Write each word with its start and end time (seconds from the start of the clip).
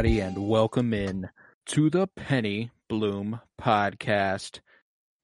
Everybody, 0.00 0.20
and 0.20 0.48
welcome 0.48 0.94
in 0.94 1.28
to 1.66 1.90
the 1.90 2.06
Penny 2.06 2.70
Bloom 2.88 3.38
podcast. 3.60 4.60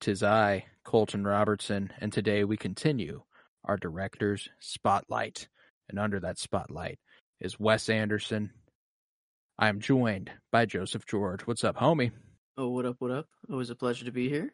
Tis 0.02 0.22
I, 0.22 0.66
Colton 0.84 1.26
Robertson, 1.26 1.90
and 1.98 2.12
today 2.12 2.44
we 2.44 2.58
continue 2.58 3.22
our 3.64 3.78
director's 3.78 4.50
spotlight. 4.60 5.48
And 5.88 5.98
under 5.98 6.20
that 6.20 6.38
spotlight 6.38 6.98
is 7.40 7.58
Wes 7.58 7.88
Anderson. 7.88 8.50
I 9.58 9.68
am 9.68 9.80
joined 9.80 10.30
by 10.52 10.66
Joseph 10.66 11.06
George. 11.06 11.46
What's 11.46 11.64
up, 11.64 11.78
homie? 11.78 12.12
Oh, 12.58 12.68
what 12.68 12.84
up, 12.84 12.96
what 12.98 13.10
up? 13.10 13.28
Always 13.50 13.70
a 13.70 13.74
pleasure 13.74 14.04
to 14.04 14.12
be 14.12 14.28
here. 14.28 14.52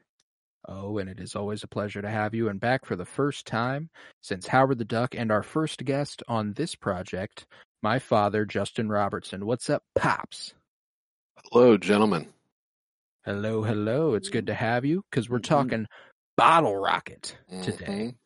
Oh, 0.69 0.98
and 0.98 1.11
it 1.11 1.19
is 1.19 1.34
always 1.34 1.64
a 1.64 1.69
pleasure 1.69 2.01
to 2.01 2.09
have 2.09 2.33
you 2.33 2.48
and 2.48 2.61
back 2.61 2.84
for 2.84 2.95
the 2.95 3.05
first 3.05 3.45
time 3.45 3.91
since 4.20 4.47
Howard 4.47 4.79
the 4.79 4.84
Duck 4.84 5.17
and 5.17 5.33
our 5.33 5.42
first 5.42 5.84
guest 5.84 6.23
on 6.29 6.53
this 6.53 6.77
project, 6.77 7.45
my 7.83 7.98
father, 7.98 8.44
Justin 8.44 8.88
Robertson. 8.88 9.44
What's 9.47 9.69
up, 9.69 9.83
Pops? 9.94 10.55
Hello, 11.50 11.77
gentlemen. 11.77 12.28
Hello, 13.24 13.62
hello. 13.62 14.14
It's 14.14 14.28
good 14.30 14.47
to 14.47 14.55
have 14.55 14.84
you 14.84 15.05
because 15.11 15.28
we're 15.28 15.41
Mhm. 15.41 15.44
talking 15.44 15.86
Bottle 16.36 16.77
Rocket 16.77 17.36
today. 17.62 18.12
Mhm. 18.12 18.16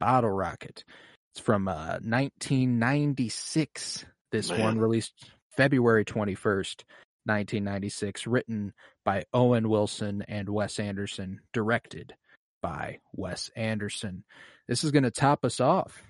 Bottle 0.00 0.30
Rocket. 0.30 0.84
It's 1.32 1.40
from 1.40 1.68
uh, 1.68 1.98
1996. 2.02 4.04
This 4.32 4.50
one 4.50 4.78
released 4.78 5.30
February 5.50 6.04
21st, 6.04 6.84
1996, 7.24 8.26
written 8.26 8.72
by 9.04 9.24
Owen 9.32 9.68
Wilson 9.68 10.22
and 10.22 10.48
Wes 10.48 10.78
Anderson, 10.78 11.40
directed 11.52 12.16
by 12.62 13.00
Wes 13.12 13.50
Anderson. 13.56 14.24
This 14.68 14.84
is 14.84 14.90
going 14.90 15.04
to 15.04 15.10
top 15.10 15.44
us 15.44 15.60
off 15.60 16.05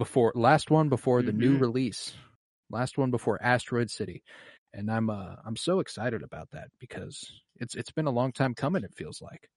before 0.00 0.32
last 0.36 0.70
one 0.72 0.90
before 0.90 1.22
the 1.22 1.34
new 1.34 1.56
Mhm. 1.56 1.58
release. 1.58 2.16
Last 2.70 2.98
one 2.98 3.12
before 3.12 3.42
Asteroid 3.42 3.90
City. 3.92 4.24
And 4.74 4.90
I'm 4.92 5.10
uh 5.10 5.36
I'm 5.46 5.56
so 5.56 5.80
excited 5.80 6.22
about 6.24 6.50
that 6.52 6.70
because 6.80 7.42
it's 7.56 7.76
it's 7.76 7.92
been 7.92 8.06
a 8.08 8.12
long 8.12 8.32
time 8.32 8.54
coming 8.56 8.84
it 8.84 8.94
feels 8.96 9.22
like. 9.22 9.50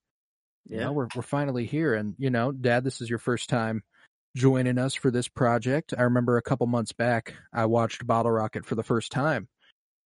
You 0.71 0.79
Yeah. 0.79 0.87
know, 0.87 0.93
we're 0.93 1.09
we're 1.13 1.23
finally 1.23 1.65
here 1.65 1.95
and 1.95 2.15
you 2.19 2.29
know, 2.31 2.51
dad, 2.51 2.83
this 2.83 3.01
is 3.01 3.09
your 3.09 3.19
first 3.19 3.49
time 3.49 3.83
joining 4.37 4.77
us 4.79 4.95
for 4.95 5.11
this 5.11 5.27
project. 5.29 5.93
I 5.97 6.03
remember 6.03 6.37
a 6.37 6.43
couple 6.43 6.67
months 6.67 6.93
back 6.93 7.35
I 7.53 7.65
watched 7.67 8.07
Bottle 8.07 8.31
Rocket 8.33 8.65
for 8.65 8.75
the 8.75 8.83
first 8.83 9.11
time 9.11 9.49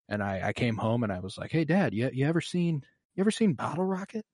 and 0.10 0.24
I 0.24 0.50
I 0.50 0.54
came 0.54 0.78
home 0.78 1.04
and 1.04 1.14
I 1.14 1.20
was 1.22 1.38
like, 1.40 1.52
"Hey 1.54 1.66
dad, 1.66 1.94
you 1.96 2.10
you 2.14 2.28
ever 2.28 2.42
seen 2.42 2.84
you 3.16 3.22
ever 3.22 3.32
seen 3.32 3.54
Bottle 3.56 3.86
Rocket?" 3.86 4.26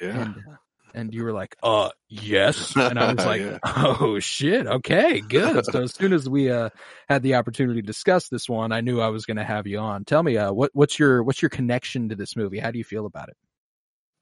Yeah. 0.00 0.24
And 0.24 0.36
uh, 0.38 0.56
and 0.94 1.12
you 1.12 1.24
were 1.24 1.32
like, 1.32 1.56
"Uh, 1.62 1.90
yes." 2.08 2.74
And 2.76 2.98
I 2.98 3.12
was 3.12 3.24
like, 3.24 3.40
Yeah. 3.42 3.58
"Oh 3.64 4.18
shit. 4.18 4.66
Okay, 4.66 5.20
good." 5.20 5.64
so 5.66 5.82
as 5.82 5.94
soon 5.94 6.12
as 6.12 6.28
we 6.28 6.50
uh 6.50 6.70
had 7.08 7.22
the 7.22 7.34
opportunity 7.36 7.80
to 7.80 7.86
discuss 7.86 8.28
this 8.28 8.48
one, 8.48 8.72
I 8.72 8.80
knew 8.80 9.00
I 9.00 9.08
was 9.08 9.26
going 9.26 9.36
to 9.36 9.44
have 9.44 9.66
you 9.66 9.78
on. 9.78 10.04
Tell 10.04 10.22
me 10.22 10.36
uh 10.36 10.52
what 10.52 10.70
what's 10.74 10.98
your 10.98 11.22
what's 11.22 11.42
your 11.42 11.50
connection 11.50 12.08
to 12.10 12.16
this 12.16 12.36
movie? 12.36 12.58
How 12.58 12.70
do 12.70 12.78
you 12.78 12.84
feel 12.84 13.06
about 13.06 13.28
it? 13.28 13.36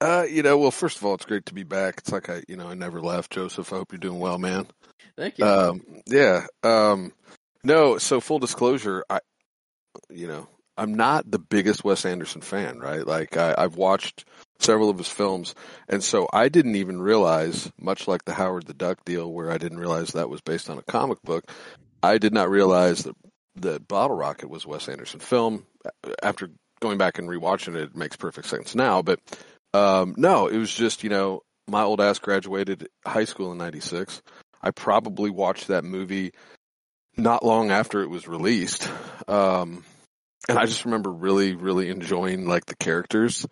Uh, 0.01 0.27
you 0.29 0.43
know, 0.43 0.59
well, 0.59 0.71
first 0.71 0.99
of 0.99 1.05
all, 1.05 1.15
it's 1.15 1.25
great 1.25 1.47
to 1.47 1.55
be 1.55 1.63
back. 1.63 1.95
It's 1.99 2.13
like 2.13 2.29
I, 2.29 2.43
you 2.49 2.57
know, 2.57 2.69
I 2.69 2.75
never 2.75 3.01
left, 3.01 3.33
Joseph. 3.33 3.73
I 3.73 3.77
hope 3.77 3.93
you're 3.93 3.99
doing 3.99 4.19
well, 4.19 4.39
man. 4.39 4.67
Thank 5.17 5.39
you. 5.39 5.47
Um, 5.47 5.83
yeah. 6.07 6.47
Um, 6.63 7.13
no. 7.63 7.99
So 7.99 8.21
full 8.21 8.39
disclosure, 8.39 9.05
I, 9.09 9.21
you 10.11 10.27
know, 10.27 10.49
I'm 10.77 10.95
not 10.95 11.31
the 11.31 11.39
biggest 11.39 11.85
Wes 11.85 12.05
Anderson 12.05 12.41
fan, 12.41 12.81
right? 12.81 13.07
Like 13.07 13.37
I, 13.37 13.55
I've 13.57 13.77
watched 13.77 14.25
several 14.59 14.91
of 14.91 14.99
his 14.99 15.09
films, 15.09 15.55
and 15.89 16.03
so 16.03 16.29
I 16.33 16.49
didn't 16.49 16.77
even 16.77 17.01
realize, 17.01 17.71
much 17.81 18.09
like 18.09 18.25
the 18.25 18.35
Howard 18.35 18.67
the 18.67 18.75
Duck 18.75 19.05
deal, 19.05 19.33
where 19.33 19.51
I 19.51 19.59
didn't 19.59 19.79
realize 19.79 20.13
that 20.13 20.31
was 20.31 20.41
based 20.41 20.71
on 20.71 20.79
a 20.79 20.83
comic 20.83 21.23
book. 21.23 21.51
I 22.03 22.19
did 22.19 22.33
not 22.33 22.51
realize 22.51 23.05
that 23.05 23.17
that 23.57 23.87
Bottle 23.87 24.17
Rocket 24.17 24.51
was 24.51 24.67
Wes 24.67 24.89
Anderson 24.89 25.21
film. 25.21 25.67
After 26.23 26.51
going 26.81 26.99
back 26.99 27.19
and 27.19 27.29
rewatching 27.29 27.77
it, 27.77 27.83
it 27.83 27.97
makes 27.97 28.17
perfect 28.17 28.49
sense 28.49 28.75
now. 28.75 29.03
But 29.03 29.21
um, 29.73 30.15
no, 30.17 30.49
it 30.49 30.59
was 30.59 30.75
just 30.75 31.05
you 31.05 31.11
know 31.11 31.43
my 31.69 31.83
old 31.83 32.01
ass 32.01 32.19
graduated 32.19 32.89
high 33.07 33.25
school 33.25 33.53
in 33.53 33.59
'96. 33.59 34.23
I 34.63 34.71
probably 34.71 35.31
watched 35.31 35.69
that 35.69 35.85
movie 35.85 36.33
not 37.17 37.45
long 37.45 37.71
after 37.71 38.03
it 38.03 38.11
was 38.11 38.27
released. 38.27 38.89
Um, 39.29 39.85
and 40.49 40.59
I 40.59 40.67
just 40.67 40.85
remember 40.85 41.11
really, 41.11 41.55
really 41.55 41.89
enjoying 41.89 42.47
like 42.47 42.67
the 42.67 42.77
characters, 42.77 43.47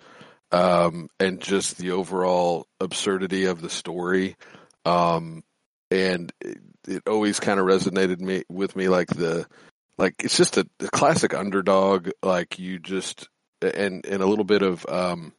um, 0.53 1.09
and 1.19 1.41
just 1.41 1.79
the 1.79 1.93
overall 1.93 2.67
absurdity 2.79 3.47
of 3.47 3.61
the 3.61 3.71
story. 3.71 4.37
Um, 4.85 5.43
and 5.91 6.33
it, 6.41 6.59
it 6.87 7.03
always 7.09 7.41
kind 7.41 7.59
of 7.59 7.67
resonated 7.67 8.21
me 8.21 8.45
with 8.49 8.77
me 8.77 8.89
like 8.89 9.09
the, 9.09 9.47
like 9.99 10.15
it's 10.23 10.37
just 10.37 10.57
a, 10.57 10.67
a 10.81 10.89
classic 10.89 11.35
underdog. 11.35 12.11
Like 12.23 12.59
you 12.59 12.79
just, 12.79 13.29
and, 13.61 14.05
and 14.07 14.23
a 14.23 14.27
little 14.27 14.45
bit 14.45 14.63
of, 14.63 14.87
um, 14.89 15.33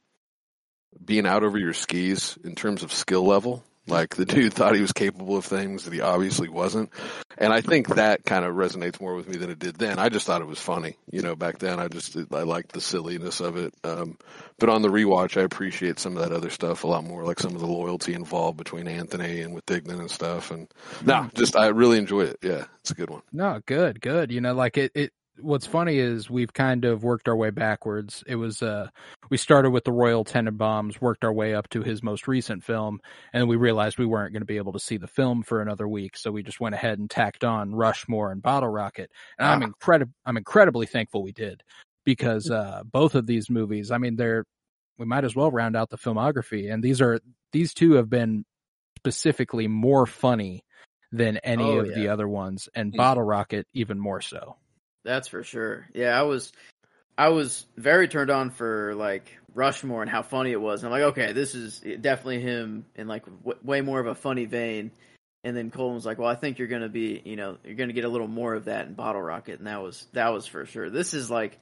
being 1.04 1.26
out 1.26 1.44
over 1.44 1.58
your 1.58 1.74
skis 1.74 2.38
in 2.44 2.56
terms 2.56 2.84
of 2.84 2.94
skill 2.94 3.26
level. 3.26 3.64
Like 3.88 4.16
the 4.16 4.26
dude 4.26 4.54
thought 4.56 4.76
he 4.76 4.82
was 4.82 4.94
capable 4.94 5.38
of 5.38 5.46
things 5.46 5.86
that 5.86 5.94
he 5.94 6.02
obviously 6.02 6.50
wasn't. 6.50 6.92
And 7.38 7.52
I 7.52 7.62
think 7.62 7.88
that 7.96 8.24
kind 8.24 8.46
of 8.46 8.56
resonates 8.56 9.02
more 9.02 9.16
with 9.16 9.28
me 9.28 9.38
than 9.38 9.50
it 9.50 9.60
did 9.60 9.76
then. 9.76 10.00
I 10.00 10.10
just 10.10 10.26
thought 10.26 10.42
it 10.42 10.48
was 10.48 10.60
funny. 10.60 10.98
You 11.12 11.22
know, 11.22 11.36
back 11.36 11.60
then 11.60 11.80
I 11.80 11.88
just, 11.88 12.16
I 12.32 12.44
liked 12.44 12.72
the 12.72 12.82
silliness 12.82 13.40
of 13.40 13.58
it. 13.58 13.74
Um, 13.84 14.18
but 14.60 14.70
on 14.70 14.82
the 14.82 14.90
rewatch, 14.90 15.40
I 15.40 15.44
appreciate 15.44 16.00
some 16.00 16.16
of 16.16 16.24
that 16.24 16.36
other 16.36 16.50
stuff 16.50 16.84
a 16.84 16.88
lot 16.88 17.04
more, 17.04 17.26
like 17.26 17.40
some 17.40 17.56
of 17.56 17.60
the 17.62 17.68
loyalty 17.68 18.14
involved 18.14 18.58
between 18.58 18.88
Anthony 18.88 19.42
and 19.42 19.54
with 19.54 19.66
Dignan 19.66 20.00
and 20.00 20.12
stuff. 20.12 20.52
And 20.52 20.68
no, 21.04 21.30
just, 21.34 21.56
I 21.56 21.68
really 21.68 21.98
enjoy 21.98 22.22
it. 22.22 22.38
Yeah, 22.42 22.66
it's 22.82 22.92
a 22.92 22.96
good 22.96 23.10
one. 23.10 23.24
No, 23.32 23.62
good, 23.66 24.00
good. 24.00 24.32
You 24.32 24.42
know, 24.42 24.54
like 24.54 24.78
it, 24.78 24.92
it 24.96 25.14
what's 25.40 25.66
funny 25.66 25.98
is 25.98 26.30
we've 26.30 26.54
kind 26.54 26.86
of 26.86 27.04
worked 27.04 27.28
our 27.28 27.36
way 27.36 27.50
backwards. 27.50 28.24
It 28.28 28.36
was 28.36 28.62
uh 28.62 28.90
we 29.30 29.38
started 29.38 29.72
with 29.72 29.84
the 29.84 29.92
Royal 29.92 30.24
Tenenbaums, 30.26 31.02
worked 31.02 31.24
our 31.24 31.34
way 31.34 31.54
up 31.56 31.70
to 31.70 31.82
his 31.82 32.04
most 32.04 32.28
recent 32.28 32.64
film, 32.64 33.00
and 33.34 33.48
we 33.48 33.56
realized 33.56 33.98
we 33.98 34.06
weren't 34.06 34.34
going 34.34 34.42
to 34.42 34.46
be 34.46 34.58
able 34.58 34.74
to 34.74 34.80
see 34.80 34.98
the 34.98 35.08
film 35.08 35.44
for 35.44 35.62
another 35.62 35.88
week, 35.88 36.18
so 36.18 36.32
we 36.32 36.44
just 36.44 36.60
went 36.60 36.76
ahead 36.76 37.00
and 37.00 37.10
tacked 37.10 37.44
on 37.44 37.74
Rushmore 37.76 38.32
and 38.32 38.42
Bottle 38.42 38.70
Rocket. 38.70 39.12
And 39.40 39.48
I'm 39.48 39.62
Ah. 39.62 39.66
incredible 39.66 40.14
I'm 40.26 40.38
incredibly 40.38 40.86
thankful 40.86 41.24
we 41.24 41.32
did 41.34 41.64
because 42.06 42.50
uh 42.52 42.84
both 42.86 43.16
of 43.16 43.26
these 43.28 43.50
movies, 43.50 43.92
I 43.92 43.98
mean 43.98 44.16
they're 44.16 44.46
we 44.98 45.06
might 45.06 45.26
as 45.26 45.36
well 45.36 45.52
round 45.52 45.76
out 45.76 45.90
the 45.90 45.98
filmography 45.98 46.72
and 46.72 46.84
these 46.84 47.02
are 47.02 47.20
these 47.52 47.74
two 47.74 47.94
have 47.94 48.10
been 48.10 48.46
specifically 48.98 49.68
more 49.68 50.06
funny 50.06 50.64
than 51.12 51.38
any 51.38 51.64
Oh, 51.64 51.80
of 51.80 51.88
the 51.96 52.08
other 52.10 52.28
ones 52.28 52.70
and. 52.76 52.92
Bottle 52.96 53.24
Rocket 53.24 53.68
even 53.74 54.00
more 54.00 54.22
so. 54.22 54.58
That's 55.04 55.28
for 55.28 55.44
sure. 55.44 55.88
Yeah, 55.94 56.18
I 56.18 56.24
was, 56.24 56.52
I 57.18 57.30
was 57.30 57.66
very 57.78 58.08
turned 58.08 58.32
on 58.32 58.50
for 58.50 58.96
like 58.96 59.38
Rushmore 59.54 60.02
and 60.02 60.10
how 60.10 60.24
funny 60.24 60.52
it 60.52 60.62
was. 60.62 60.84
And 60.84 60.94
I'm 60.94 61.00
like, 61.00 61.12
okay, 61.12 61.34
this 61.34 61.56
is 61.56 61.80
definitely 61.80 62.42
him 62.42 62.86
in 62.96 63.08
like 63.08 63.26
w- 63.26 63.60
way 63.64 63.82
more 63.82 64.00
of 64.00 64.08
a 64.08 64.16
funny 64.16 64.46
vein. 64.46 64.92
And 65.44 65.56
then 65.56 65.72
Colton 65.72 65.96
was 65.96 66.06
like, 66.06 66.18
well, 66.18 66.30
I 66.30 66.36
think 66.36 66.58
you're 66.58 66.70
gonna 66.70 66.90
be, 66.90 67.22
you 67.26 67.36
know, 67.36 67.58
you're 67.64 67.76
gonna 67.76 67.94
get 67.94 68.06
a 68.06 68.10
little 68.10 68.28
more 68.28 68.54
of 68.54 68.66
that 68.66 68.88
in 68.88 68.94
Bottle 68.94 69.22
Rocket, 69.22 69.60
and 69.60 69.68
that 69.68 69.82
was 69.84 70.08
that 70.14 70.30
was 70.30 70.48
for 70.48 70.66
sure. 70.66 70.90
This 70.90 71.14
is 71.14 71.30
like 71.30 71.60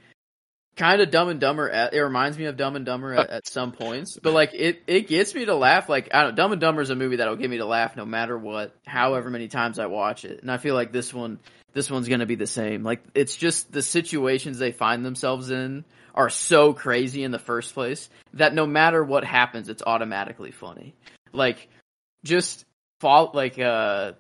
kind 0.75 1.01
of 1.01 1.09
Dumb 1.09 1.29
and 1.29 1.39
Dumber. 1.39 1.67
At, 1.67 1.93
it 1.95 1.99
reminds 1.99 2.37
me 2.37 2.45
of 2.45 2.57
Dumb 2.57 2.75
and 2.75 2.85
Dumber 2.85 3.15
at, 3.15 3.29
at 3.31 3.47
some 3.47 3.71
points, 3.71 4.19
but 4.21 4.33
like 4.33 4.51
it 4.53 4.83
it 4.85 5.07
gets 5.07 5.33
me 5.33 5.45
to 5.45 5.55
laugh. 5.55 5.89
Like 5.89 6.13
I 6.13 6.21
don't, 6.21 6.35
Dumb 6.35 6.51
and 6.51 6.61
Dumber 6.61 6.83
is 6.83 6.91
a 6.91 6.95
movie 6.95 7.15
that'll 7.15 7.35
get 7.37 7.49
me 7.49 7.57
to 7.57 7.65
laugh 7.65 7.95
no 7.95 8.05
matter 8.05 8.37
what, 8.37 8.75
however 8.85 9.31
many 9.31 9.47
times 9.47 9.79
I 9.79 9.87
watch 9.87 10.25
it. 10.25 10.43
And 10.43 10.51
I 10.51 10.57
feel 10.57 10.75
like 10.75 10.91
this 10.91 11.11
one 11.11 11.39
this 11.73 11.89
one's 11.89 12.07
gonna 12.07 12.25
be 12.25 12.35
the 12.35 12.47
same. 12.47 12.83
Like 12.83 13.03
it's 13.13 13.35
just 13.35 13.71
the 13.71 13.81
situations 13.81 14.59
they 14.59 14.71
find 14.71 15.05
themselves 15.05 15.51
in 15.51 15.85
are 16.13 16.29
so 16.29 16.73
crazy 16.73 17.23
in 17.23 17.31
the 17.31 17.39
first 17.39 17.73
place 17.73 18.09
that 18.33 18.53
no 18.53 18.65
matter 18.65 19.03
what 19.03 19.23
happens, 19.23 19.69
it's 19.69 19.83
automatically 19.85 20.51
funny. 20.51 20.95
Like 21.31 21.69
just 22.23 22.65
fall 22.99 23.31
like 23.33 23.57
uh 23.57 24.13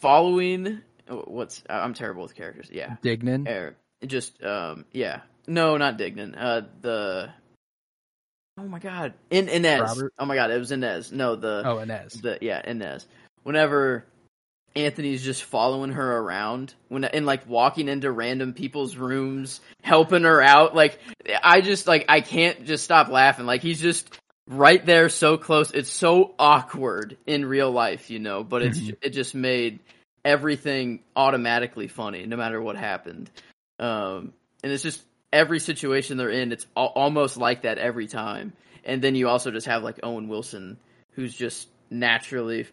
following 0.00 0.80
what's 1.08 1.62
I'm 1.68 1.94
terrible 1.94 2.22
with 2.22 2.34
characters. 2.34 2.68
Yeah, 2.72 2.96
Dignan. 3.02 3.48
Er, 3.48 3.76
just 4.06 4.42
um 4.42 4.84
yeah 4.92 5.20
no 5.46 5.76
not 5.76 5.98
Dignan 5.98 6.34
uh 6.38 6.62
the 6.80 7.30
oh 8.58 8.64
my 8.64 8.78
god, 8.78 9.14
in 9.30 9.48
Inez. 9.48 9.80
Robert? 9.80 10.14
Oh 10.18 10.26
my 10.26 10.36
god, 10.36 10.50
it 10.50 10.58
was 10.58 10.70
Inez. 10.70 11.12
No, 11.12 11.36
the 11.36 11.62
Oh, 11.64 11.78
Inez. 11.78 12.12
the 12.14 12.38
yeah 12.40 12.62
Inez. 12.64 13.06
Whenever 13.42 14.06
Anthony's 14.76 15.22
just 15.22 15.44
following 15.44 15.92
her 15.92 16.18
around 16.18 16.74
when 16.88 17.04
and 17.04 17.26
like 17.26 17.48
walking 17.48 17.88
into 17.88 18.10
random 18.10 18.52
people's 18.54 18.96
rooms, 18.96 19.60
helping 19.82 20.24
her 20.24 20.42
out. 20.42 20.74
Like 20.74 20.98
I 21.42 21.60
just 21.60 21.86
like 21.86 22.06
I 22.08 22.20
can't 22.20 22.64
just 22.66 22.84
stop 22.84 23.08
laughing. 23.08 23.46
Like 23.46 23.62
he's 23.62 23.80
just 23.80 24.18
right 24.48 24.84
there, 24.84 25.08
so 25.08 25.36
close. 25.36 25.70
It's 25.70 25.90
so 25.92 26.34
awkward 26.38 27.16
in 27.26 27.44
real 27.44 27.70
life, 27.70 28.10
you 28.10 28.18
know. 28.18 28.42
But 28.42 28.62
it's 28.62 28.78
Mhm. 28.80 28.96
it 29.02 29.10
just 29.10 29.34
made 29.34 29.78
everything 30.24 31.00
automatically 31.14 31.86
funny, 31.88 32.26
no 32.26 32.36
matter 32.36 32.60
what 32.60 32.76
happened. 32.76 33.30
Um, 33.78 34.32
and 34.62 34.72
it's 34.72 34.82
just 34.82 35.02
every 35.32 35.60
situation 35.60 36.16
they're 36.16 36.30
in, 36.30 36.50
it's 36.52 36.66
al- 36.76 36.86
almost 36.94 37.36
like 37.36 37.62
that 37.62 37.78
every 37.78 38.06
time. 38.06 38.52
And 38.84 39.02
then 39.02 39.14
you 39.14 39.28
also 39.28 39.50
just 39.50 39.66
have 39.66 39.82
like 39.82 40.00
Owen 40.02 40.28
Wilson, 40.28 40.78
who's 41.12 41.34
just 41.34 41.68
naturally 41.90 42.66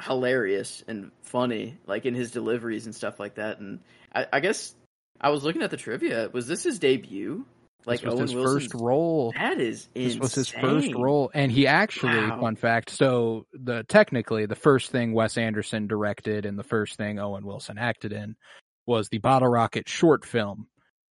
hilarious 0.00 0.84
and 0.86 1.10
funny, 1.22 1.78
like 1.86 2.06
in 2.06 2.14
his 2.14 2.30
deliveries 2.30 2.86
and 2.86 2.94
stuff 2.94 3.18
like 3.18 3.36
that. 3.36 3.58
And 3.58 3.80
I, 4.14 4.26
I 4.32 4.40
guess 4.40 4.74
I 5.20 5.30
was 5.30 5.44
looking 5.44 5.62
at 5.62 5.70
the 5.70 5.76
trivia. 5.76 6.28
Was 6.32 6.46
this 6.46 6.62
his 6.62 6.78
debut? 6.78 7.44
Like 7.86 8.00
this 8.00 8.06
was 8.06 8.14
Owen 8.14 8.22
his 8.22 8.34
Wilson's 8.34 8.64
first 8.64 8.74
role. 8.74 9.32
That 9.36 9.60
is 9.60 9.88
insane. 9.94 10.08
This 10.08 10.20
was 10.20 10.34
his 10.34 10.48
first 10.48 10.92
role, 10.92 11.30
and 11.32 11.52
he 11.52 11.68
actually, 11.68 12.16
Wow. 12.16 12.40
fun 12.40 12.56
fact. 12.56 12.90
So 12.90 13.46
the 13.52 13.84
technically 13.84 14.46
the 14.46 14.56
first 14.56 14.90
thing 14.90 15.12
Wes 15.12 15.38
Anderson 15.38 15.86
directed 15.86 16.46
and 16.46 16.58
the 16.58 16.64
first 16.64 16.96
thing 16.96 17.20
Owen 17.20 17.46
Wilson 17.46 17.78
acted 17.78 18.12
in 18.12 18.34
was 18.86 19.08
the 19.08 19.18
Bottle 19.18 19.48
Rocket 19.48 19.88
short 19.88 20.24
film, 20.24 20.66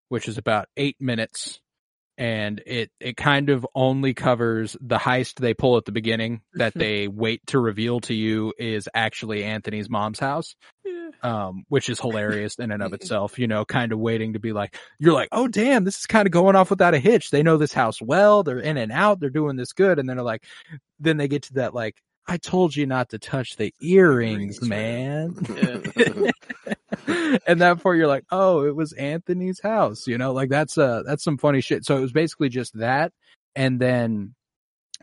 which 0.09 0.27
is 0.27 0.37
about 0.37 0.67
eight 0.75 0.97
minutes, 0.99 1.61
and 2.17 2.61
it 2.65 2.91
it 2.99 3.17
kind 3.17 3.49
of 3.49 3.65
only 3.75 4.13
covers 4.13 4.77
the 4.81 4.97
heist 4.97 5.35
they 5.35 5.53
pull 5.53 5.77
at 5.77 5.85
the 5.85 5.91
beginning 5.91 6.41
that 6.53 6.73
they 6.73 7.07
wait 7.07 7.45
to 7.47 7.59
reveal 7.59 7.99
to 8.01 8.13
you 8.13 8.53
is 8.57 8.87
actually 8.93 9.43
Anthony's 9.43 9.89
mom's 9.89 10.19
house 10.19 10.55
Yeah. 10.85 11.09
um, 11.23 11.63
which 11.69 11.89
is 11.89 11.99
hilarious 11.99 12.55
in 12.59 12.71
and 12.71 12.81
of 12.83 12.93
itself, 12.99 13.37
you 13.39 13.47
know, 13.47 13.65
kind 13.65 13.91
of 13.91 13.99
waiting 13.99 14.33
to 14.33 14.39
be 14.39 14.53
like, 14.53 14.77
you're 14.99 15.13
like, 15.13 15.29
oh 15.31 15.47
damn, 15.47 15.83
this 15.83 15.99
is 15.99 16.05
kind 16.05 16.25
of 16.27 16.31
going 16.31 16.55
off 16.55 16.69
without 16.69 16.93
a 16.93 16.99
hitch. 16.99 17.31
They 17.31 17.43
know 17.43 17.57
this 17.57 17.73
house 17.73 18.01
well, 18.01 18.43
they're 18.43 18.59
in 18.59 18.77
and 18.77 18.91
out, 18.91 19.19
they're 19.19 19.29
doing 19.29 19.55
this 19.55 19.73
good, 19.73 19.99
and 19.99 20.07
then 20.07 20.17
they're 20.17 20.23
like, 20.25 20.43
then 20.99 21.17
they 21.17 21.27
get 21.27 21.43
to 21.43 21.53
that 21.55 21.73
like, 21.73 21.95
I 22.27 22.37
told 22.37 22.75
you 22.75 22.87
not 22.87 23.09
to 23.09 23.19
touch 23.19 23.55
the 23.55 23.73
earrings, 23.81 24.61
man. 24.61 25.35
Yeah. 25.55 26.31
and 27.47 27.61
that 27.61 27.81
part 27.81 27.97
you're 27.97 28.07
like, 28.07 28.25
oh, 28.31 28.65
it 28.65 28.75
was 28.75 28.93
Anthony's 28.93 29.59
house, 29.61 30.07
you 30.07 30.17
know, 30.17 30.33
like 30.33 30.49
that's 30.49 30.77
uh 30.77 31.03
that's 31.05 31.23
some 31.23 31.37
funny 31.37 31.61
shit. 31.61 31.85
So 31.85 31.97
it 31.97 32.01
was 32.01 32.13
basically 32.13 32.49
just 32.49 32.77
that, 32.77 33.11
and 33.55 33.79
then 33.79 34.35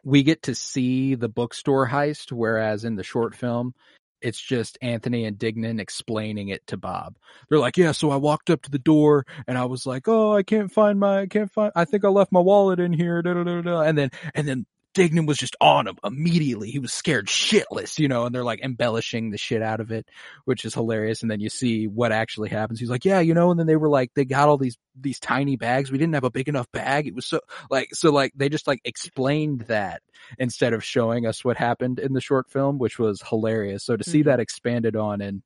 we 0.05 0.23
get 0.23 0.43
to 0.44 0.55
see 0.55 1.15
the 1.15 1.29
bookstore 1.29 1.89
heist, 1.89 2.33
whereas 2.33 2.85
in 2.85 2.97
the 2.97 3.05
short 3.05 3.35
film, 3.35 3.75
it's 4.23 4.41
just 4.41 4.79
Anthony 4.81 5.25
and 5.25 5.37
Dignan 5.37 5.81
explaining 5.81 6.49
it 6.49 6.67
to 6.69 6.77
Bob. 6.77 7.17
They're 7.49 7.59
like, 7.59 7.77
yeah, 7.77 7.93
so 7.93 8.11
I 8.11 8.17
walked 8.17 8.50
up 8.50 8.62
to 8.62 8.71
the 8.71 8.79
door 8.79 9.27
and 9.47 9.59
I 9.59 9.65
was 9.65 9.87
like, 9.87 10.09
oh, 10.09 10.35
I 10.35 10.43
can't 10.43 10.73
find 10.73 10.99
my, 10.99 11.21
I 11.21 11.27
can't 11.27 11.50
find, 11.50 11.73
I 11.75 11.85
think 11.85 12.05
I 12.05 12.09
left 12.09 12.33
my 12.33 12.41
wallet 12.41 12.81
in 12.81 12.93
here. 12.93 13.21
Da, 13.23 13.35
da, 13.35 13.61
da. 13.61 13.81
And 13.83 13.99
then, 13.99 14.11
and 14.35 14.47
then 14.49 14.67
Dignan 14.94 15.27
was 15.27 15.39
just 15.39 15.56
on 15.61 15.87
him 15.87 15.97
immediately. 16.05 16.71
He 16.71 16.79
was 16.79 16.93
scared 16.93 17.27
shitless, 17.27 17.99
you 17.99 18.09
know, 18.09 18.27
and 18.27 18.35
they're 18.35 18.44
like 18.44 18.61
embellishing 18.62 19.31
the 19.31 19.39
shit 19.39 19.62
out 19.62 19.81
of 19.81 19.91
it, 19.91 20.06
which 20.44 20.65
is 20.65 20.75
hilarious. 20.75 21.23
And 21.23 21.31
then 21.31 21.41
you 21.41 21.49
see 21.49 21.87
what 21.89 22.12
actually 22.12 22.50
happens. 22.50 22.79
He's 22.79 22.91
like, 22.91 23.05
yeah, 23.05 23.21
you 23.21 23.33
know, 23.35 23.50
and 23.50 23.59
then 23.59 23.67
they 23.67 23.77
were 23.77 23.89
like, 23.89 24.11
they 24.15 24.25
got 24.25 24.49
all 24.49 24.59
these, 24.59 24.77
these 25.00 25.19
tiny 25.19 25.56
bags. 25.56 25.91
We 25.91 25.99
didn't 25.99 26.15
have 26.15 26.25
a 26.25 26.31
big 26.31 26.49
enough 26.49 26.71
bag. 26.73 27.06
It 27.06 27.15
was 27.15 27.27
so 27.27 27.41
like, 27.71 27.94
so 27.94 28.12
like 28.12 28.33
they 28.37 28.49
just 28.49 28.67
like 28.67 28.81
explained 28.85 29.62
that 29.62 30.03
instead 30.39 30.75
of 30.75 30.85
showing 30.85 31.27
us 31.27 31.45
what 31.45 31.56
happened 31.56 31.99
in 31.99 32.12
the 32.12 32.21
short 32.21 32.50
film, 32.50 32.79
which 32.79 32.99
was 32.99 33.23
hilarious. 33.23 33.85
So 33.85 33.97
to 33.97 34.05
see 34.05 34.21
Mhm. 34.23 34.27
that 34.27 34.41
expanded 34.41 34.97
on 34.97 35.21
and 35.21 35.43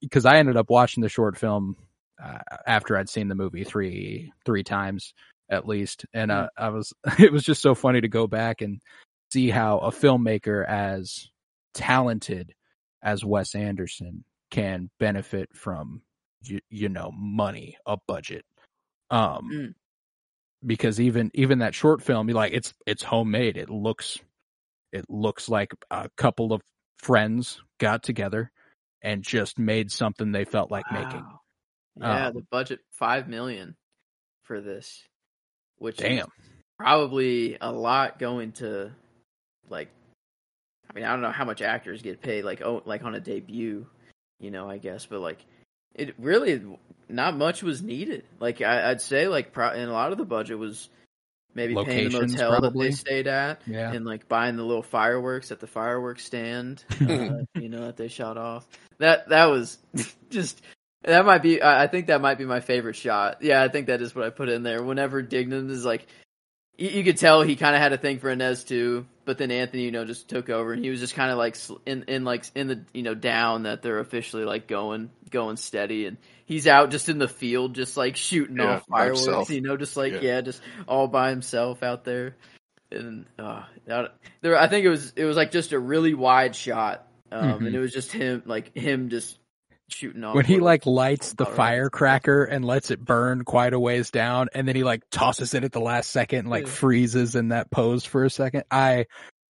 because 0.00 0.24
I 0.24 0.38
ended 0.38 0.56
up 0.56 0.70
watching 0.70 1.02
the 1.02 1.08
short 1.08 1.36
film 1.36 1.76
uh, 2.22 2.38
after 2.66 2.96
I'd 2.96 3.08
seen 3.08 3.28
the 3.28 3.34
movie 3.34 3.64
three 3.64 4.32
three 4.46 4.62
times 4.62 5.12
at 5.50 5.66
least, 5.68 6.06
and 6.12 6.30
uh, 6.30 6.48
I 6.56 6.70
was 6.70 6.92
it 7.18 7.32
was 7.32 7.44
just 7.44 7.62
so 7.62 7.74
funny 7.74 8.00
to 8.00 8.08
go 8.08 8.26
back 8.26 8.60
and 8.60 8.80
see 9.32 9.50
how 9.50 9.78
a 9.78 9.90
filmmaker 9.90 10.66
as 10.66 11.28
talented 11.74 12.54
as 13.02 13.24
Wes 13.24 13.54
Anderson 13.54 14.24
can 14.50 14.90
benefit 15.00 15.48
from 15.54 16.02
you, 16.42 16.60
you 16.70 16.88
know 16.88 17.10
money, 17.14 17.76
a 17.86 17.96
budget. 18.06 18.44
Um 19.10 19.50
Mm. 19.52 19.74
because 20.64 21.00
even 21.00 21.30
even 21.34 21.58
that 21.58 21.74
short 21.74 22.02
film, 22.02 22.28
you 22.28 22.34
like 22.34 22.52
it's 22.52 22.72
it's 22.86 23.02
homemade. 23.02 23.56
It 23.56 23.70
looks 23.70 24.18
it 24.92 25.04
looks 25.08 25.48
like 25.48 25.72
a 25.90 26.08
couple 26.16 26.52
of 26.52 26.62
friends 26.98 27.60
got 27.78 28.02
together 28.02 28.50
and 29.02 29.22
just 29.22 29.58
made 29.58 29.90
something 29.90 30.32
they 30.32 30.44
felt 30.44 30.70
like 30.70 30.90
making. 30.92 31.26
Yeah, 31.96 32.28
Um, 32.28 32.34
the 32.34 32.46
budget 32.50 32.80
five 32.92 33.28
million 33.28 33.76
for 34.44 34.60
this, 34.60 35.02
which 35.78 35.98
Damn. 35.98 36.26
probably 36.78 37.56
a 37.60 37.72
lot 37.72 38.18
going 38.18 38.52
to 38.52 38.90
like. 39.68 39.88
I 40.90 40.94
mean, 40.94 41.04
I 41.04 41.10
don't 41.12 41.22
know 41.22 41.32
how 41.32 41.44
much 41.44 41.62
actors 41.62 42.02
get 42.02 42.20
paid, 42.22 42.44
like 42.44 42.62
oh, 42.62 42.82
like 42.84 43.04
on 43.04 43.14
a 43.14 43.20
debut, 43.20 43.86
you 44.40 44.50
know. 44.50 44.68
I 44.68 44.78
guess, 44.78 45.06
but 45.06 45.20
like, 45.20 45.44
it 45.94 46.14
really 46.18 46.62
not 47.08 47.36
much 47.36 47.62
was 47.62 47.82
needed. 47.82 48.24
Like 48.40 48.60
I, 48.60 48.90
I'd 48.90 49.00
say, 49.00 49.26
like, 49.28 49.52
pro- 49.52 49.70
and 49.70 49.90
a 49.90 49.92
lot 49.92 50.12
of 50.12 50.18
the 50.18 50.24
budget 50.24 50.58
was 50.58 50.88
maybe 51.54 51.74
paying 51.74 52.08
the 52.10 52.18
Locations, 52.18 52.32
motel 52.32 52.60
that 52.60 52.76
they 52.76 52.90
stayed 52.90 53.26
at, 53.26 53.60
Yeah. 53.66 53.92
and 53.92 54.04
like 54.04 54.28
buying 54.28 54.56
the 54.56 54.64
little 54.64 54.82
fireworks 54.82 55.50
at 55.52 55.60
the 55.60 55.66
fireworks 55.66 56.24
stand, 56.24 56.84
uh, 57.00 57.38
you 57.54 57.68
know, 57.68 57.86
that 57.86 57.96
they 57.96 58.08
shot 58.08 58.36
off. 58.36 58.66
That 58.98 59.28
that 59.30 59.46
was 59.46 59.78
just 60.30 60.62
that 61.04 61.24
might 61.26 61.42
be. 61.42 61.62
I 61.62 61.86
think 61.86 62.06
that 62.08 62.20
might 62.20 62.38
be 62.38 62.44
my 62.44 62.60
favorite 62.60 62.96
shot. 62.96 63.38
Yeah, 63.42 63.62
I 63.62 63.68
think 63.68 63.86
that 63.88 64.00
is 64.02 64.14
what 64.14 64.24
I 64.24 64.30
put 64.30 64.48
in 64.48 64.62
there. 64.62 64.82
Whenever 64.82 65.22
Dignan 65.22 65.70
is 65.70 65.84
like, 65.84 66.06
you, 66.76 66.88
you 66.90 67.04
could 67.04 67.16
tell 67.18 67.42
he 67.42 67.56
kind 67.56 67.74
of 67.76 67.80
had 67.82 67.92
a 67.92 67.98
thing 67.98 68.18
for 68.18 68.30
Inez 68.30 68.64
too, 68.64 69.06
but 69.24 69.38
then 69.38 69.50
Anthony, 69.50 69.82
you 69.84 69.90
know, 69.90 70.04
just 70.04 70.28
took 70.28 70.50
over, 70.50 70.72
and 70.72 70.82
he 70.84 70.90
was 70.90 71.00
just 71.00 71.14
kind 71.14 71.30
of 71.30 71.38
like 71.38 71.56
in 71.86 72.04
in 72.08 72.24
like 72.24 72.44
in 72.54 72.68
the 72.68 72.84
you 72.92 73.02
know 73.02 73.14
down 73.14 73.62
that 73.64 73.82
they're 73.82 74.00
officially 74.00 74.44
like 74.44 74.66
going 74.66 75.10
going 75.30 75.56
steady, 75.56 76.06
and 76.06 76.16
he's 76.46 76.66
out 76.66 76.90
just 76.90 77.08
in 77.08 77.18
the 77.18 77.28
field, 77.28 77.74
just 77.74 77.96
like 77.96 78.16
shooting 78.16 78.56
Yeah, 78.56 78.76
off 78.76 78.86
fireworks, 78.88 79.20
himself. 79.24 79.50
you 79.50 79.60
know, 79.60 79.76
just 79.76 79.96
like 79.96 80.12
Yeah. 80.14 80.20
yeah. 80.22 80.40
just 80.40 80.60
all 80.88 81.06
by 81.08 81.30
himself 81.30 81.82
out 81.82 82.04
there. 82.04 82.36
And 82.90 83.26
uh, 83.38 83.62
there, 84.42 84.56
I 84.58 84.68
think 84.68 84.84
it 84.84 84.90
was 84.90 85.12
it 85.16 85.24
was 85.24 85.36
like 85.36 85.50
just 85.50 85.72
a 85.72 85.78
really 85.78 86.14
wide 86.14 86.54
shot, 86.54 87.06
um, 87.32 87.60
Mhm. 87.60 87.66
and 87.66 87.74
it 87.74 87.78
was 87.80 87.92
just 87.92 88.12
him 88.12 88.42
like 88.46 88.76
him 88.76 89.08
just 89.10 89.38
shooting 89.94 90.24
off 90.24 90.34
when 90.34 90.44
he 90.44 90.58
like 90.58 90.86
lights 90.86 91.34
the 91.34 91.44
Alright. 91.44 91.56
firecracker 91.56 92.44
and 92.44 92.64
lets 92.64 92.90
it 92.90 93.00
burn 93.04 93.44
quite 93.44 93.72
a 93.72 93.78
ways 93.80 94.10
down 94.10 94.48
and 94.54 94.66
then 94.68 94.76
he 94.76 94.84
like 94.84 95.02
tosses 95.10 95.54
it 95.54 95.64
at 95.64 95.72
the 95.72 95.80
last 95.80 96.10
second 96.10 96.40
and 96.40 96.48
like 96.50 96.66
Yeah. 96.66 96.72
freezes 96.72 97.34
in 97.36 97.48
that 97.48 97.70
pose 97.70 98.04
for 98.04 98.24
a 98.24 98.30
second 98.30 98.64
i 98.70 99.06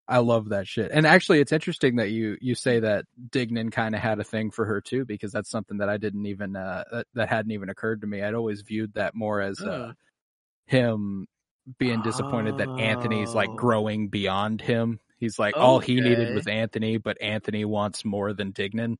i 0.06 0.18
love 0.18 0.50
that 0.50 0.66
shit 0.68 0.90
and 0.92 1.06
actually 1.06 1.40
it's 1.40 1.52
interesting 1.52 1.96
that 1.96 2.10
you 2.10 2.36
you 2.40 2.54
say 2.54 2.80
that 2.80 3.06
dignan 3.30 3.72
kind 3.72 3.94
of 3.94 4.00
had 4.02 4.18
a 4.20 4.24
thing 4.24 4.50
for 4.50 4.64
her 4.66 4.80
too 4.80 5.04
because 5.04 5.32
that's 5.32 5.50
something 5.50 5.78
that 5.78 5.88
i 5.88 5.96
didn't 5.96 6.26
even 6.26 6.54
uh 6.56 6.84
that, 6.92 7.06
that 7.14 7.28
hadn't 7.28 7.52
even 7.52 7.70
occurred 7.70 8.02
to 8.02 8.06
me 8.06 8.22
i'd 8.22 8.34
always 8.34 8.60
viewed 8.60 8.92
that 8.94 9.14
more 9.14 9.40
as 9.40 9.58
uh 9.60 9.92
him 10.66 11.26
being 11.78 12.02
disappointed 12.02 12.58
that 12.58 12.68
anthony's 12.78 13.34
like 13.34 13.48
Oh. 13.50 13.56
growing 13.56 14.08
beyond 14.08 14.60
him 14.60 15.00
he's 15.18 15.38
like 15.38 15.56
all 15.56 15.78
he 15.78 15.94
needed 16.00 16.34
was 16.34 16.46
anthony 16.46 16.98
but 16.98 17.20
anthony 17.22 17.64
wants 17.64 18.04
more 18.04 18.34
than 18.34 18.52
dignan 18.52 18.96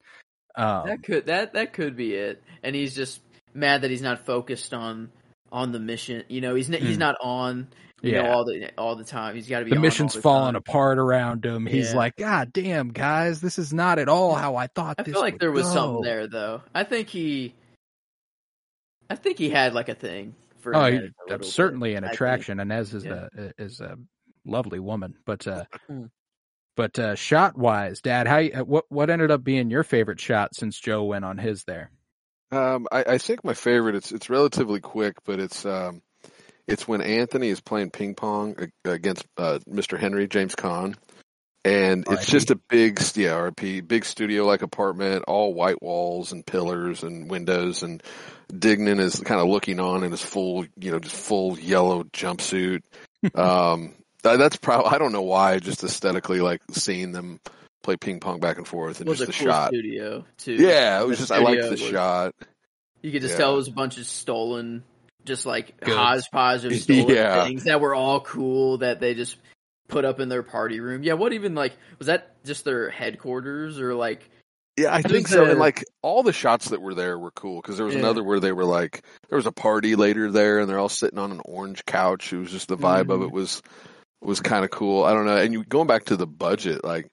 um 0.56 0.86
that 0.86 1.02
could 1.02 1.26
that 1.26 1.52
that 1.54 1.72
could 1.72 1.96
be 1.96 2.14
it, 2.14 2.42
and 2.62 2.74
he's 2.76 2.94
just 2.94 3.20
mad 3.54 3.82
that 3.82 3.90
he's 3.90 4.02
not 4.02 4.24
focused 4.26 4.72
on 4.74 5.10
on 5.52 5.72
the 5.72 5.78
mission. 5.80 6.24
You 6.28 6.40
know, 6.40 6.54
he's 6.54 6.68
n- 6.70 6.80
he's 6.82 6.96
Hmm. 6.96 7.00
not 7.00 7.16
on. 7.22 7.68
You 8.02 8.12
Yeah. 8.12 8.22
know, 8.22 8.30
all 8.32 8.44
the 8.44 8.70
all 8.76 8.96
the 8.96 9.04
time. 9.04 9.34
He's 9.34 9.48
got 9.48 9.60
to 9.60 9.64
be. 9.64 9.70
the 9.70 9.76
on 9.76 9.82
mission's 9.82 10.14
all 10.14 10.18
the 10.18 10.22
falling 10.22 10.46
time. 10.52 10.56
apart 10.56 10.98
around 10.98 11.44
him. 11.46 11.64
He's 11.64 11.92
Yeah. 11.92 11.96
like, 11.98 12.16
God 12.16 12.52
damn, 12.52 12.88
guys, 12.88 13.40
this 13.40 13.58
is 13.58 13.72
not 13.72 13.98
at 13.98 14.08
all 14.10 14.34
how 14.34 14.56
I 14.56 14.66
thought 14.66 14.96
I 14.98 15.04
feel 15.04 15.20
like 15.20 15.38
there 15.38 15.50
was 15.52 15.66
go." 15.68 15.72
something 15.72 16.02
there 16.02 16.26
though. 16.26 16.60
I 16.74 16.84
think 16.84 17.08
he. 17.08 17.54
I 19.10 19.16
think 19.16 19.38
he 19.38 19.50
had 19.50 19.74
like 19.74 19.88
a 19.88 19.94
thing 19.94 20.34
for. 20.60 20.74
Oh, 20.74 20.86
he, 20.86 20.92
little 20.98 21.12
bit, 21.38 21.44
certainly 21.44 21.94
an 21.94 22.04
I 22.04 22.08
think. 22.08 22.14
attraction. 22.14 22.60
Inez 22.60 22.94
is 22.94 23.04
Yeah. 23.04 23.28
a 23.38 23.52
is 23.62 23.80
a 23.80 23.96
lovely 24.44 24.80
woman, 24.80 25.14
but 25.24 25.46
uh, 25.46 25.64
Hmm. 25.86 26.04
But 26.76 26.98
uh, 26.98 27.14
shot 27.14 27.56
wise, 27.56 28.00
Dad, 28.00 28.26
how 28.26 28.38
you- 28.38 28.52
what 28.64 28.84
what 28.88 29.10
ended 29.10 29.30
up 29.30 29.44
being 29.44 29.70
your 29.70 29.84
favorite 29.84 30.20
shot 30.20 30.54
since 30.54 30.78
Joe 30.78 31.04
went 31.04 31.24
on 31.24 31.38
his 31.38 31.64
there? 31.64 31.90
Um, 32.50 32.86
I, 32.92 33.04
I 33.08 33.18
think 33.18 33.44
my 33.44 33.54
favorite. 33.54 33.96
It's 33.96 34.12
it's 34.12 34.30
relatively 34.30 34.80
quick, 34.80 35.16
but 35.24 35.40
it's 35.40 35.66
um, 35.66 36.02
it's 36.66 36.86
when 36.86 37.00
Anthony 37.00 37.48
is 37.48 37.60
playing 37.60 37.90
ping 37.90 38.14
pong 38.14 38.56
against 38.84 39.26
uh, 39.36 39.58
Mr. 39.68 39.98
Henry 39.98 40.28
James 40.28 40.54
Caan, 40.54 40.94
and 41.64 42.02
it's 42.02 42.10
R.I.P.. 42.10 42.30
just 42.30 42.50
a 42.50 42.60
big 42.68 43.00
yeah 43.16 43.32
RP 43.32 43.86
big 43.86 44.04
studio 44.04 44.44
like 44.44 44.62
apartment, 44.62 45.24
all 45.26 45.52
white 45.54 45.82
walls 45.82 46.32
and 46.32 46.46
pillars 46.46 47.02
and 47.02 47.30
windows, 47.30 47.82
and 47.82 48.02
Dignan 48.52 49.00
is 49.00 49.20
kind 49.20 49.40
of 49.40 49.48
looking 49.48 49.80
on 49.80 50.04
in 50.04 50.10
his 50.10 50.22
full 50.22 50.64
you 50.78 50.92
know 50.92 50.98
just 50.98 51.16
full 51.16 51.58
yellow 51.58 52.04
jumpsuit. 52.04 52.82
um, 53.34 53.94
that's 54.24 54.56
probably 54.56 54.90
I 54.90 54.98
don't 54.98 55.12
know 55.12 55.22
why. 55.22 55.58
Just 55.58 55.84
aesthetically, 55.84 56.40
like 56.40 56.60
seeing 56.72 57.12
them 57.12 57.38
play 57.82 57.96
ping 57.96 58.18
pong 58.20 58.40
back 58.40 58.56
and 58.56 58.66
forth 58.66 59.00
and 59.00 59.08
was 59.08 59.18
just 59.18 59.28
a 59.28 59.32
the 59.32 59.38
cool 59.38 59.52
shot. 59.52 59.68
studio 59.68 60.24
too. 60.38 60.54
Yeah, 60.54 61.00
it 61.00 61.06
was 61.06 61.18
The 61.18 61.22
just 61.22 61.32
I 61.32 61.38
liked 61.38 61.62
the 61.62 61.70
was- 61.70 61.80
shot. 61.80 62.34
You 63.02 63.12
could 63.12 63.20
just 63.20 63.34
Yeah. 63.34 63.38
tell 63.38 63.52
it 63.52 63.56
was 63.56 63.68
a 63.68 63.72
bunch 63.72 63.98
of 63.98 64.06
stolen, 64.06 64.82
just 65.26 65.44
like 65.44 65.74
hodgepodge 65.84 66.64
of 66.64 66.74
stolen 66.80 67.08
Yeah. 67.14 67.44
things 67.44 67.64
that 67.64 67.80
were 67.82 67.94
all 67.94 68.20
cool 68.20 68.78
that 68.78 69.00
they 69.00 69.12
just 69.14 69.36
put 69.88 70.06
up 70.06 70.18
in 70.20 70.30
their 70.30 70.42
party 70.42 70.80
room. 70.80 71.02
Yeah, 71.02 71.12
what 71.12 71.34
even 71.34 71.54
like 71.54 71.74
was 71.98 72.06
that 72.06 72.42
just 72.44 72.64
their 72.64 72.88
headquarters 72.88 73.78
or 73.78 73.94
like 73.94 74.30
Yeah, 74.78 74.94
I 74.94 75.02
think 75.02 75.12
think 75.12 75.28
so. 75.28 75.44
the- 75.44 75.50
And 75.50 75.60
like 75.60 75.84
all 76.00 76.22
the 76.22 76.32
shots 76.32 76.70
that 76.70 76.80
were 76.80 76.94
there 76.94 77.18
were 77.18 77.30
cool 77.32 77.60
because 77.60 77.76
there 77.76 77.84
was 77.84 77.94
Yeah. 77.94 78.00
another 78.00 78.24
where 78.24 78.40
they 78.40 78.52
were 78.52 78.64
like 78.64 79.02
there 79.28 79.36
was 79.36 79.44
a 79.46 79.52
party 79.52 79.94
later 79.96 80.30
there 80.30 80.60
and 80.60 80.68
they're 80.70 80.78
all 80.78 80.88
sitting 80.88 81.18
on 81.18 81.30
an 81.32 81.42
orange 81.44 81.84
couch. 81.84 82.32
It 82.32 82.38
was 82.38 82.50
just 82.50 82.68
the 82.68 82.78
vibe 82.78 83.10
of 83.10 83.20
Mhm. 83.20 83.26
it 83.26 83.32
was 83.32 83.60
was 84.24 84.40
kind 84.40 84.64
of 84.64 84.70
cool. 84.70 85.04
I 85.04 85.12
don't 85.12 85.26
know. 85.26 85.36
And 85.36 85.52
you 85.52 85.64
going 85.64 85.86
back 85.86 86.04
to 86.06 86.16
the 86.16 86.26
budget, 86.26 86.84
like 86.84 87.08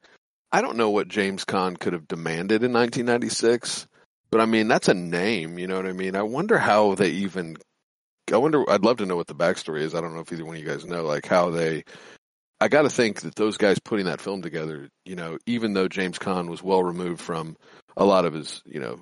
I 0.52 0.62
don't 0.62 0.78
know 0.78 0.90
what 0.90 1.08
James 1.08 1.46
Caan 1.46 1.80
could 1.80 1.94
have 1.94 2.08
demanded 2.08 2.64
in 2.64 2.74
1996, 2.74 3.88
but 4.30 4.42
I 4.42 4.46
mean 4.46 4.68
that's 4.68 4.90
a 4.90 4.94
name. 4.94 5.58
You 5.58 5.68
know 5.68 5.76
what 5.76 5.88
I 5.88 5.94
mean? 5.94 6.16
I 6.16 6.24
wonder 6.24 6.58
how 6.58 6.96
they 6.96 7.10
even. 7.10 7.58
I 8.32 8.38
wonder. 8.38 8.70
I'd 8.70 8.86
love 8.86 8.98
to 8.98 9.06
know 9.06 9.16
what 9.16 9.28
the 9.28 9.36
backstory 9.36 9.82
is. 9.82 9.96
I 9.96 10.02
don't 10.02 10.14
know 10.14 10.22
if 10.22 10.32
either 10.32 10.46
one 10.46 10.56
of 10.56 10.62
you 10.62 10.68
guys 10.68 10.86
know, 10.86 11.04
like 11.04 11.26
how 11.26 11.50
they. 11.50 11.84
I 12.60 12.68
got 12.68 12.84
to 12.84 12.90
think 12.90 13.22
that 13.22 13.36
those 13.36 13.58
guys 13.58 13.80
putting 13.80 14.06
that 14.06 14.22
film 14.22 14.44
together, 14.44 14.88
you 15.04 15.16
know, 15.16 15.40
even 15.48 15.74
though 15.74 15.88
James 15.88 16.20
Caan 16.20 16.48
was 16.48 16.62
well 16.62 16.84
removed 16.84 17.20
from 17.20 17.58
a 17.98 18.06
lot 18.06 18.26
of 18.26 18.34
his, 18.34 18.62
you 18.66 18.80
know, 18.80 19.02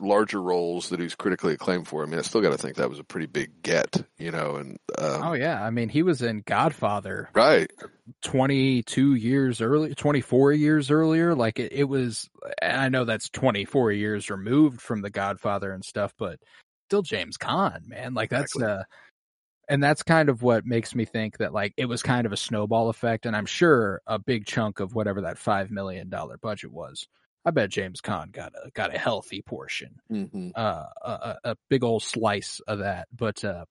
larger 0.00 0.40
roles 0.40 0.88
that 0.90 1.00
he's 1.00 1.14
critically 1.14 1.54
acclaimed 1.54 1.88
for. 1.88 2.02
I 2.02 2.06
mean, 2.06 2.18
I 2.18 2.22
still 2.22 2.40
got 2.40 2.52
to 2.52 2.58
think 2.58 2.76
that 2.76 2.90
was 2.90 2.98
a 2.98 3.04
pretty 3.04 3.26
big 3.26 3.62
get, 3.62 4.04
you 4.18 4.30
know, 4.30 4.56
and 4.56 4.78
um, 4.98 5.22
Oh 5.22 5.32
yeah, 5.32 5.62
I 5.62 5.70
mean 5.70 5.88
he 5.88 6.02
was 6.02 6.22
in 6.22 6.42
Godfather 6.44 7.30
right, 7.34 7.70
22 8.22 9.14
years 9.14 9.60
early 9.60 9.94
24 9.94 10.52
years 10.52 10.90
earlier 10.90 11.34
like 11.34 11.58
it, 11.58 11.72
it 11.72 11.84
was 11.84 12.28
and 12.60 12.78
i 12.78 12.88
know 12.90 13.04
that's 13.06 13.30
24 13.30 13.92
years 13.92 14.28
removed 14.28 14.80
from 14.82 15.00
the 15.00 15.08
godfather 15.08 15.72
and 15.72 15.82
stuff 15.84 16.12
but 16.18 16.38
still 16.88 17.00
james 17.00 17.38
Caan, 17.38 17.86
man 17.86 18.12
like 18.12 18.28
that's 18.28 18.54
Exactly. 18.54 18.80
uh 18.80 18.82
and 19.68 19.82
that's 19.82 20.02
kind 20.02 20.28
of 20.28 20.42
what 20.42 20.66
makes 20.66 20.94
me 20.94 21.06
think 21.06 21.38
that 21.38 21.54
like 21.54 21.72
it 21.78 21.86
was 21.86 22.02
kind 22.02 22.26
of 22.26 22.32
a 22.32 22.36
snowball 22.36 22.90
effect 22.90 23.24
and 23.24 23.34
i'm 23.34 23.46
sure 23.46 24.02
a 24.06 24.18
big 24.18 24.44
chunk 24.44 24.80
of 24.80 24.94
whatever 24.94 25.22
that 25.22 25.38
five 25.38 25.70
million 25.70 26.10
dollar 26.10 26.36
budget 26.36 26.70
was 26.70 27.06
i 27.44 27.50
bet 27.50 27.70
james 27.70 28.00
Caan 28.00 28.32
got 28.32 28.52
a 28.54 28.70
got 28.70 28.94
a 28.94 28.98
healthy 28.98 29.42
portion 29.42 29.96
hmm 30.08 30.50
uh, 30.54 30.86
a, 31.02 31.36
a 31.44 31.56
big 31.68 31.84
old 31.84 32.02
slice 32.02 32.60
of 32.66 32.78
that. 32.80 33.08
But 33.14 33.44
uh, 33.44 33.64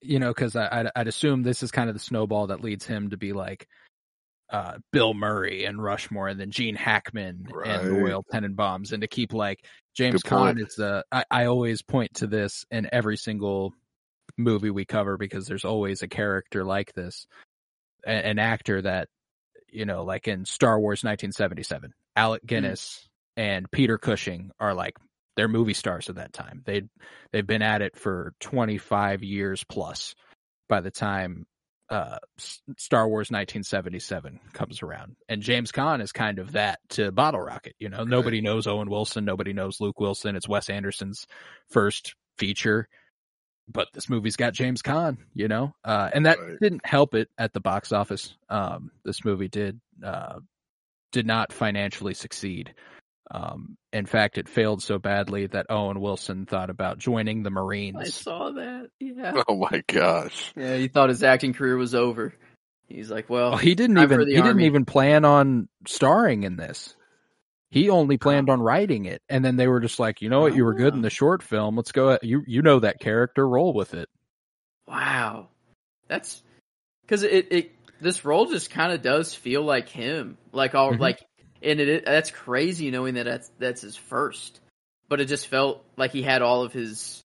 you 0.00 0.18
know, 0.18 0.28
because 0.28 0.56
I'd, 0.56 0.90
I'd 0.94 1.08
assume 1.08 1.42
this 1.42 1.62
is 1.62 1.70
kind 1.70 1.88
of 1.88 1.94
the 1.94 2.00
snowball 2.00 2.48
that 2.48 2.62
leads 2.62 2.86
him 2.86 3.10
to 3.10 3.16
be 3.16 3.32
like 3.32 3.66
uh, 4.50 4.78
Bill 4.92 5.14
Murray 5.14 5.64
and 5.64 5.82
Rushmore, 5.82 6.28
and 6.28 6.40
then 6.40 6.50
Gene 6.50 6.76
Hackman 6.76 7.46
and 7.64 7.82
Right. 7.82 7.90
Royal 7.90 8.24
Tenenbaums, 8.32 8.92
and 8.92 9.02
to 9.02 9.08
keep 9.08 9.32
like 9.32 9.64
James. 9.94 10.22
Caan 10.22 10.60
is 10.60 10.74
the. 10.76 11.04
I, 11.10 11.24
I 11.30 11.44
always 11.46 11.82
point 11.82 12.14
to 12.14 12.26
this 12.26 12.64
in 12.70 12.88
every 12.92 13.16
single 13.16 13.72
movie 14.36 14.70
we 14.70 14.84
cover 14.84 15.16
because 15.16 15.46
there's 15.46 15.64
always 15.64 16.02
a 16.02 16.08
character 16.08 16.64
like 16.64 16.92
this, 16.94 17.26
an 18.04 18.38
actor 18.38 18.82
that 18.82 19.08
you 19.72 19.84
know, 19.84 20.04
like 20.04 20.26
in 20.26 20.44
Star 20.44 20.80
Wars 20.80 21.04
1977, 21.04 21.92
Alec 22.20 22.44
Guinness 22.44 23.08
and 23.36 23.70
Peter 23.70 23.96
Cushing 23.98 24.50
are 24.60 24.74
like 24.74 24.96
they're 25.36 25.48
movie 25.48 25.74
stars 25.74 26.08
at 26.10 26.16
that 26.16 26.32
time. 26.32 26.62
They 26.66 26.82
they've 27.32 27.46
been 27.46 27.62
at 27.62 27.80
it 27.82 27.96
for 27.96 28.34
25 28.40 29.22
years 29.22 29.64
plus 29.64 30.14
by 30.68 30.80
the 30.80 30.90
time 30.90 31.46
uh 31.88 32.18
Star 32.76 33.08
Wars 33.08 33.30
1977 33.30 34.38
comes 34.52 34.82
around. 34.82 35.16
And 35.28 35.40
James 35.42 35.72
Caan 35.72 36.02
is 36.02 36.12
kind 36.12 36.38
of 36.38 36.52
that 36.52 36.78
to 36.90 37.10
Bottle 37.10 37.40
Rocket, 37.40 37.74
you 37.78 37.88
know. 37.88 38.04
Nobody 38.04 38.40
knows 38.42 38.66
Owen 38.66 38.90
Wilson, 38.90 39.24
nobody 39.24 39.52
knows 39.52 39.80
Luke 39.80 39.98
Wilson. 39.98 40.36
It's 40.36 40.48
Wes 40.48 40.68
Anderson's 40.70 41.26
first 41.70 42.14
feature. 42.38 42.86
But 43.72 43.88
this 43.94 44.08
movie's 44.10 44.36
got 44.36 44.52
James 44.52 44.82
Caan, 44.82 45.18
you 45.34 45.48
know. 45.48 45.72
Uh 45.84 46.10
and 46.12 46.26
that 46.26 46.38
Right. 46.38 46.60
didn't 46.60 46.84
help 46.86 47.14
it 47.14 47.28
at 47.38 47.52
the 47.54 47.60
box 47.60 47.92
office. 47.92 48.36
Um 48.48 48.90
this 49.04 49.24
movie 49.24 49.48
did 49.48 49.80
uh 50.04 50.40
did 51.12 51.26
not 51.26 51.52
financially 51.52 52.14
succeed. 52.14 52.74
Um, 53.32 53.76
in 53.92 54.06
fact, 54.06 54.38
it 54.38 54.48
failed 54.48 54.82
so 54.82 54.98
badly 54.98 55.46
that 55.46 55.66
Owen 55.70 56.00
Wilson 56.00 56.46
thought 56.46 56.68
about 56.70 56.98
joining 56.98 57.42
the 57.44 57.50
Marines. 57.50 57.96
I 57.98 58.04
saw 58.04 58.50
that. 58.50 58.90
Yeah. 58.98 59.42
Oh 59.48 59.56
my 59.56 59.82
gosh, 59.86 60.52
Yeah, 60.56 60.76
he 60.76 60.88
thought 60.88 61.10
his 61.10 61.22
acting 61.22 61.52
career 61.52 61.76
was 61.76 61.94
over. 61.94 62.34
He's 62.88 63.08
like, 63.10 63.30
well, 63.30 63.50
Well, 63.50 63.58
he 63.58 63.76
didn't 63.76 63.96
time 63.96 64.04
even 64.04 64.20
he 64.28 64.34
the 64.34 64.42
didn't 64.42 64.62
even 64.62 64.84
plan 64.84 65.24
on 65.24 65.68
starring 65.86 66.42
in 66.42 66.56
this. 66.56 66.96
He 67.70 67.88
only 67.88 68.18
planned 68.18 68.50
on 68.50 68.60
writing 68.60 69.04
it, 69.04 69.22
and 69.28 69.44
then 69.44 69.54
they 69.54 69.68
were 69.68 69.78
just 69.78 70.00
like, 70.00 70.22
you 70.22 70.28
know 70.28 70.40
what, 70.40 70.56
you 70.56 70.64
were 70.64 70.74
good 70.74 70.94
in 70.94 70.98
Ah. 70.98 71.02
the 71.02 71.10
short 71.10 71.40
film. 71.40 71.76
Let's 71.76 71.92
go. 71.92 72.18
You 72.20 72.42
you 72.48 72.62
know 72.62 72.80
that 72.80 72.98
character, 72.98 73.46
roll 73.48 73.72
with 73.72 73.94
it. 73.94 74.08
wow, 74.88 75.50
that's 76.08 76.42
because 77.02 77.22
it 77.22 77.46
it 77.52 77.79
this 78.00 78.24
role 78.24 78.46
just 78.46 78.70
kind 78.70 78.92
of 78.92 79.02
does 79.02 79.34
feel 79.34 79.62
like 79.62 79.88
him, 79.88 80.38
like 80.52 80.74
all 80.74 80.92
Mhm. 80.92 81.00
like, 81.00 81.20
and 81.62 81.80
it 81.80 82.04
that's 82.04 82.30
crazy 82.30 82.90
knowing 82.90 83.14
that 83.14 83.24
that's 83.24 83.50
that's 83.58 83.80
his 83.82 83.96
first, 83.96 84.60
but 85.08 85.20
it 85.20 85.26
just 85.26 85.46
felt 85.48 85.84
like 85.96 86.12
he 86.12 86.22
had 86.22 86.42
all 86.42 86.62
of 86.62 86.72
his 86.72 87.22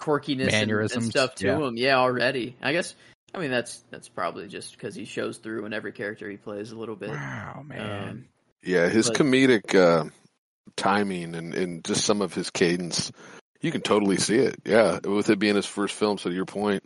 quirkiness 0.00 0.52
and, 0.52 0.70
and 0.70 1.04
stuff 1.04 1.34
to 1.36 1.46
yeah. 1.46 1.58
him. 1.58 1.76
Yeah, 1.76 1.96
already. 1.98 2.56
I 2.62 2.72
guess. 2.72 2.94
I 3.34 3.38
mean, 3.38 3.50
that's 3.50 3.82
that's 3.90 4.08
probably 4.08 4.48
just 4.48 4.72
because 4.72 4.94
he 4.94 5.04
shows 5.04 5.38
through 5.38 5.64
in 5.66 5.72
every 5.72 5.92
character 5.92 6.28
he 6.28 6.36
plays 6.36 6.72
a 6.72 6.76
little 6.76 6.96
bit. 6.96 7.10
Wow, 7.10 7.62
man. 7.64 8.08
Um, 8.08 8.24
yeah, 8.62 8.88
his 8.88 9.08
But- 9.08 9.18
comedic 9.18 9.74
uh, 9.74 10.10
timing 10.76 11.34
and, 11.34 11.54
and 11.54 11.84
just 11.84 12.04
some 12.04 12.22
of 12.22 12.34
his 12.34 12.50
cadence, 12.50 13.12
you 13.60 13.70
can 13.70 13.82
totally 13.82 14.16
see 14.16 14.36
it. 14.38 14.56
Yeah, 14.64 14.98
with 15.04 15.30
it 15.30 15.38
being 15.38 15.54
his 15.56 15.66
first 15.66 15.94
film. 15.94 16.18
So 16.18 16.28
to 16.30 16.34
your 16.34 16.44
point, 16.44 16.82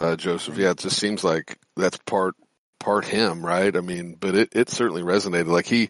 uh, 0.00 0.16
Joseph, 0.16 0.56
yeah, 0.56 0.70
it 0.70 0.78
just 0.78 0.98
seems 0.98 1.22
like 1.24 1.58
that's 1.76 1.98
part 2.06 2.34
part 2.80 3.04
him, 3.04 3.44
right? 3.44 3.74
I 3.76 3.80
mean, 3.80 4.16
but 4.18 4.34
it 4.34 4.48
it 4.52 4.68
certainly 4.70 5.02
resonated. 5.02 5.46
Like 5.46 5.66
he, 5.66 5.88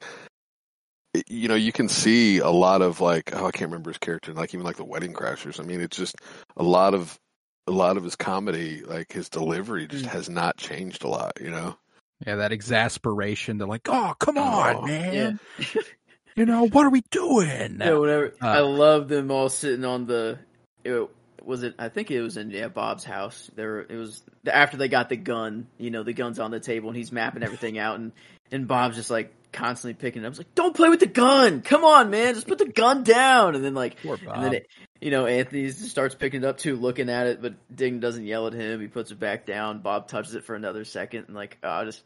it- 1.14 1.30
you 1.30 1.48
know, 1.48 1.54
you 1.54 1.72
can 1.72 1.88
see 1.88 2.38
a 2.38 2.50
lot 2.50 2.82
of 2.82 3.00
like 3.00 3.30
oh, 3.34 3.46
I 3.46 3.50
can't 3.50 3.70
remember 3.70 3.90
his 3.90 3.98
character, 3.98 4.32
like 4.32 4.54
even 4.54 4.64
like 4.66 4.76
the 4.76 4.84
Wedding 4.84 5.12
Crashers. 5.14 5.60
I 5.60 5.62
mean, 5.64 5.80
it's 5.80 5.96
just 5.96 6.16
a 6.56 6.62
lot 6.62 6.94
of 6.94 7.18
a 7.66 7.72
lot 7.72 7.96
of 7.96 8.04
his 8.04 8.14
comedy, 8.16 8.82
like 8.82 9.10
his 9.12 9.28
delivery, 9.28 9.86
just 9.86 10.04
Mm. 10.04 10.08
has 10.08 10.28
not 10.28 10.56
changed 10.56 11.02
a 11.04 11.08
lot. 11.08 11.32
You 11.40 11.50
know, 11.50 11.76
yeah, 12.26 12.36
that 12.36 12.52
exasperation 12.52 13.58
to 13.58 13.66
like, 13.66 13.88
oh, 13.88 14.14
come 14.20 14.36
Oh, 14.38 14.42
on, 14.42 14.86
man. 14.86 15.38
yeah. 15.58 15.80
You 16.36 16.46
know 16.46 16.66
what 16.66 16.84
are 16.84 16.90
we 16.90 17.02
doing? 17.12 17.78
Yeah, 17.80 17.94
whatever. 17.96 18.34
Uh, 18.42 18.46
I 18.48 18.58
love 18.60 19.08
them 19.08 19.30
all 19.30 19.48
sitting 19.48 19.84
on 19.84 20.06
the. 20.06 20.38
It, 20.82 21.08
was 21.46 21.62
it? 21.62 21.74
I 21.78 21.88
think 21.88 22.10
it 22.10 22.20
was 22.20 22.36
in 22.36 22.50
yeah 22.50 22.68
Bob's 22.68 23.04
house. 23.04 23.50
There, 23.54 23.80
it 23.80 23.96
was 23.96 24.22
after 24.46 24.76
they 24.76 24.88
got 24.88 25.08
the 25.08 25.16
gun. 25.16 25.66
You 25.78 25.90
know, 25.90 26.02
the 26.02 26.12
gun's 26.12 26.38
on 26.38 26.50
the 26.50 26.60
table 26.60 26.88
and 26.88 26.96
he's 26.96 27.12
mapping 27.12 27.42
everything 27.42 27.78
out, 27.78 27.98
and 27.98 28.12
and 28.50 28.68
Bob's 28.68 28.96
just 28.96 29.10
like 29.10 29.32
constantly 29.52 29.94
picking 29.94 30.22
it 30.22 30.26
up. 30.26 30.32
It's 30.32 30.38
like, 30.38 30.54
don't 30.54 30.74
play 30.74 30.88
with 30.88 31.00
the 31.00 31.06
gun. 31.06 31.62
Come 31.62 31.84
on, 31.84 32.10
man, 32.10 32.34
just 32.34 32.46
put 32.46 32.58
the 32.58 32.66
gun 32.66 33.04
down. 33.04 33.54
And 33.54 33.64
then 33.64 33.74
like, 33.74 33.96
and 34.04 34.44
then 34.44 34.54
it, 34.54 34.66
you 35.00 35.10
know, 35.10 35.26
Anthony 35.26 35.70
starts 35.70 36.14
picking 36.14 36.42
it 36.42 36.46
up 36.46 36.58
too, 36.58 36.76
looking 36.76 37.08
at 37.08 37.26
it, 37.26 37.40
but 37.40 37.54
Ding 37.74 38.00
doesn't 38.00 38.24
yell 38.24 38.46
at 38.46 38.52
him. 38.52 38.80
He 38.80 38.88
puts 38.88 39.10
it 39.10 39.18
back 39.20 39.46
down. 39.46 39.80
Bob 39.80 40.08
touches 40.08 40.34
it 40.34 40.44
for 40.44 40.54
another 40.54 40.84
second, 40.84 41.26
and 41.26 41.34
like, 41.34 41.58
oh, 41.62 41.84
just 41.84 42.02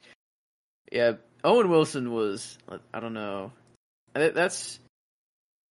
yeah. 0.92 1.12
Owen 1.44 1.70
Wilson 1.70 2.12
was, 2.12 2.58
I 2.92 2.98
don't 2.98 3.14
know, 3.14 3.52
that's 4.12 4.80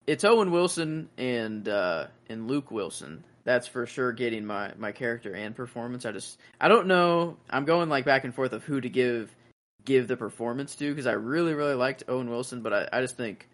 it's 0.07 0.25
Owen 0.25 0.51
Wilson 0.51 1.09
and 1.19 1.69
uh 1.69 2.07
and 2.29 2.49
Luke 2.49 2.71
Wilson. 2.71 3.25
That's 3.47 3.67
for 3.67 3.87
sure 3.87 4.13
getting 4.13 4.45
my 4.45 4.73
my 4.77 4.93
character 4.93 5.33
and 5.33 5.55
performance. 5.57 6.05
I 6.05 6.13
just 6.13 6.39
I 6.61 6.69
don't 6.69 6.89
know. 6.89 7.39
I'm 7.49 7.65
going 7.65 7.89
like 7.89 8.05
back 8.05 8.25
and 8.25 8.35
forth 8.35 8.53
of 8.53 8.65
who 8.65 8.81
to 8.81 8.89
give 8.91 9.35
give 9.87 10.09
the 10.09 10.17
performance 10.19 10.75
to 10.77 10.91
because 10.91 11.07
I 11.07 11.13
really 11.13 11.55
really 11.55 11.75
liked 11.77 12.03
Owen 12.09 12.29
Wilson, 12.29 12.61
but 12.61 12.73
I, 12.75 12.89
I 12.93 13.01
just 13.01 13.17
think 13.17 13.49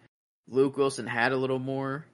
Luke 0.49 0.75
Wilson 0.77 1.07
had 1.07 1.31
a 1.31 1.37
little 1.37 1.59
more 1.59 2.05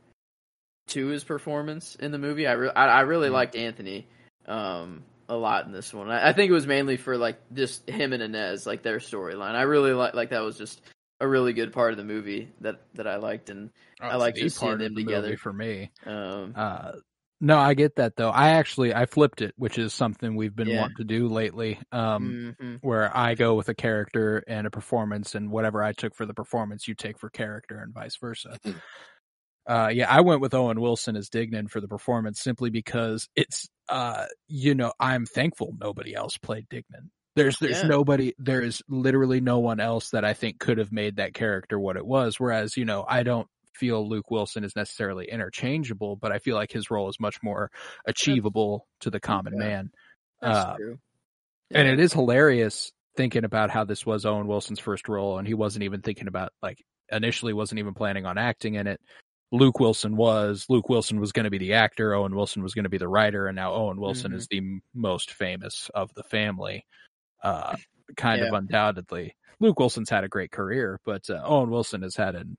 to 0.90 1.08
his 1.08 1.24
performance 1.24 1.96
in 1.96 2.12
the 2.12 2.18
movie. 2.18 2.48
I 2.48 2.52
re- 2.54 2.72
I, 2.76 2.86
I 2.88 3.00
really 3.02 3.30
Mhm. 3.30 3.34
liked 3.34 3.56
Anthony 3.56 4.06
um 4.46 5.04
a 5.30 5.36
lot 5.36 5.66
in 5.66 5.72
this 5.72 5.94
one. 5.94 6.10
I, 6.12 6.30
I 6.30 6.34
think 6.34 6.50
it 6.50 6.54
was 6.54 6.68
mainly 6.68 6.98
for 6.98 7.18
like 7.18 7.38
just 7.54 7.88
him 7.90 8.12
and 8.14 8.22
Inez, 8.24 8.66
like 8.68 8.82
their 8.82 8.98
storyline. 8.98 9.56
I 9.56 9.62
really 9.62 9.94
like 9.94 10.14
like 10.16 10.32
that 10.32 10.42
was 10.44 10.58
just 10.58 10.82
a 11.22 11.28
really 11.28 11.54
good 11.54 11.72
part 11.72 11.92
of 11.92 11.98
the 11.98 12.04
movie 12.04 12.50
that 12.62 12.82
that 12.96 13.08
I 13.08 13.18
liked 13.18 13.50
and 13.50 13.70
I 14.02 14.16
liked 14.18 14.38
just 14.38 14.58
seeing 14.58 14.80
them 14.80 14.96
the 14.96 15.04
together. 15.04 15.38
for 15.38 15.54
me. 15.54 15.92
um 16.06 16.54
Uh, 16.58 16.94
no, 17.42 17.58
I 17.58 17.74
get 17.74 17.96
that 17.96 18.16
though. 18.16 18.30
I 18.30 18.50
actually 18.50 18.94
I 18.94 19.06
flipped 19.06 19.42
it, 19.42 19.54
which 19.58 19.78
is 19.78 19.94
something 19.94 20.36
we've 20.36 20.56
been 20.56 20.68
Yeah. 20.70 20.76
wanting 20.76 20.98
to 20.98 21.04
do 21.06 21.28
lately. 21.28 21.80
Um, 21.92 22.38
mhm. 22.60 22.82
where 22.82 23.16
I 23.16 23.36
go 23.36 23.56
with 23.56 23.68
a 23.70 23.76
character 23.76 24.42
and 24.48 24.66
a 24.66 24.72
performance, 24.72 25.36
and 25.36 25.52
whatever 25.52 25.84
I 25.84 25.92
took 25.92 26.16
for 26.16 26.26
the 26.26 26.34
performance, 26.34 26.88
you 26.88 26.96
take 26.96 27.20
for 27.20 27.30
character, 27.30 27.80
and 27.80 27.94
vice 27.94 28.16
versa. 28.18 28.58
Mhm. 28.64 28.80
Uh, 29.68 29.90
yeah, 29.94 30.10
I 30.10 30.22
went 30.22 30.42
with 30.42 30.54
Owen 30.54 30.82
Wilson 30.82 31.16
as 31.16 31.30
Dignan 31.30 31.70
for 31.70 31.80
the 31.80 31.88
performance 31.88 32.42
simply 32.42 32.70
because 32.72 33.28
it's, 33.36 33.68
uh, 33.88 34.26
you 34.48 34.74
know, 34.74 34.94
I'm 35.00 35.26
thankful 35.28 35.76
nobody 35.80 36.16
else 36.16 36.38
played 36.38 36.68
Dignan. 36.70 37.10
There's, 37.36 37.60
there's 37.60 37.84
Yeah. 37.84 37.88
nobody, 37.88 38.34
there's 38.40 38.82
literally 38.90 39.42
no 39.42 39.60
one 39.60 39.80
else 39.80 40.10
that 40.10 40.26
I 40.26 40.34
think 40.34 40.60
could 40.60 40.80
have 40.80 40.92
made 40.92 41.18
that 41.18 41.36
character 41.36 41.80
what 41.80 41.98
it 41.98 42.06
was. 42.06 42.40
Whereas, 42.40 42.78
you 42.78 42.86
know, 42.86 43.06
I 43.08 43.22
don't 43.24 43.48
feel 43.80 44.08
Luke 44.08 44.30
Wilson 44.30 44.64
is 44.64 44.76
necessarily 44.76 45.30
interchangeable, 45.30 46.16
but 46.16 46.32
I 46.32 46.40
feel 46.40 46.56
like 46.56 46.72
his 46.72 46.92
role 46.92 47.10
is 47.10 47.20
much 47.20 47.42
more 47.42 47.72
achievable 48.06 48.88
to 49.02 49.10
the 49.10 49.20
common 49.20 49.54
Yeah. 49.54 49.60
man. 49.60 49.92
That's 50.42 50.58
Uh, 50.58 50.76
true. 50.76 51.00
and 51.72 51.88
it 51.88 52.00
is 52.00 52.14
hilarious 52.14 52.92
thinking 53.16 53.44
about 53.44 53.70
how 53.70 53.84
this 53.86 54.06
was 54.06 54.26
Owen 54.26 54.48
Wilson's 54.48 54.80
first 54.80 55.08
role, 55.10 55.38
and 55.40 55.48
he 55.48 55.54
wasn't 55.54 55.84
even 55.84 56.02
thinking 56.02 56.28
about 56.28 56.52
like 56.62 56.84
initially 57.12 57.54
wasn't 57.54 57.80
even 57.80 57.94
planning 57.94 58.26
on 58.26 58.38
acting 58.38 58.76
in 58.76 58.88
it. 58.88 59.02
Luke 59.52 59.80
Wilson 59.80 60.16
was. 60.16 60.66
Luke 60.70 60.90
Wilson 60.90 61.20
was 61.20 61.32
going 61.32 61.46
to 61.46 61.50
be 61.50 61.58
the 61.58 61.74
actor. 61.74 62.14
Owen 62.14 62.36
Wilson 62.36 62.62
was 62.62 62.76
going 62.76 62.84
to 62.84 62.90
be 62.90 63.00
the 63.00 63.08
writer, 63.08 63.48
and 63.48 63.56
now 63.56 63.74
Owen 63.74 64.00
Wilson 64.00 64.32
Mhm. 64.32 64.36
is 64.36 64.48
the 64.48 64.58
m- 64.60 64.82
most 64.94 65.32
famous 65.32 65.90
of 65.96 66.14
the 66.14 66.22
family, 66.24 66.86
uh, 67.44 67.76
kind 68.16 68.42
of 68.44 68.54
undoubtedly. 68.54 69.36
Luke 69.60 69.80
Wilson's 69.80 70.10
had 70.10 70.24
a 70.24 70.28
great 70.30 70.52
career, 70.52 71.00
but 71.04 71.28
uh, 71.30 71.42
Owen 71.44 71.70
Wilson 71.72 72.04
has 72.04 72.16
had 72.16 72.36
an 72.36 72.58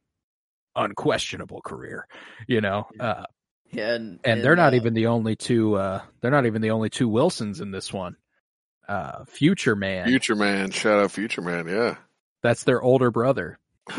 unquestionable 0.77 1.61
career. 1.63 2.07
You 2.47 2.61
know, 2.61 2.87
uh, 2.99 3.25
Yeah, 3.71 3.95
and, 3.95 4.21
and 4.25 4.45
they're 4.45 4.57
not 4.57 4.73
uh, 4.73 4.77
even 4.77 4.95
the 4.95 5.07
only 5.07 5.37
two. 5.37 5.75
Uh, 5.75 6.03
they're 6.21 6.31
not 6.31 6.47
even 6.47 6.63
the 6.63 6.71
only 6.71 6.91
two 6.91 7.09
Wilsons 7.09 7.61
in 7.61 7.71
this 7.71 7.93
one. 7.93 8.17
Uh, 8.89 9.25
Future 9.25 9.77
Man. 9.77 10.07
Future 10.09 10.35
Man, 10.35 10.71
shout 10.71 10.99
out 10.99 11.13
Future 11.13 11.43
Man, 11.43 11.69
yeah. 11.69 11.97
That's 12.43 12.65
their 12.65 12.83
older 12.83 13.11
brother. 13.11 13.59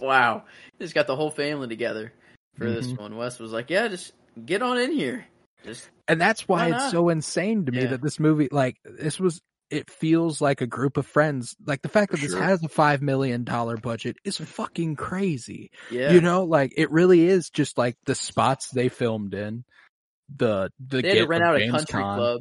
Wow, 0.00 0.44
He 0.78 0.84
just 0.84 0.94
got 0.96 1.06
the 1.06 1.14
whole 1.14 1.30
family 1.30 1.68
together 1.68 2.12
for 2.58 2.68
this 2.68 2.88
Mhm. 2.88 2.98
one. 2.98 3.16
Wes 3.16 3.38
was 3.38 3.52
like, 3.52 3.70
"Yeah, 3.70 3.86
just 3.86 4.12
get 4.44 4.60
on 4.60 4.76
in 4.78 4.90
here." 4.90 5.26
Just 5.64 5.88
And 6.08 6.20
that's 6.20 6.48
why 6.48 6.70
Why 6.70 6.76
it's 6.76 6.90
so 6.90 7.08
insane 7.08 7.66
to 7.66 7.72
me 7.72 7.82
Yeah. 7.82 7.86
that 7.90 8.02
this 8.02 8.18
movie, 8.18 8.48
like, 8.50 8.78
this 8.84 9.20
was, 9.20 9.40
it 9.72 9.90
feels 9.90 10.40
like 10.40 10.60
a 10.60 10.66
group 10.66 10.96
of 10.96 11.06
friends. 11.06 11.56
Like, 11.64 11.82
the 11.82 11.88
fact 11.88 12.12
that 12.12 12.20
this 12.20 12.34
has 12.34 12.62
a 12.62 12.68
$5 12.68 13.00
million 13.00 13.42
budget 13.44 14.16
is 14.24 14.36
fucking 14.36 14.96
crazy. 14.96 15.70
yeah, 15.90 16.12
You 16.12 16.20
know, 16.20 16.44
like, 16.44 16.74
it 16.76 16.90
really 16.90 17.26
is 17.26 17.48
just 17.50 17.78
like 17.78 17.96
the 18.04 18.14
spots 18.14 18.68
they 18.70 18.88
filmed 18.88 19.34
in, 19.34 19.64
the, 20.36 20.70
the 20.78 21.02
they 21.02 21.08
had 21.08 21.18
to 21.18 21.26
rent 21.26 21.42
out 21.44 21.56
a 21.60 21.70
country 21.70 22.00
Caan. 22.02 22.16
club. 22.16 22.40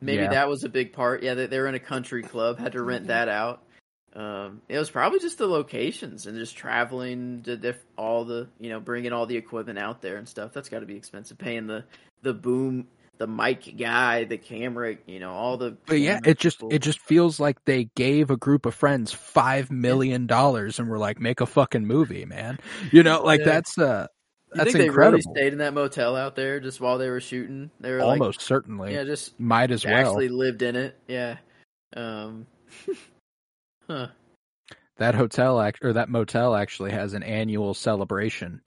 Maybe 0.00 0.22
Yeah. 0.24 0.30
that 0.30 0.48
was 0.48 0.62
a 0.64 0.68
big 0.68 0.92
part. 0.92 1.22
Yeah, 1.22 1.34
they, 1.34 1.46
they 1.46 1.58
were 1.58 1.66
in 1.68 1.74
a 1.74 1.78
country 1.80 2.22
club, 2.22 2.58
had 2.58 2.72
to 2.72 2.82
rent 2.82 3.06
that 3.08 3.28
out. 3.28 3.62
Um, 4.14 4.62
it 4.68 4.78
was 4.78 4.88
probably 4.90 5.18
just 5.18 5.36
the 5.38 5.46
locations 5.46 6.26
and 6.26 6.38
just 6.38 6.56
traveling 6.56 7.42
to 7.44 7.56
diff- 7.56 7.84
all 7.98 8.24
the, 8.24 8.48
you 8.58 8.70
know, 8.70 8.80
bringing 8.80 9.12
all 9.12 9.26
the 9.26 9.36
equipment 9.36 9.78
out 9.78 10.00
there 10.00 10.16
and 10.16 10.26
stuff. 10.28 10.52
That's 10.54 10.68
got 10.70 10.80
to 10.80 10.86
be 10.86 10.96
expensive. 10.96 11.36
Paying 11.38 11.66
the 11.66 11.84
the 12.22 12.32
boom, 12.32 12.86
the 13.18 13.26
mic 13.26 13.76
guy, 13.78 14.24
the 14.24 14.38
camera, 14.38 14.96
you 15.06 15.20
know, 15.20 15.32
all 15.32 15.56
the. 15.56 15.76
But 15.86 16.00
yeah, 16.00 16.20
it 16.24 16.38
just 16.38 16.58
people. 16.58 16.72
it 16.72 16.80
just 16.80 17.00
feels 17.00 17.40
like 17.40 17.64
they 17.64 17.84
gave 17.96 18.30
a 18.30 18.36
group 18.36 18.66
of 18.66 18.74
friends 18.74 19.12
five 19.12 19.70
million 19.70 20.26
dollars 20.26 20.78
and 20.78 20.88
were 20.88 20.98
like, 20.98 21.18
make 21.20 21.40
a 21.40 21.46
fucking 21.46 21.86
movie, 21.86 22.24
man. 22.24 22.58
You 22.92 23.02
know, 23.02 23.22
like 23.22 23.40
Yeah. 23.40 23.46
that's 23.46 23.78
uh 23.78 24.06
You 24.52 24.58
that's 24.58 24.72
think 24.72 24.84
incredible. 24.86 25.18
they 25.22 25.40
really 25.40 25.40
stayed 25.44 25.52
in 25.52 25.58
that 25.60 25.74
motel 25.74 26.16
out 26.16 26.36
there 26.36 26.60
just 26.60 26.80
while 26.80 26.98
they 26.98 27.08
were 27.10 27.20
shooting? 27.20 27.70
They 27.80 27.90
were 27.92 27.98
like, 27.98 28.20
Almost 28.20 28.40
certainly. 28.42 28.92
yeah, 28.94 29.04
just 29.04 29.38
Might 29.40 29.70
as 29.70 29.84
well. 29.84 29.94
actually 29.94 30.28
lived 30.28 30.62
in 30.62 30.76
it. 30.76 30.98
Yeah. 31.08 31.36
Um. 31.96 32.46
huh. 33.88 34.08
that 34.98 35.14
hotel 35.14 35.60
act 35.60 35.78
or 35.84 35.92
that 35.94 36.08
motel 36.08 36.54
actually 36.54 36.90
has 36.90 37.14
an 37.14 37.22
annual 37.22 37.74
celebration 37.74 38.60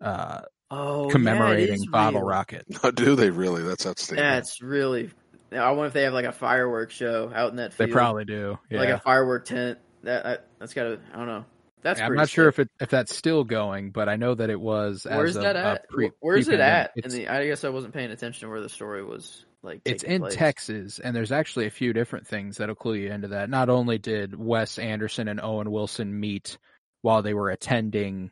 uh 0.00 0.40
Oh, 0.70 1.08
commemorating 1.10 1.82
yeah, 1.84 1.90
Bottle 1.90 2.20
real. 2.20 2.28
Rocket. 2.28 2.66
Oh, 2.82 2.90
do 2.90 3.14
they 3.14 3.30
really? 3.30 3.62
That's 3.62 3.86
outstanding. 3.86 4.24
That's 4.24 4.60
really. 4.62 5.10
I 5.52 5.70
wonder 5.70 5.86
if 5.86 5.92
they 5.92 6.02
have 6.02 6.12
like 6.12 6.24
a 6.24 6.32
fireworks 6.32 6.94
show 6.94 7.30
out 7.34 7.50
in 7.50 7.56
that. 7.56 7.72
Field. 7.72 7.88
They 7.88 7.92
probably 7.92 8.24
do. 8.24 8.58
Yeah. 8.70 8.80
like 8.80 8.88
a 8.88 8.98
firework 8.98 9.44
tent. 9.46 9.78
That 10.02 10.26
I, 10.26 10.38
that's 10.58 10.74
got 10.74 10.84
to. 10.84 11.00
I 11.12 11.16
don't 11.16 11.26
know. 11.26 11.44
That's. 11.82 12.00
I'm 12.00 12.08
pretty 12.08 12.18
not 12.20 12.28
sure 12.28 12.48
if 12.48 12.58
it 12.58 12.68
if 12.80 12.90
that's 12.90 13.14
still 13.14 13.44
going, 13.44 13.90
but 13.90 14.08
I 14.08 14.16
know 14.16 14.34
that 14.34 14.50
it 14.50 14.60
was 14.60 15.06
Where's 15.08 15.36
as 15.36 15.42
that 15.42 15.56
of, 15.56 15.64
uh, 15.64 15.68
at? 15.68 15.88
pre- 15.88 16.10
Where's 16.20 16.48
it 16.48 16.52
pre-pandemic. 16.58 16.90
at? 16.96 17.04
In 17.04 17.10
the, 17.12 17.28
I 17.28 17.46
guess 17.46 17.62
I 17.64 17.68
wasn't 17.68 17.94
paying 17.94 18.10
attention 18.10 18.46
to 18.46 18.50
where 18.50 18.60
the 18.60 18.68
story 18.68 19.04
was. 19.04 19.44
Like 19.62 19.82
it's 19.84 20.02
in 20.04 20.20
place. 20.22 20.34
Texas, 20.34 20.98
and 20.98 21.14
there's 21.14 21.32
actually 21.32 21.66
a 21.66 21.70
few 21.70 21.92
different 21.92 22.26
things 22.26 22.56
that'll 22.58 22.74
clue 22.74 22.94
you 22.94 23.10
into 23.10 23.28
that. 23.28 23.50
Not 23.50 23.68
only 23.68 23.98
did 23.98 24.36
Wes 24.36 24.78
Anderson 24.78 25.28
and 25.28 25.40
Owen 25.40 25.70
Wilson 25.70 26.18
meet 26.18 26.58
while 27.02 27.22
they 27.22 27.34
were 27.34 27.50
attending 27.50 28.30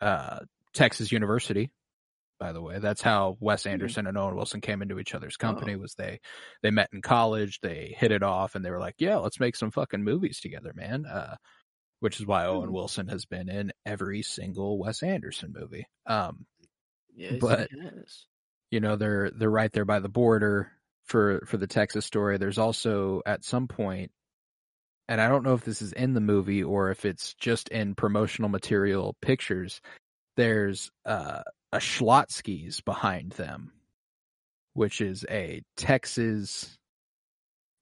uh, 0.00 0.40
Texas 0.76 1.10
University, 1.12 1.70
by 2.38 2.52
the 2.52 2.60
way, 2.62 2.78
that's 2.78 3.02
how 3.02 3.36
Wes 3.40 3.64
Hmm. 3.64 3.70
Anderson 3.70 4.06
and 4.06 4.16
Owen 4.18 4.36
Wilson 4.36 4.60
came 4.60 4.82
into 4.82 4.98
each 4.98 5.14
other's 5.14 5.36
Oh. 5.40 5.42
company. 5.42 5.74
Was 5.76 5.94
they 5.94 6.20
they 6.62 6.70
met 6.70 6.90
in 6.92 7.02
college, 7.02 7.60
they 7.60 7.94
hit 7.98 8.12
it 8.12 8.22
off, 8.22 8.54
and 8.54 8.64
they 8.64 8.70
were 8.70 8.78
like, 8.80 8.96
"Yeah, 8.98 9.16
let's 9.16 9.40
make 9.40 9.56
some 9.56 9.70
fucking 9.70 10.04
movies 10.04 10.40
together, 10.40 10.72
man." 10.74 11.06
Uh, 11.06 11.36
which 12.00 12.20
is 12.20 12.26
why 12.26 12.44
Owen 12.44 12.68
Hmm. 12.68 12.74
Wilson 12.74 13.08
has 13.08 13.24
been 13.24 13.48
in 13.48 13.72
every 13.86 14.20
single 14.22 14.78
Wes 14.78 15.02
Anderson 15.02 15.52
movie. 15.58 15.86
Um, 16.04 16.46
yes, 17.14 17.38
but- 17.40 17.70
you 18.70 18.80
know 18.80 18.96
they're 18.96 19.30
they're 19.30 19.48
right 19.50 19.72
there 19.72 19.84
by 19.86 20.00
the 20.00 20.08
border 20.10 20.70
for 21.04 21.40
for 21.46 21.56
the 21.56 21.66
Texas 21.66 22.04
story. 22.04 22.36
There's 22.36 22.58
also 22.58 23.22
at 23.24 23.44
some 23.44 23.66
point, 23.68 24.10
and 25.08 25.20
I 25.22 25.28
don't 25.28 25.42
know 25.44 25.54
if 25.54 25.64
this 25.64 25.80
is 25.80 25.92
in 25.92 26.12
the 26.14 26.20
movie 26.20 26.62
or 26.64 26.90
if 26.90 27.04
it's 27.06 27.32
just 27.34 27.68
in 27.70 27.94
promotional 27.94 28.50
material 28.50 29.16
pictures. 29.22 29.80
There's 30.36 30.90
uh, 31.04 31.42
a 31.72 31.78
Schlotzsky's 31.78 32.80
behind 32.80 33.32
them, 33.32 33.72
which 34.74 35.00
is 35.00 35.24
a 35.30 35.62
Texas. 35.76 36.76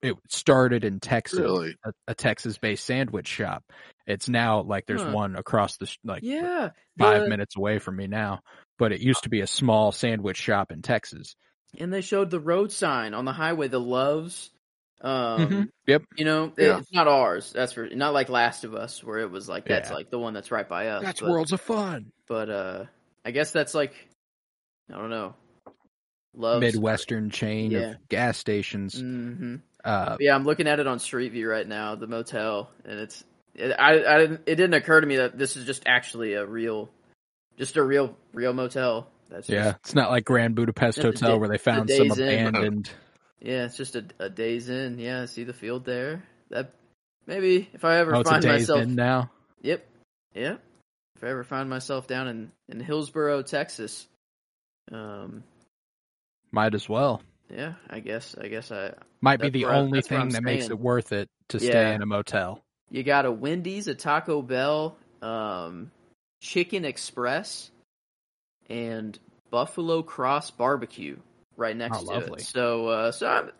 It 0.03 0.17
started 0.29 0.85
in 0.85 1.01
Texas, 1.01 1.38
Really? 1.40 1.77
a, 1.85 1.93
a 2.09 2.14
Texas-based 2.14 2.85
sandwich 2.85 3.27
shop. 3.27 3.64
It's 4.07 4.29
now 4.29 4.61
like 4.61 4.85
there's 4.87 5.03
Huh. 5.03 5.12
one 5.12 5.35
across 5.35 5.79
the 5.79 5.87
sh- 5.87 5.97
like 6.05 6.23
yeah, 6.23 6.71
five 6.99 7.23
the- 7.23 7.29
minutes 7.29 7.57
away 7.57 7.79
from 7.79 7.97
me 7.97 8.07
now, 8.07 8.40
but 8.79 8.93
it 8.93 9.01
used 9.01 9.23
to 9.23 9.31
be 9.31 9.40
a 9.40 9.47
small 9.47 9.93
sandwich 9.93 10.37
shop 10.37 10.71
in 10.73 10.83
Texas. 10.83 11.35
and 11.79 11.93
they 11.93 12.03
showed 12.03 12.31
the 12.31 12.38
road 12.38 12.71
sign 12.71 13.14
on 13.14 13.25
the 13.25 13.33
highway, 13.33 13.67
the 13.67 13.81
Loves. 13.81 14.51
Um, 15.05 15.47
Mhm. 15.49 15.69
Yep. 15.87 16.03
You 16.17 16.25
know, 16.25 16.53
Yeah. 16.57 16.79
it's 16.79 16.90
not 16.93 17.07
ours. 17.07 17.53
That's 17.53 17.75
for 17.75 17.87
not 17.88 18.14
like 18.14 18.31
Last 18.31 18.64
of 18.64 18.75
Us, 18.75 19.05
where 19.05 19.19
it 19.19 19.31
was 19.31 19.49
like 19.49 19.67
that's 19.67 19.90
Yeah. 19.90 19.97
like 19.97 20.11
the 20.11 20.19
one 20.19 20.33
that's 20.33 20.51
right 20.51 20.69
by 20.69 20.88
us. 20.88 21.03
That's 21.05 21.21
but, 21.21 21.29
Worlds 21.31 21.53
of 21.53 21.61
Fun. 21.61 22.11
But 22.27 22.49
uh, 22.49 22.85
I 23.25 23.31
guess 23.31 23.51
that's 23.53 23.75
like, 23.75 23.93
I 24.93 24.97
don't 24.97 25.11
know, 25.11 25.35
Loves. 26.35 26.61
Midwestern 26.62 27.31
chain 27.31 27.71
Yeah. 27.71 27.90
of 27.93 28.09
gas 28.09 28.38
stations. 28.38 28.99
hmm 28.99 29.57
Uh, 29.85 30.17
Yeah, 30.19 30.35
I'm 30.35 30.45
looking 30.45 30.67
at 30.67 30.81
it 30.81 30.87
on 30.87 30.99
Street 30.99 31.33
View 31.33 31.49
right 31.51 31.69
now, 31.69 31.95
the 31.95 32.07
motel, 32.07 32.71
and 32.87 32.99
it's. 32.99 33.23
It, 33.55 33.71
I, 33.79 34.03
I 34.14 34.19
didn't. 34.19 34.40
It 34.47 34.55
didn't 34.57 34.75
occur 34.75 35.01
to 35.03 35.07
me 35.07 35.17
that 35.17 35.37
this 35.38 35.57
is 35.57 35.67
just 35.67 35.83
actually 35.87 36.33
a 36.33 36.45
real, 36.47 36.88
just 37.59 37.77
a 37.77 37.83
real, 37.85 38.17
real 38.33 38.53
motel. 38.55 39.09
That's 39.29 39.49
yeah, 39.49 39.64
just, 39.64 39.77
it's 39.85 39.95
not 39.95 40.11
like 40.11 40.25
Grand 40.25 40.55
Budapest 40.57 40.97
Yeah, 40.99 41.03
the 41.03 41.09
Hotel 41.11 41.33
day- 41.33 41.38
where 41.38 41.49
they 41.51 41.55
the 41.57 41.59
found 41.59 41.90
some 41.90 42.11
abandoned. 42.11 42.88
Inn. 42.88 42.95
Yeah. 43.44 43.66
It's 43.66 43.76
just 43.76 43.94
a, 43.96 44.04
a 44.18 44.28
Days 44.30 44.68
Inn. 44.68 44.98
Yeah, 44.98 45.26
see 45.26 45.44
the 45.44 45.52
field 45.52 45.85
there. 45.85 46.24
That 46.50 46.72
maybe 47.26 47.68
if 47.72 47.85
I 47.85 47.98
ever 47.98 48.16
Oh, 48.16 48.20
it's 48.20 48.28
a 48.30 48.33
find 48.33 48.42
days 48.42 48.52
myself. 48.68 48.83
in 48.83 48.94
now. 48.94 49.30
Yep. 49.62 49.87
Yep. 50.35 50.61
If 51.16 51.24
I 51.24 51.28
ever 51.28 51.44
find 51.44 51.70
myself 51.70 52.07
down 52.09 52.26
in, 52.28 52.52
in 52.68 52.80
Hillsboro, 52.80 53.42
Texas, 53.42 54.07
um, 54.90 55.44
Might 56.50 56.74
as 56.74 56.88
well. 56.88 57.22
yeah, 57.48 57.74
I 57.88 58.00
guess 58.00 58.35
I 58.40 58.48
guess 58.48 58.72
I 58.72 58.94
Might 59.20 59.40
be 59.40 59.50
the 59.50 59.66
only 59.66 60.02
thing 60.02 60.30
that 60.30 60.42
makes 60.42 60.70
it 60.70 60.78
worth 60.78 61.12
it 61.12 61.28
to 61.48 61.61
stay 61.61 61.94
in 61.94 62.02
a 62.02 62.07
motel. 62.07 62.61
you 62.90 63.02
got 63.04 63.26
a 63.26 63.33
Wendy's, 63.33 63.87
a 63.87 63.94
Taco 63.94 64.42
Bell, 64.42 64.96
um, 65.22 65.90
Chicken 66.42 66.85
Express, 66.85 67.70
and 68.68 69.18
Buffalo 69.50 70.02
Cross 70.02 70.50
Barbecue 70.52 71.16
right 71.57 71.77
next 71.77 71.99
Oh, 71.99 72.05
to 72.05 72.12
lovely. 72.12 72.40
it. 72.40 72.47
So, 72.47 72.88
uh, 72.88 73.12
so 73.12 73.27
I'm, 73.29 73.51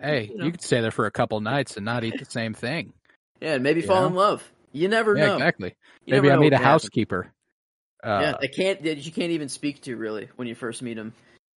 Hey, 0.00 0.28
You 0.32 0.38
know. 0.38 0.44
you 0.46 0.50
could 0.50 0.62
stay 0.62 0.80
there 0.80 0.90
for 0.90 1.06
a 1.06 1.10
couple 1.10 1.40
nights 1.40 1.76
and 1.76 1.84
not 1.84 2.04
eat 2.04 2.18
the 2.18 2.24
same 2.24 2.54
thing. 2.54 2.92
yeah, 3.40 3.54
and 3.54 3.62
maybe 3.62 3.80
You 3.80 3.86
fall 3.86 4.02
know? 4.02 4.08
in 4.08 4.14
love. 4.14 4.52
You 4.72 4.88
never 4.88 5.14
Yeah, 5.14 5.28
know. 5.28 5.34
exactly. 5.36 5.74
You 6.04 6.12
Maybe 6.14 6.28
never 6.28 6.32
I 6.32 6.36
know 6.36 6.40
meet 6.42 6.52
a 6.52 6.56
happen. 6.56 6.70
housekeeper. 6.70 7.32
Uh, 8.02 8.18
yeah, 8.20 8.34
they 8.40 8.48
can't. 8.48 8.82
That 8.82 8.98
you 8.98 9.12
can't 9.12 9.30
even 9.32 9.48
speak 9.48 9.80
to 9.82 9.96
really 9.96 10.28
when 10.36 10.48
you 10.48 10.54
first 10.54 10.82
meet 10.82 10.94
them. 10.94 11.14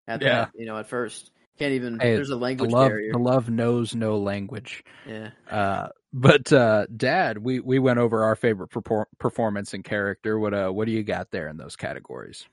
At 0.06 0.20
Yeah. 0.20 0.44
that, 0.44 0.50
you 0.54 0.66
know, 0.66 0.76
at 0.78 0.88
first 0.88 1.30
can't 1.58 1.72
even. 1.72 1.98
Hey, 1.98 2.14
there's 2.14 2.30
a 2.30 2.32
the 2.32 2.38
language 2.38 2.70
love, 2.70 2.90
barrier. 2.90 3.12
the 3.12 3.18
love 3.18 3.50
knows 3.50 3.94
no 3.94 4.18
language. 4.18 4.84
Yeah. 5.06 5.30
Uh, 5.50 5.88
but 6.12 6.52
uh, 6.52 6.86
Dad, 6.96 7.38
we 7.38 7.60
we 7.60 7.78
went 7.78 7.98
over 7.98 8.24
our 8.24 8.36
favorite 8.36 8.70
perfor- 8.70 9.06
performance 9.18 9.74
and 9.74 9.84
character. 9.84 10.38
What 10.38 10.54
uh, 10.54 10.70
what 10.70 10.86
do 10.86 10.92
you 10.92 11.02
got 11.02 11.30
there 11.30 11.48
in 11.48 11.56
those 11.56 11.76
categories? 11.76 12.46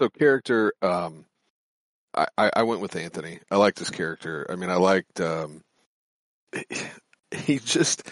So 0.00 0.08
character, 0.08 0.72
um, 0.82 1.24
I, 2.16 2.50
I 2.56 2.62
went 2.62 2.80
with 2.80 2.96
Anthony. 2.96 3.40
I 3.50 3.56
liked 3.56 3.78
his 3.78 3.90
character. 3.90 4.46
I 4.48 4.56
mean, 4.56 4.70
I 4.70 4.76
liked. 4.76 5.20
Um, 5.20 5.62
he 7.30 7.58
just 7.58 8.08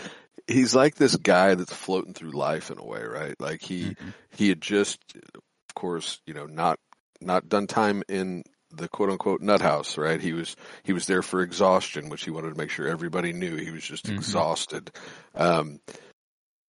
he's 0.47 0.75
like 0.75 0.95
this 0.97 1.17
guy 1.17 1.55
that's 1.55 1.73
floating 1.73 2.15
through 2.15 2.33
life 2.33 2.71
in 2.71 2.79
a 2.79 2.85
way, 2.85 3.03
right? 3.03 3.35
Like 3.41 3.63
he 3.63 3.91
Mhm. 3.95 4.15
he 4.37 4.49
had 4.49 4.61
just 4.61 4.99
of 5.17 5.75
course, 5.75 6.21
you 6.27 6.35
know, 6.35 6.47
not 6.47 6.79
not 7.21 7.49
done 7.49 7.67
time 7.67 8.03
in 8.09 8.43
the 8.71 8.89
quote 8.89 9.11
unquote 9.11 9.41
nut 9.41 9.61
house, 9.61 9.97
right? 9.97 10.21
He 10.21 10.33
was 10.33 10.57
he 10.83 10.93
was 10.93 11.07
there 11.07 11.23
for 11.23 11.41
exhaustion, 11.41 12.09
which 12.09 12.25
he 12.25 12.31
wanted 12.31 12.51
to 12.51 12.59
make 12.59 12.71
sure 12.71 12.89
everybody 12.89 13.33
knew 13.33 13.57
he 13.57 13.71
was 13.71 13.85
just 13.85 14.07
Mhm. 14.07 14.17
exhausted. 14.17 14.91
Um, 15.35 15.81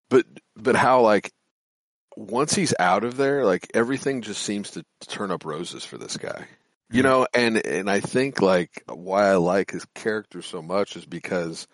but 0.09 0.25
but 0.55 0.75
how 0.75 1.01
like 1.01 1.31
once 2.15 2.53
he's 2.55 2.73
out 2.79 3.03
of 3.03 3.17
there, 3.17 3.43
like 3.45 3.67
everything 3.73 4.21
just 4.21 4.41
seems 4.43 4.71
to 4.71 4.85
turn 5.07 5.31
up 5.31 5.43
roses 5.43 5.83
for 5.83 5.97
this 5.97 6.15
guy. 6.15 6.47
You 6.91 7.01
Mhm. 7.01 7.05
know, 7.05 7.27
and 7.33 7.65
and 7.65 7.89
I 7.89 7.99
think 7.99 8.41
like 8.41 8.83
why 8.87 9.29
I 9.29 9.35
like 9.35 9.71
his 9.71 9.85
character 9.95 10.41
so 10.41 10.61
much 10.61 10.95
is 10.95 11.05
because 11.05 11.67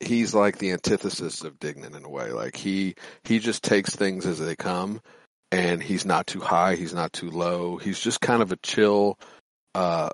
he's 0.00 0.34
like 0.34 0.58
the 0.58 0.72
antithesis 0.72 1.42
of 1.44 1.58
Dignan 1.58 1.96
in 1.96 2.04
a 2.04 2.10
way. 2.10 2.32
Like 2.32 2.56
he 2.56 2.94
he 3.24 3.38
just 3.38 3.62
takes 3.62 3.94
things 3.94 4.26
as 4.26 4.38
they 4.38 4.56
come 4.56 5.00
and 5.52 5.82
he's 5.82 6.04
not 6.04 6.26
too 6.26 6.40
high, 6.40 6.74
he's 6.76 6.94
not 6.94 7.12
too 7.12 7.30
low. 7.30 7.76
He's 7.78 8.00
just 8.00 8.20
kind 8.20 8.42
of 8.42 8.52
a 8.52 8.56
chill 8.56 9.18
uh 9.74 10.10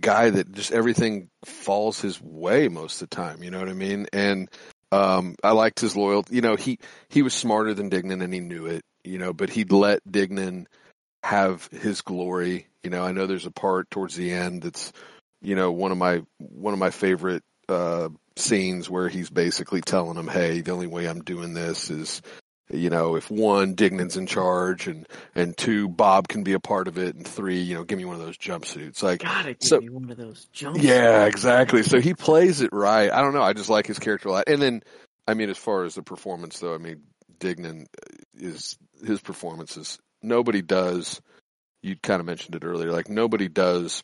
guy 0.00 0.30
that 0.30 0.52
just 0.52 0.72
everything 0.72 1.28
falls 1.44 2.00
his 2.00 2.20
way 2.20 2.68
most 2.68 3.02
of 3.02 3.10
the 3.10 3.16
time, 3.16 3.42
you 3.42 3.50
know 3.50 3.58
what 3.60 3.68
I 3.68 3.74
mean? 3.74 4.06
And 4.12 4.48
um 4.92 5.36
I 5.44 5.52
liked 5.52 5.80
his 5.80 5.96
loyalty. 5.96 6.36
You 6.36 6.42
know, 6.42 6.56
he 6.56 6.78
he 7.10 7.22
was 7.22 7.34
smarter 7.34 7.74
than 7.74 7.90
Dignan 7.90 8.22
and 8.22 8.32
he 8.32 8.40
knew 8.40 8.66
it, 8.66 8.82
you 9.04 9.18
know, 9.18 9.32
but 9.32 9.50
he'd 9.50 9.72
let 9.72 10.00
Dignan 10.10 10.66
have 11.22 11.68
his 11.72 12.00
glory. 12.02 12.66
You 12.82 12.90
know, 12.90 13.04
I 13.04 13.12
know 13.12 13.26
there's 13.26 13.46
a 13.46 13.50
part 13.50 13.90
towards 13.90 14.16
the 14.16 14.32
end 14.32 14.62
that's 14.62 14.92
you 15.40 15.54
know 15.56 15.72
one 15.72 15.92
of 15.92 15.98
my 15.98 16.22
one 16.38 16.72
of 16.72 16.78
my 16.80 16.90
favorite 16.90 17.42
uh 17.68 18.08
scenes 18.36 18.88
where 18.88 19.08
he's 19.08 19.30
basically 19.30 19.80
telling 19.80 20.16
him, 20.16 20.28
"Hey, 20.28 20.60
the 20.60 20.72
only 20.72 20.86
way 20.86 21.06
I'm 21.06 21.22
doing 21.22 21.52
this 21.54 21.90
is, 21.90 22.22
you 22.70 22.88
know, 22.90 23.14
if 23.16 23.30
one, 23.30 23.76
Dignan's 23.76 24.16
in 24.16 24.26
charge, 24.26 24.88
and 24.88 25.06
and 25.34 25.56
two, 25.56 25.88
Bob 25.88 26.28
can 26.28 26.42
be 26.42 26.54
a 26.54 26.60
part 26.60 26.88
of 26.88 26.98
it, 26.98 27.14
and 27.14 27.26
three, 27.26 27.60
you 27.60 27.74
know, 27.74 27.84
give 27.84 27.98
me 27.98 28.04
one 28.04 28.16
of 28.16 28.22
those 28.22 28.38
jumpsuits." 28.38 29.02
Like, 29.02 29.20
Gotta 29.22 29.54
give 29.54 29.62
So- 29.68 29.80
me 29.80 29.90
one 29.90 30.10
of 30.10 30.16
those 30.16 30.48
jumpsuits. 30.54 30.82
yeah, 30.82 31.26
exactly. 31.26 31.82
So 31.82 32.00
he 32.00 32.14
plays 32.14 32.60
it 32.62 32.70
right. 32.72 33.10
I 33.12 33.20
don't 33.20 33.34
know. 33.34 33.42
I 33.42 33.52
just 33.52 33.70
like 33.70 33.86
his 33.86 33.98
character 33.98 34.28
a 34.28 34.32
lot. 34.32 34.44
And 34.48 34.60
then, 34.62 34.82
I 35.28 35.34
mean, 35.34 35.50
as 35.50 35.58
far 35.58 35.84
as 35.84 35.94
the 35.94 36.02
performance, 36.02 36.58
though, 36.58 36.74
I 36.74 36.78
mean, 36.78 37.02
Dignan 37.38 37.86
is 38.34 38.76
his 39.04 39.20
performance 39.20 39.76
is 39.76 39.98
nobody 40.22 40.62
does. 40.62 41.20
You 41.82 41.96
kind 41.96 42.20
of 42.20 42.26
mentioned 42.26 42.54
it 42.54 42.64
earlier. 42.64 42.92
Like 42.92 43.08
nobody 43.08 43.48
does 43.48 44.02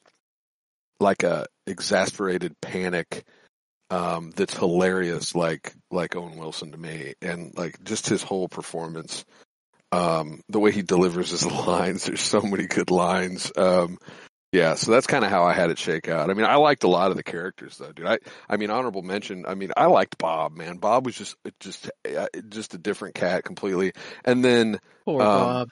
like 1.01 1.23
a 1.23 1.47
exasperated 1.67 2.61
panic 2.61 3.25
um, 3.91 4.33
that's 4.37 4.57
hilarious, 4.57 5.35
like 5.35 5.73
like 5.91 6.17
Owen 6.17 6.37
Wilson 6.37 6.73
to 6.73 6.79
me, 6.79 7.15
and 7.23 7.53
like 7.57 7.83
just 7.85 8.09
his 8.09 8.23
whole 8.23 8.49
performance. 8.49 9.25
Um, 9.91 10.43
the 10.51 10.59
way 10.61 10.71
he 10.71 10.83
delivers 10.83 11.31
his 11.31 11.47
lines, 11.67 12.05
there's 12.05 12.21
so 12.21 12.43
many 12.43 12.67
good 12.67 12.91
lines. 12.91 13.51
Um, 13.57 13.99
yeah, 14.53 14.75
so 14.75 14.91
that's 14.93 15.07
kind 15.07 15.25
of 15.25 15.31
how 15.31 15.45
I 15.45 15.53
had 15.53 15.71
it 15.71 15.79
shake 15.79 16.09
out. 16.09 16.31
I 16.31 16.35
mean, 16.35 16.47
I 16.47 16.57
liked 16.57 16.85
a 16.85 16.89
lot 16.89 17.11
of 17.11 17.17
the 17.19 17.23
characters 17.23 17.77
though, 17.77 17.93
dude. 17.93 18.07
I, 18.07 18.19
I 18.49 18.57
mean, 18.57 18.71
honorable 18.71 19.03
mention. 19.03 19.45
I 19.47 19.55
mean, 19.55 19.73
I 19.77 19.87
liked 19.87 20.17
Bob, 20.17 20.57
man. 20.57 20.79
Bob 20.79 21.05
was 21.05 21.17
just, 21.17 21.37
just, 21.61 21.91
uh, 22.17 22.27
just 22.49 22.73
a 22.73 22.79
different 22.79 23.15
cat 23.15 23.45
completely. 23.45 23.93
And 24.25 24.43
then 24.43 24.81
Poor 25.05 25.21
Um, 25.21 25.29
Bob. 25.29 25.69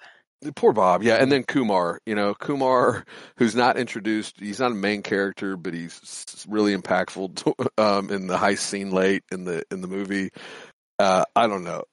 Poor 0.55 0.73
Bob, 0.73 1.03
yeah. 1.03 1.17
And 1.17 1.31
then 1.31 1.43
Kumar, 1.45 2.01
you 2.07 2.15
know, 2.15 2.35
Kumar, 2.35 3.05
who's 3.39 3.55
not 3.55 3.77
introduced. 3.77 4.39
He's 4.39 4.61
not 4.61 4.73
a 4.73 4.75
main 4.75 5.03
character, 5.03 5.57
but 5.57 5.75
he's 5.75 6.45
really 6.49 6.77
impactful 6.77 7.55
um, 7.79 8.11
in 8.11 8.27
the 8.27 8.37
heist 8.37 8.59
scene 8.59 8.91
late 8.91 9.23
in 9.33 9.45
the 9.45 9.65
in 9.71 9.81
the 9.81 9.89
movie. 9.89 10.31
Uh, 10.99 11.25
I 11.35 11.47
don't 11.47 11.65
know. 11.65 11.85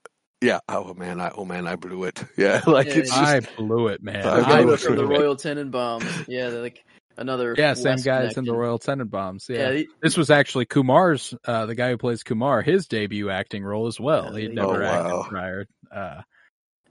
Yeah. 0.42 0.60
Oh 0.68 0.94
man. 0.94 1.22
I 1.22 1.32
oh 1.36 1.46
man. 1.46 1.68
I 1.68 1.76
blew 1.78 2.04
it. 2.04 2.22
Yeah. 2.38 2.62
Like 2.68 2.88
Yeah, 2.88 2.94
it's 2.96 3.10
just. 3.10 3.22
I 3.22 3.40
blew 3.40 3.88
it, 3.88 4.04
man. 4.04 4.26
I 4.28 4.40
I 4.40 4.64
blew 4.64 4.64
Blew 4.64 4.74
it 4.74 4.76
it 4.76 4.80
from 4.86 4.96
the. 4.98 5.06
Royal 5.08 5.36
Tenenbaums. 5.36 6.26
Yeah, 6.28 6.50
they're 6.50 6.62
like 6.62 6.84
another. 7.18 7.56
yeah, 7.58 7.74
same 7.76 7.92
West 7.94 8.06
guys 8.06 8.38
in 8.38 8.44
the. 8.46 8.54
Royal 8.54 8.78
Tenenbaums. 8.80 9.48
Yeah, 9.50 9.70
Yeah. 9.70 9.72
he- 9.78 9.88
This 10.02 10.18
was 10.18 10.30
actually 10.30 10.66
Kumar's, 10.66 11.34
uh, 11.46 11.66
the 11.66 11.76
guy 11.76 11.92
who 11.92 11.98
plays 11.98 12.24
Kumar, 12.24 12.62
his 12.62 12.88
debut 12.88 13.30
acting 13.30 13.64
role 13.64 13.88
as 13.88 14.00
well. 14.00 14.34
Yeah, 14.38 14.48
He'd 14.48 14.56
never 14.56 14.84
Oh, 14.84 14.86
wow. 14.86 15.18
acted 15.20 15.30
prior. 15.30 15.66
Uh. 15.90 16.22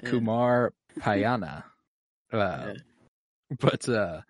Kumar 0.05 0.73
Pallana. 0.99 1.65
Uh, 2.33 2.39
Yeah. 2.39 2.73
But 3.61 3.89
uh, 3.89 4.23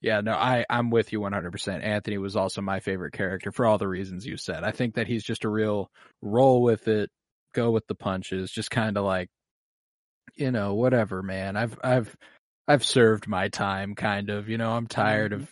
yeah, 0.00 0.20
no, 0.20 0.32
I 0.34 0.64
I'm 0.70 0.90
with 0.90 1.12
you 1.12 1.20
100%. 1.20 1.82
Anthony 1.82 2.18
was 2.18 2.36
also 2.36 2.60
my 2.62 2.80
favorite 2.80 3.12
character 3.12 3.50
for 3.50 3.66
all 3.66 3.78
the 3.78 3.88
reasons 3.88 4.26
you 4.26 4.36
said. 4.36 4.62
I 4.64 4.70
think 4.70 4.94
that 4.94 5.08
he's 5.08 5.24
just 5.24 5.44
a 5.44 5.48
real 5.48 5.90
roll 6.20 6.62
with 6.62 6.86
it, 6.88 7.10
go 7.54 7.70
with 7.72 7.86
the 7.88 7.96
punches, 7.96 8.50
just 8.50 8.70
kind 8.70 8.96
of 8.96 9.04
like 9.04 9.28
you 10.36 10.50
know, 10.50 10.74
whatever, 10.74 11.22
man. 11.22 11.56
I've 11.56 11.78
I've 11.82 12.16
I've 12.68 12.84
served 12.84 13.26
my 13.28 13.48
time 13.48 13.94
kind 13.94 14.30
of, 14.30 14.48
you 14.48 14.58
know, 14.58 14.70
I'm 14.72 14.86
tired 14.86 15.32
of 15.32 15.48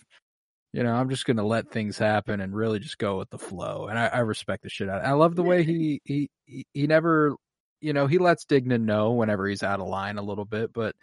you 0.73 0.83
know, 0.83 0.93
I'm 0.93 1.09
just 1.09 1.25
gonna 1.25 1.45
let 1.45 1.71
things 1.71 1.97
happen 1.97 2.39
and 2.41 2.55
really 2.55 2.79
just 2.79 2.97
go 2.97 3.17
with 3.17 3.29
the 3.29 3.37
flow. 3.37 3.87
And 3.89 3.99
I, 3.99 4.07
I 4.07 4.19
respect 4.19 4.63
the 4.63 4.69
shit 4.69 4.89
out. 4.89 5.03
I 5.05 5.13
love 5.13 5.35
the 5.35 5.43
way 5.43 5.63
he 5.63 6.01
he, 6.05 6.29
he 6.73 6.87
never 6.87 7.35
you 7.81 7.93
know, 7.93 8.07
he 8.07 8.17
lets 8.17 8.45
Dignan 8.45 8.81
know 8.81 9.11
whenever 9.11 9.47
he's 9.47 9.63
out 9.63 9.79
of 9.79 9.87
line 9.87 10.17
a 10.17 10.23
little 10.23 10.45
bit, 10.45 10.71
but 10.71 10.95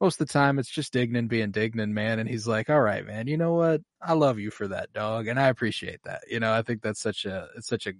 most 0.00 0.20
of 0.20 0.28
the 0.28 0.32
time 0.32 0.58
it's 0.58 0.70
just 0.70 0.94
Dignan 0.94 1.28
being 1.28 1.50
Dignan, 1.50 1.90
man. 1.90 2.18
And 2.20 2.28
he's 2.28 2.46
like, 2.46 2.70
all 2.70 2.80
right, 2.80 3.04
man, 3.04 3.26
you 3.26 3.36
know 3.36 3.54
what? 3.54 3.80
I 4.00 4.12
love 4.12 4.38
you 4.38 4.50
for 4.50 4.68
that, 4.68 4.92
dog. 4.92 5.26
And 5.26 5.40
I 5.40 5.48
appreciate 5.48 6.00
that. 6.04 6.22
You 6.30 6.38
know, 6.38 6.52
I 6.52 6.62
think 6.62 6.82
that's 6.82 7.00
such 7.00 7.24
a, 7.24 7.48
it's 7.56 7.66
such 7.66 7.86
a, 7.86 7.92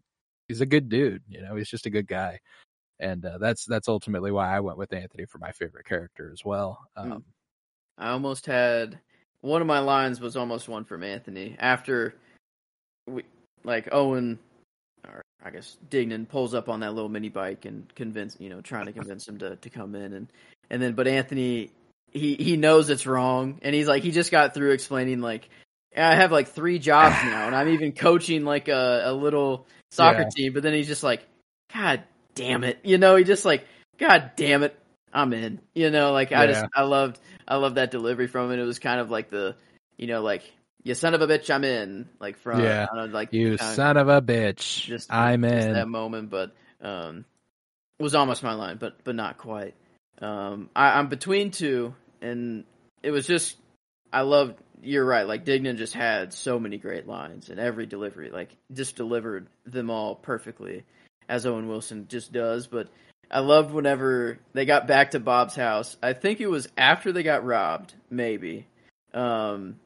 he's 0.47 0.61
a 0.61 0.67
good 0.67 0.89
dude. 0.89 1.23
You 1.29 1.43
know, 1.43 1.57
he's 1.57 1.71
just 1.71 1.87
a 1.87 1.91
good 1.91 2.07
guy. 2.07 2.39
And 3.01 3.25
uh, 3.25 3.39
that's, 3.39 3.65
that's 3.65 3.89
ultimately 3.89 4.31
why 4.31 4.55
I 4.55 4.61
went 4.61 4.79
with 4.79 4.93
Anthony 4.93 5.25
for 5.25 5.39
my 5.39 5.53
favorite 5.53 5.87
character 5.87 6.31
as 6.33 6.45
well. 6.45 6.79
Um, 6.97 7.25
I 7.97 8.11
almost 8.11 8.47
had 8.47 9.01
one 9.41 9.61
of 9.61 9.67
my 9.67 9.79
lines 9.81 10.21
was 10.21 10.37
almost 10.37 10.69
one 10.69 10.85
from 10.85 11.03
Anthony 11.03 11.57
after 11.59 12.15
we 13.07 13.25
like 13.65 13.89
Owen 13.93 14.39
I 15.45 15.51
guess 15.51 15.77
Dignan 15.91 16.29
pulls 16.29 16.55
up 16.55 16.69
on 16.69 16.81
that 16.81 16.95
little 16.95 17.09
mini 17.09 17.29
bike 17.29 17.65
and 17.65 17.93
convince 17.95 18.37
you 18.41 18.49
know 18.49 18.61
trying 18.61 18.87
to 18.87 18.93
convince 18.93 19.27
him 19.27 19.39
to 19.39 19.57
to 19.57 19.71
come 19.71 19.95
in. 19.95 20.13
And 20.13 20.29
and 20.71 20.83
then 20.83 20.95
but 20.95 21.07
Anthony 21.09 21.71
he 22.11 22.35
he 22.35 22.57
knows 22.57 22.91
it's 22.91 23.07
wrong. 23.07 23.59
And 23.63 23.75
he's 23.75 23.87
like 23.89 24.03
he 24.03 24.11
just 24.11 24.31
got 24.31 24.55
through 24.55 24.73
explaining 24.73 25.21
like 25.21 25.49
I 25.97 26.15
have 26.17 26.33
like 26.33 26.49
three 26.49 26.79
jobs 26.79 27.17
now 27.25 27.47
and 27.47 27.57
I'm 27.57 27.69
even 27.69 27.93
coaching 27.93 28.45
like 28.45 28.69
a 28.69 29.03
a 29.07 29.13
little 29.13 29.67
soccer 29.91 30.23
Yeah. 30.23 30.29
team. 30.31 30.53
But 30.53 30.63
then 30.63 30.75
he's 30.75 30.89
just 30.89 31.03
like 31.03 31.27
god 31.73 32.03
damn 32.35 32.65
it. 32.65 32.79
You 32.83 32.99
know 32.99 33.17
he 33.17 33.25
just 33.25 33.45
like 33.45 33.65
god 33.99 34.33
damn 34.37 34.63
it 34.63 34.79
I'm 35.13 35.33
in. 35.33 35.61
You 35.75 35.91
know 35.91 36.13
like 36.13 36.33
I 36.33 36.47
just 36.47 36.67
I 36.75 36.83
loved 36.83 37.19
I 37.49 37.57
love 37.57 37.77
that 37.77 37.91
delivery 37.91 38.27
from 38.27 38.53
it. 38.53 38.59
It 38.59 38.65
was 38.65 38.79
kind 38.79 39.01
of 39.01 39.11
like 39.11 39.31
the, 39.31 39.57
you 39.97 40.07
know, 40.07 40.21
like 40.21 40.43
you 40.83 40.95
son 40.95 41.15
of 41.15 41.23
a 41.23 41.27
bitch, 41.27 41.53
I'm 41.53 41.65
in. 41.65 42.09
Like 42.21 42.39
from, 42.39 42.61
Yeah. 42.61 42.87
Know, 42.95 43.07
like 43.07 43.33
you 43.33 43.57
kinda 43.57 43.75
son 43.75 43.97
of 43.97 44.09
a 44.09 44.23
bitch. 44.23 44.85
just 44.85 45.13
I'm 45.13 45.43
just 45.43 45.69
in. 45.69 45.73
that 45.75 45.89
moment, 45.89 46.31
but 46.31 46.53
um, 46.81 47.25
was 47.99 48.15
almost 48.15 48.43
my 48.43 48.55
line, 48.55 48.79
but 48.79 49.03
but 49.05 49.15
not 49.15 49.39
quite. 49.39 49.75
Um, 50.21 50.71
I, 50.75 50.99
I'm 50.99 51.09
between 51.09 51.51
two, 51.51 51.95
and 52.21 52.65
it 53.03 53.11
was 53.11 53.27
just 53.27 53.57
I 54.13 54.23
love. 54.23 54.55
You're 54.81 55.05
right. 55.05 55.27
Like 55.27 55.45
Dignan 55.45 55.77
just 55.77 55.95
had 55.95 56.33
so 56.33 56.61
many 56.61 56.79
great 56.79 57.09
lines, 57.09 57.51
and 57.51 57.59
every 57.59 57.87
delivery, 57.87 58.31
like 58.31 58.55
just 58.73 58.97
delivered 58.97 59.49
them 59.67 59.91
all 59.91 60.15
perfectly, 60.15 60.85
as 61.29 61.47
Owen 61.47 61.69
Wilson 61.69 62.07
just 62.09 62.33
does. 62.33 62.69
But 62.69 62.89
I 63.31 63.41
loved 63.41 63.73
whenever 63.73 64.39
they 64.53 64.65
got 64.65 64.87
back 64.87 65.11
to 65.11 65.21
Bob's 65.21 65.57
house. 65.57 65.97
I 66.03 66.13
think 66.13 66.41
it 66.41 66.47
was 66.47 66.69
after 66.77 67.13
they 67.13 67.25
got 67.25 67.45
robbed, 67.45 67.95
maybe. 68.09 68.67
Um, 69.13 69.81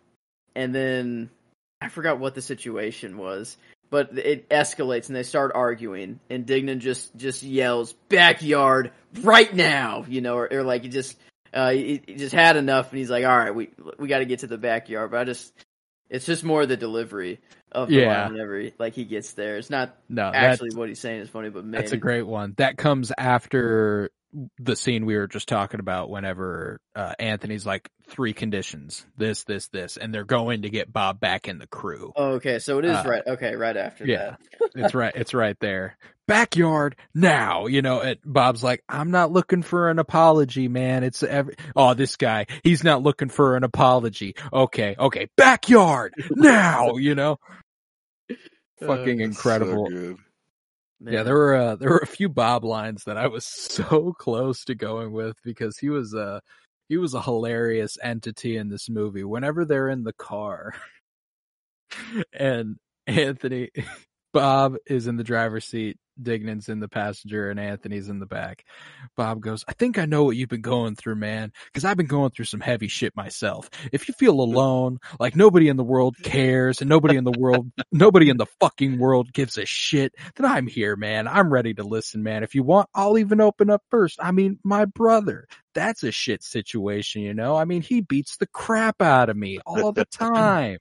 and 0.55 0.75
then 0.75 1.31
I 1.81 1.89
forgot 1.89 2.19
what 2.19 2.35
the 2.35 2.43
situation 2.43 3.19
was, 3.19 3.57
but 3.91 4.17
it 4.17 4.49
escalates 4.49 5.09
and 5.09 5.17
they 5.17 5.23
start 5.23 5.53
arguing, 5.55 6.21
and 6.31 6.47
Dignan 6.47 6.79
just 6.79 7.15
just 7.17 7.43
yells 7.43 7.93
"backyard 8.09 8.93
right 9.23 9.53
now," 9.55 10.05
you 10.09 10.21
know, 10.21 10.37
or, 10.37 10.53
or 10.53 10.63
like 10.63 10.83
he 10.83 10.89
just 10.89 11.19
uh, 11.53 11.71
he, 11.71 12.01
he 12.07 12.15
just 12.15 12.35
had 12.35 12.57
enough, 12.57 12.91
and 12.91 12.99
he's 12.99 13.11
like, 13.11 13.25
"All 13.25 13.37
right, 13.37 13.55
we 13.55 13.71
we 13.99 14.09
got 14.09 14.19
to 14.19 14.25
get 14.25 14.41
to 14.41 14.47
the 14.47 14.59
backyard." 14.59 15.11
But 15.11 15.21
I 15.21 15.25
just 15.25 15.53
it's 16.09 16.27
just 16.27 16.45
more 16.45 16.67
the 16.67 16.77
delivery 16.77 17.41
of 17.73 17.89
the 17.89 18.01
Yeah. 18.01 18.07
line 18.07 18.33
whenever 18.33 18.59
he, 18.61 18.75
like 18.79 18.95
he 18.95 19.05
gets 19.05 19.33
there. 19.33 19.57
It's 19.57 19.71
not 19.71 19.97
no, 20.09 20.31
actually 20.33 20.71
what 20.73 20.89
he's 20.89 21.01
saying 21.01 21.21
is 21.23 21.29
funny, 21.29 21.51
but 21.51 21.65
man, 21.65 21.81
that's 21.81 21.93
a 21.93 21.97
great 21.97 22.27
one. 22.27 22.55
That 22.59 22.77
comes 22.77 23.13
after 23.17 24.11
the 24.59 24.77
scene 24.77 25.05
we 25.05 25.17
were 25.17 25.27
just 25.27 25.49
talking 25.49 25.81
about 25.81 26.09
whenever 26.09 26.81
uh, 26.97 27.15
Anthony's 27.19 27.67
like 27.67 27.91
three 28.09 28.33
conditions, 28.33 29.05
this, 29.17 29.45
this, 29.45 29.69
this, 29.69 29.97
and 29.97 30.13
they're 30.13 30.25
going 30.25 30.63
to 30.63 30.71
get 30.71 30.93
Bob 30.93 31.21
back 31.21 31.49
in 31.49 31.59
the 31.59 31.67
crew. 31.67 32.13
Oh, 32.17 32.33
okay, 32.33 32.59
so 32.59 32.79
it 32.79 32.87
is 32.87 32.97
Uh, 32.97 33.05
right. 33.07 33.23
Okay, 33.27 33.55
right 33.55 33.77
after 33.77 34.07
yeah. 34.07 34.37
that. 34.61 34.71
it's 34.75 34.95
right. 34.95 35.13
It's 35.15 35.35
right 35.35 35.57
there. 35.61 35.97
Backyard 36.27 36.97
now. 37.15 37.67
You 37.67 37.83
know, 37.83 38.01
it, 38.01 38.21
Bob's 38.25 38.63
like, 38.65 38.83
I'm 38.89 39.11
not 39.11 39.33
looking 39.33 39.63
for 39.63 39.91
an 39.91 39.99
apology, 39.99 40.69
man. 40.69 41.05
It's 41.05 41.23
every, 41.23 41.55
oh, 41.77 41.95
this 41.95 42.17
guy, 42.17 42.47
he's 42.65 42.85
not 42.85 43.03
looking 43.03 43.29
for 43.29 43.57
an 43.57 43.65
apology. 43.65 44.35
Okay. 44.53 44.97
Okay. 44.99 45.29
Backyard 45.37 46.15
now, 46.31 46.97
you 46.97 47.15
know, 47.15 47.39
fucking 48.81 49.21
incredible. 49.21 49.89
So 49.91 50.17
good. 51.05 51.15
Yeah, 51.15 51.23
there 51.23 51.35
were 51.35 51.55
uh, 51.55 51.77
there 51.77 51.91
were 51.91 51.99
a 51.99 52.07
few 52.07 52.29
Bob 52.29 52.65
lines 52.65 53.05
that 53.05 53.17
I 53.17 53.27
was 53.29 53.45
so 53.45 54.13
close 54.19 54.65
to 54.65 54.75
going 54.75 55.13
with 55.13 55.37
because 55.45 55.79
he 55.79 55.89
was 55.89 56.15
uh 56.15 56.41
he 56.89 56.99
was 56.99 57.15
a 57.15 57.23
hilarious 57.23 57.97
entity 58.03 58.57
in 58.57 58.69
this 58.69 58.89
movie. 58.89 59.25
Whenever 59.25 59.65
they're 59.65 59.89
in 59.89 60.05
the 60.05 60.13
car 60.13 60.75
and 62.33 62.77
Anthony 63.07 63.71
Bob 64.33 64.77
is 64.87 65.07
in 65.07 65.17
the 65.17 65.25
driver's 65.25 65.67
seat, 65.67 65.99
Dignan's 66.21 66.69
in 66.69 66.81
the 66.81 66.89
passenger, 66.89 67.51
and 67.51 67.59
Anthony's 67.59 68.09
in 68.09 68.19
the 68.19 68.27
back. 68.27 68.65
Bob 69.17 69.41
goes, 69.41 69.65
I 69.69 69.73
think 69.73 69.99
I 69.99 70.07
know 70.07 70.25
what 70.25 70.37
you've 70.37 70.49
been 70.49 70.61
going 70.61 70.97
through, 70.97 71.17
man, 71.17 71.53
because 71.67 71.85
I've 71.85 71.97
been 71.97 72.07
going 72.07 72.31
through 72.31 72.47
some 72.47 72.61
heavy 72.61 72.89
shit 72.89 73.17
myself. 73.17 73.71
If 73.93 74.09
you 74.09 74.15
feel 74.15 74.41
alone, 74.41 74.99
like 75.19 75.37
nobody 75.37 75.69
in 75.69 75.77
the 75.77 75.85
world 75.85 76.17
cares, 76.23 76.81
and 76.81 76.89
nobody 76.89 77.17
in 77.17 77.25
the 77.25 77.39
world, 77.39 77.71
nobody 77.91 78.29
in 78.29 78.37
the 78.37 78.47
fucking 78.61 78.99
world 78.99 79.33
gives 79.33 79.59
a 79.59 79.67
shit, 79.67 80.15
then 80.37 80.47
I'm 80.47 80.67
here, 80.67 80.97
man. 80.97 81.29
I'm 81.29 81.53
ready 81.53 81.75
to 81.75 81.85
listen, 81.85 82.23
man. 82.23 82.43
If 82.43 82.55
you 82.55 82.63
want, 82.63 82.89
I'll 82.95 83.19
even 83.19 83.41
open 83.41 83.71
up 83.71 83.83
first. 83.91 84.19
I 84.23 84.33
mean, 84.33 84.59
my 84.65 84.85
brother, 84.85 85.47
that's 85.75 86.03
a 86.03 86.13
shit 86.13 86.43
situation, 86.43 87.23
you 87.23 87.35
know? 87.35 87.57
I 87.57 87.65
mean, 87.65 87.83
he 87.83 88.01
beats 88.01 88.37
the 88.37 88.47
crap 88.47 89.01
out 89.03 89.29
of 89.29 89.37
me 89.37 89.59
all 89.65 89.93
the 89.93 90.05
time. 90.11 90.79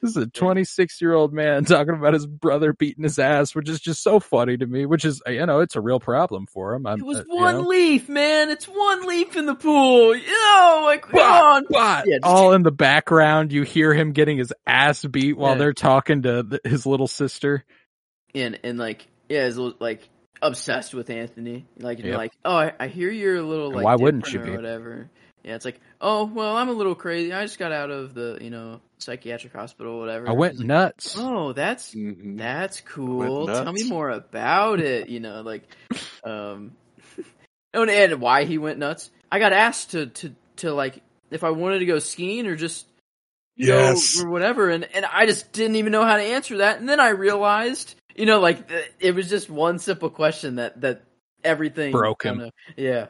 This 0.00 0.10
is 0.12 0.16
a 0.16 0.26
26 0.26 1.00
year 1.00 1.14
old 1.14 1.32
man 1.32 1.64
talking 1.66 1.94
about 1.94 2.14
his 2.14 2.26
brother 2.26 2.72
beating 2.72 3.04
his 3.04 3.18
ass, 3.18 3.54
which 3.54 3.68
is 3.68 3.80
just 3.80 4.02
so 4.02 4.20
funny 4.20 4.56
to 4.56 4.66
me. 4.66 4.86
Which 4.86 5.04
is, 5.04 5.20
you 5.26 5.44
know, 5.46 5.60
it's 5.60 5.76
a 5.76 5.80
real 5.80 6.00
problem 6.00 6.46
for 6.46 6.74
him. 6.74 6.86
I'm, 6.86 7.00
It 7.00 7.04
was 7.06 7.18
uh, 7.18 7.24
you 7.28 7.34
one 7.36 7.54
know. 7.58 7.68
leaf, 7.68 8.08
man. 8.08 8.50
It's 8.50 8.66
one 8.66 9.06
leaf 9.06 9.36
in 9.36 9.46
the 9.46 9.54
pool. 9.54 10.14
You 10.16 10.26
know, 10.26 10.82
like 10.84 11.02
come 11.02 11.20
on. 11.20 11.66
But 11.70 12.06
Yeah, 12.06 12.18
all 12.22 12.52
in 12.52 12.62
the 12.62 12.70
background, 12.70 13.52
you 13.52 13.62
hear 13.62 13.92
him 13.94 14.12
getting 14.12 14.38
his 14.38 14.52
ass 14.66 15.04
beat 15.04 15.36
while 15.36 15.52
Yeah. 15.52 15.58
they're 15.58 15.72
talking 15.72 16.22
to 16.22 16.42
th- 16.44 16.60
his 16.64 16.86
little 16.86 17.08
sister. 17.08 17.64
and 18.34 18.58
and 18.64 18.78
like 18.78 19.06
yeah, 19.28 19.44
is 19.46 19.58
like 19.58 20.08
obsessed 20.40 20.94
with 20.94 21.10
Anthony. 21.10 21.66
Like 21.78 21.98
you're 21.98 22.08
Yep. 22.08 22.16
like, 22.18 22.32
oh, 22.44 22.56
I, 22.56 22.72
I 22.78 22.86
hear 22.88 23.10
you're 23.10 23.36
a 23.36 23.42
little 23.42 23.70
like 23.72 23.84
why 23.84 23.96
wouldn't 23.96 24.32
you 24.32 24.40
or 24.40 24.44
be? 24.44 24.50
whatever. 24.52 25.10
Yeah, 25.44 25.54
it's 25.54 25.64
like, 25.64 25.80
oh 26.00 26.24
well, 26.24 26.56
I'm 26.56 26.68
a 26.68 26.72
little 26.72 26.94
crazy. 26.94 27.32
I 27.32 27.42
just 27.44 27.58
got 27.58 27.72
out 27.72 27.90
of 27.90 28.12
the 28.14 28.38
you 28.40 28.50
know 28.50 28.80
psychiatric 28.98 29.52
hospital, 29.52 29.94
or 29.94 30.00
whatever. 30.00 30.28
I 30.28 30.32
went 30.32 30.58
like, 30.58 30.66
nuts. 30.66 31.14
oh, 31.18 31.52
that's 31.52 31.94
Mhm. 31.94 32.36
that's 32.36 32.80
cool. 32.82 33.46
Tell 33.46 33.72
me 33.72 33.88
more 33.88 34.10
about 34.10 34.80
it. 34.80 35.08
You 35.08 35.20
know, 35.20 35.40
like, 35.42 35.62
um, 36.24 36.72
and, 37.72 37.88
and 37.90 38.20
why 38.20 38.44
he 38.44 38.58
went 38.58 38.78
nuts. 38.78 39.10
I 39.30 39.38
got 39.38 39.52
asked 39.52 39.92
to 39.92 40.06
to 40.06 40.34
to 40.56 40.72
like 40.74 41.00
if 41.30 41.44
I 41.44 41.50
wanted 41.50 41.80
to 41.80 41.86
go 41.86 41.98
skiing 41.98 42.46
or 42.46 42.56
just 42.56 42.86
you 43.54 43.68
know, 43.68 43.78
Yes. 43.90 44.20
or 44.22 44.28
whatever, 44.30 44.70
and 44.70 44.84
and 44.94 45.04
I 45.04 45.26
just 45.26 45.52
didn't 45.52 45.76
even 45.76 45.92
know 45.92 46.04
how 46.04 46.16
to 46.16 46.22
answer 46.22 46.58
that. 46.58 46.78
And 46.80 46.88
then 46.88 47.00
I 47.00 47.10
realized, 47.10 47.94
you 48.16 48.26
know, 48.26 48.40
like 48.40 48.70
it 49.00 49.14
was 49.14 49.28
just 49.28 49.48
one 49.50 49.78
simple 49.78 50.10
question 50.10 50.56
that 50.56 50.80
that 50.80 51.02
everything 51.44 51.92
Broke 51.92 52.24
him. 52.24 52.34
kinda- 52.38 52.52
yeah. 52.76 53.06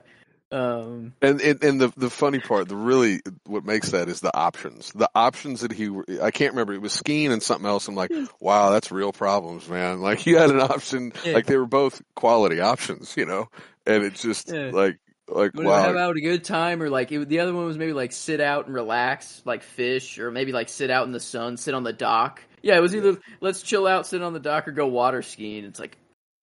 Um. 0.50 1.12
And, 1.20 1.40
and 1.40 1.62
and 1.62 1.80
the 1.80 1.92
the 1.96 2.10
funny 2.10 2.38
part, 2.38 2.68
the 2.68 2.76
really 2.76 3.20
what 3.44 3.64
makes 3.64 3.90
that 3.90 4.08
is 4.08 4.20
the 4.20 4.34
options. 4.34 4.92
The 4.92 5.10
options 5.14 5.60
that 5.60 5.72
he, 5.72 5.90
I 6.22 6.30
can't 6.30 6.52
remember. 6.52 6.72
It 6.72 6.80
was 6.80 6.92
skiing 6.92 7.32
and 7.32 7.42
something 7.42 7.66
else. 7.66 7.86
I'm 7.88 7.94
like, 7.94 8.10
wow, 8.40 8.70
that's 8.70 8.90
real 8.90 9.12
problems, 9.12 9.68
man. 9.68 10.00
Like 10.00 10.18
he 10.20 10.32
had 10.32 10.50
an 10.50 10.60
option. 10.60 11.12
Yeah. 11.24 11.34
Like 11.34 11.46
they 11.46 11.56
were 11.56 11.66
both 11.66 12.00
quality 12.14 12.60
options, 12.60 13.16
you 13.16 13.26
know. 13.26 13.48
And 13.86 14.04
it's 14.04 14.22
just 14.22 14.50
Yeah. 14.50 14.70
like 14.72 14.98
like 15.28 15.54
Wanted 15.54 15.68
to 15.68 15.74
have 15.74 15.96
out 15.96 16.16
a 16.16 16.20
good 16.20 16.44
time, 16.44 16.82
or 16.82 16.88
like 16.88 17.12
it, 17.12 17.28
the 17.28 17.40
other 17.40 17.52
one 17.52 17.66
was 17.66 17.76
maybe 17.76 17.92
like 17.92 18.12
sit 18.12 18.40
out 18.40 18.66
and 18.66 18.74
relax, 18.74 19.42
like 19.44 19.62
fish, 19.62 20.18
or 20.18 20.30
maybe 20.30 20.52
like 20.52 20.70
sit 20.70 20.90
out 20.90 21.06
in 21.06 21.12
the 21.12 21.20
sun, 21.20 21.58
sit 21.58 21.74
on 21.74 21.82
the 21.82 21.92
dock. 21.92 22.42
Yeah, 22.62 22.76
it 22.76 22.80
was 22.80 22.96
either 22.96 23.18
let's 23.40 23.62
chill 23.62 23.86
out, 23.86 24.06
sit 24.06 24.22
on 24.22 24.32
the 24.32 24.40
dock, 24.40 24.66
or 24.68 24.72
go 24.72 24.86
water 24.86 25.20
skiing. 25.22 25.64
It's 25.64 25.78
like 25.78 25.98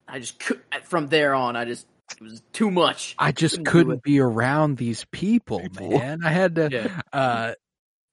I 0.07 0.19
just 0.19 0.41
from 0.83 1.07
there 1.07 1.33
on, 1.33 1.55
I 1.55 1.65
just 1.65 1.87
it 2.11 2.21
was 2.21 2.41
too 2.53 2.71
much. 2.71 3.15
I 3.17 3.31
just 3.31 3.55
Couldn't 3.55 3.65
couldn't 3.65 4.03
be 4.03 4.19
around 4.19 4.77
these 4.77 5.05
people, 5.11 5.59
People. 5.59 5.89
man. 5.89 6.21
I 6.23 6.29
had 6.29 6.55
to. 6.55 6.69
Yeah. 6.71 7.01
Uh, 7.11 7.53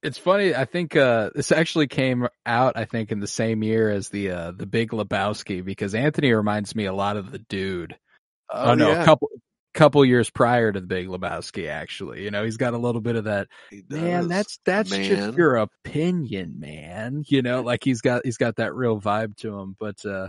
it's 0.03 0.19
funny. 0.19 0.55
I 0.55 0.65
think 0.65 0.97
uh, 0.97 1.31
this 1.35 1.53
actually 1.53 1.87
came 1.87 2.27
out. 2.45 2.77
I 2.77 2.87
think 2.87 3.13
in 3.13 3.21
the 3.21 3.29
same 3.29 3.63
year 3.63 3.91
as 3.91 4.09
the 4.09 4.31
uh, 4.31 4.51
the 4.51 4.67
Big 4.67 4.91
Lebowski 4.91 5.65
because 5.65 5.95
Anthony 5.95 6.33
reminds 6.33 6.75
me 6.75 6.87
a 6.87 6.93
lot 6.93 7.17
of 7.17 7.31
the 7.31 7.39
dude. 7.39 7.97
Oh, 8.51 8.75
no, 8.75 8.91
yeah, 8.91 9.03
a 9.03 9.05
couple 9.05 9.29
couple 9.75 10.05
years 10.05 10.29
prior 10.29 10.73
to 10.73 10.81
the 10.81 10.87
Big 10.87 11.07
Lebowski. 11.07 11.69
Actually, 11.69 12.25
you 12.25 12.31
know, 12.31 12.45
he's 12.45 12.57
got 12.57 12.75
a 12.75 12.79
little 12.79 13.01
bit 13.01 13.17
of 13.17 13.25
that. 13.25 13.47
Man, 13.89 14.29
that's 14.29 14.59
that's 14.65 14.91
man. 14.91 15.05
just 15.05 15.39
your 15.39 15.57
opinion, 15.57 16.59
man. 16.59 17.23
You 17.29 17.43
know, 17.43 17.63
like 17.63 17.85
he's 17.85 18.01
got 18.01 18.23
he's 18.25 18.39
got 18.39 18.57
that 18.57 18.75
real 18.75 19.01
vibe 19.01 19.37
to 19.39 19.57
him. 19.57 19.77
But 19.79 20.05
uh 20.05 20.29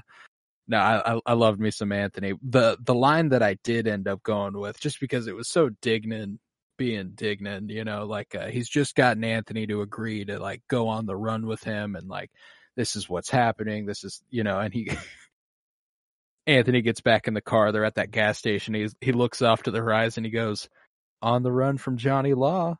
no, 0.68 0.78
I, 0.78 1.16
I 1.16 1.20
I 1.26 1.34
loved 1.34 1.60
me 1.60 1.72
some 1.72 1.92
Anthony. 1.92 2.34
The 2.42 2.78
the 2.82 2.96
line 2.96 3.30
that 3.30 3.44
I 3.44 3.56
did 3.64 3.88
end 3.88 4.08
up 4.08 4.24
going 4.24 4.58
with, 4.58 4.80
just 4.80 5.00
because 5.00 5.28
it 5.28 5.36
was 5.36 5.50
so 5.50 5.70
Dignan 5.82 6.38
being 6.78 7.12
Dignan, 7.12 7.70
you 7.70 7.84
know, 7.84 8.06
like 8.06 8.36
uh, 8.36 8.48
he's 8.48 8.70
just 8.70 8.96
gotten 8.96 9.24
Anthony 9.24 9.68
to 9.68 9.82
agree 9.82 10.26
to 10.26 10.40
like 10.40 10.62
go 10.70 10.88
on 10.88 11.06
the 11.06 11.16
run 11.16 11.46
with 11.46 11.64
him 11.64 11.96
and 11.96 12.08
like 12.08 12.32
this 12.76 12.96
is 12.96 13.10
what's 13.10 13.30
happening. 13.30 13.86
This 13.86 14.04
is 14.04 14.22
you 14.30 14.44
know, 14.44 14.60
and 14.60 14.74
he 14.74 14.92
Anthony 16.48 16.82
gets 16.82 17.02
back 17.02 17.28
in 17.28 17.34
the 17.34 17.42
car. 17.42 17.72
They're 17.72 17.86
at 17.86 17.96
that 17.96 18.12
gas 18.12 18.38
station. 18.38 18.74
He's 18.74 18.96
he 19.02 19.12
looks 19.12 19.42
off 19.42 19.64
to 19.64 19.72
the 19.72 19.80
horizon. 19.80 20.24
He 20.24 20.30
goes, 20.30 20.70
"On 21.22 21.44
the 21.44 21.52
run 21.52 21.78
from 21.78 21.98
Johnny 21.98 22.34
Law." 22.34 22.78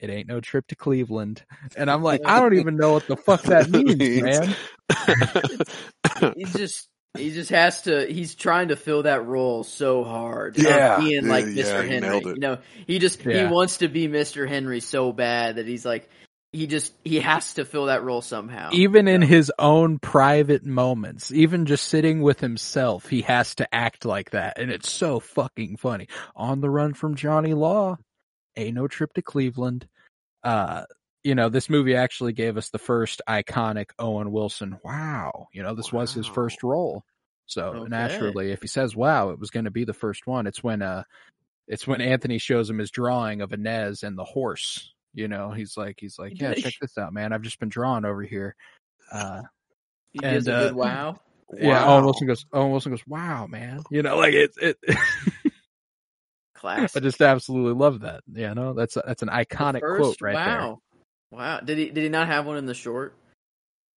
It 0.00 0.10
ain't 0.10 0.28
no 0.28 0.40
trip 0.40 0.66
to 0.66 0.76
Cleveland. 0.76 1.44
And 1.76 1.90
I'm 1.90 2.02
like, 2.02 2.20
I 2.26 2.40
don't 2.40 2.58
even 2.58 2.76
know 2.76 2.92
what 2.92 3.06
the 3.06 3.16
fuck 3.16 3.42
that 3.44 3.70
means, 3.70 4.22
man. 4.22 4.54
He 6.36 6.44
just 6.44 6.88
he 7.16 7.30
just 7.30 7.50
has 7.50 7.82
to. 7.82 8.06
He's 8.06 8.34
trying 8.34 8.68
to 8.68 8.76
fill 8.76 9.04
that 9.04 9.26
role 9.26 9.64
so 9.64 10.04
hard. 10.04 10.58
Yeah. 10.58 10.96
of 10.98 11.04
being 11.04 11.28
like 11.28 11.46
Yeah, 11.46 11.62
Mr. 11.64 11.82
he 11.84 11.88
Henry. 11.90 12.00
nailed 12.08 12.26
it. 12.26 12.34
You 12.36 12.40
know, 12.40 12.58
he 12.86 12.98
just 12.98 13.24
Yeah. 13.24 13.46
he 13.46 13.52
wants 13.52 13.78
to 13.78 13.88
be 13.88 14.08
Mr. 14.08 14.48
Henry 14.48 14.80
so 14.80 15.12
bad 15.12 15.56
that 15.56 15.66
he's 15.66 15.84
like 15.84 16.08
he 16.52 16.66
just 16.68 16.92
he 17.04 17.18
has 17.20 17.54
to 17.54 17.64
fill 17.64 17.86
that 17.86 18.04
role 18.04 18.22
somehow. 18.22 18.70
Even 18.72 19.08
in 19.08 19.22
his 19.22 19.50
own 19.58 19.98
private 19.98 20.64
moments, 20.64 21.32
even 21.32 21.66
just 21.66 21.88
sitting 21.88 22.22
with 22.22 22.38
himself, 22.40 23.08
he 23.08 23.22
has 23.22 23.54
to 23.56 23.74
act 23.74 24.04
like 24.04 24.30
that. 24.30 24.58
And 24.58 24.70
it's 24.70 24.90
so 24.90 25.18
fucking 25.20 25.76
funny. 25.78 26.08
On 26.36 26.60
the 26.60 26.70
run 26.70 26.94
from 26.94 27.14
Johnny 27.16 27.54
Law. 27.54 27.96
a 28.56 28.70
no 28.70 28.86
trip 28.86 29.12
to 29.14 29.22
Cleveland. 29.22 29.88
Uh, 30.44 30.84
you 31.24 31.34
know, 31.34 31.48
this 31.48 31.70
movie 31.70 31.96
actually 31.96 32.34
gave 32.34 32.56
us 32.58 32.68
the 32.68 32.78
first 32.78 33.22
iconic 33.26 33.86
Owen 33.98 34.30
Wilson. 34.30 34.78
Wow. 34.84 35.48
You 35.52 35.62
know, 35.62 35.74
this 35.74 35.90
was 35.92 36.12
his 36.12 36.26
first 36.26 36.62
role. 36.62 37.02
So 37.46 37.62
Okay. 37.68 37.88
naturally, 37.88 38.52
if 38.52 38.60
he 38.60 38.68
says 38.68 38.94
wow, 38.94 39.30
it 39.30 39.38
was 39.38 39.50
going 39.50 39.64
to 39.64 39.70
be 39.70 39.84
the 39.84 39.94
first 39.94 40.26
one. 40.26 40.46
It's 40.46 40.62
when, 40.62 40.82
uh, 40.82 41.04
it's 41.66 41.86
when 41.86 42.02
Anthony 42.02 42.36
shows 42.38 42.68
him 42.68 42.78
his 42.78 42.90
drawing 42.90 43.40
of 43.40 43.52
Inez 43.54 44.02
and 44.02 44.18
the 44.18 44.24
horse. 44.24 44.92
You 45.14 45.28
know, 45.28 45.50
he's 45.50 45.76
like, 45.76 45.96
he's 45.98 46.18
like, 46.18 46.38
yeah, 46.38 46.54
check 46.54 46.74
this 46.80 46.98
out, 46.98 47.14
man. 47.14 47.32
I've 47.32 47.42
just 47.42 47.58
been 47.58 47.70
drawing 47.70 48.04
over 48.04 48.22
here. 48.22 48.54
Uh, 49.10 49.42
he 50.12 50.20
and, 50.22 50.36
a 50.36 50.40
good 50.42 50.72
uh, 50.72 50.74
wow. 50.74 51.16
yeah. 51.56 51.84
Wow. 51.86 51.94
Owen 51.94 52.04
Wilson 52.04 52.26
goes, 52.26 52.44
Owen 52.52 52.70
Wilson 52.70 52.92
goes, 52.92 53.06
wow, 53.06 53.46
man. 53.46 53.82
You 53.90 54.02
know, 54.02 54.18
like 54.18 54.34
it, 54.34 54.50
it, 54.60 54.76
Class. 56.54 56.96
I 56.96 57.00
just 57.00 57.22
absolutely 57.22 57.72
love 57.72 58.00
that. 58.00 58.22
You 58.30 58.54
know, 58.54 58.74
that's, 58.74 58.98
that's 59.06 59.22
an 59.22 59.28
iconic 59.28 59.80
quote 59.80 60.20
right 60.20 60.34
there. 60.34 60.58
wow. 60.58 60.80
Wow. 61.34 61.60
Did 61.60 61.78
he 61.78 61.90
did 61.90 62.02
he 62.02 62.08
not 62.08 62.28
have 62.28 62.46
one 62.46 62.56
in 62.56 62.66
the 62.66 62.74
short? 62.74 63.14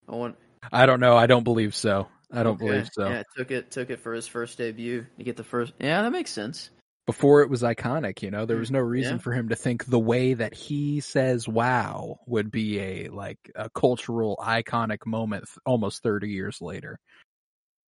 I 0.10 0.16
want 0.16 0.36
I 0.72 0.86
don't 0.86 1.00
know. 1.00 1.16
I 1.16 1.28
don't 1.28 1.44
believe 1.44 1.76
so. 1.76 2.08
I 2.32 2.44
don't 2.44 2.56
okay. 2.56 2.66
believe 2.68 2.90
so. 2.92 3.08
Yeah, 3.08 3.24
took 3.36 3.52
it 3.52 3.72
took 3.72 3.90
it 3.90 4.00
for 4.00 4.14
his 4.14 4.28
first 4.28 4.58
debut. 4.58 5.06
to 5.18 5.24
get 5.24 5.38
the 5.38 5.44
first 5.44 5.74
Yeah, 5.80 6.02
that 6.02 6.12
makes 6.12 6.32
sense. 6.32 6.70
Before 7.06 7.42
it 7.42 7.50
was 7.50 7.62
iconic, 7.62 8.22
you 8.22 8.32
know, 8.32 8.46
there 8.46 8.58
was 8.58 8.72
no 8.72 8.80
reason 8.80 9.14
Yeah. 9.16 9.22
for 9.22 9.32
him 9.32 9.50
to 9.50 9.56
think 9.56 9.86
the 9.86 10.00
way 10.00 10.34
that 10.34 10.54
he 10.54 11.00
says 11.00 11.48
"wow" 11.48 12.20
would 12.26 12.52
be 12.52 12.80
a 12.80 13.08
like 13.10 13.38
a 13.56 13.70
cultural 13.70 14.38
iconic 14.42 15.06
moment 15.06 15.46
th- 15.46 15.58
almost 15.66 16.04
30 16.04 16.30
years 16.30 16.60
later, 16.60 17.00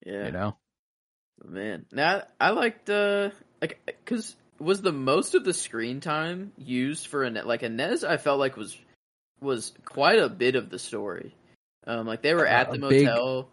Yeah. 0.06 0.26
you 0.28 0.32
know. 0.32 0.58
Man. 1.44 1.86
Now 1.92 2.24
I 2.40 2.52
liked 2.52 2.90
uh 2.90 3.32
like 3.62 4.02
cuz 4.06 4.36
was 4.60 4.82
the 4.82 4.92
most 4.94 5.36
of 5.36 5.44
the 5.44 5.54
screen 5.54 6.02
time 6.02 6.52
used 6.58 7.08
for 7.08 7.24
a 7.26 7.30
like 7.30 7.64
Inez 7.64 8.04
I 8.04 8.18
felt 8.18 8.40
like 8.40 8.56
was 8.58 8.78
was 9.41 9.73
quite 9.86 10.19
a 10.19 10.30
bit 10.30 10.56
of 10.56 10.69
the 10.69 10.80
story. 10.80 11.34
Um 11.88 12.08
like 12.08 12.21
they 12.21 12.34
were 12.34 12.45
at 12.47 12.71
the 12.71 12.86
a 12.86 12.89
big- 12.89 13.06
motel. 13.06 13.49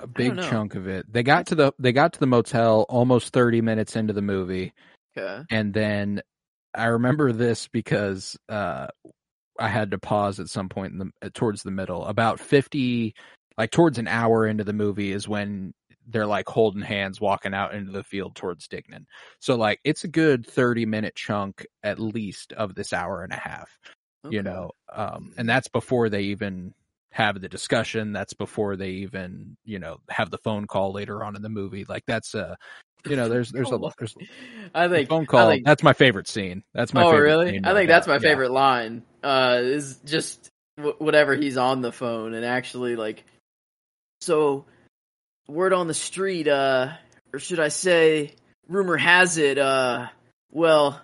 A 0.00 0.06
big 0.06 0.36
chunk 0.42 0.76
of 0.76 0.86
it. 0.86 1.12
They 1.12 1.24
got 1.24 1.46
to 1.48 1.54
the 1.56 1.72
they 1.78 1.90
got 1.92 2.12
to 2.12 2.20
the 2.20 2.26
motel 2.26 2.86
almost 2.88 3.32
30 3.32 3.60
minutes 3.62 3.96
into 3.96 4.12
the 4.12 4.22
movie 4.22 4.72
Okay. 5.16 5.42
and 5.50 5.74
then 5.74 6.22
I 6.74 6.86
remember 6.86 7.32
this 7.32 7.66
because 7.68 8.36
uh 8.48 8.86
I 9.58 9.66
had 9.68 9.90
to 9.90 9.98
pause 9.98 10.38
at 10.38 10.48
some 10.48 10.68
point 10.68 10.92
in 10.92 10.98
the 10.98 11.10
uh, 11.20 11.30
towards 11.34 11.64
the 11.64 11.72
middle. 11.72 12.04
About 12.06 12.38
50 12.38 13.12
like 13.56 13.72
towards 13.72 13.98
an 13.98 14.06
hour 14.06 14.46
into 14.46 14.62
the 14.62 14.72
movie 14.72 15.10
is 15.10 15.26
when 15.26 15.74
they're 16.06 16.26
like 16.26 16.48
holding 16.48 16.80
hands 16.82 17.20
walking 17.20 17.52
out 17.52 17.74
into 17.74 17.90
the 17.90 18.04
field 18.04 18.36
towards 18.36 18.68
Dignan. 18.68 19.04
So 19.40 19.56
like 19.56 19.80
it's 19.82 20.04
a 20.04 20.08
good 20.08 20.46
30 20.46 20.86
minute 20.86 21.16
chunk 21.16 21.66
at 21.82 21.98
least 21.98 22.52
of 22.52 22.76
this 22.76 22.92
hour 22.92 23.24
and 23.24 23.32
a 23.32 23.36
half, 23.36 23.68
you 24.28 24.42
know. 24.42 24.70
Um 24.92 25.32
and 25.36 25.48
that's 25.48 25.68
before 25.68 26.08
they 26.08 26.22
even 26.22 26.74
have 27.10 27.40
the 27.40 27.48
discussion, 27.48 28.12
that's 28.12 28.34
before 28.34 28.76
they 28.76 28.90
even, 28.90 29.56
you 29.64 29.78
know, 29.78 29.98
have 30.08 30.30
the 30.30 30.38
phone 30.38 30.66
call 30.66 30.92
later 30.92 31.24
on 31.24 31.36
in 31.36 31.42
the 31.42 31.48
movie. 31.48 31.84
Like 31.88 32.04
that's 32.06 32.34
uh 32.34 32.54
You 33.06 33.16
know, 33.16 33.28
there's 33.28 33.50
there's 33.50 33.68
a 33.72 33.78
Phone 33.78 33.92
there's 33.98 34.14
I 34.74 34.86
a 34.86 34.90
think 34.90 35.08
phone 35.08 35.26
call. 35.26 35.50
Think, 35.50 35.64
that's 35.64 35.82
my 35.82 35.92
favorite 35.92 36.28
scene. 36.28 36.62
That's 36.74 36.92
my 36.92 37.04
oh, 37.04 37.10
favorite 37.10 37.22
really? 37.22 37.60
I 37.64 37.74
think 37.74 37.88
that's 37.88 38.06
my 38.06 38.14
Yeah. 38.14 38.20
favorite 38.20 38.50
line. 38.50 39.02
Uh, 39.22 39.60
is 39.62 39.98
just 40.04 40.48
w- 40.76 40.96
whatever 40.98 41.34
he's 41.34 41.56
on 41.56 41.80
the 41.80 41.92
phone 41.92 42.34
and 42.34 42.44
actually 42.44 42.96
like. 42.96 43.24
So, 44.20 44.64
word 45.48 45.72
on 45.72 45.86
the 45.86 45.94
street, 45.94 46.48
uh, 46.48 46.92
or 47.32 47.38
should 47.38 47.60
I 47.60 47.68
say, 47.68 48.32
rumor 48.68 48.96
has 48.96 49.38
it, 49.38 49.58
uh, 49.58 50.08
well, 50.50 51.00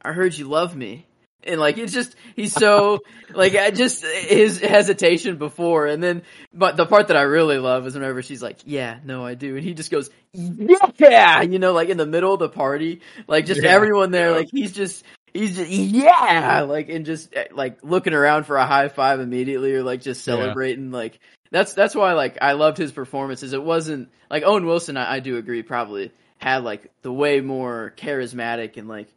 I 0.00 0.12
heard 0.12 0.34
you 0.36 0.48
love 0.48 0.74
me. 0.76 1.06
And 1.44 1.60
like 1.60 1.78
it's 1.78 1.92
just 1.92 2.14
he's 2.36 2.52
so 2.52 3.00
like 3.34 3.54
I 3.54 3.70
just 3.70 4.04
his 4.04 4.60
hesitation 4.60 5.36
before. 5.38 5.86
And 5.86 6.02
then 6.02 6.22
but 6.54 6.76
the 6.76 6.86
part 6.86 7.08
that 7.08 7.16
I 7.16 7.22
really 7.22 7.58
love 7.58 7.86
is 7.86 7.94
whenever 7.94 8.22
she's 8.22 8.42
like 8.42 8.58
yeah 8.64 8.98
no 9.04 9.24
I 9.24 9.34
do. 9.34 9.56
And 9.56 9.64
he 9.64 9.74
just 9.74 9.90
goes 9.90 10.10
yeah! 10.32 11.42
You 11.42 11.58
know 11.58 11.72
like 11.72 11.88
in 11.88 11.96
the 11.96 12.06
middle 12.06 12.32
of 12.34 12.40
the 12.40 12.48
party. 12.48 13.00
Like 13.26 13.46
just 13.46 13.62
Yeah, 13.62 13.70
everyone 13.70 14.10
there 14.10 14.30
yeah. 14.30 14.36
like 14.36 14.48
he's 14.50 14.72
just 14.72 15.04
he's 15.34 15.56
just 15.56 15.70
yeah! 15.70 16.62
Like 16.62 16.88
and 16.88 17.04
just 17.04 17.34
eh, 17.34 17.46
like 17.52 17.78
looking 17.82 18.14
around 18.14 18.44
for 18.44 18.56
a 18.56 18.66
high 18.66 18.88
five 18.88 19.20
immediately 19.20 19.74
or 19.74 19.82
like 19.82 20.00
just 20.00 20.26
Yeah. 20.26 20.34
celebrating 20.36 20.90
like 20.90 21.18
that's 21.50 21.74
that's 21.74 21.94
why 21.94 22.12
like 22.14 22.38
I 22.40 22.52
loved 22.52 22.78
his 22.78 22.92
performances. 22.92 23.52
It 23.52 23.62
wasn't 23.62 24.10
like 24.30 24.42
Owen 24.44 24.64
Wilson 24.66 24.96
I, 24.96 25.14
I 25.14 25.20
do 25.20 25.36
agree 25.36 25.62
probably 25.62 26.12
had 26.38 26.64
like 26.64 26.90
the 27.02 27.12
way 27.12 27.40
more 27.40 27.92
charismatic 27.96 28.76
and 28.76 28.88
like 28.88 29.08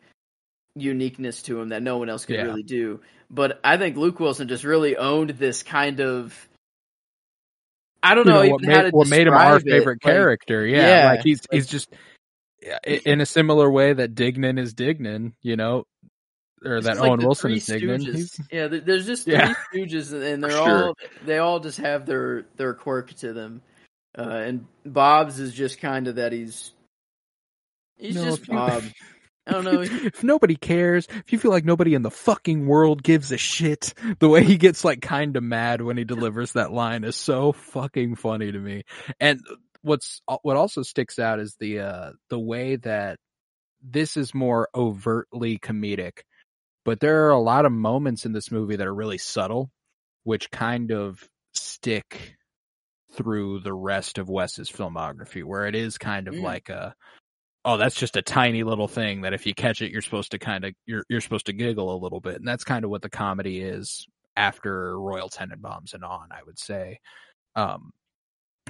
uniqueness 0.75 1.41
to 1.43 1.59
him 1.59 1.69
that 1.69 1.81
no 1.81 1.97
one 1.97 2.09
else 2.09 2.25
could 2.25 2.35
Yeah. 2.35 2.43
really 2.43 2.63
do. 2.63 3.01
But 3.29 3.59
I 3.63 3.77
think 3.77 3.97
Luke 3.97 4.19
Wilson 4.19 4.47
just 4.47 4.63
really 4.63 4.97
owned 4.97 5.31
this 5.31 5.63
kind 5.63 5.99
of 5.99 6.47
I 8.03 8.13
don't 8.13 8.27
You 8.27 8.33
know, 8.33 8.37
know, 8.39 8.43
even 8.43 8.51
what 8.51 8.65
how 8.65 8.81
made, 8.83 8.89
to 8.91 8.95
what 8.97 9.07
made 9.07 9.27
him 9.27 9.33
our 9.33 9.53
describe 9.55 9.67
it. 9.67 9.71
favorite 9.79 9.99
Like, 10.05 10.13
character. 10.13 10.65
Yeah, 10.67 10.87
yeah, 10.87 11.09
like 11.11 11.21
he's 11.23 11.41
like- 11.49 11.55
he's 11.55 11.67
just 11.67 11.89
in 12.85 13.21
a 13.21 13.25
similar 13.25 13.69
way 13.71 13.93
that 13.93 14.13
Dignan 14.15 14.59
is 14.59 14.75
Dignan. 14.75 15.33
You 15.41 15.55
know, 15.55 15.85
or 16.63 16.81
that 16.81 16.97
like 16.97 17.09
Owen 17.09 17.19
Wilson 17.21 17.51
is 17.53 17.65
Dignan. 17.67 18.39
Yeah, 18.51 18.67
there's 18.67 19.07
just 19.07 19.25
Yeah. 19.27 19.53
three 19.71 19.87
Stooges, 19.87 20.13
and 20.13 20.43
they're 20.43 20.51
Sure. 20.51 20.87
all 20.89 20.97
they 21.25 21.39
all 21.39 21.59
just 21.59 21.79
have 21.79 22.05
their 22.05 22.45
their 22.57 22.73
quirk 22.75 23.11
to 23.15 23.33
them. 23.33 23.61
Uh, 24.17 24.21
and 24.29 24.65
Bob's 24.85 25.39
is 25.39 25.53
just 25.53 25.79
kind 25.81 26.07
of 26.07 26.15
that 26.15 26.31
he's 26.31 26.73
he's 27.97 28.15
No, 28.15 28.25
just 28.25 28.45
Bob. 28.47 28.83
I 29.47 29.51
don't 29.51 29.65
know. 29.65 29.81
if 29.81 30.23
nobody 30.23 30.55
cares, 30.55 31.07
if 31.09 31.31
you 31.31 31.39
feel 31.39 31.51
like 31.51 31.65
nobody 31.65 31.93
in 31.93 32.01
the 32.01 32.11
fucking 32.11 32.65
world 32.65 33.03
gives 33.03 33.31
a 33.31 33.37
shit, 33.37 33.93
the 34.19 34.29
way 34.29 34.43
he 34.43 34.57
gets 34.57 34.83
like 34.83 35.01
kind 35.01 35.35
of 35.37 35.43
mad 35.43 35.81
when 35.81 35.97
he 35.97 36.03
delivers 36.03 36.53
that 36.53 36.71
line 36.71 37.03
is 37.03 37.15
so 37.15 37.51
fucking 37.51 38.15
funny 38.15 38.51
to 38.51 38.59
me. 38.59 38.83
And 39.19 39.41
what's 39.81 40.21
what 40.41 40.57
also 40.57 40.81
sticks 40.81 41.19
out 41.19 41.39
is 41.39 41.55
the 41.59 41.79
uh 41.79 42.11
the 42.29 42.39
way 42.39 42.77
that 42.77 43.19
this 43.83 44.17
is 44.17 44.33
more 44.33 44.67
overtly 44.73 45.59
comedic, 45.59 46.21
but 46.83 46.99
there 46.99 47.25
are 47.27 47.31
a 47.31 47.39
lot 47.39 47.65
of 47.65 47.71
moments 47.71 48.25
in 48.25 48.31
this 48.33 48.51
movie 48.51 48.77
that 48.77 48.87
are 48.87 48.95
really 48.95 49.19
subtle, 49.19 49.69
which 50.23 50.49
kind 50.49 50.91
of 50.91 51.23
stick 51.53 52.35
through 53.13 53.59
the 53.59 53.73
rest 53.73 54.17
of 54.17 54.27
Wes's 54.27 54.71
filmography, 54.71 55.43
where 55.43 55.67
it 55.67 55.75
is 55.75 55.97
kind 55.99 56.27
of 56.27 56.33
Mm. 56.33 56.41
like 56.41 56.69
a 56.69 56.95
oh, 57.65 57.77
that's 57.77 57.95
just 57.95 58.15
a 58.15 58.21
tiny 58.21 58.63
little 58.63 58.87
thing 58.87 59.21
that 59.21 59.33
if 59.33 59.45
you 59.45 59.53
catch 59.53 59.81
it, 59.81 59.91
you're 59.91 60.01
supposed 60.01 60.31
to 60.31 60.39
kind 60.39 60.63
of 60.63 60.73
you're 60.85 61.03
you're 61.09 61.21
supposed 61.21 61.47
to 61.47 61.53
giggle 61.53 61.93
a 61.93 61.97
little 61.97 62.21
bit, 62.21 62.35
and 62.35 62.47
that's 62.47 62.63
kind 62.63 62.85
of 62.85 62.91
what 62.91 63.01
the 63.01 63.09
comedy 63.09 63.59
is 63.61 64.07
after 64.37 64.99
Royal 64.99 65.29
Tenenbaums 65.29 65.93
and 65.93 66.03
on, 66.03 66.29
I 66.31 66.43
would 66.45 66.59
say. 66.59 66.99
Um, 67.55 67.91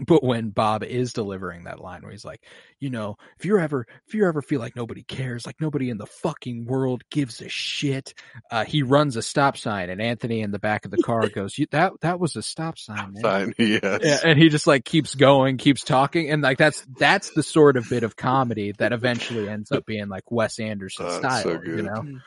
but 0.05 0.23
when 0.23 0.49
Bob 0.49 0.83
is 0.83 1.13
delivering 1.13 1.63
that 1.63 1.79
line 1.79 2.01
where 2.01 2.11
he's 2.11 2.25
like, 2.25 2.43
you 2.79 2.89
know, 2.89 3.15
if 3.39 3.45
you're 3.45 3.59
ever 3.59 3.85
if 4.07 4.13
you 4.13 4.27
ever 4.27 4.41
feel 4.41 4.59
like 4.59 4.75
nobody 4.75 5.03
cares, 5.03 5.45
like 5.45 5.61
nobody 5.61 5.89
in 5.89 5.97
the 5.97 6.05
fucking 6.05 6.65
world 6.65 7.03
gives 7.09 7.41
a 7.41 7.47
shit, 7.49 8.13
uh, 8.51 8.65
he 8.65 8.83
runs 8.83 9.15
a 9.15 9.21
stop 9.21 9.55
sign, 9.57 9.89
and 9.89 10.01
Anthony 10.01 10.41
in 10.41 10.51
the 10.51 10.59
back 10.59 10.83
of 10.85 10.91
the 10.91 10.97
car 10.97 11.29
goes, 11.33 11.57
you, 11.57 11.65
"That 11.71 11.93
that 12.01 12.19
was 12.19 12.35
a 12.35 12.41
stop 12.41 12.77
sign, 12.77 13.13
man." 13.13 13.21
Fine. 13.21 13.53
Yes. 13.65 14.01
Yeah, 14.03 14.19
and 14.25 14.37
he 14.37 14.49
just 14.49 14.67
like 14.67 14.83
keeps 14.83 15.15
going, 15.15 15.57
keeps 15.57 15.83
talking, 15.83 16.29
and 16.29 16.41
like 16.41 16.57
that's 16.57 16.85
that's 16.99 17.31
the 17.31 17.43
sort 17.43 17.77
of 17.77 17.89
bit 17.89 18.03
of 18.03 18.15
comedy 18.15 18.73
that 18.79 18.91
eventually 18.91 19.47
ends 19.47 19.71
up 19.71 19.85
being 19.85 20.09
like 20.09 20.29
Wes 20.29 20.59
Anderson 20.59 21.05
Oh, 21.07 21.19
style, 21.19 21.43
so 21.43 21.61
you 21.63 21.83
know. 21.83 22.19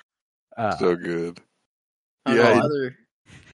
Uh, 0.57 0.77
so 0.77 0.97
good. 0.97 1.39
I 2.27 2.35
don't 2.35 2.45
know, 2.45 2.51
Yeah. 2.55 2.61
other. 2.61 2.97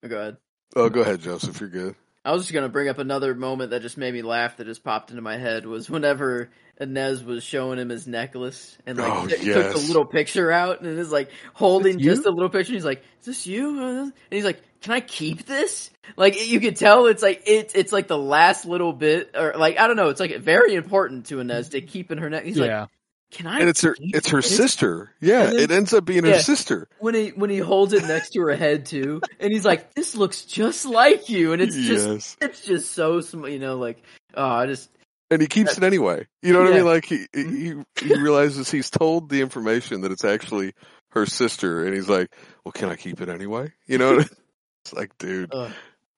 oh, 0.05 0.09
go 0.09 0.19
ahead. 0.19 0.37
Oh, 0.77 0.89
go 0.89 1.01
ahead, 1.03 1.21
Joseph. 1.21 1.61
You're 1.61 1.69
good. 1.69 1.95
I 2.25 2.33
was 2.33 2.43
just 2.43 2.53
gonna 2.55 2.69
bring 2.69 2.89
up 2.89 2.99
another 2.99 3.35
moment 3.35 3.71
that 3.71 3.83
just 3.83 3.99
made 3.99 4.15
me 4.15 4.23
laugh 4.23 4.57
that 4.57 4.65
just 4.65 4.83
popped 4.83 5.11
into 5.11 5.23
my 5.23 5.37
head 5.37 5.67
was 5.67 5.91
whenever 5.91 6.51
Inez 6.81 7.23
was 7.23 7.45
showing 7.45 7.79
him 7.79 7.89
his 7.91 8.07
necklace 8.07 8.77
and 8.87 8.99
like 8.99 9.13
Oh, 9.13 9.27
t- 9.27 9.37
took 9.37 9.45
yes. 9.45 9.73
the 9.75 9.87
little 9.87 10.07
picture 10.07 10.51
out 10.51 10.81
and 10.81 10.99
is 10.99 11.13
like 11.13 11.31
holding 11.53 11.99
you? 11.99 12.05
just 12.07 12.27
a 12.27 12.31
little 12.31 12.49
picture. 12.49 12.71
And 12.73 12.77
He's 12.77 12.85
like, 12.85 13.03
"Is 13.21 13.27
this 13.27 13.47
you?" 13.47 13.79
And 13.83 14.13
he's 14.31 14.45
like, 14.45 14.61
"Can 14.81 14.93
I 14.93 15.01
keep 15.01 15.45
this?" 15.47 15.91
Like 16.17 16.49
you 16.49 16.61
could 16.61 16.77
tell 16.77 17.07
it's 17.07 17.23
like 17.23 17.43
it's 17.47 17.75
it's 17.75 17.93
like 17.93 18.09
the 18.09 18.19
last 18.19 18.65
little 18.67 18.93
bit 18.93 19.31
or 19.37 19.55
like 19.57 19.79
I 19.79 19.87
don't 19.87 19.97
know. 19.97 20.09
It's 20.09 20.21
like 20.21 20.37
very 20.39 20.75
important 20.75 21.27
to 21.27 21.41
Inez 21.41 21.69
to 21.71 21.81
keep 21.81 22.11
in 22.11 22.19
her 22.19 22.29
neck. 22.31 22.45
He's 22.45 22.59
like, 22.59 22.69
yeah, 22.71 22.87
"Can 23.35 23.47
I?" 23.47 23.61
And 23.61 23.69
it's 23.69 23.83
her. 23.83 23.97
It's 24.01 24.29
her 24.31 24.41
this?" 24.41 24.57
sister. 24.57 25.13
Yeah. 25.21 25.47
Then- 25.47 25.59
it 25.59 25.71
ends 25.71 25.93
up 25.93 26.05
being 26.05 26.25
her 26.25 26.39
sister. 26.41 26.89
when 26.99 27.15
he 27.15 27.29
when 27.31 27.51
he 27.51 27.59
holds 27.59 27.93
it 27.93 28.05
next 28.05 28.31
to 28.31 28.41
her 28.41 28.55
head 28.57 28.87
too, 28.87 29.21
and 29.41 29.53
he's 29.53 29.65
like, 29.65 29.95
"This 29.95 30.15
looks 30.15 30.43
just 30.43 30.87
like 30.87 31.29
you," 31.29 31.53
and 31.53 31.61
it's 31.61 31.77
just 31.77 32.09
yes. 32.09 32.37
it's 32.41 32.65
just 32.65 32.93
so 32.93 33.21
small, 33.21 33.49
you 33.49 33.59
know 33.59 33.77
like 33.77 34.03
oh 34.35 34.45
I 34.49 34.67
just 34.67 34.89
And 35.31 35.41
he 35.43 35.49
keeps 35.49 35.77
it 35.77 35.85
anyway. 35.85 36.27
You 36.43 36.53
know 36.53 36.61
what 36.63 36.73
I 36.73 36.77
mean? 36.77 36.87
Like 36.87 37.05
he 37.05 37.27
he 37.35 37.75
he 38.01 38.15
realizes 38.15 38.71
he's 38.71 38.91
told 38.91 39.29
the 39.29 39.41
information 39.41 40.03
that 40.03 40.13
it's 40.13 40.25
actually 40.25 40.73
her 41.11 41.27
sister, 41.27 41.85
and 41.85 41.95
he's 41.95 42.09
like, 42.09 42.35
"Well, 42.65 42.73
can 42.73 42.89
I 42.89 42.97
keep 42.97 43.21
it 43.21 43.29
anyway?" 43.29 43.73
You 43.87 43.99
know? 43.99 44.19
it's 44.85 44.93
like, 44.93 45.17
dude. 45.19 45.53
uh, 45.55 45.71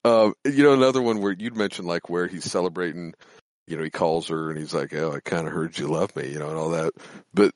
Um, 0.04 0.34
you 0.44 0.62
know, 0.62 0.72
another 0.72 1.02
one 1.02 1.20
where 1.20 1.32
you'd 1.32 1.56
mentioned 1.56 1.88
like 1.88 2.08
where 2.08 2.26
he's 2.28 2.44
celebrating, 2.44 3.12
you 3.66 3.76
know, 3.76 3.82
he 3.84 3.90
calls 3.90 4.28
her 4.28 4.50
and 4.50 4.58
he's 4.58 4.74
like, 4.74 4.94
"Oh, 4.94 5.12
I 5.12 5.20
kind 5.20 5.46
of 5.46 5.52
heard 5.52 5.78
you 5.78 5.86
love 5.88 6.14
me," 6.16 6.30
you 6.30 6.38
know, 6.38 6.48
and 6.48 6.56
all 6.58 6.70
that. 6.70 6.92
But 7.34 7.52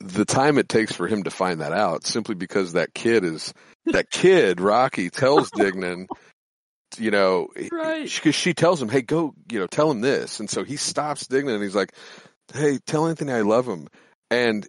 the 0.00 0.24
time 0.24 0.58
it 0.58 0.68
takes 0.68 0.92
for 0.92 1.06
him 1.06 1.24
to 1.24 1.30
find 1.30 1.60
that 1.60 1.72
out, 1.72 2.06
simply 2.06 2.34
because 2.34 2.72
that 2.72 2.94
kid 2.94 3.24
is 3.24 3.52
that 3.86 4.10
kid, 4.10 4.60
Rocky, 4.60 5.10
tells 5.10 5.50
Dignan, 5.58 6.06
you 6.98 7.10
know, 7.10 7.48
Right. 7.72 8.04
because 8.12 8.34
she 8.34 8.54
tells 8.54 8.80
him, 8.80 8.88
"Hey, 8.88 9.02
go, 9.02 9.34
you 9.50 9.58
know, 9.58 9.66
tell 9.66 9.90
him 9.90 10.00
this," 10.00 10.40
and 10.40 10.48
so 10.48 10.64
he 10.64 10.76
stops 10.76 11.26
Dignan 11.26 11.54
and 11.54 11.62
he's 11.62 11.74
like, 11.76 11.92
"Hey, 12.52 12.78
tell 12.86 13.06
Anthony 13.08 13.32
I 13.32 13.40
love 13.42 13.66
him," 13.66 13.88
and 14.30 14.66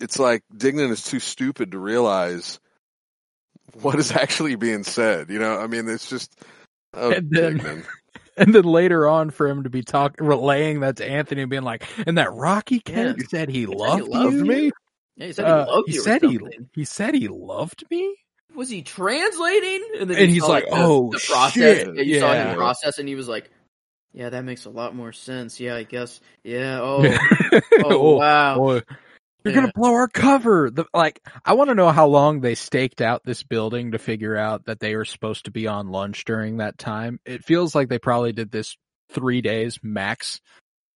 it's 0.00 0.18
like 0.18 0.42
Dignan 0.54 0.90
is 0.90 1.02
too 1.04 1.20
stupid 1.20 1.72
to 1.72 1.78
realize 1.78 2.60
what 3.80 3.98
is 3.98 4.12
actually 4.12 4.56
being 4.56 4.84
said. 4.84 5.30
You 5.30 5.38
know, 5.38 5.56
I 5.58 5.66
mean, 5.66 5.88
it's 5.88 6.10
just 6.10 6.34
oh, 6.92 7.12
And 7.12 7.30
then- 7.30 7.58
Dignan. 7.58 7.86
And 8.36 8.54
then 8.54 8.64
later 8.64 9.06
on 9.08 9.30
for 9.30 9.46
him 9.48 9.64
to 9.64 9.70
be 9.70 9.82
talking, 9.82 10.26
relaying 10.26 10.80
that 10.80 10.96
to 10.96 11.06
Anthony 11.06 11.42
and 11.42 11.50
being 11.50 11.62
like, 11.62 11.84
and 12.06 12.18
that 12.18 12.32
Rocky 12.32 12.82
Yeah. 12.86 13.12
kid 13.14 13.28
said 13.30 13.48
he 13.48 13.60
he 13.60 13.66
loved, 13.66 14.12
you? 14.12 14.44
me. 14.44 14.70
Yeah, 15.16 15.26
he 15.26 15.32
said 15.32 15.46
he 15.46 15.52
Uh, 15.52 15.66
loved 15.66 15.88
he 15.88 15.92
said 15.98 16.22
he 16.22 16.38
he 16.74 16.84
said 16.84 17.14
he 17.14 17.28
loved 17.28 17.84
me. 17.90 18.16
was 18.54 18.68
he 18.68 18.82
translating? 18.82 19.82
And 20.00 20.10
then 20.10 20.18
And 20.18 20.30
he's 20.30 20.42
saw, 20.42 20.48
like, 20.48 20.64
the, 20.64 20.76
"Oh, 20.76 21.10
the 21.10 21.20
process." 21.20 21.52
shit, 21.54 21.94
Yeah, 21.96 22.02
you 22.02 22.20
saw 22.20 22.32
him 22.32 22.56
process, 22.56 22.98
and 22.98 23.08
he 23.08 23.14
was 23.14 23.28
like, 23.28 23.50
"Yeah, 24.12 24.30
that 24.30 24.44
makes 24.44 24.64
a 24.66 24.70
lot 24.70 24.94
more 24.94 25.12
sense. 25.12 25.58
Yeah, 25.60 25.74
I 25.76 25.82
guess. 25.84 26.20
Yeah. 26.44 26.80
Oh, 26.82 27.02
oh, 27.52 27.60
oh, 27.84 28.16
wow. 28.18 28.56
boy. 28.56 28.82
You're 29.44 29.54
Yeah. 29.54 29.60
gonna 29.60 29.72
blow 29.74 29.92
our 29.92 30.08
cover. 30.08 30.70
The, 30.70 30.84
like, 30.94 31.20
I 31.44 31.54
want 31.54 31.68
to 31.70 31.74
know 31.74 31.90
how 31.90 32.06
long 32.06 32.40
they 32.40 32.54
staked 32.54 33.00
out 33.00 33.22
this 33.24 33.42
building 33.42 33.92
to 33.92 33.98
figure 33.98 34.36
out 34.36 34.66
that 34.66 34.80
they 34.80 34.94
were 34.96 35.04
supposed 35.04 35.46
to 35.46 35.50
be 35.50 35.66
on 35.66 35.88
lunch 35.88 36.24
during 36.24 36.58
that 36.58 36.78
time. 36.78 37.18
It 37.24 37.44
feels 37.44 37.74
like 37.74 37.88
they 37.88 37.98
probably 37.98 38.32
did 38.32 38.50
this 38.50 38.76
three 39.10 39.40
days 39.40 39.78
max, 39.82 40.40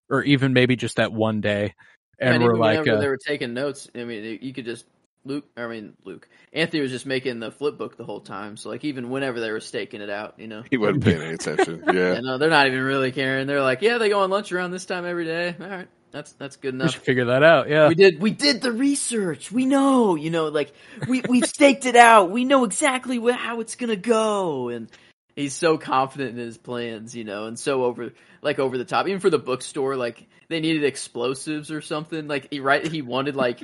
or 0.08 0.22
even 0.22 0.52
maybe 0.52 0.76
just 0.76 0.96
that 0.96 1.12
one 1.12 1.40
day. 1.40 1.74
And, 2.18 2.36
And 2.36 2.44
we're 2.44 2.56
like, 2.56 2.86
uh, 2.86 3.00
they 3.00 3.08
were 3.08 3.18
taking 3.18 3.52
notes, 3.52 3.88
I 3.94 4.04
mean, 4.04 4.38
you 4.40 4.52
could 4.52 4.64
just 4.64 4.86
Luke. 5.26 5.44
I 5.56 5.66
mean, 5.66 5.94
Luke. 6.04 6.28
Anthony 6.52 6.80
was 6.80 6.92
just 6.92 7.04
making 7.04 7.40
the 7.40 7.50
flip 7.50 7.76
book 7.76 7.96
the 7.96 8.04
whole 8.04 8.20
time. 8.20 8.56
So 8.56 8.68
like, 8.70 8.84
even 8.84 9.10
whenever 9.10 9.40
they 9.40 9.50
were 9.50 9.60
staking 9.60 10.00
it 10.00 10.08
out, 10.08 10.38
you 10.38 10.46
know. 10.46 10.62
He 10.70 10.76
wasn't 10.76 11.04
paying 11.04 11.20
any 11.20 11.34
attention. 11.34 11.82
Yeah. 11.92 12.14
Yeah, 12.14 12.20
no, 12.20 12.38
they're 12.38 12.48
not 12.50 12.66
even 12.68 12.82
really 12.82 13.10
caring. 13.12 13.46
They're 13.46 13.60
like, 13.60 13.82
yeah, 13.82 13.98
they 13.98 14.08
go 14.08 14.20
on 14.20 14.30
lunch 14.30 14.52
around 14.52 14.70
this 14.70 14.86
time 14.86 15.04
every 15.04 15.24
day. 15.24 15.54
All 15.60 15.66
right, 15.66 15.88
that's 16.16 16.32
that's 16.32 16.56
good 16.56 16.72
enough. 16.72 16.78
we 16.78 16.84
enough. 16.84 16.94
should 16.94 17.02
figure 17.02 17.24
that 17.26 17.42
out. 17.42 17.68
Yeah. 17.68 17.88
we 17.88 17.94
did 17.94 18.20
we 18.20 18.30
did 18.30 18.62
the 18.62 18.72
research. 18.72 19.52
We 19.52 19.66
know, 19.66 20.14
you 20.14 20.30
know, 20.30 20.48
like 20.48 20.72
we 21.06 21.20
we've 21.28 21.44
staked 21.56 21.84
it 21.84 21.94
out. 21.96 22.30
We 22.30 22.44
know 22.44 22.64
exactly 22.64 23.18
wh- 23.18 23.36
how 23.36 23.60
it's 23.60 23.74
gonna 23.76 23.96
go, 23.96 24.70
and 24.70 24.88
he's 25.34 25.52
so 25.52 25.76
confident 25.76 26.30
in 26.30 26.38
his 26.38 26.56
plans, 26.56 27.14
you 27.14 27.24
know, 27.24 27.44
and 27.46 27.58
so 27.58 27.84
over 27.84 28.12
like 28.40 28.58
over 28.58 28.78
the 28.78 28.86
top. 28.86 29.06
Even 29.06 29.20
for 29.20 29.28
the 29.28 29.38
bookstore, 29.38 29.94
like 29.94 30.26
they 30.48 30.60
needed 30.60 30.84
explosives 30.84 31.70
or 31.70 31.82
something. 31.82 32.26
Like 32.28 32.48
he 32.50 32.60
right, 32.60 32.86
he 32.86 33.02
wanted 33.02 33.36
like 33.36 33.62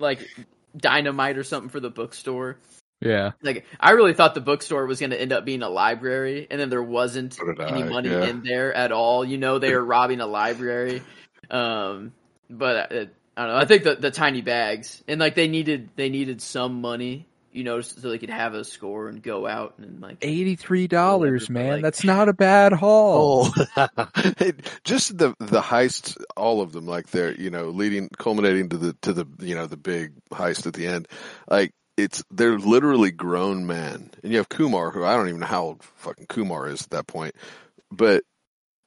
like 0.00 0.28
dynamite 0.76 1.38
or 1.38 1.44
something 1.44 1.70
for 1.70 1.78
the 1.78 1.90
bookstore. 1.90 2.58
yeah. 3.00 3.32
Like 3.40 3.66
I 3.78 3.92
really 3.92 4.14
thought 4.14 4.34
the 4.34 4.40
bookstore 4.40 4.86
was 4.86 4.98
going 4.98 5.10
to 5.10 5.20
end 5.20 5.32
up 5.32 5.44
being 5.44 5.62
a 5.62 5.68
library, 5.68 6.48
and 6.50 6.60
then 6.60 6.70
there 6.70 6.82
wasn't 6.82 7.38
any 7.60 7.84
I, 7.84 7.88
money 7.88 8.10
yeah. 8.10 8.24
in 8.24 8.42
there 8.42 8.74
at 8.74 8.90
all. 8.90 9.24
You 9.24 9.38
know, 9.38 9.60
they 9.60 9.72
were 9.72 9.84
robbing 9.84 10.20
a 10.20 10.26
library. 10.26 11.00
Um, 11.50 12.12
but 12.50 12.92
uh, 12.92 13.04
I 13.36 13.42
don't 13.46 13.54
know. 13.54 13.56
I 13.56 13.64
think 13.64 13.84
the 13.84 13.94
the 13.96 14.10
tiny 14.10 14.42
bags 14.42 15.02
and 15.08 15.18
like 15.20 15.34
they 15.34 15.48
needed 15.48 15.90
they 15.96 16.08
needed 16.08 16.40
some 16.40 16.80
money, 16.80 17.26
you 17.52 17.64
know, 17.64 17.80
so 17.80 18.08
they 18.10 18.18
could 18.18 18.30
have 18.30 18.54
a 18.54 18.64
score 18.64 19.08
and 19.08 19.22
go 19.22 19.46
out 19.46 19.74
and 19.78 20.00
like 20.00 20.18
Eighty 20.22 20.56
three 20.56 20.86
dollars, 20.86 21.48
man. 21.50 21.72
like- 21.72 21.82
That's 21.82 22.04
not 22.04 22.28
a 22.28 22.32
bad 22.32 22.72
haul. 22.72 23.48
Oh, 23.76 23.86
It- 24.38 24.70
just 24.84 25.16
the 25.18 25.34
the 25.40 25.60
heists, 25.62 26.16
all 26.36 26.60
of 26.60 26.72
them, 26.72 26.86
like 26.86 27.08
they're 27.08 27.32
you 27.34 27.50
know 27.50 27.70
leading, 27.70 28.08
culminating 28.18 28.68
to 28.70 28.76
the 28.76 28.92
to 29.02 29.12
the 29.12 29.26
you 29.40 29.54
know 29.54 29.66
the 29.66 29.76
big 29.76 30.12
heist 30.30 30.66
at 30.66 30.74
the 30.74 30.86
end. 30.86 31.08
Like 31.48 31.72
it's 31.96 32.22
they're 32.30 32.58
literally 32.58 33.10
grown 33.12 33.66
men, 33.66 34.10
and 34.22 34.32
you 34.32 34.38
have 34.38 34.48
Kumar, 34.48 34.90
who 34.90 35.04
I 35.04 35.16
don't 35.16 35.28
even 35.28 35.40
know 35.40 35.46
how 35.46 35.62
old 35.64 35.82
fucking 35.82 36.26
Kumar 36.26 36.68
is 36.68 36.82
at 36.82 36.90
that 36.90 37.06
point, 37.06 37.34
but 37.90 38.22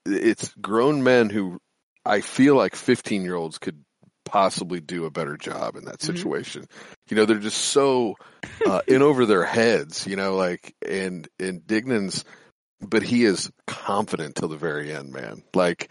it's 0.05 0.53
grown 0.61 1.03
men 1.03 1.29
who 1.29 1.59
I 2.07 2.21
feel 2.21 2.55
like 2.55 2.75
fifteen 2.75 3.23
year 3.23 3.35
olds 3.35 3.57
could 3.57 3.83
possibly 4.25 4.81
do 4.81 5.05
a 5.05 5.09
better 5.11 5.37
job 5.37 5.75
in 5.77 5.85
that 5.85 5.99
Mhm. 5.99 6.05
situation. 6.05 6.65
You 7.09 7.15
know, 7.17 7.25
they're 7.25 7.37
just 7.39 7.59
so 7.61 8.15
uh, 8.65 8.81
in 8.87 9.01
over 9.01 9.25
their 9.25 9.45
heads. 9.45 10.05
You 10.07 10.15
know, 10.15 10.35
like 10.35 10.73
and 10.87 11.27
and 11.39 11.65
Dignan's 11.65 12.23
but 12.79 13.01
he 13.01 13.25
is 13.25 13.49
confident 13.65 14.35
till 14.35 14.49
the 14.49 14.55
very 14.57 14.93
end, 14.93 15.11
man. 15.11 15.41
Like 15.55 15.89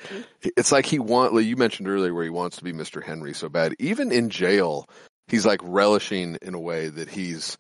it's 0.56 0.70
like 0.70 0.86
he 0.86 0.98
want 1.00 1.34
like 1.34 1.44
you 1.44 1.56
mentioned 1.56 1.88
earlier 1.88 2.14
where 2.14 2.22
he 2.24 2.30
wants 2.30 2.58
to 2.58 2.64
be 2.64 2.72
Mr. 2.72 3.02
Henry 3.02 3.34
so 3.34 3.48
bad. 3.48 3.74
Even 3.80 4.12
in 4.12 4.30
jail, 4.30 4.88
he's 5.26 5.44
like 5.44 5.60
relishing 5.64 6.38
in 6.42 6.54
a 6.54 6.60
way 6.60 6.88
that 6.88 7.08
he's 7.08 7.58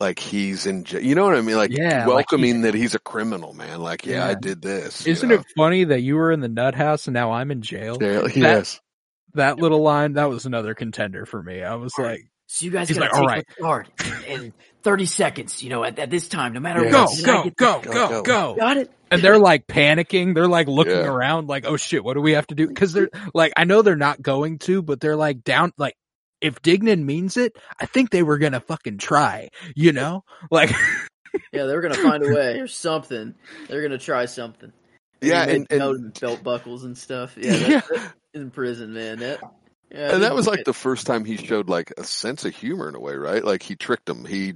like 0.00 0.18
he's 0.18 0.66
in 0.66 0.84
jail. 0.84 1.02
You 1.02 1.14
know 1.14 1.24
what 1.24 1.34
I 1.34 1.40
mean? 1.40 1.56
Like 1.56 1.70
Yeah, 1.72 2.06
like 2.06 2.30
welcoming 2.30 2.62
that 2.62 2.74
he's 2.74 2.94
a 2.94 2.98
criminal, 2.98 3.52
man. 3.52 3.80
Like, 3.80 4.06
yeah, 4.06 4.26
I 4.26 4.34
did 4.34 4.62
this. 4.62 5.06
Isn't 5.06 5.28
know? 5.28 5.36
it 5.36 5.46
funny 5.56 5.84
that 5.84 6.00
you 6.00 6.16
were 6.16 6.30
in 6.32 6.40
the 6.40 6.48
nut 6.48 6.74
house 6.74 7.06
and 7.06 7.14
now 7.14 7.32
I'm 7.32 7.50
in 7.50 7.62
jail? 7.62 7.96
Jail- 7.96 8.28
yes. 8.34 8.80
That 9.34 9.58
little 9.58 9.82
line, 9.82 10.14
that 10.14 10.28
was 10.30 10.46
another 10.46 10.74
contender 10.74 11.26
for 11.26 11.42
me. 11.42 11.62
I 11.62 11.74
was 11.74 11.92
like, 11.98 12.22
So 12.46 12.64
you 12.64 12.70
guys 12.70 12.88
He's 12.88 12.96
gotta 12.98 13.20
like, 13.22 13.22
"All 13.22 13.36
take 13.36 13.46
the 13.56 13.62
card 13.62 13.88
in 14.26 14.52
thirty 14.82 15.04
seconds. 15.06 15.62
You 15.62 15.68
know, 15.70 15.84
at, 15.84 15.98
at 15.98 16.10
this 16.10 16.28
time, 16.28 16.54
no 16.54 16.60
matter 16.60 16.84
Yeah. 16.84 16.90
go, 16.92 17.02
what. 17.04 17.16
Did 17.16 17.24
go, 17.26 17.42
get- 17.44 17.56
go, 17.56 17.80
Go, 17.80 17.92
go, 17.92 18.08
go. 18.08 18.22
go. 18.22 18.54
Got 18.56 18.76
it. 18.78 18.90
And 19.10 19.20
they're 19.22 19.38
like 19.38 19.66
panicking. 19.66 20.34
They're 20.34 20.48
like 20.48 20.66
looking 20.68 20.92
Yeah. 20.94 21.06
around 21.08 21.48
like, 21.48 21.66
oh 21.66 21.76
shit, 21.76 22.02
what 22.04 22.14
do 22.14 22.20
we 22.20 22.32
have 22.32 22.46
to 22.48 22.54
do? 22.54 22.68
Cause 22.72 22.92
they're 22.92 23.10
like, 23.34 23.52
I 23.56 23.64
know 23.64 23.82
they're 23.82 23.96
not 23.96 24.20
going 24.22 24.58
to, 24.60 24.80
but 24.82 25.00
they're 25.00 25.16
like 25.16 25.44
down, 25.44 25.72
like, 25.78 25.96
if 26.40 26.60
Dignan 26.62 27.04
means 27.04 27.36
it, 27.36 27.56
I 27.80 27.86
think 27.86 28.10
they 28.10 28.22
were 28.22 28.38
gonna 28.38 28.60
fucking 28.60 28.98
try, 28.98 29.48
you 29.74 29.92
know? 29.92 30.24
Like, 30.50 30.70
Yeah, 31.52 31.64
they 31.66 31.74
were 31.74 31.80
gonna 31.82 31.94
find 31.94 32.24
a 32.24 32.34
way 32.34 32.58
or 32.58 32.66
something. 32.66 33.34
They're 33.68 33.82
gonna 33.82 33.98
try 33.98 34.26
something. 34.26 34.72
Yeah, 35.20 35.44
and, 35.44 35.66
and 35.70 36.12
belt 36.20 36.42
buckles 36.42 36.84
and 36.84 36.96
stuff. 36.96 37.36
Yeah, 37.36 37.52
that- 37.56 37.68
Yeah. 37.70 37.80
that- 37.90 38.12
in 38.34 38.50
prison, 38.50 38.92
man. 38.92 39.18
That, 39.20 39.40
yeah, 39.90 40.12
and 40.14 40.22
that 40.22 40.34
was 40.34 40.46
like 40.46 40.64
the 40.64 40.74
first 40.74 41.06
time 41.06 41.24
he 41.24 41.36
showed 41.38 41.68
like 41.70 41.92
a 41.96 42.04
sense 42.04 42.44
of 42.44 42.54
humor 42.54 42.88
in 42.90 42.94
a 42.94 43.00
way, 43.00 43.14
right? 43.14 43.42
Like 43.42 43.62
he 43.62 43.74
tricked 43.74 44.08
him. 44.08 44.24
He, 44.26 44.54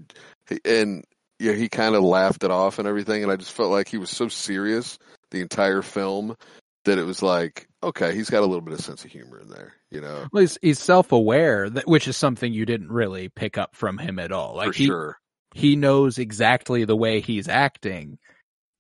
he 0.49 0.59
and 0.64 1.05
yeah, 1.39 1.53
he 1.55 1.68
kind 1.70 1.95
of 1.95 2.03
laughed 2.03 2.45
it 2.45 2.51
off 2.51 2.78
and 2.78 2.87
everything. 2.87 3.22
And 3.22 3.33
I 3.33 3.37
just 3.37 3.53
felt 3.53 3.70
like 3.70 3.89
he 3.89 3.97
was 3.97 4.11
so 4.11 4.28
serious 4.28 4.99
the 5.30 5.41
entire 5.41 5.80
film 5.83 6.37
that 6.85 6.99
it 6.99 7.05
was 7.05 7.22
like, 7.22 7.68
okay, 7.83 8.14
he's 8.14 8.30
got 8.30 8.41
a 8.41 8.47
little 8.47 8.61
bit 8.61 8.74
of 8.74 8.80
sense 8.80 9.05
of 9.05 9.11
humor 9.11 9.39
in 9.41 9.49
there, 9.49 9.74
you 9.91 10.01
know, 10.01 10.26
well, 10.33 10.41
he's, 10.41 10.59
he's 10.62 10.78
self-aware, 10.78 11.70
that, 11.70 11.87
which 11.87 12.09
is 12.09 12.16
something 12.16 12.53
you 12.53 12.66
didn't 12.66 12.91
really 12.91 13.28
pick 13.28 13.59
up 13.59 13.74
from 13.76 13.99
him 13.99 14.18
at 14.18 14.33
all. 14.33 14.57
Like 14.57 14.68
for 14.68 14.78
he, 14.78 14.87
sure. 14.87 15.18
he 15.55 15.76
knows 15.76 16.18
exactly 16.18 16.85
the 16.85 16.97
way 16.97 17.20
he's 17.20 17.49
acting. 17.49 18.18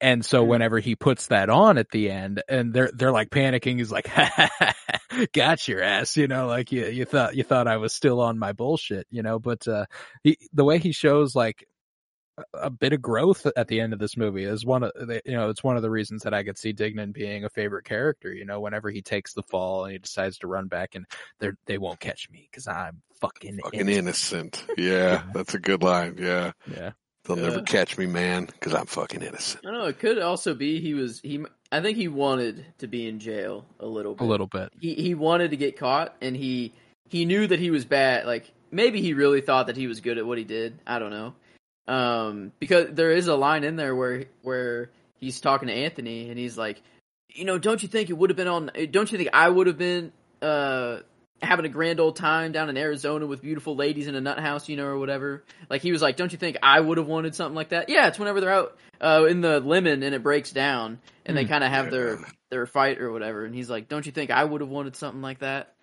And 0.00 0.24
so 0.24 0.44
Mhm. 0.44 0.48
whenever 0.48 0.78
he 0.80 0.96
puts 0.96 1.28
that 1.28 1.48
on 1.48 1.78
at 1.78 1.90
the 1.90 2.10
end 2.10 2.42
and 2.48 2.74
they're, 2.74 2.90
they're 2.92 3.12
like 3.12 3.30
panicking, 3.30 3.78
he's 3.78 3.92
like, 3.92 4.10
got 5.32 5.68
your 5.68 5.80
ass, 5.82 6.16
you 6.16 6.26
know, 6.26 6.46
like 6.48 6.72
you, 6.72 6.86
you 6.86 7.04
thought, 7.04 7.36
you 7.36 7.44
thought 7.44 7.68
I 7.68 7.76
was 7.76 7.92
still 7.92 8.20
on 8.20 8.38
my 8.38 8.52
bullshit, 8.52 9.06
you 9.10 9.22
know, 9.22 9.38
but, 9.38 9.66
uh, 9.68 9.86
he, 10.24 10.38
the 10.52 10.64
way 10.64 10.78
he 10.78 10.90
shows 10.92 11.36
like 11.36 11.66
a- 12.38 12.44
a 12.66 12.70
bit 12.70 12.92
of 12.92 13.02
growth 13.02 13.46
at 13.56 13.68
the 13.68 13.80
end 13.80 13.92
of 13.92 13.98
this 13.98 14.16
movie 14.16 14.44
is 14.44 14.64
one 14.64 14.82
of 14.82 14.92
the, 14.94 15.20
you 15.24 15.32
know, 15.32 15.50
it's 15.50 15.62
one 15.62 15.76
of 15.76 15.82
the 15.82 15.90
reasons 15.90 16.22
that 16.22 16.32
I 16.34 16.42
could 16.42 16.56
see 16.58 16.72
Dignan 16.72 17.12
being 17.12 17.44
a 17.44 17.48
favorite 17.50 17.84
character, 17.84 18.32
you 18.32 18.44
know, 18.44 18.60
whenever 18.60 18.90
he 18.90 19.02
takes 19.02 19.34
the 19.34 19.42
fall 19.42 19.84
and 19.84 19.92
he 19.92 19.98
decides 19.98 20.38
to 20.38 20.46
run 20.46 20.66
back 20.68 20.94
and 20.94 21.04
they're, 21.40 21.56
they 21.66 21.78
won't 21.78 22.00
catch 22.00 22.30
me 22.30 22.48
because 22.50 22.66
I'm 22.66 23.02
fucking, 23.20 23.58
Fucking 23.62 23.80
innocent. 23.88 24.62
innocent. 24.68 24.78
Yeah, 24.78 25.22
that's 25.34 25.54
a 25.54 25.58
good 25.58 25.82
line. 25.82 26.16
Yeah. 26.18 26.52
Yeah. 26.70 26.92
They'll 27.24 27.38
Yeah. 27.38 27.48
never 27.50 27.62
catch 27.62 27.96
me, 27.98 28.06
man, 28.06 28.46
because 28.46 28.74
I'm 28.74 28.86
fucking 28.86 29.22
innocent. 29.22 29.64
I 29.66 29.70
know. 29.70 29.84
It 29.86 29.98
could 30.00 30.18
also 30.18 30.54
be 30.54 30.80
he 30.80 30.94
was 30.94 31.20
he. 31.20 31.44
I 31.70 31.80
think 31.80 31.96
he 31.96 32.08
wanted 32.08 32.66
to 32.78 32.88
be 32.88 33.06
in 33.06 33.20
jail 33.20 33.64
a 33.78 33.86
little 33.86 34.14
bit. 34.16 34.24
A 34.24 34.28
little 34.28 34.48
bit. 34.48 34.72
He 34.80 34.94
he 34.94 35.14
wanted 35.14 35.52
to 35.52 35.56
get 35.56 35.78
caught, 35.78 36.16
and 36.20 36.36
he 36.36 36.72
he 37.08 37.24
knew 37.24 37.46
that 37.46 37.60
he 37.60 37.70
was 37.70 37.84
bad. 37.84 38.26
Like 38.26 38.50
maybe 38.72 39.00
he 39.00 39.14
really 39.14 39.40
thought 39.40 39.68
that 39.68 39.76
he 39.76 39.86
was 39.86 40.00
good 40.00 40.18
at 40.18 40.26
what 40.26 40.36
he 40.36 40.42
did. 40.42 40.80
I 40.84 40.98
don't 40.98 41.10
know. 41.12 41.34
Um, 41.88 42.52
because 42.60 42.88
there 42.92 43.10
is 43.12 43.26
a 43.26 43.34
line 43.34 43.64
in 43.64 43.76
there 43.76 43.94
where 43.94 44.24
where 44.42 44.90
he's 45.16 45.40
talking 45.40 45.68
to 45.68 45.74
Anthony, 45.74 46.30
and 46.30 46.38
he's 46.38 46.56
like, 46.56 46.80
you 47.28 47.44
know, 47.44 47.58
don't 47.58 47.82
you 47.82 47.88
think 47.88 48.08
it 48.10 48.14
would 48.14 48.30
have 48.30 48.36
been 48.36 48.48
on? 48.48 48.70
Don't 48.90 49.10
you 49.10 49.18
think 49.18 49.30
I 49.32 49.48
would 49.48 49.66
have 49.66 49.78
been 49.78 50.12
uh 50.40 50.98
having 51.42 51.64
a 51.66 51.68
grand 51.68 51.98
old 51.98 52.14
time 52.14 52.52
down 52.52 52.70
in 52.70 52.76
Arizona 52.76 53.26
with 53.26 53.42
beautiful 53.42 53.74
ladies 53.74 54.06
in 54.06 54.14
a 54.14 54.20
nut 54.20 54.38
house, 54.38 54.68
you 54.68 54.76
know, 54.76 54.86
or 54.86 54.98
whatever? 54.98 55.42
Like 55.68 55.82
he 55.82 55.90
was 55.90 56.00
like, 56.00 56.16
don't 56.16 56.30
you 56.30 56.38
think 56.38 56.56
I 56.62 56.78
would 56.78 56.98
have 56.98 57.08
wanted 57.08 57.34
something 57.34 57.56
like 57.56 57.70
that? 57.70 57.88
Yeah, 57.88 58.06
it's 58.06 58.18
whenever 58.18 58.40
they're 58.40 58.52
out 58.52 58.78
uh, 59.00 59.26
in 59.28 59.40
the 59.40 59.58
lemon 59.58 60.04
and 60.04 60.14
it 60.14 60.22
breaks 60.22 60.52
down, 60.52 61.00
and 61.26 61.36
they 61.36 61.42
Hmm. 61.42 61.50
kind 61.50 61.64
of 61.64 61.70
have 61.70 61.90
their 61.90 62.20
their 62.50 62.66
fight 62.66 63.00
or 63.00 63.10
whatever. 63.10 63.44
And 63.44 63.54
he's 63.54 63.68
like, 63.68 63.88
don't 63.88 64.06
you 64.06 64.12
think 64.12 64.30
I 64.30 64.44
would 64.44 64.60
have 64.60 64.70
wanted 64.70 64.94
something 64.94 65.20
like 65.22 65.40
that? 65.40 65.74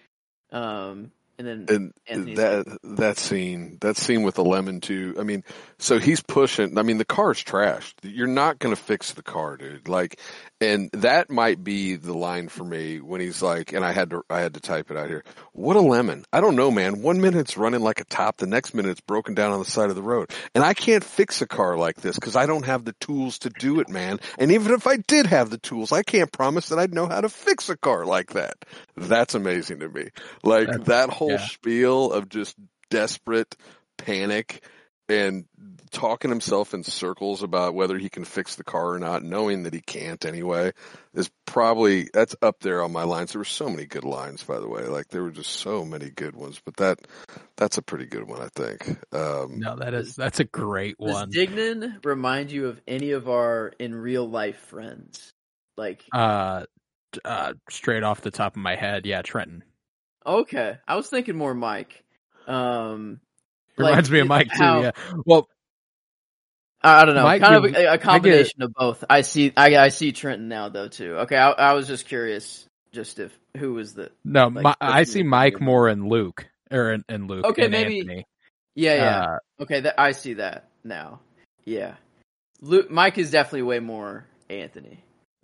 Um, 0.52 1.12
and 1.40 1.48
then 1.48 1.66
And 1.70 1.94
Anthony's 2.06 2.38
that 2.38 2.80
that 2.84 3.18
scene, 3.18 3.78
that 3.80 3.96
scene 3.96 4.24
with 4.24 4.36
the 4.36 4.44
lemon 4.44 4.82
too. 4.82 5.16
I 5.18 5.24
mean, 5.24 5.44
so 5.78 5.98
he's 5.98 6.22
pushing. 6.22 6.78
I 6.78 6.84
mean, 6.84 6.98
the 6.98 7.06
car's 7.06 7.42
trashed. 7.42 7.94
You're 8.04 8.28
not 8.28 8.60
going 8.60 8.76
to 8.76 8.82
fix 8.82 9.14
the 9.14 9.24
car, 9.24 9.56
dude. 9.56 9.88
Like, 9.88 10.20
and 10.60 10.90
that 10.92 11.30
might 11.30 11.64
be 11.64 11.96
the 11.96 12.14
line 12.14 12.50
for 12.50 12.66
me 12.66 13.00
when 13.00 13.22
he's 13.22 13.42
like, 13.42 13.72
and 13.72 13.86
I 13.86 13.94
had 13.94 14.10
to, 14.10 14.24
I 14.30 14.42
had 14.42 14.56
to 14.56 14.60
type 14.60 14.92
it 14.92 14.98
out 14.98 15.08
here. 15.08 15.24
What 15.54 15.78
a 15.78 15.82
lemon! 15.82 16.26
I 16.34 16.42
don't 16.42 16.58
know, 16.58 16.70
man. 16.72 17.02
One 17.02 17.22
minute 17.22 17.40
it's 17.40 17.58
running 17.58 17.82
like 17.82 18.02
a 18.02 18.06
top, 18.06 18.38
the 18.38 18.46
next 18.46 18.74
minute 18.74 18.92
it's 18.92 19.02
broken 19.02 19.34
down 19.34 19.54
on 19.54 19.60
the 19.60 19.66
side 19.66 19.90
of 19.90 19.96
the 19.96 20.04
road, 20.04 20.32
and 20.54 20.64
I 20.64 20.74
can't 20.74 21.04
fix 21.04 21.42
a 21.42 21.48
car 21.48 21.78
like 21.78 22.02
this 22.02 22.16
because 22.16 22.36
I 22.36 22.46
don't 22.46 22.66
have 22.66 22.84
the 22.84 22.94
tools 23.00 23.40
to 23.40 23.50
do 23.50 23.80
it, 23.80 23.88
man. 23.88 24.20
And 24.38 24.52
even 24.52 24.74
if 24.74 24.88
I 24.88 24.98
did 24.98 25.28
have 25.28 25.50
the 25.50 25.58
tools, 25.58 25.94
I 25.94 26.04
can't 26.04 26.32
promise 26.32 26.68
that 26.70 26.80
I'd 26.80 26.94
know 26.94 27.08
how 27.08 27.22
to 27.22 27.30
fix 27.30 27.70
a 27.70 27.78
car 27.78 28.06
like 28.06 28.34
that. 28.34 28.66
That's 28.98 29.36
amazing 29.36 29.80
to 29.80 29.88
me. 29.88 30.10
Like 30.44 30.68
That's- 30.68 30.88
that 30.88 31.10
whole 31.10 31.29
yeah. 31.32 31.46
spiel 31.46 32.12
of 32.12 32.30
just 32.30 32.56
desperate 32.90 33.56
panic 33.98 34.64
and 35.10 35.46
talking 35.92 36.30
himself 36.30 36.76
in 36.76 36.84
circles 36.84 37.42
about 37.42 37.74
whether 37.74 37.98
he 37.98 38.10
can 38.10 38.24
fix 38.24 38.56
the 38.56 38.64
car 38.64 38.94
or 38.94 39.00
not, 39.00 39.24
knowing 39.24 39.64
that 39.64 39.74
he 39.74 39.82
can't 39.82 40.24
anyway, 40.24 40.72
is 41.16 41.32
probably 41.46 42.08
that's 42.14 42.36
up 42.44 42.60
there 42.60 42.84
on 42.84 42.92
my 42.92 43.04
lines. 43.04 43.32
There 43.32 43.40
were 43.40 43.46
so 43.46 43.70
many 43.70 43.86
good 43.86 44.04
lines, 44.04 44.44
by 44.44 44.60
the 44.60 44.68
way. 44.68 44.84
Like 44.84 45.08
there 45.08 45.24
were 45.24 45.32
just 45.32 45.52
so 45.52 45.84
many 45.84 46.12
good 46.12 46.36
ones, 46.36 46.62
but 46.64 46.78
that 46.78 47.00
that's 47.58 47.80
a 47.80 47.82
pretty 47.82 48.06
good 48.06 48.28
one, 48.28 48.40
I 48.40 48.50
think. 48.56 48.88
Um, 49.14 49.60
No, 49.60 49.78
that 49.78 49.96
is 49.96 50.16
that's 50.16 50.40
a 50.40 50.46
great 50.46 50.98
does 51.00 51.12
one. 51.12 51.32
Dignan 51.32 52.06
remind 52.06 52.52
you 52.52 52.68
of 52.68 52.80
any 52.88 53.12
of 53.12 53.28
our 53.28 53.74
in 53.80 53.96
real 53.96 54.30
life 54.30 54.60
friends? 54.68 55.34
Like, 55.76 56.04
Uh, 56.14 56.66
uh, 57.26 57.54
straight 57.70 58.04
off 58.04 58.22
the 58.22 58.32
top 58.32 58.56
of 58.56 58.62
my 58.62 58.76
head, 58.76 59.08
yeah, 59.08 59.24
Trenton 59.24 59.64
okay, 60.26 60.78
I 60.88 60.96
was 60.96 61.08
thinking 61.08 61.36
more 61.36 61.54
Mike. 61.54 62.04
Um, 62.48 63.20
like, 63.78 63.90
reminds 63.92 64.12
me 64.12 64.20
of 64.20 64.28
Mike 64.28 64.48
too. 64.52 64.58
how- 64.64 64.82
Yeah, 64.82 64.92
well, 65.26 65.48
I 66.82 67.06
don't 67.06 67.16
know, 67.16 67.24
Mike, 67.24 67.42
kind 67.42 67.56
of 67.56 67.76
a, 67.76 67.94
a 67.94 67.98
combination 67.98 68.62
of 68.62 68.74
both. 68.74 69.04
I 69.10 69.22
see, 69.22 69.52
I, 69.58 69.76
I 69.78 69.90
see 69.90 70.12
Trenton 70.12 70.48
now 70.48 70.70
though 70.70 70.88
too. 70.88 71.18
Okay, 71.20 71.36
I, 71.38 71.52
I 71.52 71.74
was 71.74 71.88
just 71.88 72.08
curious, 72.08 72.66
just 72.94 73.20
if 73.20 73.38
who 73.58 73.74
was 73.74 73.94
the 73.94 74.12
no, 74.24 74.48
Like, 74.48 74.64
my, 74.64 74.76
I 74.80 75.04
see 75.04 75.24
Mike 75.24 75.60
more 75.60 75.90
in 75.90 76.08
Luke 76.08 76.48
or 76.72 76.94
in, 76.94 77.04
in 77.10 77.28
Luke. 77.28 77.46
Okay, 77.46 77.64
and 77.64 77.72
maybe- 77.72 78.00
Anthony. 78.00 78.26
yeah, 78.76 78.96
yeah. 78.96 79.20
Uh, 79.60 79.64
okay, 79.64 79.82
that 79.82 79.96
I 80.00 80.14
see 80.14 80.36
that 80.36 80.70
now. 80.84 81.20
Yeah, 81.66 81.96
Luke, 82.62 82.90
Mike 82.90 83.18
is 83.18 83.30
definitely 83.32 83.64
way 83.64 83.80
more 83.80 84.26
Anthony. 84.50 85.04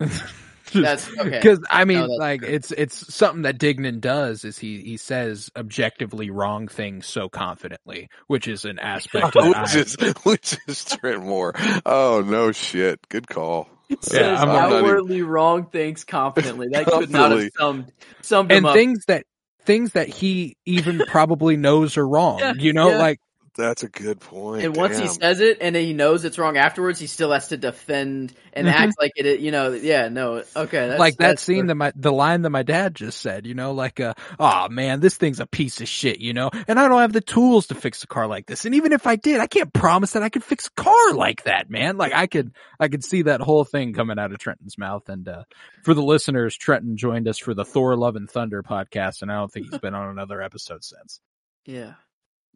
That's 0.82 1.08
okay. 1.18 1.30
Because 1.30 1.60
I 1.70 1.84
mean, 1.84 2.00
No, 2.00 2.06
like 2.06 2.40
true. 2.40 2.48
it's 2.50 2.70
it's 2.72 3.14
something 3.14 3.42
that 3.42 3.58
Dignan 3.58 4.00
does 4.00 4.44
is 4.44 4.58
he 4.58 4.80
he 4.82 4.96
says 4.96 5.50
objectively 5.56 6.30
wrong 6.30 6.68
things 6.68 7.06
so 7.06 7.28
confidently, 7.28 8.08
which 8.26 8.48
is 8.48 8.64
an 8.64 8.78
aspect 8.78 9.34
that 9.34 9.44
which 9.46 9.56
I, 9.56 9.78
is 9.78 9.96
which 10.24 10.58
is 10.68 10.84
Trent 10.84 11.24
Moore. 11.24 11.54
Oh 11.84 12.22
no 12.26 12.52
shit. 12.52 13.00
Good 13.08 13.28
call. 13.28 13.68
It 13.88 14.02
Says 14.02 14.40
I'm 14.40 14.48
not 14.48 14.70
even- 14.72 14.84
outwardly 14.84 15.22
wrong 15.22 15.66
things 15.66 16.04
confidently. 16.04 16.68
That 16.72 16.86
could 16.86 17.10
not 17.10 17.30
have 17.30 17.40
Confidently. 17.40 17.50
summed 17.58 17.92
summed 18.22 18.50
him 18.50 18.56
and 18.58 18.66
up. 18.66 18.74
things 18.74 19.04
that 19.06 19.24
things 19.64 19.92
that 19.92 20.08
he 20.08 20.56
even 20.64 21.02
probably 21.06 21.56
knows 21.56 21.96
are 21.96 22.06
wrong. 22.06 22.38
Yeah, 22.40 22.52
you 22.56 22.72
know, 22.72 22.90
yeah. 22.90 22.98
like 22.98 23.20
That's 23.56 23.82
a 23.82 23.88
good 23.88 24.20
point. 24.20 24.64
And 24.64 24.76
once 24.76 24.98
he 24.98 25.08
says 25.08 25.40
it 25.40 25.58
and 25.62 25.74
he 25.74 25.92
knows 25.94 26.24
it's 26.24 26.38
wrong 26.38 26.56
afterwards, 26.58 26.98
he 27.00 27.06
still 27.06 27.32
has 27.32 27.48
to 27.48 27.56
defend 27.56 28.34
and 28.52 28.66
Mhm. 28.66 28.72
act 28.72 28.94
like 29.00 29.12
it. 29.16 29.40
You 29.40 29.50
know, 29.50 29.72
yeah, 29.72 30.08
no, 30.08 30.42
okay, 30.54 30.88
that's, 30.88 31.00
like 31.00 31.16
that 31.16 31.28
that's 31.28 31.42
scene 31.42 31.66
the- 31.66 31.68
that 31.68 31.74
my 31.76 31.92
the 31.96 32.12
line 32.12 32.42
that 32.42 32.50
my 32.50 32.62
dad 32.62 32.94
just 32.94 33.20
said, 33.20 33.46
you 33.46 33.54
know, 33.54 33.72
like 33.72 33.98
uh 33.98 34.12
oh 34.38 34.68
man, 34.68 35.00
this 35.00 35.16
thing's 35.16 35.40
a 35.40 35.46
piece 35.46 35.80
of 35.80 35.88
shit, 35.88 36.20
you 36.20 36.34
know, 36.34 36.50
and 36.68 36.78
I 36.78 36.86
don't 36.88 37.00
have 37.00 37.12
the 37.14 37.20
tools 37.20 37.68
to 37.68 37.74
fix 37.74 38.02
a 38.02 38.06
car 38.06 38.26
like 38.26 38.46
this. 38.46 38.64
And 38.66 38.74
even 38.74 38.92
if 38.92 39.06
I 39.06 39.16
did, 39.16 39.40
I 39.40 39.46
can't 39.46 39.72
promise 39.72 40.12
that 40.12 40.22
I 40.22 40.28
could 40.28 40.44
fix 40.44 40.66
a 40.66 40.82
car 40.82 41.14
like 41.14 41.44
that, 41.44 41.70
man. 41.70 41.96
Like 41.96 42.12
I 42.12 42.26
could 42.26 42.52
I 42.78 42.88
could 42.88 43.04
see 43.04 43.22
that 43.22 43.40
whole 43.40 43.64
thing 43.64 43.94
coming 43.94 44.18
out 44.18 44.32
of 44.32 44.38
Trenton's 44.38 44.76
mouth. 44.76 45.08
And 45.08 45.26
uh 45.28 45.44
for 45.82 45.94
the 45.94 46.02
listeners, 46.02 46.56
Trenton 46.56 46.96
joined 46.96 47.26
us 47.28 47.38
for 47.38 47.54
the 47.54 47.64
Thor 47.64 47.96
Love 47.96 48.16
and 48.16 48.30
Thunder 48.30 48.62
podcast, 48.62 49.22
and 49.22 49.32
I 49.32 49.36
don't 49.36 49.50
think 49.50 49.70
he's 49.70 49.80
been 49.80 49.94
on 49.94 50.10
another 50.10 50.42
episode 50.42 50.84
since. 50.84 51.20
Yeah. 51.64 51.94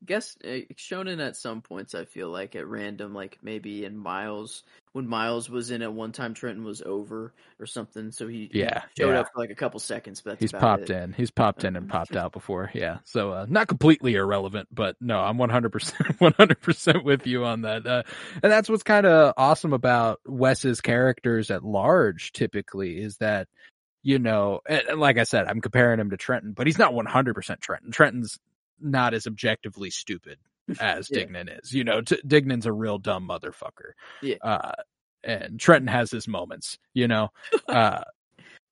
Guess 0.05 0.39
shown 0.77 1.09
in 1.09 1.21
at 1.21 1.37
some 1.37 1.61
points 1.63 1.95
I 1.95 2.07
feel 2.07 2.31
like 2.31 2.57
at 2.57 2.67
random, 2.67 3.13
like 3.15 3.39
maybe 3.43 3.85
in 3.85 3.97
Miles 3.99 4.63
when 4.93 5.07
Miles 5.07 5.51
was 5.51 5.71
in 5.71 5.83
at 5.83 5.93
one 5.93 6.13
time 6.13 6.33
Trenton 6.35 6.65
was 6.65 6.81
over 6.83 7.35
or 7.59 7.67
something, 7.67 8.11
so 8.11 8.27
he 8.27 8.53
Yeah, 8.53 8.83
showed 8.99 9.15
yeah. 9.15 9.17
up 9.17 9.27
for 9.33 9.41
like 9.41 9.51
a 9.51 9.55
couple 9.55 9.79
seconds, 9.81 10.23
but 10.23 10.39
He's 10.39 10.53
popped 10.55 10.89
it. 10.89 10.91
in. 10.91 11.13
He's 11.13 11.31
popped 11.31 11.65
in 11.65 11.77
and 11.77 11.87
Um, 11.87 11.91
popped 11.91 12.17
out 12.17 12.33
before. 12.33 12.71
Yeah. 12.73 12.99
So, 13.05 13.31
uh, 13.33 13.47
not 13.49 13.69
completely 13.69 14.15
irrelevant, 14.15 14.69
but 14.73 14.97
no, 14.99 15.21
I'm 15.21 15.37
100%, 15.37 16.17
100% 16.19 17.05
with 17.05 17.27
you 17.27 17.45
on 17.45 17.63
that. 17.63 17.87
Uh, 17.87 18.03
and 18.43 18.51
that's 18.51 18.69
what's 18.71 18.83
kind 18.83 19.05
of 19.05 19.35
awesome 19.37 19.75
about 19.75 20.21
Wes's 20.25 20.81
characters 20.81 21.51
at 21.51 21.63
large 21.63 22.33
typically 22.33 22.99
is 23.03 23.19
that, 23.19 23.49
you 24.03 24.19
know, 24.19 24.61
like 24.97 25.19
I 25.19 25.25
said, 25.25 25.47
I'm 25.47 25.61
comparing 25.61 26.01
him 26.01 26.11
to 26.11 26.17
Trenton, 26.19 26.53
but 26.55 26.67
he's 26.67 26.79
not 26.79 26.95
100% 26.95 27.61
Trenton. 27.61 27.93
Trenton's 27.93 28.39
not 28.81 29.15
as 29.15 29.27
objectively 29.27 29.91
stupid 29.91 30.39
as 30.81 31.09
Yeah. 31.11 31.25
Dignan 31.25 31.61
is. 31.63 31.73
You 31.73 31.85
know, 31.85 32.01
T- 32.01 32.21
Dignan's 32.27 32.67
a 32.67 32.73
real 32.73 32.99
dumb 32.99 33.29
motherfucker. 33.29 33.93
Yeah. 34.23 34.37
Uh, 34.43 34.73
and 35.23 35.61
Trenton 35.61 35.89
has 35.89 36.11
his 36.11 36.27
moments, 36.27 36.79
you 36.95 37.07
know, 37.09 37.29
uh, 37.69 38.03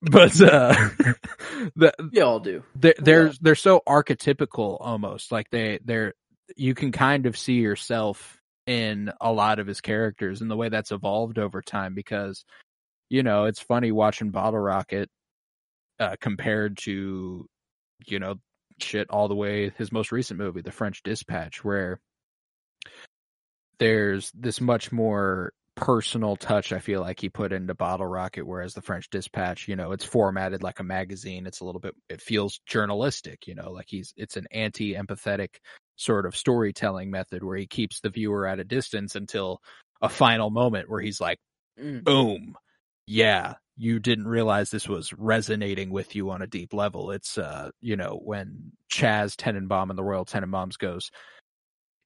but, 0.00 0.40
uh, 0.40 0.72
the, 1.76 1.92
We 2.12 2.20
all 2.20 2.40
do. 2.40 2.62
they're 2.76 2.94
Yeah. 2.98 3.04
they're 3.04 3.32
they're 3.40 3.54
so 3.54 3.82
archetypical 3.86 4.76
almost 4.80 5.32
like 5.32 5.50
they 5.50 5.80
they're 5.84 6.14
you 6.56 6.74
can 6.74 6.92
kind 6.92 7.26
of 7.26 7.36
see 7.36 7.54
yourself 7.56 8.38
in 8.66 9.12
a 9.20 9.32
lot 9.32 9.58
of 9.58 9.66
his 9.66 9.80
characters 9.80 10.40
and 10.40 10.50
the 10.50 10.56
way 10.56 10.68
that's 10.68 10.92
evolved 10.92 11.38
over 11.38 11.60
time 11.62 11.94
because 11.94 12.44
you 13.10 13.22
know 13.22 13.44
it's 13.44 13.60
funny 13.60 13.90
watching 13.92 14.30
bottle 14.30 14.60
rocket 14.60 15.10
uh 15.98 16.14
compared 16.20 16.76
to 16.78 17.46
you 18.06 18.18
know 18.18 18.36
shit 18.82 19.08
all 19.10 19.28
the 19.28 19.34
way 19.34 19.70
his 19.76 19.92
most 19.92 20.12
recent 20.12 20.38
movie 20.38 20.62
the 20.62 20.72
french 20.72 21.02
dispatch 21.02 21.64
where 21.64 22.00
there's 23.78 24.30
this 24.32 24.60
much 24.60 24.90
more 24.92 25.52
personal 25.76 26.34
touch 26.34 26.72
I 26.72 26.80
feel 26.80 27.00
like 27.00 27.20
he 27.20 27.28
put 27.28 27.52
into 27.52 27.72
Bottle 27.74 28.06
Rocket, 28.06 28.44
whereas 28.44 28.74
the 28.74 28.82
French 28.82 29.08
Dispatch, 29.10 29.68
you 29.68 29.76
know, 29.76 29.92
it's 29.92 30.04
formatted 30.04 30.60
like 30.60 30.80
a 30.80 30.84
magazine. 30.84 31.46
It's 31.46 31.60
a 31.60 31.64
little 31.64 31.80
bit, 31.80 31.94
it 32.08 32.20
feels 32.20 32.60
journalistic, 32.66 33.46
you 33.46 33.54
know, 33.54 33.70
like 33.70 33.86
he's, 33.88 34.12
it's 34.16 34.36
an 34.36 34.48
anti 34.50 34.94
empathetic 34.94 35.58
sort 35.94 36.26
of 36.26 36.36
storytelling 36.36 37.10
method 37.12 37.44
where 37.44 37.56
he 37.56 37.66
keeps 37.66 38.00
the 38.00 38.10
viewer 38.10 38.46
at 38.46 38.58
a 38.58 38.64
distance 38.64 39.14
until 39.14 39.60
a 40.02 40.08
final 40.08 40.50
moment 40.50 40.90
where 40.90 41.00
he's 41.00 41.20
like, 41.20 41.38
Mm. 41.78 42.02
boom, 42.02 42.56
yeah, 43.08 43.54
you 43.78 43.98
didn't 43.98 44.28
realize 44.28 44.70
this 44.70 44.86
was 44.86 45.14
resonating 45.14 45.90
with 45.90 46.14
you 46.14 46.30
on 46.30 46.42
a 46.42 46.46
deep 46.46 46.74
level. 46.74 47.10
It's, 47.10 47.38
uh, 47.38 47.70
you 47.80 47.96
know, 47.96 48.20
when 48.22 48.72
Chas 48.90 49.34
Tenenbaum 49.34 49.88
and 49.88 49.98
the 49.98 50.04
Royal 50.04 50.26
Tenenbaums 50.26 50.76
goes, 50.76 51.10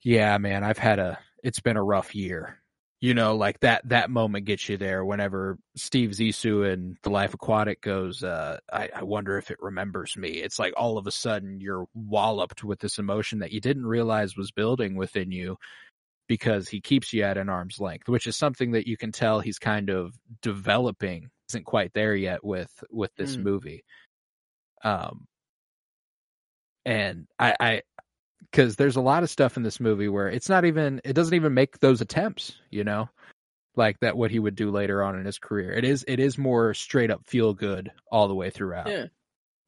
yeah, 0.04 0.38
man, 0.38 0.62
I've 0.62 0.78
had 0.78 1.00
a, 1.00 1.18
it's 1.42 1.60
been 1.60 1.76
a 1.76 1.82
rough 1.82 2.14
year. 2.14 2.58
You 3.00 3.14
know, 3.14 3.34
like 3.34 3.58
that, 3.60 3.88
that 3.88 4.10
moment 4.10 4.44
gets 4.44 4.68
you 4.68 4.76
there 4.76 5.04
whenever 5.04 5.58
Steve 5.74 6.10
Zissou 6.10 6.72
and 6.72 6.96
The 7.02 7.10
Life 7.10 7.34
Aquatic 7.34 7.80
goes, 7.80 8.22
uh, 8.22 8.58
I, 8.72 8.88
I 8.94 9.02
wonder 9.02 9.36
if 9.38 9.50
it 9.50 9.58
remembers 9.60 10.16
me. 10.16 10.28
It's 10.28 10.60
like 10.60 10.72
all 10.76 10.98
of 10.98 11.08
a 11.08 11.10
sudden 11.10 11.60
you're 11.60 11.86
walloped 11.94 12.62
with 12.62 12.78
this 12.78 13.00
emotion 13.00 13.40
that 13.40 13.50
you 13.50 13.60
didn't 13.60 13.86
realize 13.86 14.36
was 14.36 14.52
building 14.52 14.94
within 14.94 15.32
you 15.32 15.56
because 16.28 16.68
he 16.68 16.80
keeps 16.80 17.12
you 17.12 17.22
at 17.22 17.36
an 17.38 17.48
arm's 17.48 17.80
length, 17.80 18.08
which 18.08 18.26
is 18.26 18.36
something 18.36 18.72
that 18.72 18.86
you 18.86 18.96
can 18.96 19.12
tell 19.12 19.40
he's 19.40 19.58
kind 19.58 19.90
of 19.90 20.14
developing. 20.40 21.28
Isn't 21.50 21.64
quite 21.64 21.92
there 21.92 22.14
yet 22.14 22.44
with, 22.44 22.72
with 22.90 23.14
this 23.16 23.36
Mm. 23.36 23.42
movie. 23.42 23.84
Um, 24.84 25.26
and 26.84 27.26
I, 27.38 27.54
I, 27.60 27.82
because 28.40 28.76
there's 28.76 28.96
a 28.96 29.00
lot 29.00 29.22
of 29.22 29.30
stuff 29.30 29.56
in 29.56 29.62
this 29.62 29.80
movie 29.80 30.08
where 30.08 30.28
it's 30.28 30.48
not 30.48 30.64
even 30.64 31.00
it 31.04 31.12
doesn't 31.12 31.34
even 31.34 31.54
make 31.54 31.78
those 31.78 32.00
attempts 32.00 32.56
you 32.70 32.82
know 32.82 33.08
like 33.76 34.00
that 34.00 34.16
what 34.16 34.32
he 34.32 34.40
would 34.40 34.56
do 34.56 34.70
later 34.70 35.02
on 35.02 35.16
in 35.16 35.24
his 35.24 35.38
career 35.38 35.72
it 35.72 35.84
is 35.84 36.04
it 36.08 36.18
is 36.18 36.36
more 36.36 36.74
straight 36.74 37.10
up 37.10 37.24
feel 37.24 37.54
good 37.54 37.92
all 38.10 38.26
the 38.26 38.34
way 38.34 38.50
throughout 38.50 38.88
Yeah. 38.88 39.06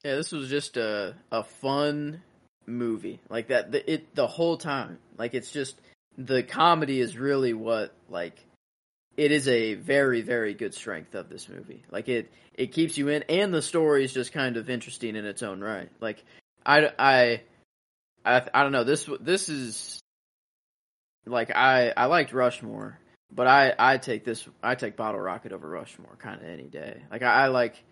Yeah, 0.05 0.17
this 0.17 0.33
was 0.33 0.51
just 0.51 0.77
a 0.77 1.15
a 1.33 1.43
fun 1.43 2.23
movie. 2.67 3.21
Like 3.31 3.49
that 3.49 3.73
the, 3.73 3.91
it 3.91 4.15
the 4.15 4.27
whole 4.27 4.59
time. 4.59 4.99
Like 5.17 5.33
it's 5.33 5.51
just 5.51 5.81
the 6.17 6.43
comedy 6.43 7.01
is 7.01 7.17
really 7.17 7.53
what 7.53 7.95
like 8.09 8.39
it 9.17 9.33
is 9.33 9.49
a 9.49 9.75
very 9.75 10.23
very 10.23 10.55
good 10.55 10.75
strength 10.75 11.15
of 11.15 11.29
this 11.29 11.49
movie. 11.49 11.85
Like 11.91 12.09
it 12.09 12.33
it 12.55 12.73
keeps 12.73 12.97
you 12.97 13.09
in 13.09 13.23
and 13.29 13.53
the 13.53 13.63
story 13.63 14.05
is 14.05 14.13
just 14.13 14.33
kind 14.33 14.57
of 14.57 14.71
interesting 14.71 15.17
in 15.17 15.25
its 15.25 15.43
own 15.43 15.61
right. 15.61 15.91
Like 16.01 16.23
I 16.65 16.91
I 16.99 17.43
I, 18.25 18.43
I 18.53 18.63
don't 18.63 18.73
know 18.73 18.85
this 18.85 19.09
this 19.21 19.49
is 19.49 20.01
like 21.27 21.51
I 21.55 21.93
I 21.97 22.07
liked 22.07 22.33
Rushmore, 22.33 22.99
but 23.33 23.47
I 23.47 23.75
I 23.79 23.99
take 23.99 24.25
this 24.25 24.47
I 24.63 24.75
take 24.75 24.97
Bottle 24.97 25.21
Rocket 25.21 25.53
over 25.53 25.69
Rushmore 25.69 26.17
kind 26.19 26.41
of 26.41 26.49
any 26.49 26.69
day. 26.69 27.03
Like 27.11 27.23
I, 27.23 27.45
I 27.45 27.47
like 27.49 27.83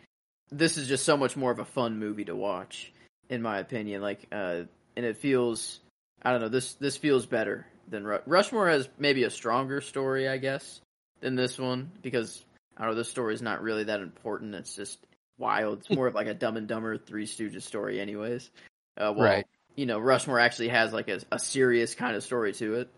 this 0.52 0.76
is 0.76 0.86
just 0.86 1.04
so 1.04 1.16
much 1.16 1.36
more 1.36 1.50
of 1.50 1.58
a 1.58 1.64
fun 1.64 1.98
movie 1.98 2.24
to 2.26 2.36
watch, 2.36 2.92
in 3.28 3.42
my 3.42 3.58
opinion. 3.58 4.02
Like, 4.02 4.26
uh, 4.30 4.62
and 4.94 5.06
it 5.06 5.16
feels, 5.16 5.80
I 6.22 6.30
don't 6.30 6.42
know, 6.42 6.50
this 6.50 6.74
this 6.74 6.96
feels 6.96 7.26
better 7.26 7.66
than 7.92 8.04
Ru- 8.04 8.18
Rushmore 8.26 8.68
has 8.68 8.88
maybe 8.98 9.22
a 9.24 9.30
stronger 9.30 9.80
story, 9.80 10.28
I 10.28 10.38
guess, 10.38 10.80
than 11.20 11.36
this 11.36 11.58
one 11.58 11.92
because 12.02 12.44
I 12.76 12.82
don't 12.84 12.92
know, 12.92 12.96
this 12.96 13.08
story 13.08 13.34
is 13.34 13.42
not 13.42 13.62
really 13.62 13.84
that 13.84 14.00
important. 14.00 14.54
It's 14.56 14.74
just 14.74 14.98
wild. 15.38 15.78
It's 15.80 15.90
more 15.90 16.08
of 16.08 16.14
like 16.14 16.26
a 16.26 16.34
Dumb 16.34 16.56
and 16.56 16.66
Dumber 16.66 16.98
Three 16.98 17.26
Stooges 17.26 17.62
story, 17.62 18.00
anyways. 18.00 18.50
Uh, 18.96 19.12
well, 19.16 19.26
Right. 19.26 19.46
You 19.76 19.86
know, 19.86 19.98
Rushmore 19.98 20.38
actually 20.40 20.68
has 20.68 20.92
like 20.92 21.08
a, 21.08 21.20
a 21.30 21.38
serious 21.38 21.94
kind 21.94 22.14
of 22.16 22.22
story 22.22 22.52
to 22.54 22.74
it. 22.74 22.90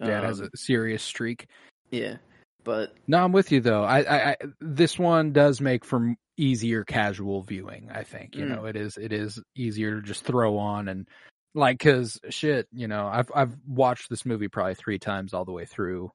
yeah 0.00 0.18
it 0.18 0.24
has 0.24 0.40
Um, 0.40 0.48
a 0.52 0.56
serious 0.56 1.02
streak 1.02 1.48
yeah, 1.90 2.16
but 2.64 2.94
no 3.06 3.22
i'm 3.22 3.30
with 3.32 3.52
you 3.52 3.60
though 3.60 3.84
I, 3.84 4.00
I 4.00 4.30
i 4.30 4.36
this 4.60 4.98
one 4.98 5.32
does 5.32 5.60
make 5.60 5.84
for 5.84 6.14
easier 6.36 6.82
casual 6.82 7.42
viewing 7.42 7.88
i 7.92 8.02
think 8.02 8.34
you 8.34 8.44
Mm. 8.46 8.56
know 8.56 8.64
it 8.64 8.74
is 8.74 8.96
it 8.96 9.12
is 9.12 9.40
easier 9.54 10.00
to 10.00 10.02
just 10.02 10.24
throw 10.24 10.58
on 10.58 10.88
and 10.88 11.06
like 11.54 11.78
because 11.78 12.20
shit 12.30 12.66
you 12.72 12.88
know 12.88 13.06
i've 13.06 13.30
i've 13.34 13.54
watched 13.66 14.10
this 14.10 14.24
movie 14.26 14.48
probably 14.48 14.74
three 14.74 14.98
times 14.98 15.32
all 15.32 15.44
the 15.44 15.52
way 15.52 15.64
through 15.64 16.10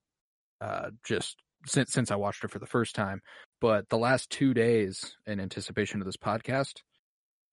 uh 0.62 0.90
just 1.06 1.38
since 1.66 1.92
since 1.92 2.12
i 2.12 2.16
watched 2.16 2.44
it 2.44 2.52
for 2.52 2.60
the 2.60 2.66
first 2.68 2.96
time 2.96 3.22
but 3.62 3.88
the 3.90 3.98
last 3.98 4.30
two 4.30 4.54
days 4.54 5.16
in 5.26 5.40
anticipation 5.40 6.00
of 6.02 6.06
this 6.06 6.18
podcast 6.18 6.82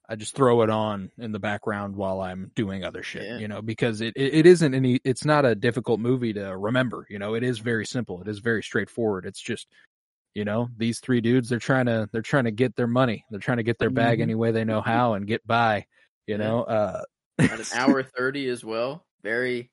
i 0.09 0.16
just 0.16 0.34
throw 0.34 0.62
it 0.62 0.70
on 0.70 1.11
in 1.18 1.32
the 1.32 1.39
background 1.39 1.95
while 1.97 2.20
i'm 2.20 2.51
doing 2.55 2.84
other 2.84 3.03
shit 3.03 3.22
Yeah. 3.24 3.39
you 3.39 3.49
know 3.49 3.62
because 3.62 4.01
it, 4.01 4.14
it 4.16 4.34
it 4.34 4.47
isn't 4.47 4.74
any 4.74 5.01
it's 5.05 5.24
not 5.24 5.45
a 5.45 5.55
difficult 5.55 6.01
movie 6.01 6.32
to 6.32 6.57
remember 6.57 7.07
you 7.11 7.18
know 7.18 7.34
it 7.34 7.43
is 7.43 7.59
very 7.59 7.87
simple 7.87 8.20
it 8.20 8.28
is 8.28 8.39
very 8.41 8.62
straightforward 8.62 9.26
it's 9.26 9.41
just 9.41 9.66
you 10.34 10.45
know 10.45 10.68
these 10.76 11.01
three 11.01 11.20
dudes 11.20 11.49
they're 11.49 11.59
trying 11.59 11.87
to 11.87 12.09
they're 12.12 12.22
trying 12.22 12.45
to 12.45 12.51
get 12.51 12.76
their 12.76 12.87
money 12.87 13.24
they're 13.30 13.41
trying 13.41 13.57
to 13.59 13.62
get 13.62 13.78
their 13.78 13.91
bag 13.91 14.18
Mhm. 14.18 14.22
any 14.22 14.34
way 14.34 14.51
they 14.53 14.64
know 14.64 14.80
how 14.80 15.14
and 15.14 15.26
get 15.26 15.47
by 15.47 15.87
you 16.26 16.37
know 16.39 16.62
uh 16.64 17.03
an 17.39 17.62
hour 17.72 18.03
thirty 18.03 18.49
as 18.49 18.64
well. 18.64 19.05
Very 19.22 19.70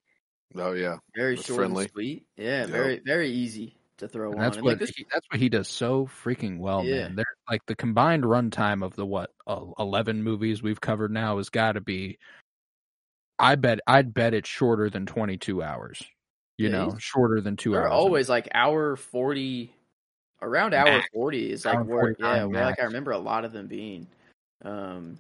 Oh 0.56 0.74
yeah, 0.74 0.98
very 1.16 1.36
short 1.38 1.58
friendly. 1.58 1.84
and 1.86 1.92
sweet. 1.92 2.26
Yeah, 2.38 2.62
Yep. 2.62 2.70
very 2.70 3.00
very 3.06 3.30
easy 3.32 3.76
to 3.98 4.08
throw 4.08 4.32
And 4.32 4.40
on. 4.40 4.44
that's 4.44 4.58
And, 4.58 4.66
what 4.66 4.72
like, 4.72 4.80
this, 4.80 4.92
he, 4.96 5.06
that's 5.12 5.26
what 5.32 5.40
he 5.40 5.50
does 5.50 5.68
so 5.68 6.06
freaking 6.06 6.60
well, 6.60 6.84
Yeah. 6.84 7.08
man. 7.08 7.16
They're 7.16 7.26
like 7.50 7.66
the 7.66 7.76
combined 7.76 8.24
runtime 8.24 8.84
of 8.84 8.96
the 8.96 9.06
what 9.06 9.32
uh, 9.48 9.66
eleven 9.80 10.24
movies 10.24 10.62
we've 10.62 10.82
covered 10.82 11.12
now 11.12 11.38
has 11.38 11.50
got 11.50 11.74
to 11.74 11.82
be. 11.82 12.18
I 13.40 13.56
bet 13.56 13.80
I'd 13.88 14.14
bet 14.14 14.34
it's 14.34 14.50
shorter 14.50 14.90
than 14.90 15.06
twenty 15.06 15.38
two 15.38 15.64
hours. 15.64 16.02
You 16.58 16.70
Yeah, 16.70 16.86
know, 16.86 16.96
shorter 17.00 17.42
than 17.42 17.58
2 17.58 17.72
they're 17.72 17.88
hours. 17.88 17.92
always 17.92 18.30
like 18.30 18.48
hour 18.54 18.96
forty, 18.96 19.74
around 20.40 20.76
hour 20.76 20.86
Max. 20.86 21.10
forty 21.12 21.52
is 21.52 21.66
like 21.66 21.76
Hour 21.76 21.84
where 21.84 22.16
49 22.16 22.38
yeah, 22.38 22.46
where 22.46 22.66
like 22.66 22.80
I 22.80 22.84
remember 22.84 23.12
a 23.12 23.18
lot 23.18 23.44
of 23.44 23.52
them 23.52 23.66
being. 23.66 24.06
Um, 24.64 25.18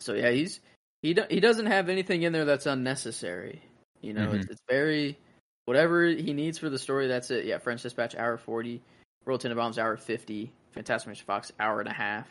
so 0.00 0.14
yeah, 0.14 0.30
he's 0.30 0.60
he 1.02 1.14
do, 1.14 1.24
he 1.30 1.40
doesn't 1.40 1.66
have 1.66 1.88
anything 1.88 2.22
in 2.22 2.32
there 2.32 2.44
that's 2.44 2.66
unnecessary. 2.66 3.62
You 4.00 4.12
know, 4.14 4.26
Mm-hmm. 4.28 4.36
it's, 4.40 4.50
it's 4.50 4.62
very 4.68 5.18
whatever 5.66 6.06
he 6.06 6.32
needs 6.32 6.58
for 6.58 6.68
the 6.70 6.78
story. 6.78 7.06
That's 7.08 7.30
it. 7.30 7.44
Yeah, 7.44 7.58
French 7.58 7.82
Dispatch 7.82 8.14
hour 8.14 8.36
forty, 8.38 8.82
Royal 9.24 9.38
Tenenbaums 9.38 9.78
hour 9.78 9.96
fifty, 9.96 10.52
Fantastic 10.72 11.12
Mr. 11.12 11.22
Fox 11.22 11.52
hour 11.60 11.80
and 11.80 11.88
a 11.88 11.92
half, 11.92 12.26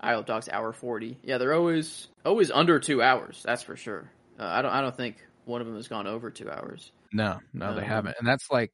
Isle 0.00 0.20
of 0.20 0.26
Dogs 0.26 0.48
hour 0.48 0.72
forty. 0.72 1.18
Yeah, 1.22 1.38
they're 1.38 1.54
always 1.54 2.08
always 2.24 2.50
under 2.50 2.78
two 2.78 3.02
hours. 3.02 3.42
That's 3.44 3.62
for 3.62 3.76
sure. 3.76 4.10
Uh, 4.38 4.44
I 4.46 4.62
don't 4.62 4.72
I 4.72 4.80
don't 4.80 4.96
think 4.96 5.16
one 5.44 5.60
of 5.60 5.66
them 5.66 5.76
has 5.76 5.88
gone 5.88 6.06
over 6.06 6.30
two 6.30 6.50
hours. 6.50 6.90
No, 7.12 7.38
no, 7.52 7.74
they 7.74 7.82
Um, 7.82 7.86
haven't. 7.88 8.16
And 8.18 8.26
that's 8.26 8.50
like 8.50 8.72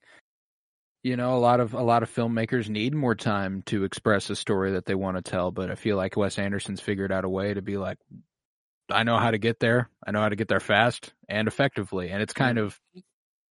you 1.02 1.16
know, 1.16 1.34
a 1.34 1.40
lot 1.40 1.60
of 1.60 1.72
a 1.72 1.82
lot 1.82 2.02
of 2.02 2.14
filmmakers 2.14 2.68
need 2.68 2.94
more 2.94 3.14
time 3.14 3.62
to 3.66 3.84
express 3.84 4.28
a 4.28 4.36
story 4.36 4.72
that 4.72 4.84
they 4.84 4.94
want 4.94 5.16
to 5.16 5.22
tell, 5.22 5.50
but 5.50 5.70
I 5.70 5.74
feel 5.74 5.96
like 5.96 6.16
Wes 6.16 6.38
Anderson's 6.38 6.80
figured 6.82 7.10
out 7.12 7.24
a 7.24 7.28
way 7.28 7.54
to 7.54 7.62
be 7.62 7.78
like 7.78 7.96
I 8.92 9.02
know 9.04 9.18
how 9.18 9.30
to 9.30 9.38
get 9.38 9.60
there. 9.60 9.88
I 10.06 10.10
know 10.10 10.20
how 10.20 10.28
to 10.28 10.36
get 10.36 10.48
there 10.48 10.60
fast 10.60 11.12
and 11.28 11.48
effectively. 11.48 12.10
And 12.10 12.22
it's 12.22 12.32
kind 12.34 12.58
of 12.58 12.78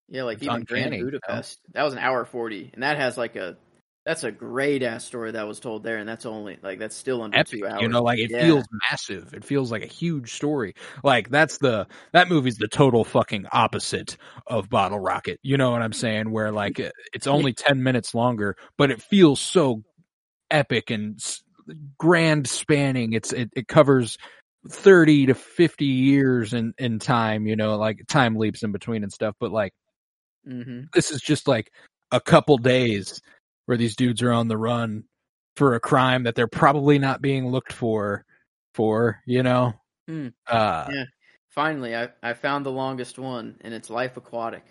Yeah, 0.07 0.23
like 0.23 0.41
even 0.41 0.57
uncanny, 0.57 0.81
Grand 0.81 0.93
you 0.93 1.05
know? 1.05 1.11
Budapest. 1.11 1.59
That 1.73 1.83
was 1.83 1.93
an 1.93 1.99
hour 1.99 2.25
forty, 2.25 2.69
and 2.73 2.83
that 2.83 2.97
has 2.97 3.17
like 3.17 3.35
a 3.35 3.57
that's 4.05 4.23
a 4.23 4.31
great 4.31 4.81
ass 4.81 5.05
story 5.05 5.31
that 5.31 5.47
was 5.47 5.59
told 5.59 5.83
there, 5.83 5.97
and 5.97 6.07
that's 6.09 6.25
only 6.25 6.57
like 6.63 6.79
that's 6.79 6.95
still 6.95 7.21
under 7.21 7.37
epic. 7.37 7.59
two 7.59 7.67
hours. 7.67 7.81
You 7.83 7.89
know, 7.89 8.01
like 8.01 8.19
it 8.19 8.31
Yeah. 8.31 8.45
feels 8.45 8.65
massive. 8.89 9.33
It 9.33 9.43
feels 9.43 9.71
like 9.71 9.83
a 9.83 9.87
huge 9.87 10.33
story. 10.33 10.73
Like 11.03 11.29
that's 11.29 11.57
the 11.59 11.87
that 12.13 12.27
movie's 12.29 12.57
the 12.57 12.67
total 12.67 13.03
fucking 13.03 13.45
opposite 13.51 14.17
of 14.47 14.69
Bottle 14.69 14.99
Rocket. 14.99 15.39
You 15.43 15.57
know 15.57 15.71
what 15.71 15.81
I'm 15.81 15.93
saying? 15.93 16.31
Where 16.31 16.51
like 16.51 16.79
it's 17.13 17.27
only 17.27 17.53
ten 17.53 17.83
minutes 17.83 18.15
longer, 18.15 18.55
but 18.77 18.89
it 18.89 19.01
feels 19.01 19.39
so 19.39 19.83
epic 20.49 20.89
and 20.89 21.19
grand 21.97 22.47
spanning. 22.47 23.13
It's 23.13 23.31
it, 23.33 23.49
it 23.55 23.67
covers 23.67 24.17
thirty 24.67 25.27
to 25.27 25.33
fifty 25.33 25.85
years 25.85 26.53
in 26.53 26.73
in 26.77 26.99
time. 26.99 27.47
You 27.47 27.55
know, 27.55 27.77
like 27.77 28.05
time 28.07 28.35
leaps 28.35 28.63
in 28.63 28.71
between 28.71 29.03
and 29.03 29.11
stuff. 29.13 29.35
But 29.39 29.51
like 29.51 29.73
hmm 30.45 30.81
this 30.93 31.11
is 31.11 31.21
just 31.21 31.47
like 31.47 31.71
a 32.11 32.19
couple 32.19 32.57
days 32.57 33.21
where 33.65 33.77
these 33.77 33.95
dudes 33.95 34.21
are 34.21 34.31
on 34.31 34.47
the 34.47 34.57
run 34.57 35.03
for 35.55 35.75
a 35.75 35.79
crime 35.79 36.23
that 36.23 36.35
they're 36.35 36.47
probably 36.47 36.97
not 36.97 37.21
being 37.21 37.49
looked 37.49 37.73
for 37.73 38.25
for 38.73 39.21
you 39.25 39.43
know 39.43 39.73
Hmm. 40.07 40.29
uh 40.47 40.89
Yeah. 40.91 41.03
Finally, 41.49 41.95
I 41.95 42.09
I 42.23 42.33
found 42.33 42.65
the 42.65 42.71
longest 42.71 43.19
one, 43.19 43.55
and 43.61 43.73
it's 43.73 43.89
Life 43.89 44.17
Aquatic. 44.17 44.63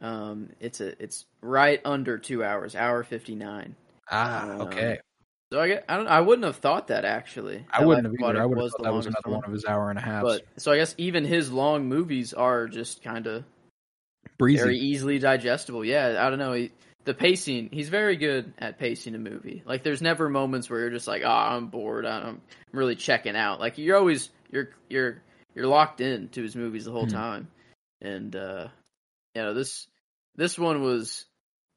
Um, 0.00 0.50
it's 0.60 0.80
a 0.80 1.00
it's 1.02 1.26
right 1.40 1.80
under 1.84 2.18
two 2.18 2.44
hours, 2.44 2.74
hour 2.74 3.02
fifty 3.04 3.34
nine. 3.34 3.74
ah 4.10 4.46
Um, 4.60 4.60
okay 4.60 4.98
So 5.52 5.60
I 5.60 5.68
get, 5.68 5.84
I 5.88 5.96
don't 5.96 6.08
I 6.08 6.20
wouldn't 6.20 6.44
have 6.44 6.56
thought 6.56 6.88
that 6.88 7.04
actually. 7.04 7.64
i 7.72 7.80
that 7.80 7.86
wouldn't 7.86 8.06
have 8.06 8.14
either 8.14 8.40
i 8.40 8.44
would 8.44 8.58
have 8.58 8.64
was 8.64 8.72
thought 8.72 8.78
the 8.78 8.84
that 8.84 8.94
was 8.94 9.06
another 9.06 9.30
one 9.30 9.44
of 9.44 9.52
his 9.52 9.64
hour 9.64 9.90
and 9.90 9.98
a 9.98 10.02
half 10.02 10.22
But 10.22 10.42
so 10.56 10.72
I 10.72 10.76
guess 10.76 10.94
even 10.98 11.24
his 11.24 11.52
long 11.52 11.86
movies 11.86 12.34
are 12.34 12.66
just 12.66 13.02
kind 13.02 13.26
of 13.26 13.44
breezy 14.38 14.58
very 14.58 14.78
easily 14.78 15.18
digestible. 15.18 15.84
Yeah, 15.84 16.16
I 16.24 16.30
don't 16.30 16.38
know. 16.38 16.52
He, 16.52 16.72
the 17.04 17.14
pacing, 17.14 17.68
he's 17.70 17.88
very 17.88 18.16
good 18.16 18.52
at 18.58 18.78
pacing 18.80 19.14
a 19.14 19.18
movie. 19.18 19.62
Like, 19.64 19.84
there's 19.84 20.02
never 20.02 20.28
moments 20.28 20.68
where 20.68 20.80
you're 20.80 20.90
just 20.90 21.06
like, 21.06 21.22
"Oh, 21.24 21.28
I'm 21.30 21.68
bored. 21.68 22.04
I'm 22.04 22.40
really 22.72 22.96
checking 22.96 23.36
out." 23.36 23.60
Like, 23.60 23.78
you're 23.78 23.96
always 23.96 24.28
you're 24.50 24.70
you're 24.88 25.22
you're 25.54 25.68
locked 25.68 26.00
in 26.00 26.28
to 26.30 26.42
his 26.42 26.56
movies 26.56 26.84
the 26.84 26.90
whole 26.90 27.06
Hmm. 27.06 27.12
time. 27.12 27.48
And 28.02 28.34
uh, 28.34 28.68
you 29.36 29.42
know 29.42 29.54
this 29.54 29.86
this 30.34 30.58
one 30.58 30.82
was 30.82 31.24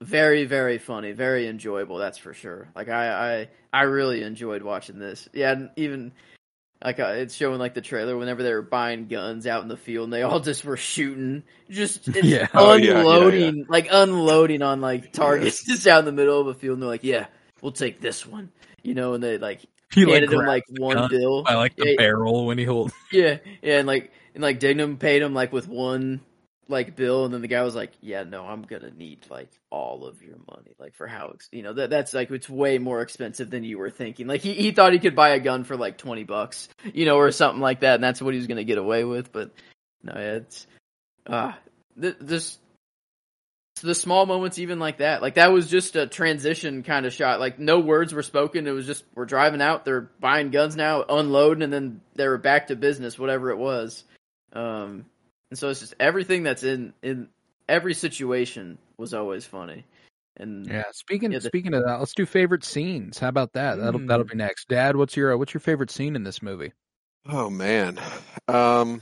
very 0.01 0.45
very 0.45 0.77
funny, 0.77 1.11
very 1.11 1.47
enjoyable. 1.47 1.97
That's 1.97 2.17
for 2.17 2.33
sure. 2.33 2.69
Like, 2.75 2.89
I 2.89 3.09
I 3.39 3.49
I 3.73 3.83
really 3.83 4.23
enjoyed 4.23 4.61
watching 4.61 4.99
this. 4.99 5.27
Yeah, 5.33 5.51
and 5.51 5.69
even. 5.75 6.11
Like 6.81 6.97
uh, 6.97 7.07
it's 7.07 7.35
showing 7.35 7.59
like 7.59 7.73
the 7.73 7.81
trailer 7.81 8.17
whenever 8.17 8.41
they 8.41 8.53
were 8.53 8.61
buying 8.61 9.09
guns 9.09 9.45
out 9.45 9.63
in 9.63 9.67
the 9.67 9.75
field 9.75 10.05
and 10.05 10.13
they 10.13 10.21
all 10.21 10.39
just 10.39 10.63
were 10.63 10.77
shooting, 10.77 11.43
just 11.69 12.07
it's 12.07 12.23
Yeah. 12.23 12.47
Oh, 12.53 12.75
yeah, 12.75 12.93
yeah, 12.93 12.99
unloading, 12.99 13.65
like 13.67 13.89
unloading 13.91 14.61
on 14.61 14.79
like 14.79 15.11
targets 15.11 15.61
just 15.67 15.85
out 15.87 15.99
in 15.99 16.05
the 16.05 16.13
middle 16.13 16.39
of 16.39 16.47
a 16.47 16.53
field. 16.53 16.75
And 16.75 16.83
they're 16.83 16.89
like, 16.89 17.03
"Yeah, 17.03 17.25
we'll 17.61 17.73
take 17.73 17.99
this 17.99 18.25
one," 18.25 18.53
you 18.81 18.93
know. 18.93 19.13
And 19.13 19.21
they 19.21 19.37
like 19.37 19.65
he 19.93 20.05
like 20.05 20.23
him 20.23 20.45
like 20.45 20.63
one 20.77 21.09
bill. 21.09 21.43
i 21.47 21.55
like 21.55 21.75
the 21.75 21.89
yeah, 21.89 21.95
barrel 21.97 22.45
when 22.45 22.57
he 22.57 22.63
holds 22.63 22.93
yeah, 23.11 23.37
yeah, 23.61 23.79
and 23.79 23.87
like 23.87 24.13
and 24.33 24.43
like 24.43 24.59
Dignan 24.59 24.99
paid 24.99 25.21
him 25.21 25.33
like 25.33 25.51
with 25.51 25.67
one 25.67 26.21
like 26.69 26.95
bill, 26.95 27.25
and 27.25 27.33
then 27.33 27.41
the 27.41 27.47
guy 27.47 27.63
was 27.63 27.75
like, 27.75 27.91
"Yeah, 28.01 28.23
no, 28.23 28.45
I'm 28.45 28.61
gonna 28.61 28.91
need 28.91 29.25
like 29.29 29.49
all 29.69 30.05
of 30.05 30.21
your 30.21 30.37
money, 30.47 30.75
like 30.79 30.93
for 30.95 31.07
how 31.07 31.31
ex- 31.33 31.49
you 31.51 31.63
know 31.63 31.73
that 31.73 31.89
that's 31.89 32.13
like 32.13 32.29
it's 32.31 32.49
way 32.49 32.77
more 32.77 33.01
expensive 33.01 33.49
than 33.49 33.63
you 33.63 33.77
were 33.77 33.89
thinking." 33.89 34.27
Like 34.27 34.41
he 34.41 34.53
he 34.53 34.71
thought 34.71 34.93
he 34.93 34.99
could 34.99 35.15
buy 35.15 35.29
a 35.29 35.39
gun 35.39 35.63
for 35.63 35.75
like 35.75 35.97
twenty 35.97 36.23
bucks, 36.23 36.69
you 36.93 37.05
know, 37.05 37.17
or 37.17 37.31
something 37.31 37.61
like 37.61 37.81
that, 37.81 37.95
and 37.95 38.03
that's 38.03 38.21
what 38.21 38.33
he 38.33 38.37
was 38.37 38.47
gonna 38.47 38.63
get 38.63 38.77
away 38.77 39.03
with. 39.03 39.31
But 39.31 39.51
no, 40.03 40.13
it's 40.15 40.67
ah 41.27 41.57
th- 41.99 42.17
this. 42.21 42.57
The 43.81 43.95
small 43.95 44.25
moments, 44.25 44.59
even 44.59 44.77
like 44.77 44.97
that, 44.97 45.21
like 45.21 45.35
that 45.35 45.53
was 45.53 45.69
just 45.69 45.95
a 45.95 46.05
transition 46.05 46.83
kind 46.83 47.05
of 47.05 47.13
shot. 47.13 47.39
Like 47.39 47.59
no 47.59 47.79
words 47.79 48.13
were 48.13 48.23
spoken. 48.23 48.67
It 48.67 48.71
was 48.71 48.85
just 48.85 49.05
we're 49.15 49.23
driving 49.23 49.61
out, 49.61 49.85
they're 49.85 50.09
buying 50.19 50.49
guns 50.49 50.75
now, 50.75 51.05
unloading, 51.07 51.63
and 51.63 51.71
then 51.71 52.01
they 52.15 52.27
were 52.27 52.37
back 52.37 52.67
to 52.67 52.75
business, 52.75 53.17
whatever 53.17 53.51
it 53.51 53.57
was. 53.57 54.03
Um, 54.51 55.05
and 55.49 55.57
so 55.59 55.69
it's 55.69 55.79
just 55.79 55.95
everything 55.99 56.43
that's 56.43 56.63
in 56.63 56.93
in 57.01 57.29
every 57.67 57.93
situation 57.93 58.77
was 58.97 59.13
always 59.13 59.45
funny. 59.45 59.85
And 60.37 60.65
yeah 60.67 60.83
speaking 60.91 61.31
Yeah, 61.31 61.39
the- 61.39 61.47
speaking 61.49 61.73
of 61.73 61.83
that 61.85 61.99
let's 61.99 62.13
do 62.13 62.25
favorite 62.25 62.63
scenes 62.63 63.19
how 63.19 63.27
about 63.29 63.53
that 63.53 63.75
that'll 63.77 63.99
Mm. 63.99 64.07
that'll 64.07 64.25
be 64.25 64.35
next 64.35 64.69
dad 64.69 64.95
what's 64.95 65.17
your 65.17 65.33
uh, 65.33 65.37
what's 65.37 65.53
your 65.53 65.59
favorite 65.61 65.91
scene 65.91 66.15
in 66.15 66.23
this 66.23 66.41
movie 66.41 66.71
Oh 67.27 67.49
man, 67.49 67.99
um, 68.47 69.01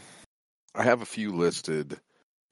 I 0.73 0.83
have 0.83 1.01
a 1.03 1.05
few 1.05 1.31
listed. 1.31 1.99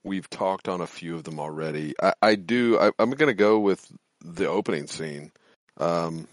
We've 0.03 0.29
talked 0.29 0.69
on 0.69 0.79
a 0.79 0.87
few 0.87 1.15
of 1.15 1.23
them 1.23 1.39
already. 1.39 1.95
I, 2.01 2.13
I 2.21 2.35
do. 2.35 2.77
I, 2.79 2.91
I'm 2.99 3.09
going 3.09 3.27
to 3.27 3.33
go 3.33 3.59
with 3.59 3.91
the 4.23 4.47
opening 4.47 4.85
scene. 4.85 5.31
Um, 5.77 6.27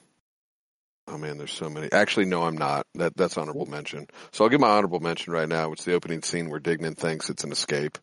oh 1.13 1.19
man, 1.19 1.39
there's 1.39 1.53
so 1.53 1.71
many. 1.71 1.93
Actually, 1.93 2.27
no, 2.27 2.45
I'm 2.45 2.57
not. 2.57 2.87
That 2.95 3.17
that's 3.17 3.39
honorable 3.39 3.67
mention. 3.67 4.09
So 4.33 4.45
I'll 4.45 4.51
give 4.51 4.61
my 4.61 4.71
honorable 4.71 5.01
mention 5.01 5.33
right 5.33 5.49
now. 5.49 5.73
It's 5.73 5.85
the 5.85 5.95
opening 5.95 6.23
scene 6.23 6.51
where 6.51 6.61
Dignan 6.61 6.97
thinks 6.97 7.31
it's 7.31 7.45
an 7.45 7.53
escape. 7.53 7.99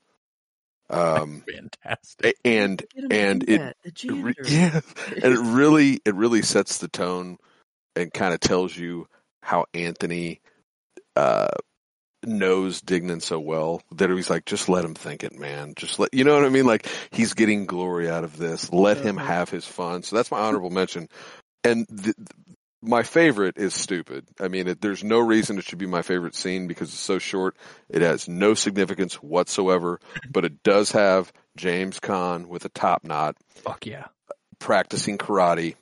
Um, 0.89 1.43
fantastic 1.53 2.35
and 2.45 2.83
and 3.11 3.43
it- 3.49 3.61
it 3.83 4.37
yeah, 4.47 4.81
and 5.23 5.33
it 5.33 5.39
really 5.43 6.01
it 6.05 6.15
really 6.15 6.41
sets 6.43 6.77
the 6.79 6.87
tone 6.87 7.37
and 7.95 8.13
kind 8.13 8.33
of 8.33 8.39
tells 8.39 8.77
you 8.77 9.07
how 9.43 9.65
Anthony 9.73 10.41
uh 11.15 11.49
knows 12.25 12.81
Dignan 12.81 13.21
so 13.21 13.39
well 13.39 13.81
that 13.95 14.09
he's 14.09 14.29
like 14.29 14.45
just 14.45 14.67
let 14.69 14.83
him 14.85 14.93
think 14.95 15.23
it 15.23 15.33
man 15.39 15.73
just 15.77 15.99
let 15.99 16.13
you 16.13 16.25
know 16.25 16.35
what 16.35 16.45
I 16.45 16.49
mean 16.49 16.65
like 16.65 16.87
he's 17.11 17.33
getting 17.33 17.65
glory 17.65 18.09
out 18.09 18.25
of 18.25 18.37
this 18.37 18.71
let 18.73 18.97
him 18.99 19.17
Uh-huh. 19.17 19.27
have 19.27 19.49
his 19.49 19.65
fun 19.65 20.03
so 20.03 20.17
that's 20.17 20.31
my 20.31 20.39
honorable 20.39 20.69
mention 20.69 21.07
and 21.63 21.85
the, 21.87 22.13
my 22.81 23.03
favorite 23.03 23.57
is 23.57 23.73
stupid. 23.73 24.25
I 24.39 24.47
mean 24.47 24.67
it, 24.67 24.81
there's 24.81 25.03
no 25.03 25.19
reason 25.19 25.57
it 25.57 25.65
should 25.65 25.79
be 25.79 25.85
my 25.85 26.01
favorite 26.01 26.35
scene 26.35 26.67
because 26.67 26.89
it's 26.89 26.99
so 26.99 27.19
short. 27.19 27.55
It 27.89 28.01
has 28.01 28.27
no 28.27 28.53
significance 28.53 29.15
whatsoever 29.15 29.99
but 30.29 30.45
it 30.45 30.63
does 30.63 30.91
have 30.91 31.31
James 31.57 31.99
Caan 31.99 32.47
with 32.47 32.65
a 32.65 32.69
top 32.69 33.03
knot 33.03 33.35
fuck 33.49 33.85
yeah. 33.85 34.07
practicing 34.59 35.17
karate 35.17 35.75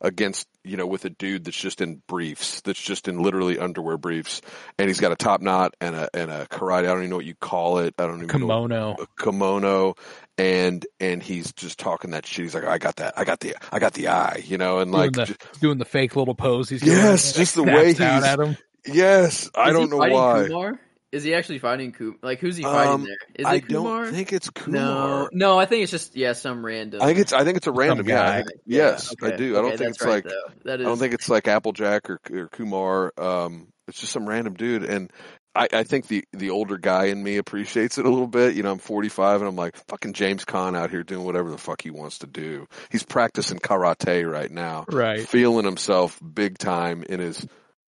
against 0.00 0.46
you 0.64 0.76
know 0.76 0.86
with 0.86 1.04
a 1.04 1.10
dude 1.10 1.44
that's 1.44 1.56
just 1.56 1.80
in 1.80 2.00
briefs 2.06 2.60
that's 2.60 2.80
just 2.80 3.08
in 3.08 3.20
literally 3.20 3.58
underwear 3.58 3.96
briefs 3.96 4.40
and 4.78 4.88
he's 4.88 5.00
got 5.00 5.10
a 5.12 5.16
top 5.16 5.40
knot 5.40 5.74
and 5.80 5.96
a 5.96 6.08
and 6.14 6.30
a 6.30 6.46
karate 6.46 6.80
I 6.80 6.82
don't 6.82 6.98
even 6.98 7.10
know 7.10 7.16
what 7.16 7.24
you 7.24 7.34
call 7.34 7.78
it. 7.78 7.94
I 7.98 8.06
don't 8.06 8.22
even 8.22 8.26
know 8.28 8.32
kimono. 8.32 8.96
a 9.00 9.22
kimono. 9.22 9.94
And 10.38 10.86
and 11.00 11.22
he's 11.22 11.52
just 11.52 11.78
talking 11.78 12.12
that 12.12 12.24
shit. 12.26 12.44
He's 12.44 12.54
like 12.54 12.64
I 12.64 12.78
got 12.78 12.96
that 12.96 13.14
I 13.18 13.24
got 13.24 13.40
the 13.40 13.54
I 13.72 13.78
got 13.78 13.92
the 13.94 14.08
eye 14.08 14.42
you 14.46 14.56
know 14.58 14.78
and 14.78 14.90
like 14.92 15.12
doing, 15.12 15.26
the, 15.26 15.32
ju- 15.32 15.58
doing 15.60 15.78
the 15.78 15.84
fake 15.84 16.16
little 16.16 16.34
pose 16.34 16.68
he's 16.68 16.80
doing, 16.80 16.96
Yes, 16.96 17.32
just 17.32 17.54
the 17.54 17.64
way 17.64 17.92
he's- 17.92 18.00
at 18.00 18.38
him. 18.40 18.56
Yes 18.86 19.50
I 19.54 19.70
Is 19.70 19.76
he 19.76 19.80
don't 19.80 19.90
know 19.90 19.96
why. 19.98 20.44
Kumar? 20.48 20.80
Is 21.12 21.22
he 21.24 21.34
actually 21.34 21.58
fighting 21.58 21.92
Kumar? 21.92 22.16
Like 22.22 22.40
who's 22.40 22.56
he 22.56 22.62
fighting 22.62 22.92
Um, 22.92 23.04
there? 23.04 23.16
Is 23.34 23.46
I 23.46 23.54
it 23.56 23.68
Kumar? 23.68 24.04
don't 24.04 24.14
think 24.14 24.32
it's 24.32 24.48
Kumar 24.50 24.80
no, 24.80 25.28
no. 25.32 25.58
I 25.58 25.66
think 25.66 25.82
it's 25.82 25.90
just 25.92 26.16
yeah, 26.16 26.32
some 26.32 26.64
random. 26.64 27.02
I 27.02 27.06
think 27.06 27.18
it's 27.18 27.32
I 27.34 27.44
think 27.44 27.58
it's 27.58 27.66
a 27.66 27.72
random 27.72 28.08
yeah, 28.08 28.22
I 28.22 28.26
guy. 28.26 28.36
think- 28.38 28.60
yes 28.66 29.12
okay, 29.12 29.34
I 29.34 29.36
do 29.36 29.52
I 29.52 29.60
don't 29.62 29.66
okay, 29.68 29.76
think 29.76 29.90
it's 29.90 30.02
right, 30.02 30.24
like 30.24 30.34
that 30.64 30.80
is. 30.80 30.86
I 30.86 30.88
don't 30.88 30.98
think 30.98 31.14
it's 31.14 31.28
like 31.28 31.46
Applejack 31.48 32.08
or, 32.10 32.18
or 32.32 32.48
Kumar. 32.48 33.12
Um, 33.18 33.68
it's 33.88 34.00
just 34.00 34.12
some 34.12 34.26
random 34.28 34.54
dude, 34.54 34.84
and 34.84 35.12
I, 35.54 35.68
I 35.70 35.82
think 35.82 36.06
the 36.06 36.24
the 36.32 36.48
older 36.50 36.78
guy 36.78 37.06
in 37.06 37.22
me 37.22 37.36
appreciates 37.36 37.98
it 37.98 38.06
a 38.06 38.08
little 38.08 38.26
bit. 38.28 38.54
You 38.54 38.62
know, 38.62 38.72
I'm 38.72 38.78
45, 38.78 39.40
and 39.42 39.48
I'm 39.48 39.56
like 39.56 39.76
fucking 39.88 40.14
James 40.14 40.46
Caan 40.46 40.74
out 40.76 40.88
here 40.90 41.02
doing 41.02 41.26
whatever 41.26 41.50
the 41.50 41.58
fuck 41.58 41.82
he 41.82 41.90
wants 41.90 42.20
to 42.20 42.26
do. 42.26 42.68
He's 42.90 43.02
practicing 43.02 43.58
karate 43.58 44.26
right 44.30 44.50
now, 44.50 44.86
right 44.88 45.20
feeling 45.28 45.66
himself 45.66 46.18
big 46.22 46.56
time 46.56 47.02
in 47.02 47.20
his 47.20 47.46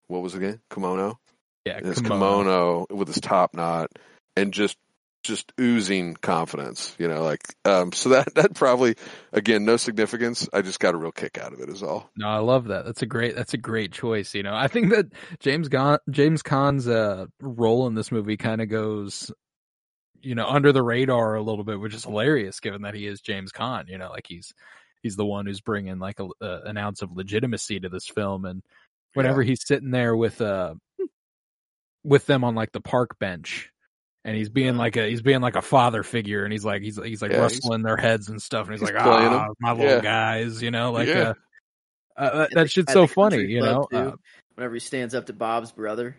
what 0.07 0.23
was 0.23 0.33
it 0.33 0.37
again 0.37 0.59
kimono, 0.71 1.19
yeah 1.65 1.77
in 1.77 1.85
his 1.85 2.01
kimono. 2.01 2.19
kimono 2.19 2.87
with 2.89 3.07
his 3.07 3.19
top 3.21 3.53
knot, 3.53 3.91
and 4.35 4.53
just 4.53 4.77
just 5.23 5.51
oozing 5.59 6.15
confidence. 6.15 6.95
You 6.97 7.07
know, 7.07 7.23
like 7.23 7.41
um, 7.65 7.91
so 7.91 8.09
that 8.09 8.33
that 8.35 8.55
probably 8.55 8.95
again 9.31 9.65
no 9.65 9.77
significance. 9.77 10.47
I 10.53 10.61
just 10.61 10.79
got 10.79 10.93
a 10.93 10.97
real 10.97 11.11
kick 11.11 11.37
out 11.37 11.53
of 11.53 11.59
it. 11.59 11.69
Is 11.69 11.83
all. 11.83 12.09
No, 12.17 12.27
I 12.27 12.39
love 12.39 12.65
that. 12.65 12.85
That's 12.85 13.01
a 13.01 13.05
great. 13.05 13.35
That's 13.35 13.53
a 13.53 13.57
great 13.57 13.91
choice. 13.91 14.33
You 14.33 14.43
know, 14.43 14.55
I 14.55 14.67
think 14.67 14.91
that 14.91 15.07
James 15.39 15.69
Gon 15.69 15.99
James 16.09 16.41
Caan's 16.41 16.87
uh, 16.87 17.25
role 17.39 17.87
in 17.87 17.95
this 17.95 18.11
movie 18.11 18.37
kind 18.37 18.61
of 18.61 18.69
goes, 18.69 19.31
you 20.21 20.35
know, 20.35 20.47
under 20.47 20.71
the 20.71 20.83
radar 20.83 21.35
a 21.35 21.43
little 21.43 21.63
bit, 21.63 21.79
which 21.79 21.93
is 21.93 22.03
hilarious 22.03 22.59
given 22.59 22.83
that 22.83 22.95
he 22.95 23.05
is 23.05 23.21
James 23.21 23.51
Caan. 23.51 23.87
You 23.87 23.97
know, 23.97 24.09
like 24.09 24.25
he's 24.27 24.53
he's 25.03 25.15
the 25.15 25.25
one 25.25 25.45
who's 25.45 25.61
bringing 25.61 25.99
like 25.99 26.19
a, 26.19 26.27
uh, 26.41 26.61
an 26.65 26.77
ounce 26.77 27.01
of 27.01 27.11
legitimacy 27.11 27.79
to 27.79 27.89
this 27.89 28.07
film, 28.07 28.45
and 28.45 28.63
whenever 29.13 29.43
he's 29.43 29.65
sitting 29.65 29.91
there 29.91 30.15
with 30.15 30.41
uh 30.41 30.73
with 32.03 32.25
them 32.25 32.43
on 32.43 32.55
like 32.55 32.71
the 32.71 32.81
park 32.81 33.19
bench, 33.19 33.69
and 34.25 34.35
he's 34.35 34.49
being 34.49 34.75
like 34.77 34.95
a 34.97 35.07
he's 35.09 35.21
being 35.21 35.41
like 35.41 35.55
a 35.55 35.61
father 35.61 36.03
figure, 36.03 36.43
and 36.43 36.51
he's 36.51 36.65
like 36.65 36.81
he's 36.81 36.97
he's 37.03 37.21
like 37.21 37.31
Yeah, 37.31 37.37
he's- 37.41 37.53
rustling 37.53 37.81
their 37.83 37.97
heads 37.97 38.29
and 38.29 38.41
stuff, 38.41 38.67
and 38.67 38.73
he's, 38.73 38.81
he's 38.81 38.91
like 38.93 39.03
playing 39.03 39.33
ah 39.33 39.45
'em. 39.45 39.53
my 39.59 39.71
little 39.71 39.85
Yeah. 39.97 40.01
guys, 40.01 40.61
you 40.61 40.71
know, 40.71 40.91
like 40.91 41.07
Yeah. 41.07 41.33
uh, 42.17 42.21
uh, 42.21 42.37
that, 42.37 42.49
that 42.53 42.71
shit's 42.71 42.93
so 42.93 43.07
funny, 43.07 43.43
you 43.45 43.61
know. 43.61 43.87
too. 43.91 43.97
Uh, 43.97 44.11
Whenever 44.55 44.73
he 44.75 44.79
stands 44.79 45.15
up 45.15 45.27
to 45.27 45.33
Bob's 45.33 45.71
brother, 45.71 46.15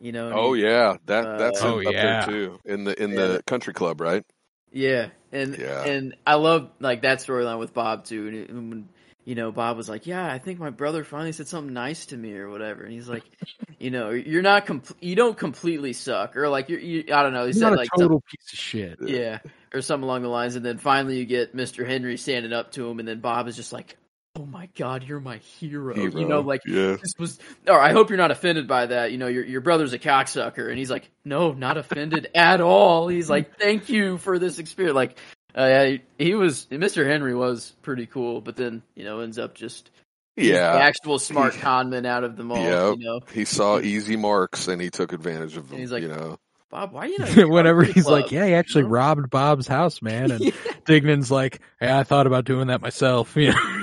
you 0.00 0.10
know. 0.12 0.32
Oh 0.34 0.52
he- 0.54 0.62
yeah, 0.62 0.96
that 1.06 1.38
that's 1.38 1.62
Uh, 1.62 1.74
Oh, 1.74 1.78
up 1.78 1.92
yeah. 1.92 2.26
there 2.26 2.26
too 2.26 2.58
in 2.64 2.84
the 2.84 3.00
in 3.02 3.10
Yeah. 3.10 3.26
the 3.26 3.42
country 3.46 3.74
club, 3.74 4.00
right? 4.00 4.24
Yeah, 4.72 5.08
and 5.32 5.56
Yeah. 5.56 5.84
and 5.84 6.16
I 6.26 6.34
love 6.34 6.70
like 6.80 7.02
that 7.02 7.18
storyline 7.18 7.58
with 7.58 7.72
Bob 7.74 8.04
too. 8.04 8.26
And, 8.28 8.50
and 8.50 8.70
when 8.70 8.88
you 9.26 9.34
know 9.34 9.50
Bob 9.50 9.76
was 9.76 9.88
like, 9.88 10.06
"Yeah, 10.06 10.24
I 10.24 10.38
think 10.38 10.60
my 10.60 10.70
brother 10.70 11.02
finally 11.02 11.32
said 11.32 11.48
something 11.48 11.74
nice 11.74 12.06
to 12.06 12.16
me 12.16 12.34
or 12.36 12.48
whatever," 12.48 12.84
and 12.84 12.92
he's 12.92 13.08
like, 13.08 13.24
"You 13.78 13.90
know, 13.90 14.10
you're 14.10 14.40
not 14.40 14.66
com- 14.66 14.82
you 15.00 15.16
don't 15.16 15.36
completely 15.36 15.92
suck 15.92 16.36
or 16.36 16.48
like 16.48 16.68
you're 16.68 16.78
you, 16.78 17.04
I 17.12 17.24
don't 17.24 17.32
know." 17.32 17.42
He 17.42 17.48
he's 17.48 17.56
said 17.58 17.70
not 17.70 17.72
a 17.74 17.76
like 17.76 17.88
total 17.98 18.20
piece 18.22 18.52
of 18.52 18.58
shit. 18.58 18.98
yeah, 19.02 19.40
or 19.74 19.82
something 19.82 20.04
along 20.04 20.22
the 20.22 20.28
lines, 20.28 20.54
and 20.54 20.64
then 20.64 20.78
finally 20.78 21.18
you 21.18 21.26
get 21.26 21.56
Mister 21.56 21.84
Henry 21.84 22.16
standing 22.16 22.52
up 22.52 22.70
to 22.72 22.88
him, 22.88 23.00
and 23.00 23.08
then 23.08 23.18
Bob 23.18 23.48
is 23.48 23.56
just 23.56 23.72
like, 23.72 23.96
"Oh 24.36 24.46
my 24.46 24.68
God, 24.76 25.02
you're 25.02 25.18
my 25.18 25.38
hero,", 25.38 25.96
you 25.96 26.28
know, 26.28 26.40
like 26.40 26.60
yeah, 26.64 26.96
this 27.02 27.14
was 27.18 27.40
or 27.66 27.80
I 27.80 27.90
hope 27.90 28.10
you're 28.10 28.18
not 28.18 28.30
offended 28.30 28.68
by 28.68 28.86
that. 28.86 29.10
You 29.10 29.18
know, 29.18 29.26
your 29.26 29.44
your 29.44 29.60
brother's 29.60 29.92
a 29.92 29.98
cocksucker, 29.98 30.68
and 30.68 30.78
he's 30.78 30.90
like, 30.90 31.10
no, 31.24 31.50
not 31.50 31.76
offended 31.76 32.30
at 32.36 32.60
all. 32.60 33.08
He's 33.08 33.28
like, 33.28 33.58
thank 33.58 33.88
you 33.88 34.18
for 34.18 34.38
this 34.38 34.60
experience. 34.60 34.94
Like, 34.94 35.18
uh, 35.56 35.92
he 36.18 36.34
was 36.34 36.66
Mr. 36.70 37.06
Henry 37.06 37.34
was 37.34 37.72
pretty 37.82 38.06
cool, 38.06 38.40
but 38.40 38.56
then 38.56 38.82
you 38.94 39.04
know 39.04 39.20
ends 39.20 39.38
up 39.38 39.54
just 39.54 39.90
he's 40.36 40.48
the 40.48 40.54
yeah. 40.54 40.74
actual 40.76 41.18
smart 41.18 41.54
conman 41.54 42.04
out 42.06 42.22
of 42.24 42.36
them 42.36 42.52
all. 42.52 42.58
Yep. 42.58 42.98
You 42.98 43.04
know, 43.04 43.20
He 43.32 43.44
saw 43.44 43.78
easy 43.80 44.16
marks 44.16 44.68
and 44.68 44.80
he 44.82 44.90
took 44.90 45.12
advantage 45.12 45.56
of 45.56 45.64
them. 45.68 45.74
And 45.76 45.80
he's 45.80 45.90
like, 45.92 46.02
you 46.02 46.08
know, 46.08 46.36
Bob, 46.70 46.92
why 46.92 47.06
you 47.06 47.18
not? 47.18 47.34
Whenever 47.48 47.82
he's 47.84 48.04
Club, 48.04 48.22
like, 48.22 48.32
yeah, 48.32 48.44
he 48.46 48.54
actually 48.54 48.82
you 48.82 48.88
know? 48.88 48.94
robbed 48.94 49.30
Bob's 49.30 49.66
house, 49.66 50.02
man, 50.02 50.30
and 50.32 50.40
Yeah. 50.44 50.50
Dignan's 50.84 51.30
like, 51.30 51.60
yeah, 51.80 51.98
I 51.98 52.02
thought 52.04 52.26
about 52.26 52.44
doing 52.44 52.66
that 52.68 52.82
myself. 52.82 53.34
You 53.36 53.52
know, 53.52 53.82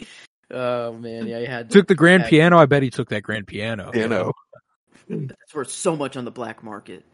Oh 0.54 0.92
man, 0.92 1.26
yeah, 1.26 1.38
he 1.40 1.46
had 1.46 1.70
took 1.70 1.86
the 1.88 1.94
grand 1.94 2.24
Yeah. 2.24 2.28
piano. 2.28 2.58
I 2.58 2.66
bet 2.66 2.82
he 2.82 2.90
took 2.90 3.08
that 3.08 3.22
grand 3.22 3.46
piano. 3.46 3.90
you 3.94 4.08
know. 4.08 4.32
That's 5.08 5.54
worth 5.54 5.70
so 5.70 5.96
much 5.96 6.16
on 6.18 6.24
the 6.26 6.30
black 6.30 6.62
market. 6.62 7.04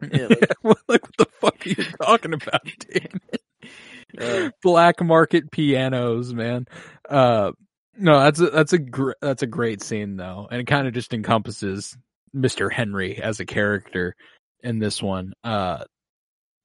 Yeah, 0.00 0.28
like, 0.62 0.78
like 0.88 1.02
what 1.02 1.16
the 1.18 1.26
fuck 1.40 1.66
are 1.66 1.68
you 1.68 1.84
talking 2.02 2.34
about, 2.34 2.62
Dan? 2.90 3.20
uh, 4.20 4.50
Black 4.62 5.02
market 5.02 5.50
pianos, 5.50 6.32
man. 6.32 6.66
Uh, 7.08 7.52
no, 7.98 8.20
that's 8.20 8.40
a, 8.40 8.50
that's 8.50 8.72
a 8.72 8.78
gr- 8.78 9.12
that's 9.20 9.42
a 9.42 9.46
great 9.46 9.82
scene 9.82 10.16
though, 10.16 10.48
and 10.50 10.60
it 10.60 10.66
kind 10.66 10.86
of 10.86 10.92
just 10.94 11.14
encompasses 11.14 11.96
Mister 12.32 12.68
Henry 12.68 13.16
as 13.20 13.40
a 13.40 13.46
character 13.46 14.14
in 14.62 14.78
this 14.78 15.02
one. 15.02 15.32
Uh, 15.42 15.84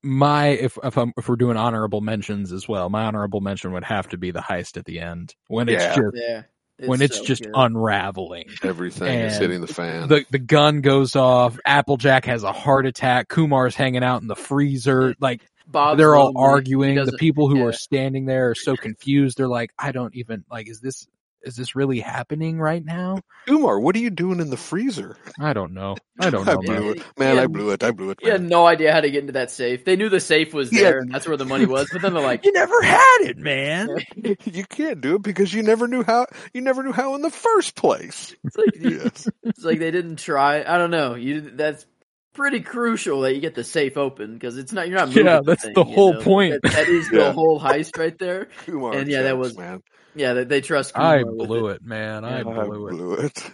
my 0.04 0.48
if 0.48 0.78
if 0.84 0.98
I'm 0.98 1.14
if 1.18 1.30
we're 1.30 1.36
doing 1.36 1.58
honorable 1.58 2.02
mentions 2.02 2.52
as 2.52 2.68
well, 2.68 2.90
my 2.90 3.04
honorable 3.06 3.40
mention 3.40 3.72
would 3.74 3.84
have 3.84 4.10
to 4.10 4.18
be 4.18 4.32
the 4.32 4.42
heist 4.42 4.76
at 4.78 4.86
the 4.86 5.00
end 5.00 5.36
when 5.48 5.70
it's 5.70 5.84
Yeah. 5.84 5.96
just 5.96 6.16
yeah, 6.16 6.44
when 6.86 7.02
it's 7.02 7.18
so 7.18 7.24
just 7.24 7.44
good. 7.44 7.52
unraveling. 7.54 8.50
Everything 8.64 9.20
is 9.20 9.38
hitting 9.38 9.62
the 9.62 9.68
fan. 9.68 10.08
the 10.08 10.26
the 10.30 10.40
gun 10.40 10.82
goes 10.82 11.16
off. 11.16 11.60
Applejack 11.66 12.26
has 12.26 12.44
a 12.44 12.52
heart 12.52 12.86
attack. 12.86 13.30
Kumar's 13.30 13.76
hanging 13.76 14.04
out 14.04 14.22
in 14.22 14.28
the 14.28 14.36
freezer. 14.36 15.16
Like 15.20 15.42
Bob's 15.68 15.98
they're 15.98 16.16
all 16.16 16.34
arguing. 16.38 16.96
The 16.96 17.14
people 17.14 17.50
who 17.50 17.60
yeah. 17.60 17.66
are 17.66 17.74
standing 17.74 18.26
there 18.26 18.52
are 18.52 18.56
so 18.56 18.76
confused. 18.78 19.38
They're 19.38 19.48
like, 19.48 19.72
I 19.78 19.92
don't 19.92 20.16
even 20.16 20.44
like. 20.50 20.70
Is 20.70 20.80
this 20.80 21.08
is 21.44 21.56
this 21.56 21.76
really 21.76 22.00
happening 22.00 22.60
right 22.60 22.84
now? 22.84 23.20
Umar, 23.50 23.80
what 23.80 23.96
are 23.96 24.00
you 24.00 24.10
doing 24.10 24.40
in 24.40 24.50
the 24.50 24.58
freezer? 24.58 25.18
I 25.40 25.54
don't 25.54 25.74
know. 25.74 25.96
I 26.20 26.30
don't 26.30 26.48
I 26.50 26.54
know. 26.54 26.60
blew 26.62 26.74
man. 26.80 26.84
it, 26.98 27.04
man. 27.18 27.36
Yeah. 27.36 27.42
I 27.44 27.48
blew 27.48 27.70
it. 27.72 27.84
I 27.84 27.92
blew 27.92 28.10
it. 28.12 28.20
He 28.22 28.28
had 28.30 28.42
no 28.44 28.66
idea 28.68 28.92
how 28.92 29.02
to 29.02 29.10
get 29.10 29.22
into 29.22 29.34
that 29.34 29.52
safe. 29.52 29.84
They 29.86 29.96
knew 29.96 30.10
the 30.10 30.20
safe 30.20 30.54
was 30.54 30.72
Yeah. 30.72 30.84
there, 30.84 31.00
and 31.00 31.12
that's 31.12 31.28
where 31.28 31.38
the 31.38 31.46
money 31.46 31.66
was. 31.66 31.90
But 31.92 32.02
then 32.02 32.14
they're 32.14 32.24
like, 32.24 32.46
You 32.46 32.52
never 32.54 32.82
had 32.82 33.18
it, 33.22 33.38
man. 33.38 33.90
You 34.46 34.66
can't 34.66 35.02
do 35.02 35.16
it 35.16 35.22
because 35.24 35.54
you 35.54 35.64
never 35.64 35.88
knew 35.88 36.04
how. 36.04 36.28
You 36.54 36.62
never 36.62 36.84
knew 36.84 36.92
how 36.92 37.16
in 37.16 37.22
the 37.22 37.30
first 37.32 37.76
place. 37.76 38.36
it's 38.44 38.58
like, 38.58 38.76
Yes. 38.80 39.28
it's 39.44 39.64
like 39.64 39.80
they 39.80 39.92
didn't 39.92 40.18
try. 40.18 40.64
I 40.64 40.78
don't 40.78 40.92
know. 40.92 41.16
You 41.16 41.42
that's 41.42 41.86
pretty 42.34 42.62
crucial 42.62 43.22
that 43.22 43.36
you 43.36 43.42
get 43.42 43.56
the 43.56 43.64
safe 43.64 43.98
open 43.98 44.34
because 44.34 44.58
it's 44.58 44.72
not 44.72 44.88
you're 44.88 44.98
not. 44.98 45.10
Moving 45.10 45.26
Yeah, 45.26 45.38
the 45.40 45.44
that's 45.44 45.64
thing, 45.66 45.74
the 45.74 45.84
whole 45.84 46.14
know? 46.14 46.22
point. 46.22 46.62
That, 46.64 46.72
that 46.72 46.88
is 46.88 47.10
Yeah. 47.12 47.26
the 47.26 47.34
whole 47.34 47.60
heist 47.60 47.98
right 47.98 48.18
there. 48.18 48.48
Kumar 48.66 48.94
And 48.96 49.10
yeah, 49.10 49.24
that 49.24 49.38
was- 49.38 49.58
man. 49.58 49.82
Yeah, 50.16 50.34
they, 50.34 50.44
they 50.44 50.62
trust. 50.62 50.98
I 50.98 51.20
Kumar 51.20 51.34
with 51.36 51.48
blew 51.48 51.68
it, 51.68 51.84
man. 51.84 52.26
I 52.26 52.38
Yeah. 52.40 52.44
blew 52.44 52.88
it. 52.88 52.92
blew 52.92 53.14
it. 53.14 53.52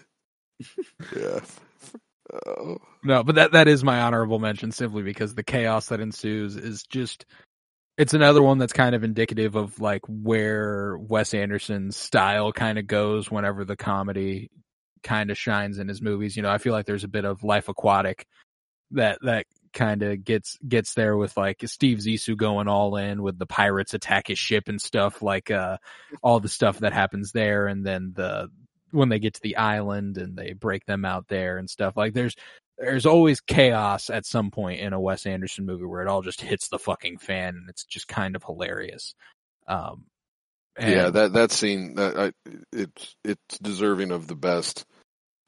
yeah. 1.15 1.39
Oh. 2.45 2.77
No, 3.03 3.23
but 3.23 3.35
that 3.35 3.51
that 3.53 3.67
is 3.67 3.83
my 3.83 4.01
honorable 4.01 4.39
mention 4.39 4.71
simply 4.71 5.03
because 5.03 5.33
the 5.33 5.43
chaos 5.43 5.87
that 5.87 5.99
ensues 6.01 6.55
is 6.57 6.83
just 6.83 7.25
it's 7.97 8.13
another 8.13 8.41
one 8.43 8.57
that's 8.57 8.73
kind 8.73 8.95
of 8.95 9.03
indicative 9.03 9.55
of 9.55 9.79
like 9.79 10.01
where 10.07 10.97
Wes 10.97 11.33
Anderson's 11.33 11.95
style 11.97 12.51
kind 12.51 12.77
of 12.77 12.85
goes 12.85 13.31
whenever 13.31 13.65
the 13.65 13.77
comedy 13.77 14.49
kind 15.03 15.31
of 15.31 15.37
shines 15.37 15.79
in 15.79 15.87
his 15.87 16.01
movies. 16.01 16.35
You 16.35 16.43
know, 16.43 16.51
I 16.51 16.57
feel 16.57 16.73
like 16.73 16.85
there's 16.85 17.03
a 17.05 17.07
bit 17.09 17.25
of 17.25 17.43
Life 17.43 17.69
Aquatic 17.69 18.25
that 18.91 19.19
that 19.21 19.45
kind 19.77 20.01
of 20.01 20.23
gets 20.23 20.57
gets 20.67 20.93
there 20.95 21.15
with 21.15 21.37
like 21.37 21.61
Steve 21.65 21.99
Zissou 21.99 22.35
going 22.35 22.67
all 22.67 22.95
in 22.97 23.21
with 23.21 23.37
the 23.37 23.45
pirates 23.45 23.93
attack 23.93 24.27
his 24.27 24.39
ship 24.39 24.67
and 24.67 24.81
stuff 24.81 25.21
like 25.21 25.51
uh 25.51 25.77
all 26.23 26.39
the 26.39 26.49
stuff 26.49 26.79
that 26.79 26.93
happens 26.93 27.31
there 27.31 27.67
and 27.67 27.85
then 27.85 28.11
the 28.15 28.49
when 28.91 29.09
they 29.09 29.19
get 29.19 29.35
to 29.35 29.41
the 29.41 29.57
island 29.57 30.17
and 30.17 30.35
they 30.35 30.53
break 30.53 30.85
them 30.85 31.05
out 31.05 31.27
there 31.27 31.57
and 31.57 31.69
stuff 31.69 31.95
like 31.95 32.13
there's 32.13 32.35
there's 32.79 33.05
always 33.05 33.39
chaos 33.41 34.09
at 34.09 34.25
some 34.25 34.51
point 34.51 34.79
in 34.81 34.93
a 34.93 34.99
Wes 34.99 35.25
Anderson 35.25 35.65
movie 35.65 35.85
where 35.85 36.01
it 36.01 36.07
all 36.07 36.21
just 36.21 36.41
hits 36.41 36.69
the 36.69 36.79
fucking 36.79 37.17
fan 37.19 37.55
and 37.55 37.69
it's 37.69 37.83
just 37.85 38.07
kind 38.07 38.35
of 38.35 38.43
hilarious. 38.43 39.13
Um, 39.67 40.05
and- 40.75 40.91
Yeah, 40.91 41.09
that 41.09 41.33
that 41.33 41.51
scene 41.51 41.95
that 41.95 42.17
I, 42.17 42.31
it's 42.71 43.15
it's 43.23 43.57
deserving 43.59 44.11
of 44.11 44.27
the 44.27 44.35
best 44.35 44.85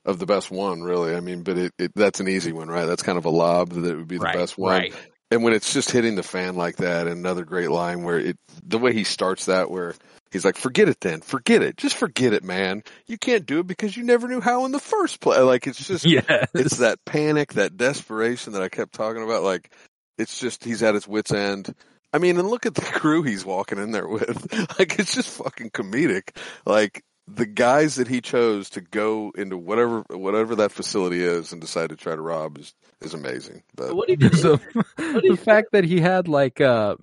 of 0.05 0.19
the 0.19 0.25
best 0.25 0.49
one, 0.49 0.81
really. 0.81 1.15
I 1.15 1.19
mean, 1.19 1.43
but 1.43 1.57
it, 1.57 1.73
it 1.77 1.91
that's 1.95 2.19
an 2.19 2.27
easy 2.27 2.51
one, 2.51 2.67
right? 2.67 2.85
That's 2.85 3.03
kind 3.03 3.17
of 3.17 3.25
a 3.25 3.29
lob 3.29 3.71
that 3.71 3.97
would 3.97 4.07
be 4.07 4.17
the 4.17 4.25
right, 4.25 4.35
best 4.35 4.57
one. 4.57 4.71
right. 4.71 4.93
And 5.31 5.43
when 5.43 5.53
it's 5.53 5.73
just 5.73 5.91
hitting 5.91 6.15
the 6.15 6.23
fan 6.23 6.55
like 6.55 6.77
that, 6.77 7.07
another 7.07 7.45
great 7.45 7.69
line 7.69 8.03
where 8.03 8.19
it 8.19 8.37
the 8.63 8.79
way 8.79 8.93
he 8.93 9.03
starts 9.03 9.45
that, 9.45 9.69
where 9.69 9.93
he's 10.31 10.43
like, 10.43 10.57
"Forget 10.57 10.89
it, 10.89 10.99
then, 11.01 11.21
forget 11.21 11.61
it, 11.61 11.77
just 11.77 11.95
forget 11.97 12.33
it, 12.33 12.43
man. 12.43 12.83
You 13.07 13.17
can't 13.17 13.45
do 13.45 13.59
it 13.59 13.67
because 13.67 13.95
you 13.95 14.03
never 14.03 14.27
knew 14.27 14.41
how 14.41 14.65
in 14.65 14.71
the 14.71 14.79
first 14.79 15.19
place." 15.19 15.39
Like 15.39 15.67
it's 15.67 15.85
just 15.85 16.05
Yeah, 16.05 16.21
it's 16.55 16.77
that 16.77 17.03
panic, 17.05 17.53
that 17.53 17.77
desperation 17.77 18.53
that 18.53 18.63
I 18.63 18.69
kept 18.69 18.93
talking 18.93 19.23
about. 19.23 19.43
Like, 19.43 19.71
it's 20.17 20.39
just 20.39 20.63
he's 20.63 20.81
at 20.81 20.95
his 20.95 21.07
wits' 21.07 21.31
end. 21.31 21.75
I 22.11 22.17
mean, 22.17 22.39
and 22.39 22.49
look 22.49 22.65
at 22.65 22.73
the 22.73 22.81
crew 22.99 23.21
he's 23.21 23.45
walking 23.45 23.77
in 23.77 23.91
there 23.91 24.07
with. 24.07 24.47
Like, 24.79 24.97
it's 24.97 25.13
just 25.13 25.29
fucking 25.29 25.71
comedic. 25.71 26.35
Like 26.65 27.03
the 27.35 27.45
guys 27.45 27.95
that 27.95 28.07
he 28.07 28.21
chose 28.21 28.69
to 28.71 28.81
go 28.81 29.31
into 29.35 29.57
whatever 29.57 30.03
whatever 30.09 30.55
that 30.55 30.71
facility 30.71 31.21
is 31.23 31.51
and 31.51 31.61
decide 31.61 31.89
to 31.89 31.95
try 31.95 32.15
to 32.15 32.21
rob 32.21 32.57
is 32.57 32.73
is 33.01 33.13
amazing. 33.13 33.63
But 33.75 33.95
What 33.95 34.09
even 34.09 34.31
is 34.33 34.41
the, 34.41 34.57
do 34.97 35.13
the 35.21 35.21
you- 35.23 35.35
fact 35.35 35.69
that 35.73 35.83
he 35.83 35.99
had 36.01 36.27
like 36.27 36.59
uh 36.61 36.95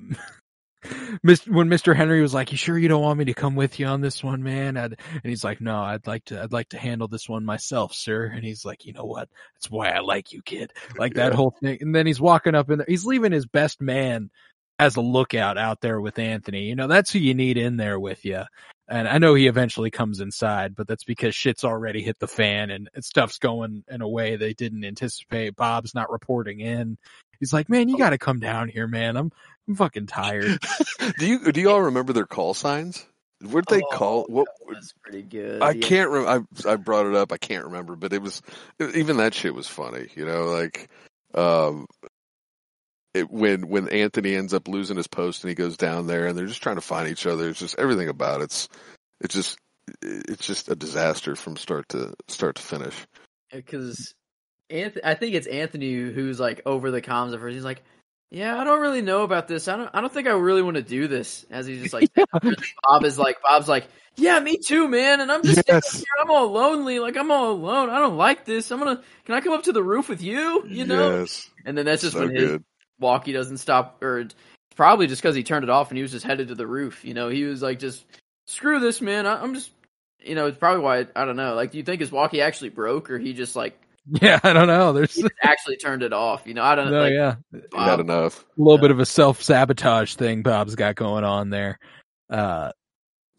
when 1.23 1.69
Mr. 1.69 1.97
Henry 1.97 2.21
was 2.21 2.33
like, 2.33 2.53
"You 2.53 2.59
sure 2.59 2.79
you 2.79 2.87
don't 2.87 3.03
want 3.03 3.19
me 3.19 3.25
to 3.25 3.35
come 3.35 3.57
with 3.57 3.81
you 3.81 3.87
on 3.87 4.01
this 4.03 4.23
one, 4.23 4.43
man?" 4.45 4.77
I'd, 4.77 4.93
and 5.13 5.23
he's 5.25 5.43
like, 5.43 5.61
"No, 5.61 5.77
I'd 5.81 6.07
like 6.07 6.27
to. 6.27 6.41
I'd 6.41 6.53
like 6.53 6.69
to 6.69 6.79
handle 6.79 7.09
this 7.09 7.29
one 7.29 7.45
myself, 7.45 7.93
sir." 7.93 8.25
And 8.27 8.45
he's 8.45 8.65
like, 8.65 8.85
"You 8.85 8.93
know 8.93 9.05
what? 9.05 9.29
That's 9.55 9.69
why 9.71 9.89
I 9.89 9.99
like 10.01 10.33
you, 10.33 10.43
kid." 10.43 10.73
Like 10.97 11.15
that 11.15 11.33
whole 11.35 11.51
thing. 11.61 11.79
And 11.81 11.93
then 11.95 12.07
he's 12.07 12.21
walking 12.21 12.55
up 12.55 12.71
in 12.71 12.79
there. 12.79 12.87
He's 12.89 13.05
leaving 13.05 13.33
his 13.33 13.47
best 13.47 13.81
man 13.81 14.31
as 14.79 14.97
a 14.97 15.01
lookout 15.01 15.59
out 15.59 15.81
there 15.81 16.01
with 16.01 16.19
Anthony. 16.19 16.65
You 16.65 16.75
know, 16.77 16.87
that's 16.87 17.13
who 17.13 17.19
you 17.19 17.35
need 17.35 17.57
in 17.57 17.77
there 17.77 17.99
with 17.99 18.25
you. 18.25 18.43
And 18.89 19.09
I 19.09 19.19
know 19.19 19.35
he 19.35 19.49
eventually 19.49 19.91
comes 19.91 20.21
inside, 20.21 20.77
but 20.77 20.87
that's 20.87 21.03
because 21.05 21.35
shit's 21.35 21.65
already 21.65 22.03
hit 22.03 22.19
the 22.21 22.29
fan 22.29 22.71
and 22.71 22.89
stuff's 23.01 23.39
going 23.39 23.83
in 23.89 24.01
a 24.01 24.09
way 24.09 24.37
they 24.37 24.53
didn't 24.55 24.85
anticipate. 24.85 25.57
Bob's 25.57 25.95
not 25.95 26.11
reporting 26.11 26.61
in. 26.61 26.97
He's 27.41 27.53
like, 27.53 27.69
man, 27.69 27.89
you 27.89 27.99
got 27.99 28.11
to 28.11 28.19
come 28.19 28.39
down 28.39 28.69
here, 28.69 28.87
man. 28.87 29.17
I'm, 29.17 29.33
I'm 29.69 29.75
fucking 29.75 30.07
tired. 30.07 30.59
do 31.19 31.27
you 31.27 31.53
do 31.53 31.61
you 31.61 31.71
all 31.71 31.83
remember 31.83 32.13
their 32.13 32.27
call 32.27 32.55
signs? 32.55 33.05
What 33.43 33.67
did 33.67 33.79
they 33.79 33.83
Oh, 33.91 33.97
call? 33.97 34.25
What 34.29 34.47
that 34.47 34.75
was 34.77 34.95
pretty 35.03 35.23
good. 35.23 35.61
I 35.61 35.73
yeah. 35.73 35.87
can't 35.87 36.11
remember. 36.11 36.47
I 36.67 36.73
I 36.73 36.77
brought 36.77 37.07
it 37.07 37.15
up. 37.15 37.33
I 37.33 37.37
can't 37.37 37.65
remember, 37.65 37.97
but 37.97 38.13
it 38.13 38.23
was 38.23 38.41
even 38.81 39.19
that 39.19 39.35
shit 39.35 39.55
was 39.55 39.67
funny. 39.67 40.09
You 40.15 40.25
know, 40.25 40.45
like 40.45 40.89
um, 41.35 41.87
it, 43.17 43.31
when 43.31 43.69
when 43.69 43.89
Anthony 43.89 44.35
ends 44.35 44.55
up 44.55 44.69
losing 44.69 44.97
his 44.97 45.07
post 45.07 45.43
and 45.45 45.49
he 45.49 45.55
goes 45.55 45.77
down 45.77 46.07
there 46.07 46.27
and 46.27 46.37
they're 46.37 46.47
just 46.47 46.63
trying 46.63 46.77
to 46.77 46.81
find 46.83 47.09
each 47.09 47.27
other. 47.27 47.49
It's 47.49 47.59
just 47.61 47.79
everything 47.79 48.09
about 48.09 48.43
it's 48.43 48.69
it's 49.21 49.35
just 49.35 49.59
it's 50.03 50.47
just 50.47 50.71
a 50.71 50.77
disaster 50.77 51.37
from 51.37 51.57
start 51.57 51.89
to 51.91 52.15
start 52.29 52.57
to 52.57 52.63
finish. 52.63 52.95
because 53.53 54.15
Anthony, 54.69 55.05
I 55.05 55.15
think 55.15 55.35
it's 55.35 55.47
Anthony 55.47 55.95
who's 55.95 56.41
like 56.41 56.63
over 56.67 56.91
the 56.91 57.01
comms 57.03 57.33
at 57.35 57.41
first. 57.41 57.55
He's 57.55 57.65
like, 57.65 57.83
Yeah, 58.31 58.59
I 58.59 58.65
don't 58.65 58.81
really 58.81 59.03
know 59.03 59.23
about 59.23 59.47
this. 59.49 59.69
I 59.69 59.77
don't. 59.77 59.91
I 59.95 60.01
don't 60.01 60.13
think 60.13 60.27
I 60.27 60.33
really 60.33 60.63
want 60.63 60.77
to 60.77 60.83
do 60.83 61.07
this. 61.09 61.47
As 61.51 61.67
he's 61.67 61.81
just 61.81 61.95
like, 61.95 62.11
Bob 62.83 63.05
is 63.05 63.19
like, 63.19 63.41
Bob's 63.43 63.69
like, 63.69 63.87
yeah, 64.17 64.41
me 64.41 64.59
too, 64.59 64.89
man. 64.89 65.21
And 65.21 65.31
I'm 65.31 65.45
just 65.45 65.63
Yes. 65.69 65.99
here. 65.99 66.05
I'm 66.21 66.31
all 66.31 66.51
lonely. 66.51 66.99
Like 66.99 67.17
I'm 67.17 67.31
all 67.31 67.53
alone. 67.53 67.91
I 67.91 67.99
don't 68.01 68.17
like 68.17 68.45
this. 68.45 68.71
I'm 68.73 68.79
gonna. 68.81 69.03
Can 69.25 69.35
I 69.37 69.41
come 69.41 69.53
up 69.53 69.65
to 69.65 69.73
the 69.73 69.83
roof 69.83 70.09
with 70.09 70.23
you? 70.23 70.65
You 70.67 70.85
know. 70.87 71.21
yes, 71.21 71.49
And 71.65 71.79
then 71.79 71.85
that's 71.87 72.03
just 72.03 72.15
so 72.15 72.21
when 72.21 72.35
his 72.35 72.51
good. 72.51 72.65
Walkie 72.99 73.33
doesn't 73.33 73.59
stop, 73.59 74.03
or 74.03 74.27
probably 74.75 75.07
just 75.07 75.23
because 75.23 75.35
he 75.37 75.43
turned 75.43 75.65
it 75.65 75.71
off 75.71 75.91
and 75.91 75.97
he 75.99 76.03
was 76.03 76.13
just 76.13 76.25
headed 76.27 76.49
to 76.49 76.55
the 76.55 76.67
roof. 76.67 77.05
You 77.05 77.15
know, 77.15 77.29
he 77.29 77.45
was 77.45 77.63
like, 77.63 77.79
just 77.79 78.05
screw 78.47 78.81
this, 78.81 79.01
man. 79.01 79.27
I, 79.27 79.43
I'm 79.43 79.55
just. 79.55 79.71
You 80.25 80.35
know, 80.35 80.47
it's 80.47 80.59
probably 80.59 80.83
why 80.83 81.07
I 81.15 81.25
don't 81.25 81.37
know. 81.37 81.55
Like, 81.55 81.71
do 81.71 81.79
you 81.79 81.85
think 81.85 82.01
his 82.01 82.11
walkie 82.11 82.41
actually 82.41 82.71
broke, 82.71 83.11
or 83.11 83.19
he 83.19 83.33
just 83.33 83.55
like 83.55 83.81
Yeah, 84.21 84.41
I 84.43 84.53
don't 84.53 84.67
know. 84.67 84.93
There's 84.93 85.15
he 85.15 85.25
actually 85.43 85.77
turned 85.77 86.03
it 86.03 86.13
off? 86.13 86.47
You 86.47 86.55
know, 86.55 86.63
I 86.65 86.75
don't 86.75 86.91
know. 86.91 87.03
like, 87.03 87.13
yeah, 87.13 87.35
He 87.53 87.59
had 87.59 87.71
Bob- 87.71 88.01
enough. 88.01 88.41
a 88.43 88.61
little 88.61 88.79
Yeah. 88.79 88.81
bit 88.83 88.91
of 88.91 88.99
a 88.99 89.07
self 89.07 89.43
sabotage 89.43 90.15
thing 90.15 90.43
Bob's 90.43 90.75
got 90.75 90.97
going 90.97 91.23
on 91.23 91.51
there. 91.51 91.79
Uh, 92.29 92.73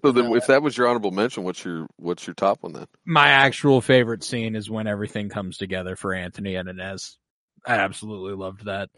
So 0.04 0.12
then, 0.14 0.26
No. 0.30 0.36
if 0.36 0.48
that 0.48 0.62
was 0.62 0.78
your 0.78 0.88
honorable 0.88 1.12
mention, 1.12 1.44
what's 1.44 1.66
your 1.66 1.88
what's 1.98 2.26
your 2.26 2.36
top 2.36 2.64
one 2.64 2.72
then? 2.74 2.86
my 3.06 3.28
actual 3.28 3.82
favorite 3.82 4.24
scene 4.24 4.56
is 4.56 4.70
when 4.70 4.88
everything 4.88 5.28
comes 5.28 5.58
together 5.58 5.98
for 5.98 6.14
Anthony 6.14 6.56
and 6.56 6.70
Inez. 6.70 7.18
I 7.66 7.76
absolutely 7.78 8.34
loved 8.36 8.66
that. 8.66 8.90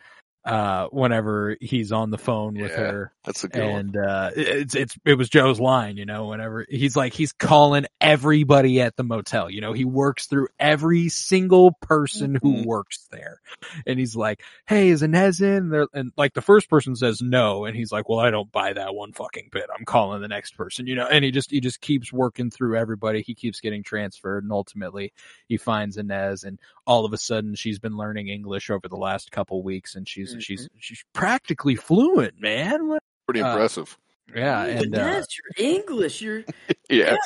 Uh, 0.46 0.88
whenever 0.88 1.58
he's 1.60 1.92
on 1.92 2.12
the 2.12 2.18
phone 2.18 2.56
with 2.56 2.72
Yeah, 2.72 2.78
her 2.78 3.14
That's 3.26 3.44
a 3.44 3.50
good 3.50 3.70
one. 3.70 3.80
and 3.82 3.98
uh 3.98 4.32
it's 4.38 4.74
it's 4.74 4.98
it 5.06 5.16
was 5.16 5.28
Joe's 5.30 5.60
line, 5.60 5.98
you 5.98 6.06
know, 6.06 6.28
whenever 6.28 6.66
he's 6.70 6.96
like 6.96 7.14
he's 7.14 7.34
calling 7.34 7.86
everybody 8.00 8.80
at 8.80 8.96
the 8.96 9.04
motel, 9.04 9.50
you 9.50 9.60
know, 9.60 9.74
he 9.74 9.84
works 9.84 10.28
through 10.28 10.48
every 10.58 11.10
single 11.10 11.74
person 11.82 12.36
who 12.42 12.54
Mhm. 12.54 12.66
works 12.66 13.06
there. 13.12 13.42
And 13.86 14.00
he's 14.00 14.16
like, 14.16 14.42
"Hey, 14.66 14.88
is 14.90 15.04
Inez 15.04 15.42
in?" 15.42 15.70
there? 15.70 15.88
and 15.94 16.14
like 16.16 16.34
the 16.34 16.42
first 16.42 16.70
person 16.70 16.96
says 16.96 17.22
no 17.22 17.66
and 17.66 17.76
he's 17.76 17.92
like, 17.92 18.08
"Well, 18.08 18.20
I 18.20 18.32
don't 18.32 18.50
buy 18.52 18.72
that 18.74 18.96
one 18.96 19.12
fucking 19.12 19.50
bit. 19.52 19.66
I'm 19.78 19.84
calling 19.86 20.22
the 20.22 20.28
next 20.30 20.56
person." 20.56 20.88
You 20.88 20.96
know, 20.96 21.06
and 21.06 21.24
he 21.26 21.32
just 21.32 21.52
he 21.52 21.60
just 21.60 21.82
keeps 21.82 22.14
working 22.14 22.50
through 22.50 22.78
everybody. 22.78 23.22
He 23.22 23.36
keeps 23.36 23.60
getting 23.60 23.84
transferred 23.84 24.44
and 24.46 24.54
ultimately 24.54 25.12
he 25.48 25.58
finds 25.58 25.98
Inez 25.98 26.46
and 26.46 26.60
all 26.88 27.04
of 27.06 27.12
a 27.12 27.18
sudden 27.18 27.56
she's 27.56 27.78
been 27.78 27.98
learning 27.98 28.30
English 28.30 28.70
over 28.70 28.88
the 28.88 28.96
last 28.96 29.32
couple 29.32 29.62
weeks 29.62 29.96
and 29.96 30.08
she's 30.08 30.29
Mhm. 30.36 30.42
she's 30.42 30.70
she's 30.80 31.04
practically 31.14 31.76
fluent, 31.76 32.40
man. 32.40 32.98
Pretty 33.28 33.42
uh, 33.42 33.52
impressive. 33.52 33.98
Yeah, 34.36 34.64
and 34.64 34.96
uh, 34.96 35.00
yes, 35.00 35.26
you're 35.58 35.68
English. 35.74 36.22
You're 36.22 36.44
Yes. 36.90 37.18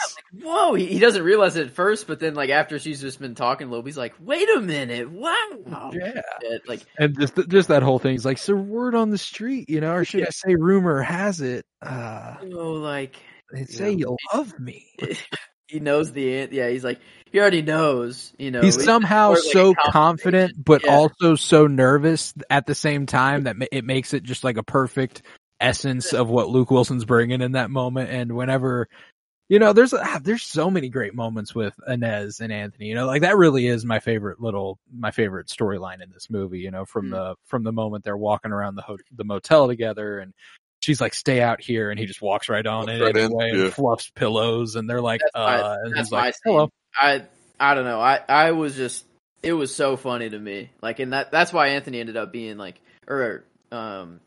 whoa. 0.42 0.74
He, 0.74 0.86
he 0.86 1.00
doesn't 1.00 1.24
realize 1.24 1.56
it 1.58 1.68
at 1.68 1.74
first, 1.74 2.08
but 2.08 2.20
then 2.22 2.34
like 2.34 2.50
after 2.50 2.80
she's 2.80 3.02
just 3.02 3.20
been 3.20 3.36
talking 3.36 3.68
a 3.68 3.70
little, 3.70 3.86
he's 3.86 3.98
like, 3.98 4.14
wait 4.22 4.48
a 4.56 4.62
minute, 4.62 5.10
wow. 5.12 5.92
yeah, 5.94 6.22
Yeah, 6.42 6.58
Like 6.66 6.86
and 6.98 7.18
just 7.20 7.36
just 7.50 7.68
that 7.68 7.84
whole 7.84 8.00
thing. 8.00 8.14
He's 8.14 8.26
like, 8.26 8.38
so 8.38 8.56
word 8.56 8.96
on 8.96 9.10
the 9.10 9.18
street, 9.18 9.70
you 9.70 9.82
know, 9.82 9.94
or 9.96 10.06
should 10.06 10.26
I 10.26 10.30
say 10.32 10.56
rumor 10.56 11.02
has 11.02 11.42
it? 11.42 11.66
Uh, 11.82 12.36
you 12.42 12.50
know, 12.50 12.74
like 12.74 13.18
they 13.52 13.66
say 13.66 13.92
Yeah. 13.92 13.98
you 14.08 14.18
love 14.34 14.58
me. 14.60 14.86
he 15.74 15.80
knows 15.80 16.12
the 16.14 16.48
yeah. 16.52 16.70
He's 16.70 16.84
like 16.84 17.00
he 17.32 17.40
already 17.40 17.64
knows. 17.64 18.32
You 18.38 18.52
know, 18.52 18.62
He's 18.62 18.76
He- 18.76 18.84
somehow 18.84 19.32
like 19.32 19.40
so 19.40 19.74
confident, 19.90 20.54
but 20.64 20.84
Yeah. 20.86 20.92
also 20.96 21.36
so 21.36 21.66
nervous 21.68 22.34
at 22.50 22.66
the 22.68 22.76
same 22.76 23.06
time 23.08 23.44
that 23.46 23.56
it 23.72 23.84
makes 23.84 24.14
it 24.14 24.24
just 24.24 24.44
like 24.44 24.58
a 24.58 24.64
perfect 24.64 25.24
essence 25.60 26.14
of 26.14 26.30
what 26.30 26.50
Luke 26.50 26.70
Wilson's 26.72 27.06
bringing 27.06 27.42
in 27.42 27.54
that 27.54 27.72
moment. 27.72 28.10
And 28.12 28.34
whenever, 28.36 28.88
you 29.50 29.58
know, 29.60 29.74
there's 29.74 29.94
ah, 29.94 30.20
there's 30.24 30.44
so 30.44 30.70
many 30.70 30.90
great 30.90 31.16
moments 31.16 31.56
with 31.56 31.74
Inez 31.88 32.40
and 32.40 32.54
Anthony. 32.54 32.88
You 32.88 32.96
know, 32.96 33.08
like 33.08 33.22
that 33.24 33.38
really 33.38 33.66
is 33.68 33.84
my 33.84 34.00
favorite 34.00 34.40
little 34.40 34.78
my 34.96 35.10
favorite 35.12 35.48
storyline 35.48 36.04
in 36.04 36.12
this 36.12 36.30
movie. 36.30 36.60
You 36.60 36.70
know, 36.72 36.86
from 36.86 37.08
Mm. 37.08 37.12
the 37.12 37.36
from 37.46 37.64
the 37.64 37.72
moment 37.72 38.04
they're 38.04 38.16
walking 38.16 38.52
around 38.52 38.76
the 38.76 38.84
ho- 38.84 38.98
the 39.12 39.24
motel 39.26 39.68
together 39.68 40.20
and. 40.20 40.34
She's 40.84 41.00
like, 41.02 41.14
stay 41.14 41.42
out 41.42 41.62
here, 41.62 41.90
and 41.90 42.00
he 42.00 42.06
just 42.06 42.22
walks 42.22 42.50
right 42.50 42.66
on 42.66 42.88
Walks 42.88 42.92
it 42.94 43.02
right 43.02 43.16
in, 43.18 43.24
anyway 43.26 43.52
yeah. 43.54 43.64
and 43.66 43.74
fluffs 43.74 44.12
pillows, 44.16 44.76
and 44.76 44.90
they're 44.90 45.02
like, 45.02 45.22
That's 45.22 45.32
my- 45.36 45.62
uh, 45.62 45.78
and 45.84 45.94
that's 45.96 46.00
he's 46.08 46.12
my 46.12 46.22
like, 46.26 46.36
hello. 46.46 46.70
I 46.96 47.24
I 47.60 47.74
don't 47.76 47.86
know. 47.86 48.00
I 48.02 48.20
I 48.28 48.52
was 48.52 48.76
just 48.76 49.06
it 49.42 49.54
was 49.54 49.74
so 49.76 49.96
funny 49.98 50.30
to 50.30 50.38
me. 50.40 50.70
Like 50.82 51.00
and 51.00 51.14
that 51.14 51.32
that's 51.32 51.52
why 51.54 51.70
Anthony 51.70 52.00
ended 52.00 52.18
up 52.18 52.32
being 52.32 52.58
like 52.58 52.80
or 53.08 53.44
um 53.72 54.20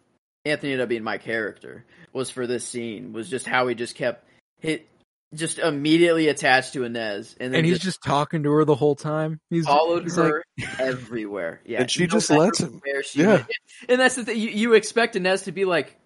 Anthony 0.45 0.73
ended 0.73 0.83
up 0.85 0.89
being 0.89 1.03
my 1.05 1.19
character 1.19 1.85
was 2.13 2.31
for 2.31 2.47
this 2.47 2.67
scene 2.67 3.13
was 3.13 3.29
just 3.29 3.47
how 3.47 3.67
he 3.69 3.75
just 3.75 3.95
kept 3.95 4.25
hit 4.61 4.89
just 5.35 5.59
immediately 5.59 6.29
attached 6.29 6.73
to 6.75 6.85
Inez 6.85 7.35
and 7.41 7.53
then 7.53 7.59
and 7.59 7.67
he's 7.67 7.77
just, 7.77 7.85
just 7.85 8.03
talking 8.03 8.43
to 8.45 8.51
her 8.53 8.65
the 8.65 8.75
whole 8.77 8.95
time. 8.95 9.39
He's 9.51 9.67
followed 9.67 10.05
he's 10.05 10.17
like, 10.17 10.29
her 10.33 10.45
everywhere. 10.79 11.61
Yeah, 11.67 11.81
And 11.83 11.91
she 11.91 12.03
no 12.03 12.07
just 12.07 12.31
lets 12.31 12.61
him. 12.61 12.81
Where 12.85 13.03
she 13.03 13.21
Yeah. 13.21 13.27
went. 13.35 13.47
and 13.89 14.01
that's 14.01 14.15
the 14.15 14.25
thing. 14.25 14.39
You, 14.39 14.51
you 14.51 14.75
expect 14.75 15.17
Inez 15.17 15.43
to 15.43 15.53
be 15.53 15.65
like, 15.65 15.97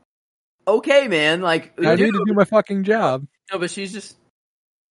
okay, 0.67 1.09
man, 1.09 1.41
like 1.41 1.73
I 1.79 1.95
need 1.95 2.13
to 2.13 2.25
do 2.27 2.35
my 2.35 2.45
fucking 2.45 2.85
job. 2.85 3.27
no, 3.53 3.59
but 3.59 3.71
she's 3.71 3.93
just. 3.93 4.17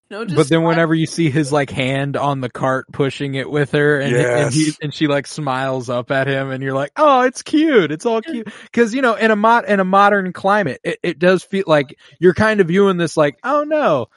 You 0.08 0.16
know, 0.16 0.24
just 0.24 0.36
But 0.36 0.48
then 0.48 0.64
whenever 0.64 0.92
you 0.92 1.06
see 1.06 1.30
his 1.30 1.52
like 1.52 1.70
hand 1.70 2.16
on 2.16 2.40
the 2.40 2.50
cart 2.50 2.86
pushing 2.90 3.36
it 3.36 3.48
with 3.48 3.70
her 3.70 4.00
and, 4.00 4.12
and 4.12 4.52
he 4.52 4.72
and 4.82 4.92
she 4.92 5.06
like 5.06 5.24
smiles 5.24 5.88
up 5.88 6.10
at 6.10 6.26
him 6.26 6.50
and 6.50 6.64
you're 6.64 6.74
like, 6.74 6.90
"Oh, 6.96 7.20
it's 7.20 7.42
cute. 7.42 7.92
It's 7.92 8.04
all 8.04 8.20
cute." 8.20 8.48
Cuz 8.72 8.92
you 8.92 9.02
know, 9.02 9.14
in 9.14 9.30
a 9.30 9.36
mod 9.36 9.66
in 9.66 9.78
a 9.78 9.84
modern 9.84 10.32
climate, 10.32 10.80
it, 10.82 10.98
it 11.04 11.18
does 11.20 11.44
feel 11.44 11.62
like 11.68 11.96
you're 12.18 12.34
kind 12.34 12.58
of 12.58 12.66
viewing 12.66 12.96
this 12.96 13.16
like, 13.16 13.38
"Oh 13.44 13.62
no, 13.62 14.08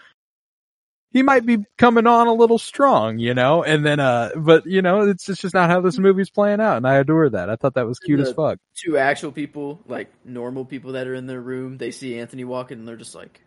he 1.14 1.24
might 1.24 1.46
be 1.46 1.60
coming 1.78 2.08
on 2.08 2.28
a 2.28 2.34
little 2.34 2.60
strong, 2.60 3.20
you 3.20 3.34
know?" 3.34 3.64
And 3.64 3.86
then 3.86 4.00
uh 4.02 4.32
but 4.38 4.66
you 4.66 4.82
know, 4.82 5.02
it's 5.10 5.30
it's 5.30 5.42
just 5.42 5.54
not 5.56 5.70
how 5.70 5.82
this 5.82 6.00
movie's 6.00 6.32
playing 6.32 6.62
out 6.62 6.78
and 6.78 6.88
I 6.88 6.96
adore 6.96 7.30
that. 7.32 7.50
I 7.50 7.56
thought 7.58 7.76
that 7.76 7.88
was 7.88 8.00
cute 8.00 8.20
as 8.20 8.32
fuck. 8.32 8.60
two 8.76 8.98
actual 8.98 9.32
people, 9.32 9.82
like 9.88 10.12
normal 10.26 10.66
people 10.66 10.94
that 10.94 11.08
are 11.08 11.16
in 11.16 11.28
their 11.28 11.42
room, 11.42 11.78
they 11.78 11.92
see 11.92 12.20
Anthony 12.20 12.44
walking 12.44 12.80
and 12.80 12.88
they're 12.88 12.98
just 12.98 13.16
like, 13.16 13.43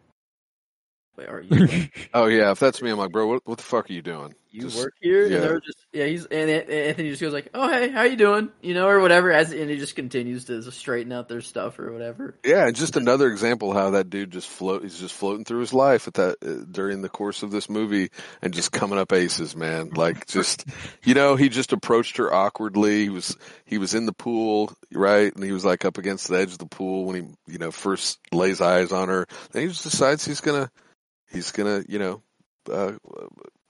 "Wait, 1.16 1.28
are 1.28 1.40
you 1.40 1.88
Oh 2.14 2.26
yeah, 2.26 2.50
if 2.50 2.58
that's 2.60 2.80
me, 2.82 2.90
I'm 2.90 2.98
like, 2.98 3.10
bro, 3.12 3.26
what, 3.26 3.42
what 3.46 3.58
the 3.58 3.64
fuck 3.64 3.90
are 3.90 3.92
you 3.92 4.02
doing? 4.02 4.34
you 4.50 4.62
Just- 4.62 4.78
work 4.78 4.94
here?" 5.00 5.26
yeah. 5.26 5.36
And 5.36 5.44
they're 5.44 5.60
just 5.60 5.78
yeah, 5.92 6.06
he's 6.06 6.26
and 6.26 6.50
An- 6.50 6.70
Anthony 6.70 7.10
just 7.10 7.20
goes 7.22 7.32
like, 7.32 7.48
"Oh 7.54 7.68
hey, 7.68 7.88
how 7.90 8.02
you 8.02 8.16
doing?" 8.16 8.50
You 8.62 8.74
know, 8.74 8.86
or 8.88 9.00
whatever, 9.00 9.30
as 9.32 9.52
and 9.52 9.70
he 9.70 9.76
just 9.78 9.96
continues 9.96 10.44
to 10.46 10.62
straighten 10.70 11.12
out 11.12 11.28
their 11.28 11.40
stuff 11.40 11.78
or 11.78 11.92
whatever. 11.92 12.34
Yeah, 12.44 12.66
and 12.66 12.76
just 12.76 12.96
another 12.96 13.28
example 13.28 13.72
how 13.72 13.90
that 13.90 14.10
dude 14.10 14.30
just 14.30 14.48
float. 14.48 14.82
He's 14.82 14.98
just 14.98 15.14
floating 15.14 15.44
through 15.44 15.60
his 15.60 15.72
life 15.74 16.06
at 16.08 16.14
that 16.14 16.36
uh, 16.42 16.64
during 16.70 17.02
the 17.02 17.08
course 17.08 17.42
of 17.42 17.50
this 17.50 17.68
movie, 17.70 18.10
and 18.42 18.52
just 18.54 18.72
coming 18.72 18.98
up 18.98 19.12
aces, 19.12 19.56
man. 19.56 19.90
Like 19.90 20.26
just, 20.26 20.64
you 21.04 21.14
know, 21.14 21.36
he 21.36 21.48
just 21.48 21.72
approached 21.72 22.16
her 22.18 22.32
awkwardly. 22.32 23.04
He 23.04 23.08
was 23.10 23.36
he 23.64 23.78
was 23.78 23.94
in 23.94 24.06
the 24.06 24.12
pool, 24.12 24.72
right, 24.92 25.34
and 25.34 25.44
he 25.44 25.52
was 25.52 25.64
like 25.64 25.84
up 25.84 25.98
against 25.98 26.28
the 26.28 26.38
edge 26.38 26.52
of 26.52 26.58
the 26.58 26.66
pool 26.66 27.04
when 27.06 27.16
he, 27.46 27.52
you 27.52 27.58
know, 27.58 27.70
first 27.70 28.18
lays 28.32 28.60
eyes 28.60 28.92
on 28.92 29.08
her. 29.08 29.26
Then 29.52 29.62
he 29.62 29.68
just 29.68 29.82
decides 29.84 30.24
he's 30.24 30.40
gonna 30.40 30.70
he's 31.30 31.52
gonna, 31.52 31.82
you 31.88 31.98
know, 31.98 32.22
uh, 32.72 32.92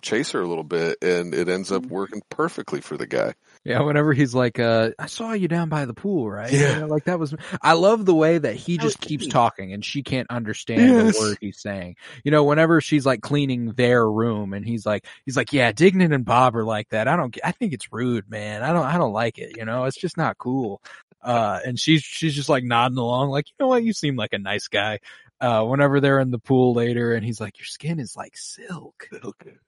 chase 0.02 0.32
her 0.32 0.40
a 0.40 0.46
little 0.46 0.64
bit, 0.64 0.98
and 1.02 1.34
it 1.34 1.48
ends 1.48 1.72
up 1.72 1.86
working 1.86 2.22
perfectly 2.30 2.80
for 2.80 2.96
the 2.96 3.06
guy. 3.06 3.34
Yeah, 3.64 3.80
whenever 3.80 4.12
he's 4.12 4.34
like, 4.34 4.60
uh, 4.60 4.90
I 4.98 5.06
saw 5.06 5.32
you 5.32 5.48
down 5.48 5.68
by 5.68 5.86
the 5.86 5.94
pool, 5.94 6.30
right? 6.30 6.52
Yeah. 6.52 6.74
You 6.74 6.80
know, 6.82 6.86
like 6.86 7.04
that 7.04 7.18
was, 7.18 7.34
I 7.60 7.72
love 7.72 8.06
the 8.06 8.14
way 8.14 8.38
that 8.38 8.54
he 8.54 8.78
just 8.78 9.00
keeps 9.00 9.24
me. 9.24 9.30
talking 9.30 9.72
and 9.72 9.84
she 9.84 10.04
can't 10.04 10.30
understand 10.30 10.82
Yes. 10.82 11.18
the 11.18 11.20
word 11.20 11.38
he's 11.40 11.60
saying. 11.60 11.96
You 12.22 12.30
know, 12.30 12.44
whenever 12.44 12.80
she's 12.80 13.04
like 13.04 13.22
cleaning 13.22 13.72
their 13.72 14.08
room 14.08 14.52
and 14.52 14.64
he's 14.64 14.86
like, 14.86 15.04
he's 15.24 15.36
like, 15.36 15.52
yeah, 15.52 15.72
Dignan 15.72 16.14
and 16.14 16.24
Bob 16.24 16.54
are 16.54 16.64
like 16.64 16.90
that. 16.90 17.08
I 17.08 17.16
don't, 17.16 17.36
I 17.42 17.50
think 17.50 17.72
it's 17.72 17.92
rude, 17.92 18.30
man. 18.30 18.62
I 18.62 18.72
don't, 18.72 18.86
I 18.86 18.98
don't 18.98 19.12
like 19.12 19.38
it. 19.38 19.56
You 19.56 19.64
know, 19.64 19.84
it's 19.84 19.98
just 20.00 20.16
not 20.16 20.38
cool. 20.38 20.80
Uh, 21.20 21.58
and 21.66 21.80
she's, 21.80 22.02
she's 22.02 22.36
just 22.36 22.48
like 22.48 22.62
nodding 22.62 22.98
along, 22.98 23.30
like, 23.30 23.48
you 23.48 23.54
know 23.58 23.66
what? 23.66 23.82
You 23.82 23.92
seem 23.92 24.14
like 24.14 24.32
a 24.32 24.38
nice 24.38 24.68
guy. 24.68 25.00
Uh, 25.40 25.62
whenever 25.64 26.00
they're 26.00 26.18
in 26.20 26.30
the 26.30 26.38
pool 26.38 26.72
later 26.72 27.12
and 27.14 27.24
he's 27.24 27.40
like, 27.40 27.58
your 27.58 27.66
skin 27.66 27.98
is 28.00 28.16
like 28.16 28.36
silk. 28.36 29.08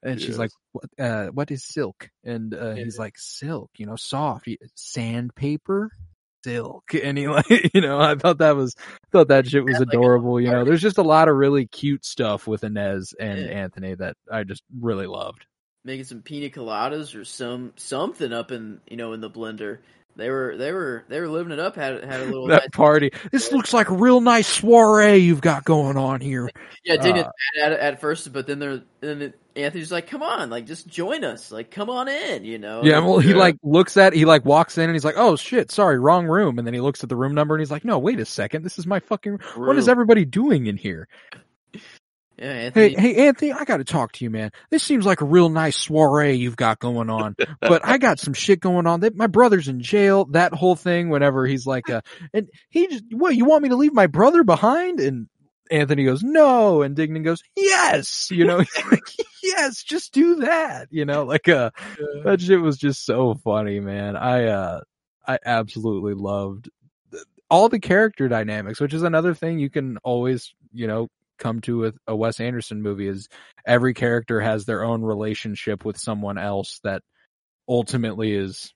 And 0.03 0.21
she's 0.21 0.39
like, 0.39 0.51
what, 0.73 0.85
uh, 0.99 1.27
what 1.27 1.51
is 1.51 1.65
silk? 1.65 2.09
And, 2.25 2.55
uh, 2.55 2.73
he's 2.75 2.97
Yeah. 2.97 3.03
like, 3.03 3.19
silk, 3.19 3.71
you 3.77 3.85
know, 3.87 3.97
soft, 3.97 4.49
sandpaper, 4.75 5.91
silk. 6.45 6.95
And 6.95 7.19
he 7.19 7.29
like, 7.29 7.75
you 7.75 7.81
know, 7.81 8.01
I 8.01 8.15
thought 8.15 8.39
that 8.39 8.57
was, 8.57 8.75
thought 9.13 9.29
that 9.29 9.47
shit 9.47 9.65
was 9.65 9.75
Yeah, 9.75 9.81
like 9.81 9.89
adorable. 9.89 10.41
You 10.41 10.51
know, 10.51 10.65
there's 10.65 10.83
just 10.83 10.99
a 10.99 11.03
lot 11.03 11.29
of 11.29 11.37
really 11.37 11.67
cute 11.67 12.05
stuff 12.05 12.47
with 12.47 12.65
Inez 12.65 13.15
and 13.19 13.39
Yeah. 13.39 13.53
Anthony 13.63 13.95
that 13.95 14.17
I 14.31 14.45
just 14.45 14.63
really 14.81 15.07
loved. 15.07 15.47
Making 15.85 16.05
some 16.05 16.23
pina 16.23 16.49
coladas 16.51 17.15
or 17.15 17.25
some 17.25 17.73
something 17.77 18.33
up 18.33 18.51
in 18.53 18.81
you 18.89 18.97
know 18.97 19.13
in 19.13 19.21
the 19.21 19.31
blender. 19.31 19.79
They 20.19 20.31
were 20.31 20.57
they 20.57 20.73
were 20.73 21.05
they 21.07 21.21
were 21.21 21.29
living 21.29 21.53
it 21.53 21.61
up. 21.61 21.77
Had 21.77 22.03
had 22.03 22.21
a 22.21 22.25
little 22.25 22.49
That 22.49 22.73
party. 22.73 23.13
This 23.31 23.53
looks 23.53 23.73
like 23.73 23.89
a 23.89 23.95
real 23.95 24.21
nice 24.21 24.49
soiree 24.49 25.19
you've 25.19 25.41
got 25.41 25.65
going 25.65 25.97
on 25.97 26.21
here. 26.21 26.51
Yeah, 26.85 26.97
Dignan 26.97 27.25
Uh, 27.27 27.31
at, 27.63 27.73
at 27.73 27.81
at 27.81 28.01
first, 28.01 28.33
but 28.33 28.47
then 28.47 28.59
they're 28.61 28.81
then 29.01 29.35
Anthony's 29.55 29.93
like, 29.93 30.07
"Come 30.07 30.23
on, 30.23 30.49
like 30.49 30.65
just 30.65 30.87
join 30.87 31.23
us, 31.23 31.53
like 31.53 31.71
come 31.71 31.91
on 31.91 32.09
in," 32.09 32.45
you 32.45 32.57
know. 32.57 32.83
Yeah, 32.83 33.01
well, 33.01 33.19
he 33.19 33.35
like 33.35 33.59
looks 33.63 33.99
at, 33.99 34.15
he 34.15 34.25
like 34.25 34.47
walks 34.47 34.79
in 34.79 34.85
and 34.85 34.95
he's 34.95 35.05
like, 35.05 35.17
"Oh 35.19 35.37
shit, 35.37 35.71
sorry, 35.71 35.99
wrong 35.99 36.27
room." 36.27 36.59
And 36.59 36.67
then 36.67 36.73
he 36.73 36.81
looks 36.81 37.03
at 37.03 37.11
the 37.11 37.17
room 37.17 37.35
number 37.35 37.55
and 37.55 37.61
he's 37.61 37.71
like, 37.71 37.85
"No, 37.85 37.99
wait 37.99 38.21
a 38.21 38.25
second, 38.25 38.63
this 38.63 38.79
is 38.79 38.87
my 38.87 39.01
fucking. 39.01 39.39
What 39.57 39.77
is 39.77 39.87
everybody 39.89 40.25
doing 40.25 40.67
in 40.67 40.79
here?" 40.79 41.09
Yeah, 42.39 42.53
Anthony. 42.53 42.95
Hey, 42.95 43.15
hey, 43.15 43.27
Anthony, 43.27 43.53
I 43.53 43.65
got 43.65 43.79
to 43.79 43.85
talk 43.85 44.13
to 44.13 44.25
you, 44.25 44.31
man. 44.31 44.53
This 44.71 44.85
seems 44.85 45.05
like 45.05 45.21
a 45.21 45.25
real 45.25 45.49
nice 45.49 45.77
soiree 45.77 46.35
you've 46.35 46.57
got 46.57 46.79
going 46.79 47.11
on, 47.11 47.35
but 47.61 47.85
I 47.85 47.99
got 47.99 48.21
some 48.21 48.35
shit 48.35 48.61
going 48.61 48.87
on. 48.87 49.01
That 49.01 49.17
my 49.17 49.27
brother's 49.27 49.69
in 49.69 49.81
jail. 49.81 50.25
That 50.27 50.55
whole 50.55 50.77
thing. 50.77 51.09
Whenever 51.09 51.47
he's 51.47 51.67
like, 51.67 51.91
uh, 51.91 52.03
and 52.33 52.49
he 52.69 52.87
just, 52.87 53.05
what? 53.11 53.35
You 53.35 53.45
want 53.45 53.63
me 53.63 53.71
to 53.71 53.77
leave 53.77 53.93
my 53.93 54.07
brother 54.07 54.45
behind? 54.45 55.01
And 55.01 55.27
Anthony 55.71 56.05
goes, 56.05 56.23
no, 56.23 56.83
and 56.83 56.97
Dignan 56.97 57.25
goes, 57.25 57.43
yes. 57.57 58.29
You 58.31 58.45
know, 58.45 58.59
he's 58.75 58.85
like, 58.91 59.03
yes, 59.43 59.83
just 59.83 60.13
do 60.13 60.37
that. 60.37 60.89
You 60.91 61.05
know, 61.05 61.25
like 61.25 61.49
uh, 61.49 61.71
that 62.25 62.41
shit 62.41 62.61
was 62.61 62.79
just 62.79 63.05
so 63.05 63.35
funny, 63.35 63.81
man. 63.81 64.17
I 64.17 64.45
uh, 64.45 64.81
I 65.27 65.39
absolutely 65.45 66.15
loved 66.15 66.71
all 67.51 67.69
the 67.69 67.81
character 67.81 68.29
dynamics, 68.29 68.81
which 68.81 68.95
is 68.95 69.03
another 69.03 69.35
thing 69.35 69.59
you 69.59 69.71
can 69.71 69.97
always, 70.05 70.55
you 70.73 70.87
know, 70.87 71.09
come 71.39 71.61
to 71.63 71.79
with 71.79 71.97
a 72.07 72.15
Wes 72.15 72.41
Anderson 72.41 72.83
movie 72.83 73.09
is 73.09 73.29
every 73.67 73.95
character 73.95 74.41
has 74.41 74.65
their 74.65 74.85
own 74.85 75.03
relationship 75.03 75.85
with 75.85 75.99
someone 75.99 76.39
else 76.39 76.81
that 76.85 77.03
ultimately 77.69 78.35
is 78.35 78.73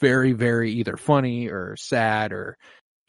very, 0.00 0.32
very 0.32 0.72
either 0.72 0.96
funny 0.96 1.48
or 1.48 1.76
sad 1.76 2.32
or 2.32 2.56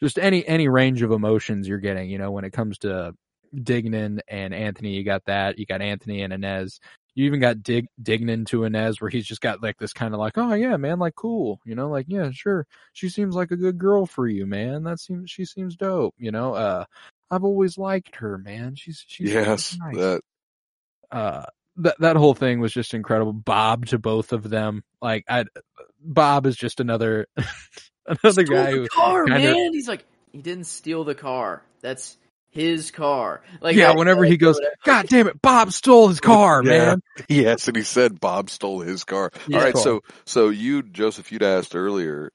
just 0.02 0.18
any 0.18 0.46
any 0.46 0.68
range 0.68 1.02
of 1.02 1.10
emotions 1.10 1.68
you're 1.68 1.78
getting. 1.78 2.10
You 2.10 2.18
know, 2.18 2.30
when 2.30 2.44
it 2.44 2.52
comes 2.52 2.78
to 2.78 3.12
Dignan 3.54 4.20
and 4.28 4.54
Anthony, 4.54 4.92
you 4.94 5.04
got 5.04 5.24
that. 5.26 5.58
You 5.58 5.66
got 5.66 5.82
Anthony 5.82 6.22
and 6.22 6.32
Inez. 6.32 6.80
You 7.14 7.24
even 7.24 7.40
got 7.40 7.62
Dig 7.62 7.86
Dignan 8.02 8.46
to 8.48 8.64
Inez, 8.64 9.00
where 9.00 9.08
he's 9.08 9.26
just 9.26 9.40
got 9.40 9.62
like 9.62 9.78
this 9.78 9.94
kind 9.94 10.12
of 10.12 10.20
like, 10.20 10.36
oh 10.36 10.52
yeah, 10.52 10.76
man, 10.76 10.98
like 10.98 11.14
cool, 11.14 11.60
you 11.64 11.74
know, 11.74 11.88
like 11.88 12.06
yeah, 12.08 12.30
sure, 12.30 12.66
she 12.92 13.08
seems 13.08 13.34
like 13.34 13.50
a 13.50 13.56
good 13.56 13.78
girl 13.78 14.04
for 14.04 14.28
you, 14.28 14.46
man. 14.46 14.84
That 14.84 15.00
seems 15.00 15.30
she 15.30 15.46
seems 15.46 15.76
dope, 15.76 16.14
you 16.18 16.30
know. 16.30 16.54
Uh, 16.54 16.84
I've 17.30 17.44
always 17.44 17.76
liked 17.78 18.16
her, 18.16 18.38
man. 18.38 18.74
She's 18.76 19.04
she's 19.06 19.32
yes, 19.32 19.76
nice. 19.80 19.96
that 19.96 20.20
uh 21.10 21.44
that 21.76 21.96
that 22.00 22.16
whole 22.16 22.34
thing 22.34 22.60
was 22.60 22.72
just 22.72 22.94
incredible. 22.94 23.32
Bob 23.32 23.86
to 23.86 23.98
both 23.98 24.32
of 24.32 24.48
them, 24.48 24.82
like 25.02 25.24
I, 25.28 25.44
Bob 26.00 26.46
is 26.46 26.56
just 26.56 26.80
another 26.80 27.26
another 28.06 28.44
Stole 28.44 28.56
guy 28.56 28.70
the 28.72 28.76
who 28.78 28.88
car, 28.88 29.24
kinda- 29.26 29.40
man. 29.54 29.72
He's 29.72 29.88
like, 29.88 30.04
he 30.32 30.40
didn't 30.42 30.64
steal 30.64 31.04
the 31.04 31.14
car. 31.14 31.62
That's 31.82 32.16
his 32.50 32.90
car. 32.90 33.42
Like, 33.60 33.76
yeah, 33.76 33.90
I- 33.90 33.96
whenever 33.96 34.24
I- 34.24 34.28
he 34.28 34.36
goes. 34.38 34.58
God 34.84 35.06
damn 35.08 35.26
it, 35.26 35.42
Bob 35.42 35.72
stole 35.72 36.08
his 36.08 36.20
car, 36.20 36.62
Yeah. 36.64 36.70
man. 36.70 37.00
yes, 37.28 37.68
and 37.68 37.76
he 37.76 37.82
said 37.82 38.20
Bob 38.20 38.48
stole 38.48 38.80
his 38.80 39.04
car. 39.04 39.30
Yeah. 39.46 39.58
All 39.58 39.64
right, 39.64 39.76
so 39.76 40.00
so 40.24 40.48
you 40.48 40.82
Joseph, 40.82 41.30
you'd 41.32 41.42
asked 41.42 41.76
earlier 41.76 42.30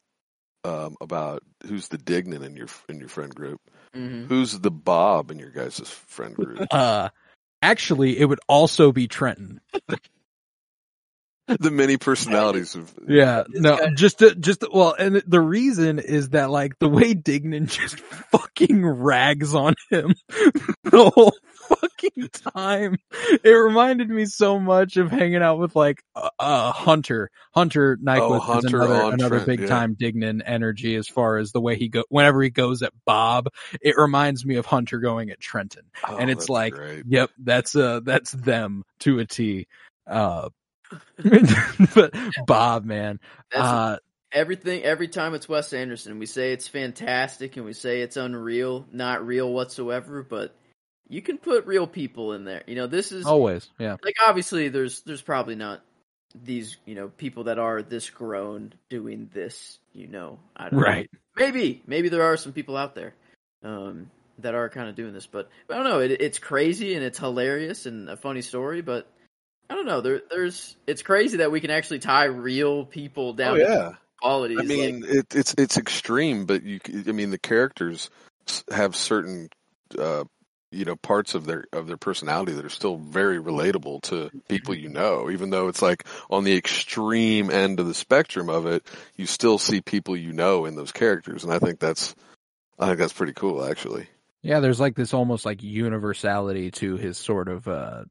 um, 0.63 0.95
about 1.01 1.43
who's 1.65 1.87
the 1.87 1.97
Dignan 1.97 2.43
in 2.43 2.55
your 2.55 2.67
in 2.89 2.99
your 2.99 3.09
friend 3.09 3.33
group. 3.33 3.61
Mhm. 3.95 4.27
Who's 4.27 4.59
the 4.59 4.71
Bob 4.71 5.31
in 5.31 5.39
your 5.39 5.49
guys' 5.49 5.79
friend 5.89 6.35
group? 6.35 6.67
Uh, 6.71 7.09
actually, 7.61 8.17
it 8.19 8.25
would 8.25 8.39
also 8.47 8.91
be 8.91 9.07
Trenton. 9.07 9.61
the 11.59 11.71
many 11.71 11.97
personalities 11.97 12.75
of 12.75 12.93
Yeah, 13.07 13.43
no, 13.49 13.77
guy- 13.77 13.93
just 13.95 14.19
to, 14.19 14.35
just 14.35 14.61
to- 14.61 14.69
well, 14.73 14.93
and 14.97 15.21
the 15.27 15.41
reason 15.41 15.99
is 15.99 16.29
that 16.29 16.49
like 16.49 16.77
the 16.79 16.89
way 16.89 17.13
Dignan 17.13 17.67
just 17.71 17.99
fucking 17.99 18.85
rags 18.85 19.53
on 19.55 19.75
him 19.89 20.13
the 20.83 21.11
whole 21.13 21.33
fucking 21.67 22.29
time. 22.53 22.97
It 23.43 23.49
reminded 23.49 24.09
me 24.09 24.25
so 24.25 24.59
much 24.59 24.97
of 24.97 25.09
hanging 25.11 25.41
out 25.41 25.59
with 25.59 25.75
like 25.75 26.03
uh, 26.15 26.29
uh 26.39 26.71
Hunter. 26.71 27.29
Hunter 27.53 27.97
Nyquist 27.97 28.41
Oh, 28.47 28.57
is 28.59 28.65
another 28.65 29.13
another 29.13 29.35
Trent, 29.37 29.45
big 29.45 29.59
yeah. 29.61 29.67
time 29.67 29.95
Dignan 29.95 30.41
energy 30.45 30.95
as 30.95 31.07
far 31.07 31.37
as 31.37 31.51
the 31.51 31.61
way 31.61 31.75
he 31.77 31.89
go 31.89 32.03
whenever 32.09 32.41
he 32.41 32.49
goes 32.49 32.81
at 32.81 32.93
Bob. 33.05 33.49
It 33.81 33.97
reminds 33.97 34.45
me 34.45 34.55
of 34.55 34.65
Hunter 34.65 34.99
going 34.99 35.29
at 35.31 35.39
Trenton. 35.39 35.83
Oh, 36.07 36.17
and 36.17 36.29
it's 36.29 36.49
like, 36.49 36.73
great. 36.73 37.03
Yep, 37.07 37.31
that's 37.43 37.75
uh 37.75 37.99
that's 38.03 38.31
them 38.31 38.83
to 39.01 39.19
a 39.19 39.25
T. 39.25 39.67
Uh, 40.07 40.49
but 41.95 42.13
Bob, 42.45 42.85
man, 42.85 43.19
uh, 43.55 43.97
everything. 44.31 44.83
Every 44.83 45.07
time 45.07 45.33
it's 45.33 45.47
Wes 45.47 45.73
Anderson, 45.73 46.19
we 46.19 46.25
say 46.25 46.53
it's 46.53 46.67
fantastic 46.67 47.57
and 47.57 47.65
we 47.65 47.73
say 47.73 48.01
it's 48.01 48.17
unreal, 48.17 48.85
not 48.91 49.25
real 49.25 49.51
whatsoever. 49.51 50.23
But 50.23 50.55
you 51.07 51.21
can 51.21 51.37
put 51.37 51.65
real 51.65 51.87
people 51.87 52.33
in 52.33 52.45
there. 52.45 52.63
You 52.67 52.75
know, 52.75 52.87
this 52.87 53.11
is 53.11 53.25
always, 53.25 53.69
yeah, 53.77 53.97
like 54.03 54.15
obviously 54.25 54.69
there's 54.69 55.01
there's 55.01 55.21
probably 55.21 55.55
not 55.55 55.81
these 56.43 56.77
you 56.85 56.95
know 56.95 57.09
people 57.09 57.45
that 57.45 57.59
are 57.59 57.81
this 57.81 58.09
grown 58.09 58.73
doing 58.89 59.29
this. 59.33 59.77
You 59.93 60.07
know, 60.07 60.39
I 60.55 60.69
don't 60.69 60.79
know. 60.79 60.85
right. 60.85 61.09
maybe 61.35 61.81
maybe 61.85 62.09
there 62.09 62.23
are 62.23 62.37
some 62.37 62.53
people 62.53 62.77
out 62.77 62.95
there 62.95 63.13
um, 63.63 64.09
that 64.39 64.55
are 64.55 64.69
kind 64.69 64.89
of 64.89 64.95
doing 64.95 65.13
this, 65.13 65.27
but 65.27 65.49
I 65.69 65.75
don't 65.75 65.83
know. 65.83 65.99
It, 65.99 66.11
it's 66.11 66.39
crazy 66.39 66.95
and 66.95 67.03
it's 67.03 67.19
hilarious 67.19 67.85
and 67.85 68.09
a 68.09 68.17
funny 68.17 68.41
story, 68.41 68.81
but 68.81 69.07
I 69.71 69.73
don't 69.73 69.85
know. 69.85 70.01
There, 70.01 70.21
there's 70.29 70.75
it's 70.85 71.01
crazy 71.01 71.37
that 71.37 71.49
we 71.49 71.61
can 71.61 71.71
actually 71.71 71.99
tie 71.99 72.25
real 72.25 72.83
people 72.83 73.31
down 73.31 73.53
Oh 73.53 73.57
to 73.57 73.63
yeah. 73.63 73.91
qualities. 74.19 74.59
I 74.59 74.63
mean, 74.63 74.99
like, 74.99 75.09
it, 75.09 75.25
it's 75.33 75.55
it's 75.57 75.77
extreme, 75.77 76.45
but 76.45 76.63
you. 76.63 76.81
I 77.07 77.13
mean, 77.13 77.29
the 77.29 77.37
characters 77.37 78.09
have 78.69 78.97
certain, 78.97 79.47
uh, 79.97 80.25
you 80.73 80.83
know, 80.83 80.97
parts 80.97 81.35
of 81.35 81.45
their 81.45 81.67
of 81.71 81.87
their 81.87 81.95
personality 81.95 82.51
that 82.51 82.65
are 82.65 82.69
still 82.69 82.97
very 82.97 83.39
relatable 83.39 84.01
to 84.01 84.29
people 84.49 84.75
you 84.75 84.89
know. 84.89 85.31
Even 85.31 85.51
though 85.51 85.69
it's 85.69 85.81
like 85.81 86.05
on 86.29 86.43
the 86.43 86.57
extreme 86.57 87.49
end 87.49 87.79
of 87.79 87.87
the 87.87 87.93
spectrum 87.93 88.49
of 88.49 88.65
it, 88.65 88.85
you 89.15 89.25
still 89.25 89.57
see 89.57 89.79
people 89.79 90.17
you 90.17 90.33
know 90.33 90.65
in 90.65 90.75
those 90.75 90.91
characters, 90.91 91.45
and 91.45 91.53
I 91.53 91.59
think 91.59 91.79
that's, 91.79 92.13
I 92.77 92.87
think 92.87 92.97
that's 92.99 93.13
pretty 93.13 93.33
cool, 93.33 93.63
actually. 93.63 94.09
Yeah, 94.41 94.59
there's 94.59 94.81
like 94.81 94.95
this 94.95 95.13
almost 95.13 95.45
like 95.45 95.63
universality 95.63 96.71
to 96.71 96.97
his 96.97 97.17
sort 97.17 97.47
of 97.47 97.69
uh 97.69 98.03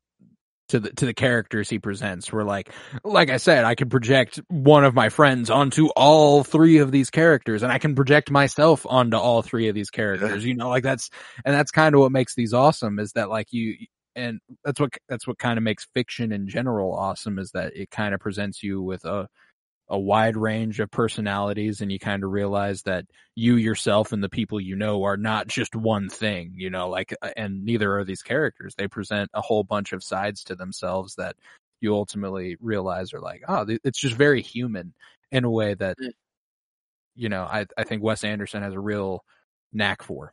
to 0.70 0.80
the 0.80 0.90
to 0.90 1.06
the 1.06 1.14
characters 1.14 1.68
he 1.68 1.78
presents. 1.78 2.32
Where 2.32 2.44
like 2.44 2.72
like 3.04 3.30
I 3.30 3.36
said, 3.36 3.64
I 3.64 3.74
can 3.74 3.88
project 3.88 4.40
one 4.48 4.84
of 4.84 4.94
my 4.94 5.08
friends 5.08 5.50
onto 5.50 5.88
all 5.88 6.42
three 6.44 6.78
of 6.78 6.90
these 6.90 7.10
characters, 7.10 7.62
and 7.62 7.72
I 7.72 7.78
can 7.78 7.94
project 7.94 8.30
myself 8.30 8.86
onto 8.88 9.16
all 9.16 9.42
three 9.42 9.68
of 9.68 9.74
these 9.74 9.90
characters. 9.90 10.44
You 10.44 10.54
know, 10.54 10.68
like 10.68 10.82
that's 10.82 11.10
and 11.44 11.54
that's 11.54 11.70
kind 11.70 11.94
of 11.94 12.00
what 12.00 12.12
makes 12.12 12.34
these 12.34 12.54
awesome 12.54 12.98
is 12.98 13.12
that 13.12 13.28
like 13.28 13.52
you 13.52 13.76
and 14.16 14.40
that's 14.64 14.80
what 14.80 14.90
that's 15.08 15.26
what 15.26 15.38
kind 15.38 15.58
of 15.58 15.62
makes 15.62 15.86
fiction 15.94 16.32
in 16.32 16.48
general 16.48 16.92
awesome 16.94 17.38
is 17.38 17.52
that 17.52 17.76
it 17.76 17.90
kind 17.90 18.14
of 18.14 18.20
presents 18.20 18.62
you 18.62 18.82
with 18.82 19.04
a 19.04 19.28
a 19.90 19.98
wide 19.98 20.36
range 20.36 20.78
of 20.78 20.90
personalities 20.90 21.80
and 21.80 21.90
you 21.90 21.98
kind 21.98 22.22
of 22.22 22.30
realize 22.30 22.82
that 22.82 23.04
you 23.34 23.56
yourself 23.56 24.12
and 24.12 24.22
the 24.22 24.28
people 24.28 24.60
you 24.60 24.76
know 24.76 25.02
are 25.02 25.16
not 25.16 25.48
just 25.48 25.74
one 25.74 26.08
thing, 26.08 26.52
you 26.56 26.70
know, 26.70 26.88
like, 26.88 27.12
uh, 27.22 27.30
and 27.36 27.64
neither 27.64 27.98
are 27.98 28.04
these 28.04 28.22
characters. 28.22 28.74
They 28.76 28.86
present 28.86 29.30
a 29.34 29.40
whole 29.40 29.64
bunch 29.64 29.92
of 29.92 30.04
sides 30.04 30.44
to 30.44 30.54
themselves 30.54 31.16
that 31.16 31.34
you 31.80 31.92
ultimately 31.92 32.56
realize 32.60 33.12
are 33.12 33.20
like, 33.20 33.42
oh, 33.48 33.66
it's 33.82 33.98
just 33.98 34.14
very 34.14 34.42
human 34.42 34.94
in 35.32 35.44
a 35.44 35.50
way 35.50 35.74
that, 35.74 35.98
Mm. 35.98 36.12
you 37.16 37.28
know, 37.28 37.42
I, 37.42 37.66
I 37.76 37.84
think 37.84 38.02
Wes 38.02 38.22
Anderson 38.22 38.62
has 38.62 38.74
a 38.74 38.80
real 38.80 39.24
knack 39.72 40.02
for. 40.02 40.32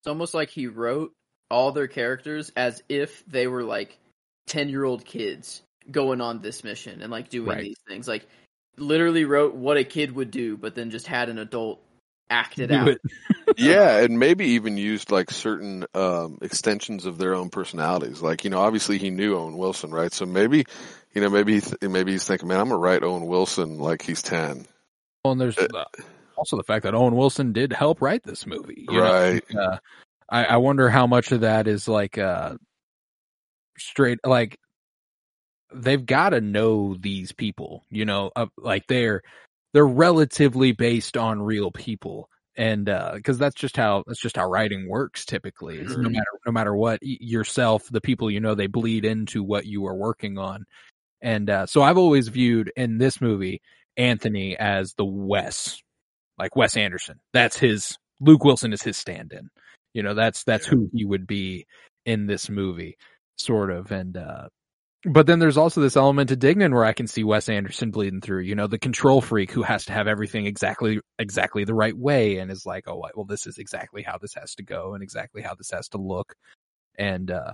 it's 0.00 0.08
almost 0.08 0.34
like 0.34 0.50
he 0.50 0.66
wrote 0.66 1.12
all 1.50 1.72
their 1.72 1.88
characters 1.88 2.52
as 2.56 2.82
if 2.88 3.24
they 3.26 3.46
were 3.46 3.64
like 3.64 3.98
ten 4.46 4.68
year 4.68 4.84
old 4.84 5.04
kids 5.04 5.62
going 5.90 6.20
on 6.20 6.40
this 6.42 6.62
mission 6.64 7.00
and 7.02 7.10
like 7.10 7.28
doing 7.30 7.48
Right. 7.48 7.62
these 7.62 7.78
things. 7.88 8.06
Like 8.06 8.26
literally 8.80 9.24
wrote 9.24 9.54
what 9.54 9.76
a 9.76 9.84
kid 9.84 10.12
would 10.14 10.30
do, 10.30 10.56
but 10.56 10.74
then 10.74 10.90
just 10.90 11.06
had 11.06 11.28
an 11.28 11.38
adult 11.38 11.80
act 12.28 12.58
it 12.58 12.68
Do 12.68 12.74
out. 12.76 12.88
it. 12.88 13.00
yeah, 13.58 13.98
and 13.98 14.18
maybe 14.18 14.46
even 14.50 14.76
used 14.76 15.10
like 15.10 15.30
certain 15.30 15.84
um, 15.94 16.38
extensions 16.42 17.06
of 17.06 17.18
their 17.18 17.34
own 17.34 17.50
personalities. 17.50 18.20
Like 18.22 18.44
you 18.44 18.50
know, 18.50 18.60
obviously 18.60 18.98
he 18.98 19.10
knew 19.10 19.36
Owen 19.36 19.56
Wilson, 19.58 19.90
right? 19.90 20.12
So 20.12 20.26
maybe, 20.26 20.64
you 21.12 21.20
know, 21.20 21.28
maybe 21.30 21.54
he 21.54 21.60
th- 21.60 21.82
maybe 21.82 22.12
he's 22.12 22.24
thinking, 22.24 22.48
man, 22.48 22.60
I'm 22.60 22.68
gonna 22.68 22.78
write 22.78 23.02
Owen 23.02 23.26
Wilson 23.26 23.78
like 23.78 24.02
he's 24.02 24.22
ten, 24.22 24.66
Well, 25.24 25.32
and 25.32 25.40
there's 25.40 25.58
Uh, 25.58 25.84
also 26.36 26.56
the 26.56 26.62
fact 26.62 26.84
that 26.84 26.94
Owen 26.94 27.16
Wilson 27.16 27.52
did 27.52 27.72
help 27.72 28.00
write 28.00 28.22
this 28.22 28.46
movie. 28.46 28.86
you 28.88 28.96
know? 28.96 29.02
right? 29.02 29.44
uh, 29.56 29.78
I, 30.28 30.44
I 30.44 30.56
wonder 30.58 30.88
how 30.88 31.06
much 31.08 31.32
of 31.32 31.40
that 31.40 31.66
is 31.66 31.88
like 31.88 32.16
uh 32.18 32.54
straight 33.78 34.18
like 34.24 34.58
they've 35.74 36.06
got 36.06 36.30
to 36.30 36.40
know 36.40 36.96
these 36.98 37.32
people 37.32 37.84
you 37.90 38.04
know 38.04 38.30
uh, 38.36 38.46
like 38.58 38.86
they're 38.88 39.22
they're 39.72 39.86
relatively 39.86 40.72
based 40.72 41.16
on 41.16 41.40
real 41.42 41.70
people. 41.70 42.28
And 42.56 42.88
uh 42.88 43.12
because 43.14 43.38
that's 43.38 43.54
just 43.54 43.76
how 43.76 44.02
that's 44.06 44.20
just 44.20 44.36
how 44.36 44.50
writing 44.50 44.88
works 44.88 45.24
typically 45.24 45.78
is 45.78 45.96
no 45.96 46.10
matter 46.10 46.26
no 46.44 46.52
matter 46.52 46.74
what 46.74 46.98
yourself 47.02 47.88
the 47.90 48.00
people 48.00 48.30
you 48.30 48.40
know 48.40 48.54
they 48.54 48.66
bleed 48.66 49.04
into 49.04 49.42
what 49.42 49.66
you 49.66 49.86
are 49.86 49.94
working 49.94 50.36
on. 50.36 50.66
And 51.22 51.48
uh 51.48 51.66
so 51.66 51.80
i've 51.82 51.96
always 51.96 52.28
viewed 52.28 52.72
in 52.76 52.98
this 52.98 53.20
movie 53.20 53.62
anthony 53.96 54.58
as 54.58 54.94
the 54.94 55.04
wes 55.04 55.80
like 56.38 56.56
wes 56.56 56.76
anderson. 56.76 57.20
That's 57.32 57.56
his 57.56 57.96
luke 58.18 58.44
wilson 58.44 58.72
is 58.72 58.82
his 58.82 58.98
stand-in. 58.98 59.48
You 59.94 60.02
know, 60.02 60.14
that's 60.14 60.42
that's 60.42 60.66
who 60.66 60.90
he 60.92 61.04
would 61.04 61.26
be 61.28 61.66
in 62.04 62.26
this 62.26 62.50
movie, 62.50 62.96
sort 63.38 63.70
of. 63.70 63.92
And 63.92 64.16
uh 64.16 64.48
but 65.04 65.26
then 65.26 65.38
there's 65.38 65.56
also 65.56 65.80
this 65.80 65.96
element 65.96 66.28
to 66.28 66.36
Dignan 66.36 66.72
where 66.74 66.84
I 66.84 66.92
can 66.92 67.06
see 67.06 67.24
Wes 67.24 67.48
Anderson 67.48 67.90
bleeding 67.90 68.20
through, 68.20 68.42
you 68.42 68.54
know, 68.54 68.66
the 68.66 68.78
control 68.78 69.20
freak 69.20 69.50
who 69.50 69.62
has 69.62 69.86
to 69.86 69.92
have 69.92 70.06
everything 70.06 70.46
exactly 70.46 71.00
exactly 71.18 71.64
the 71.64 71.74
right 71.74 71.96
way 71.96 72.38
and 72.38 72.50
is 72.50 72.66
like, 72.66 72.84
oh 72.86 73.02
well, 73.14 73.24
this 73.24 73.46
is 73.46 73.58
exactly 73.58 74.02
how 74.02 74.18
this 74.18 74.34
has 74.34 74.54
to 74.56 74.62
go 74.62 74.94
and 74.94 75.02
exactly 75.02 75.42
how 75.42 75.54
this 75.54 75.70
has 75.70 75.88
to 75.90 75.98
look. 75.98 76.34
And 76.98 77.30
uh 77.30 77.52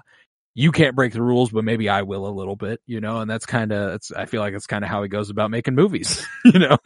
you 0.58 0.72
can't 0.72 0.96
break 0.96 1.12
the 1.12 1.22
rules, 1.22 1.50
but 1.50 1.64
maybe 1.64 1.90
I 1.90 2.00
will 2.00 2.26
a 2.26 2.32
little 2.32 2.56
bit, 2.56 2.80
you 2.86 3.02
know, 3.02 3.20
and 3.20 3.30
that's 3.30 3.44
kind 3.44 3.72
of, 3.72 3.92
it's, 3.92 4.10
I 4.10 4.24
feel 4.24 4.40
like 4.40 4.54
it's 4.54 4.66
kind 4.66 4.82
of 4.82 4.88
how 4.90 5.02
he 5.02 5.08
goes 5.10 5.28
about 5.28 5.50
making 5.50 5.74
movies, 5.74 6.26
you 6.46 6.58
know, 6.58 6.78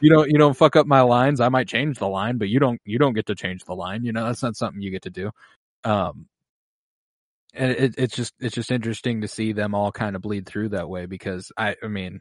you 0.00 0.10
don't, 0.10 0.28
you 0.28 0.36
don't 0.36 0.56
fuck 0.56 0.74
up 0.74 0.84
my 0.84 1.02
lines. 1.02 1.40
I 1.40 1.48
might 1.48 1.68
change 1.68 1.98
the 1.98 2.08
line, 2.08 2.38
but 2.38 2.48
you 2.48 2.58
don't, 2.58 2.80
you 2.84 2.98
don't 2.98 3.12
get 3.12 3.26
to 3.26 3.36
change 3.36 3.64
the 3.64 3.74
line, 3.74 4.04
you 4.04 4.12
know, 4.12 4.26
that's 4.26 4.42
not 4.42 4.56
something 4.56 4.82
you 4.82 4.90
get 4.90 5.02
to 5.02 5.10
do. 5.10 5.30
Um, 5.84 6.26
and 7.54 7.72
it, 7.72 7.94
it's 7.98 8.16
just, 8.16 8.34
it's 8.40 8.54
just 8.54 8.70
interesting 8.70 9.20
to 9.20 9.28
see 9.28 9.52
them 9.52 9.74
all 9.74 9.92
kind 9.92 10.16
of 10.16 10.22
bleed 10.22 10.46
through 10.46 10.70
that 10.70 10.88
way 10.88 11.06
because 11.06 11.50
I, 11.56 11.76
I 11.82 11.88
mean, 11.88 12.20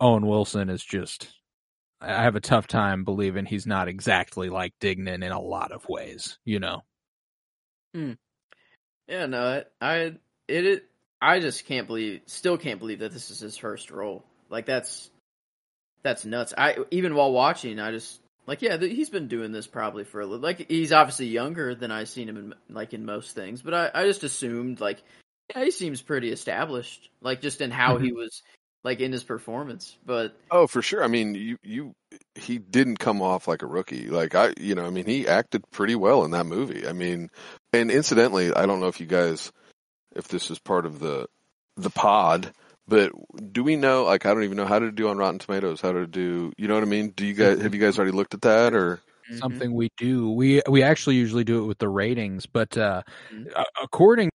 Owen 0.00 0.26
Wilson 0.26 0.68
is 0.68 0.84
just, 0.84 1.28
I 2.00 2.22
have 2.22 2.36
a 2.36 2.40
tough 2.40 2.66
time 2.66 3.04
believing 3.04 3.46
he's 3.46 3.66
not 3.66 3.88
exactly 3.88 4.50
like 4.50 4.74
Dignan 4.80 5.24
in 5.24 5.32
a 5.32 5.40
lot 5.40 5.72
of 5.72 5.88
ways, 5.88 6.38
you 6.44 6.60
know. 6.60 6.82
Hmm. 7.94 8.12
Yeah, 9.08 9.26
no, 9.26 9.62
I 9.80 9.94
it, 9.96 10.66
it 10.66 10.84
I 11.20 11.40
just 11.40 11.64
can't 11.64 11.86
believe, 11.86 12.22
still 12.26 12.58
can't 12.58 12.80
believe 12.80 12.98
that 12.98 13.12
this 13.12 13.30
is 13.30 13.40
his 13.40 13.56
first 13.56 13.90
role. 13.90 14.24
Like 14.50 14.66
that's 14.66 15.10
that's 16.02 16.24
nuts. 16.24 16.52
I 16.56 16.76
even 16.90 17.14
while 17.14 17.32
watching, 17.32 17.78
I 17.78 17.92
just 17.92 18.20
like 18.46 18.62
yeah, 18.62 18.76
th- 18.76 18.94
he's 18.94 19.10
been 19.10 19.28
doing 19.28 19.52
this 19.52 19.66
probably 19.66 20.04
for 20.04 20.20
a 20.20 20.26
little. 20.26 20.42
Like 20.42 20.68
he's 20.68 20.92
obviously 20.92 21.26
younger 21.26 21.74
than 21.74 21.90
I've 21.90 22.08
seen 22.08 22.28
him 22.28 22.36
in 22.36 22.54
like 22.74 22.94
in 22.94 23.04
most 23.04 23.34
things, 23.34 23.62
but 23.62 23.74
I 23.74 23.90
I 23.94 24.04
just 24.04 24.24
assumed 24.24 24.80
like 24.80 25.02
yeah, 25.54 25.64
he 25.64 25.70
seems 25.70 26.02
pretty 26.02 26.30
established, 26.30 27.10
like 27.20 27.40
just 27.40 27.60
in 27.60 27.70
how 27.70 27.98
he 27.98 28.08
mm-hmm. 28.08 28.18
was 28.18 28.42
like 28.84 29.00
in 29.00 29.12
his 29.12 29.24
performance. 29.24 29.96
But 30.04 30.36
Oh, 30.50 30.66
for 30.66 30.82
sure. 30.82 31.02
I 31.02 31.08
mean, 31.08 31.34
you 31.34 31.58
you 31.62 31.94
he 32.34 32.58
didn't 32.58 32.98
come 32.98 33.20
off 33.20 33.48
like 33.48 33.62
a 33.62 33.66
rookie. 33.66 34.08
Like 34.08 34.34
I, 34.34 34.54
you 34.58 34.74
know, 34.74 34.86
I 34.86 34.90
mean, 34.90 35.06
he 35.06 35.26
acted 35.26 35.68
pretty 35.70 35.94
well 35.94 36.24
in 36.24 36.30
that 36.32 36.46
movie. 36.46 36.86
I 36.86 36.92
mean, 36.92 37.30
and 37.72 37.90
incidentally, 37.90 38.54
I 38.54 38.66
don't 38.66 38.80
know 38.80 38.88
if 38.88 39.00
you 39.00 39.06
guys 39.06 39.52
if 40.14 40.28
this 40.28 40.50
is 40.50 40.58
part 40.58 40.86
of 40.86 40.98
the 40.98 41.26
the 41.76 41.90
pod, 41.90 42.52
but 42.88 43.12
do 43.52 43.64
we 43.64 43.76
know 43.76 44.04
like 44.04 44.26
I 44.26 44.34
don't 44.34 44.44
even 44.44 44.56
know 44.56 44.66
how 44.66 44.78
to 44.78 44.92
do 44.92 45.08
on 45.08 45.18
Rotten 45.18 45.38
Tomatoes, 45.38 45.80
how 45.80 45.92
to 45.92 46.06
do, 46.06 46.52
you 46.56 46.68
know 46.68 46.74
what 46.74 46.82
I 46.82 46.86
mean? 46.86 47.10
Do 47.10 47.26
you 47.26 47.34
guys 47.34 47.60
have 47.60 47.74
you 47.74 47.80
guys 47.80 47.98
already 47.98 48.12
looked 48.12 48.34
at 48.34 48.42
that 48.42 48.74
or 48.74 48.96
mm-hmm. 48.96 49.38
something 49.38 49.72
we 49.74 49.90
do. 49.96 50.30
We 50.30 50.62
we 50.68 50.82
actually 50.82 51.16
usually 51.16 51.44
do 51.44 51.62
it 51.62 51.66
with 51.66 51.78
the 51.78 51.88
ratings, 51.88 52.46
but 52.46 52.76
uh, 52.76 53.02
Mhm. 53.32 53.50
according 53.82 54.30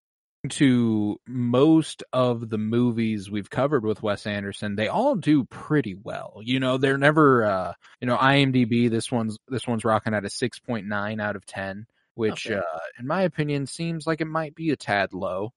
to 0.50 1.20
most 1.28 2.04
of 2.14 2.50
the 2.50 2.58
movies 2.58 3.30
we've 3.30 3.50
covered 3.50 3.86
with 3.86 4.02
Wes 4.02 4.26
Anderson, 4.26 4.76
they 4.76 4.88
all 4.88 5.16
do 5.16 5.44
pretty 5.46 5.94
well. 5.96 6.40
You 6.44 6.60
know, 6.60 6.78
they're 6.78 6.98
never 6.98 7.46
uh, 7.46 7.74
you 8.00 8.08
know, 8.08 8.18
IMDb 8.18 8.90
this 8.90 9.12
one's 9.12 9.38
this 9.48 9.68
one's 9.68 9.86
rocking 9.86 10.14
at 10.16 10.26
a 10.26 10.30
6.9 10.30 11.22
out 11.22 11.36
of 11.36 11.46
10, 11.46 11.86
which 12.16 12.50
Okay. 12.50 12.56
uh 12.58 12.80
in 13.00 13.08
my 13.08 13.22
opinion 13.24 13.68
seems 13.68 14.08
like 14.08 14.22
it 14.22 14.26
might 14.26 14.56
be 14.56 14.72
a 14.72 14.76
tad 14.76 15.14
low. 15.14 15.54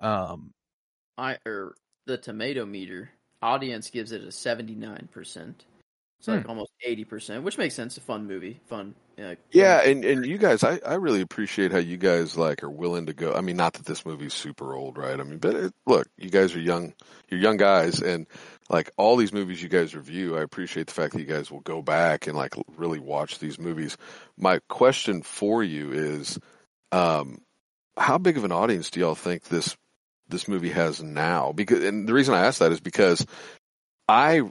Um 0.00 0.52
I 1.18 1.38
or 1.46 1.74
the 2.06 2.18
tomato 2.18 2.66
meter 2.66 3.10
audience 3.40 3.90
gives 3.90 4.12
it 4.12 4.22
a 4.22 4.32
seventy 4.32 4.74
nine 4.74 5.08
percent. 5.12 5.64
It's 6.18 6.28
like 6.28 6.48
almost 6.48 6.70
eighty 6.84 7.04
percent, 7.04 7.42
which 7.42 7.58
makes 7.58 7.74
sense. 7.74 7.96
A 7.96 8.00
fun 8.00 8.28
movie, 8.28 8.60
fun. 8.68 8.94
Uh, 9.18 9.34
Yeah, 9.50 9.82
and 9.82 10.04
and 10.04 10.24
you 10.24 10.38
guys, 10.38 10.62
I 10.62 10.78
I 10.86 10.94
really 10.94 11.20
appreciate 11.20 11.72
how 11.72 11.78
you 11.78 11.96
guys 11.96 12.36
like 12.36 12.62
are 12.62 12.70
willing 12.70 13.06
to 13.06 13.12
go. 13.12 13.32
I 13.32 13.40
mean, 13.40 13.56
not 13.56 13.72
that 13.72 13.86
this 13.86 14.06
movie's 14.06 14.32
super 14.32 14.72
old, 14.72 14.96
right? 14.98 15.18
I 15.18 15.24
mean, 15.24 15.38
but 15.38 15.56
it, 15.56 15.74
look, 15.84 16.06
you 16.16 16.30
guys 16.30 16.54
are 16.54 16.60
young, 16.60 16.94
you're 17.28 17.40
young 17.40 17.56
guys, 17.56 18.00
and 18.00 18.28
like 18.70 18.92
all 18.96 19.16
these 19.16 19.32
movies 19.32 19.64
you 19.64 19.68
guys 19.68 19.96
review, 19.96 20.36
I 20.36 20.42
appreciate 20.42 20.86
the 20.86 20.92
fact 20.92 21.14
that 21.14 21.20
you 21.20 21.26
guys 21.26 21.50
will 21.50 21.60
go 21.60 21.82
back 21.82 22.28
and 22.28 22.36
like 22.36 22.54
really 22.76 23.00
watch 23.00 23.40
these 23.40 23.58
movies. 23.58 23.96
My 24.38 24.60
question 24.68 25.22
for 25.22 25.64
you 25.64 25.90
is, 25.90 26.38
um, 26.92 27.42
how 27.96 28.18
big 28.18 28.36
of 28.36 28.44
an 28.44 28.52
audience 28.52 28.90
do 28.90 29.00
y'all 29.00 29.16
think 29.16 29.42
this 29.42 29.76
this 30.32 30.48
movie 30.48 30.70
has 30.70 31.02
now? 31.02 31.52
Because 31.52 31.84
and 31.84 32.08
the 32.08 32.14
reason 32.14 32.34
I 32.34 32.46
ask 32.46 32.58
that 32.58 32.72
is 32.72 32.80
because 32.80 33.24
I 34.08 34.42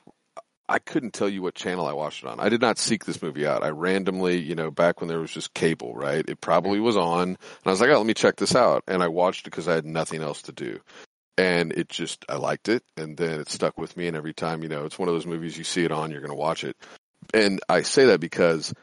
I 0.69 0.79
couldn't 0.79 1.11
tell 1.13 1.27
you 1.27 1.41
what 1.41 1.55
channel 1.55 1.85
I 1.85 1.91
watched 1.93 2.23
it 2.23 2.29
on. 2.29 2.39
I 2.39 2.47
did 2.47 2.61
not 2.61 2.77
seek 2.77 3.03
this 3.03 3.21
movie 3.21 3.45
out. 3.45 3.61
I 3.61 3.69
randomly, 3.71 4.39
you 4.39 4.55
know, 4.55 4.71
back 4.71 5.01
when 5.01 5.09
there 5.09 5.19
was 5.19 5.31
just 5.31 5.53
cable, 5.53 5.93
right? 5.93 6.23
It 6.25 6.39
probably 6.39 6.79
was 6.79 6.95
on, 6.95 7.21
and 7.23 7.37
I 7.65 7.69
was 7.69 7.81
like, 7.81 7.89
"Oh, 7.89 7.97
let 7.97 8.05
me 8.05 8.13
check 8.13 8.37
this 8.37 8.55
out." 8.55 8.83
And 8.87 9.03
I 9.03 9.09
watched 9.09 9.41
it 9.41 9.51
because 9.51 9.67
I 9.67 9.75
had 9.75 9.85
nothing 9.85 10.21
else 10.21 10.43
to 10.43 10.53
do, 10.53 10.79
and 11.37 11.73
it 11.73 11.89
just 11.89 12.23
I 12.29 12.35
liked 12.35 12.69
it, 12.69 12.83
and 12.95 13.17
then 13.17 13.41
it 13.41 13.49
stuck 13.49 13.77
with 13.77 13.97
me. 13.97 14.07
And 14.07 14.15
every 14.15 14.33
time, 14.33 14.63
you 14.63 14.69
know, 14.69 14.85
it's 14.85 14.97
one 14.97 15.09
of 15.09 15.15
those 15.15 15.25
movies 15.27 15.57
you 15.57 15.65
see 15.65 15.83
it 15.83 15.91
on, 15.91 16.11
you're 16.11 16.21
going 16.21 16.31
to 16.31 16.35
watch 16.35 16.63
it. 16.63 16.77
And 17.33 17.59
I 17.67 17.81
say 17.81 18.05
that 18.05 18.19
because 18.19 18.73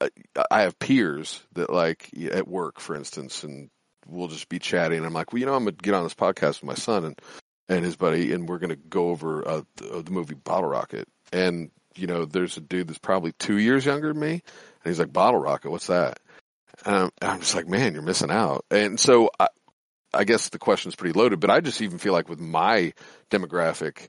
I, 0.00 0.08
I 0.50 0.62
have 0.62 0.78
peers 0.78 1.42
that, 1.54 1.70
like, 1.70 2.10
at 2.30 2.48
work, 2.48 2.80
for 2.80 2.96
instance, 2.96 3.44
and 3.44 3.68
we'll 4.08 4.28
just 4.28 4.48
be 4.48 4.58
chatting. 4.58 5.04
I'm 5.04 5.12
like, 5.12 5.32
well, 5.32 5.40
you 5.40 5.46
know, 5.46 5.54
I'm 5.54 5.66
to 5.66 5.72
get 5.72 5.94
on 5.94 6.04
this 6.04 6.14
podcast 6.14 6.60
with 6.60 6.64
my 6.64 6.74
son 6.74 7.04
and 7.04 7.20
and 7.68 7.84
his 7.84 7.96
buddy, 7.96 8.32
and 8.32 8.48
we're 8.48 8.58
to 8.70 8.76
go 8.76 9.08
over 9.08 9.46
uh, 9.46 9.62
the, 9.76 10.02
the 10.02 10.10
movie 10.12 10.34
Bottle 10.34 10.70
Rocket. 10.70 11.08
And 11.32 11.70
you 11.96 12.06
know, 12.06 12.24
there's 12.24 12.56
a 12.56 12.60
dude 12.60 12.88
that's 12.88 12.98
probably 12.98 13.32
two 13.32 13.58
years 13.58 13.84
younger 13.84 14.12
than 14.12 14.20
me, 14.20 14.32
and 14.32 14.42
he's 14.84 14.98
like, 14.98 15.12
"Bottle 15.12 15.40
Rocket, 15.40 15.70
what's 15.70 15.88
that?" 15.88 16.20
I'm, 16.84 17.10
just 17.40 17.54
like, 17.54 17.68
"Man, 17.68 17.94
you're 17.94 18.02
missing 18.02 18.30
out." 18.30 18.64
And 18.70 19.00
so, 19.00 19.30
I, 19.40 19.48
I 20.12 20.24
guess 20.24 20.48
the 20.50 20.58
question's 20.58 20.94
pretty 20.94 21.18
loaded, 21.18 21.40
but 21.40 21.50
I 21.50 21.60
just 21.60 21.80
even 21.82 21.98
feel 21.98 22.12
like 22.12 22.28
with 22.28 22.40
my 22.40 22.92
demographic, 23.30 24.08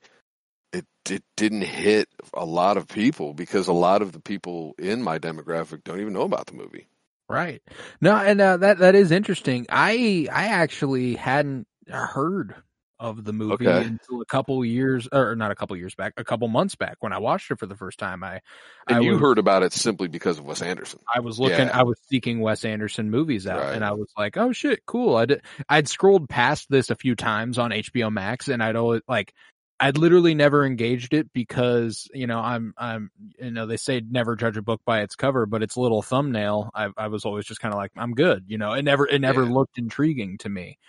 it 0.73 0.85
it 1.09 1.23
didn't 1.35 1.61
hit 1.61 2.09
a 2.33 2.45
lot 2.45 2.77
of 2.77 2.87
people 2.87 3.33
because 3.33 3.67
a 3.67 3.73
lot 3.73 4.01
of 4.01 4.11
the 4.11 4.19
people 4.19 4.75
in 4.77 5.01
my 5.01 5.17
demographic 5.17 5.83
don't 5.83 6.01
even 6.01 6.13
know 6.13 6.21
about 6.21 6.47
the 6.47 6.53
movie. 6.53 6.87
Right. 7.30 7.61
No, 8.01 8.15
and 8.15 8.39
uh, 8.39 8.57
that 8.57 8.78
that 8.80 8.95
is 8.95 9.11
interesting. 9.11 9.65
I 9.69 10.28
I 10.32 10.45
actually 10.47 11.15
hadn't 11.15 11.67
heard 11.89 12.55
of 12.99 13.23
the 13.23 13.32
movie 13.34 13.67
Okay. 13.67 13.86
until 13.86 14.21
a 14.21 14.25
couple 14.25 14.63
years, 14.65 15.07
or 15.11 15.36
not 15.36 15.51
a 15.51 15.55
couple 15.55 15.75
years 15.78 15.93
back, 15.93 16.13
a 16.17 16.23
couple 16.23 16.47
months 16.47 16.73
back 16.75 16.95
when 17.01 17.13
I 17.13 17.19
watched 17.19 17.51
it 17.51 17.59
for 17.59 17.67
the 17.67 17.75
first 17.75 17.99
time. 17.99 18.23
I 18.23 18.41
And 18.88 18.97
I 18.97 18.99
you 19.01 19.11
was, 19.11 19.21
heard 19.21 19.38
about 19.38 19.61
it 19.61 19.71
simply 19.71 20.07
because 20.07 20.39
of 20.39 20.45
Wes 20.45 20.63
Anderson. 20.63 20.99
I 21.13 21.19
was 21.19 21.39
looking, 21.39 21.67
Yeah. 21.67 21.78
I 21.80 21.84
was 21.84 21.99
seeking 22.09 22.39
Wes 22.39 22.65
Anderson 22.65 23.11
movies 23.11 23.45
out, 23.45 23.59
Right. 23.59 23.75
and 23.75 23.86
I 23.86 23.91
was 23.91 24.11
like, 24.17 24.36
oh 24.38 24.51
shit, 24.51 24.84
cool. 24.88 25.15
I 25.15 25.25
did, 25.25 25.41
I'd 25.69 25.88
scrolled 25.88 26.28
past 26.28 26.71
this 26.71 26.89
a 26.89 26.95
few 26.95 27.15
times 27.15 27.59
on 27.59 27.69
HBO 27.71 28.11
Max, 28.11 28.47
and 28.47 28.63
I'd 28.63 28.75
always 28.75 29.01
like. 29.07 29.32
I'd 29.80 29.97
literally 29.97 30.34
never 30.34 30.65
engaged 30.65 31.13
it 31.13 31.32
because, 31.34 32.07
you 32.13 32.25
know, 32.25 32.39
I'm, 32.39 32.73
I'm, 32.78 33.11
you 33.39 33.51
know, 33.51 33.67
they 33.67 33.78
say 33.78 34.01
never 34.09 34.36
judge 34.36 34.57
a 34.57 34.61
book 34.63 34.82
by 34.86 35.01
its 35.01 35.15
cover, 35.15 35.45
but 35.45 35.61
its 35.61 35.78
little 35.78 36.01
thumbnail, 36.01 36.71
I, 36.73 36.89
I 36.97 37.07
was 37.09 37.25
always 37.25 37.45
just 37.45 37.59
kind 37.61 37.73
of 37.73 37.78
like, 37.78 37.91
I'm 37.95 38.13
good, 38.15 38.45
you 38.47 38.57
know, 38.57 38.73
it 38.73 38.82
never, 38.82 39.07
it 39.07 39.19
never 39.21 39.43
Yeah. 39.43 39.51
looked 39.51 39.78
intriguing 39.78 40.39
to 40.39 40.49
me. 40.49 40.80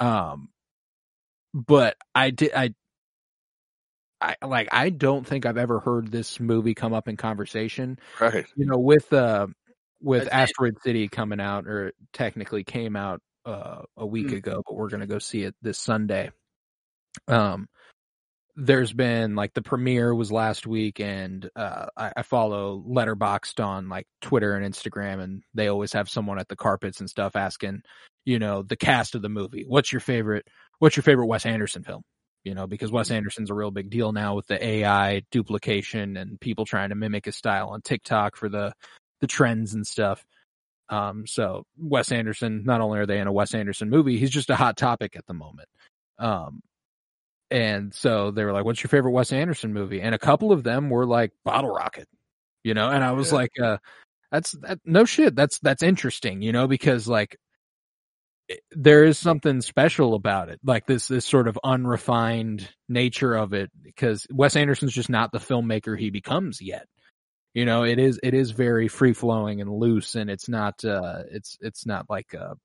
Um, 0.00 0.48
but 1.54 1.96
I 2.14 2.30
did, 2.30 2.52
I, 2.52 2.74
I, 4.20 4.36
like, 4.44 4.68
I 4.72 4.90
don't 4.90 5.26
think 5.26 5.46
I've 5.46 5.58
ever 5.58 5.78
heard 5.80 6.10
this 6.10 6.40
movie 6.40 6.74
come 6.74 6.92
up 6.92 7.06
in 7.08 7.16
conversation 7.16 7.98
Right. 8.20 8.46
you 8.56 8.66
know, 8.66 8.78
with 8.78 9.12
uh 9.12 9.46
with 10.00 10.24
say- 10.24 10.30
Asteroid 10.30 10.74
City 10.82 11.08
coming 11.08 11.40
out, 11.40 11.66
or 11.66 11.92
technically 12.12 12.64
came 12.64 12.96
out 12.96 13.20
uh 13.44 13.82
a 13.96 14.06
week 14.06 14.28
Mm. 14.28 14.36
ago, 14.38 14.62
but 14.66 14.74
we're 14.74 14.88
gonna 14.88 15.06
go 15.06 15.18
see 15.18 15.42
it 15.42 15.54
this 15.62 15.78
Sunday. 15.78 16.30
Um 17.28 17.68
there's 18.56 18.92
been 18.92 19.34
like 19.34 19.54
the 19.54 19.62
premiere 19.62 20.14
was 20.14 20.30
last 20.30 20.66
week 20.66 21.00
and 21.00 21.48
uh 21.56 21.86
I, 21.96 22.12
I 22.18 22.22
follow 22.22 22.84
Letterboxd 22.86 23.64
on 23.64 23.88
like 23.88 24.06
Twitter 24.20 24.54
and 24.54 24.66
Instagram 24.66 25.22
and 25.22 25.42
they 25.54 25.68
always 25.68 25.92
have 25.94 26.10
someone 26.10 26.38
at 26.38 26.48
the 26.48 26.56
carpets 26.56 27.00
and 27.00 27.08
stuff 27.08 27.34
asking, 27.34 27.82
you 28.24 28.38
know, 28.38 28.62
the 28.62 28.76
cast 28.76 29.14
of 29.14 29.22
the 29.22 29.30
movie. 29.30 29.64
What's 29.66 29.92
your 29.92 30.00
favorite 30.00 30.46
what's 30.80 30.96
your 30.96 31.02
favorite 31.02 31.26
Wes 31.26 31.46
Anderson 31.46 31.82
film? 31.82 32.02
You 32.44 32.54
know, 32.54 32.66
because 32.66 32.90
Wes 32.90 33.10
Anderson's 33.10 33.50
a 33.50 33.54
real 33.54 33.70
big 33.70 33.88
deal 33.88 34.12
now 34.12 34.34
with 34.34 34.48
the 34.48 34.62
AI 34.62 35.22
duplication 35.30 36.16
and 36.16 36.40
people 36.40 36.66
trying 36.66 36.90
to 36.90 36.94
mimic 36.94 37.24
his 37.24 37.36
style 37.36 37.70
on 37.70 37.80
TikTok 37.80 38.36
for 38.36 38.48
the 38.48 38.74
the 39.20 39.26
trends 39.28 39.72
and 39.72 39.86
stuff. 39.86 40.22
Um, 40.90 41.26
so 41.26 41.64
Wes 41.78 42.12
Anderson, 42.12 42.64
not 42.64 42.82
only 42.82 42.98
are 42.98 43.06
they 43.06 43.18
in 43.18 43.28
a 43.28 43.32
Wes 43.32 43.54
Anderson 43.54 43.88
movie, 43.88 44.18
he's 44.18 44.30
just 44.30 44.50
a 44.50 44.56
hot 44.56 44.76
topic 44.76 45.16
at 45.16 45.24
the 45.26 45.32
moment. 45.32 45.68
Um, 46.18 46.60
and 47.52 47.94
so 47.94 48.30
they 48.32 48.44
were 48.44 48.52
like, 48.52 48.64
"What's 48.64 48.82
your 48.82 48.88
favorite 48.88 49.12
Wes 49.12 49.32
Anderson 49.32 49.72
movie?" 49.72 50.00
And 50.00 50.14
a 50.14 50.18
couple 50.18 50.52
of 50.52 50.64
them 50.64 50.90
were 50.90 51.06
like 51.06 51.32
Bottle 51.44 51.70
Rocket, 51.70 52.08
you 52.64 52.74
know. 52.74 52.88
And 52.90 53.04
I 53.04 53.12
was 53.12 53.30
Yeah. 53.30 53.36
like, 53.36 53.52
uh, 53.62 53.78
"That's 54.32 54.52
that, 54.62 54.80
no 54.84 55.04
shit. 55.04 55.36
That's 55.36 55.58
that's 55.60 55.82
interesting, 55.82 56.42
you 56.42 56.52
know, 56.52 56.66
because 56.68 57.08
like 57.08 57.36
it- 58.48 58.60
there 58.72 59.04
is 59.04 59.18
something 59.18 59.60
special 59.60 60.14
about 60.14 60.48
it, 60.48 60.60
like 60.64 60.86
this 60.86 61.06
this 61.08 61.24
sort 61.26 61.48
of 61.48 61.58
unrefined 61.64 62.68
nature 62.88 63.34
of 63.34 63.52
it, 63.54 63.70
because 63.82 64.26
Wes 64.30 64.56
Anderson's 64.56 64.92
just 64.92 65.10
not 65.10 65.32
the 65.32 65.38
filmmaker 65.38 65.98
he 65.98 66.10
becomes 66.10 66.60
yet. 66.60 66.86
You 67.54 67.64
know, 67.66 67.84
it 67.84 67.98
is 67.98 68.18
it 68.22 68.34
is 68.34 68.50
very 68.52 68.88
free 68.88 69.12
flowing 69.14 69.60
and 69.60 69.70
loose, 69.70 70.14
and 70.16 70.30
it's 70.30 70.48
not 70.48 70.84
uh 70.84 71.24
it's 71.30 71.58
it's 71.60 71.86
not 71.86 72.08
like 72.10 72.34
a 72.34 72.56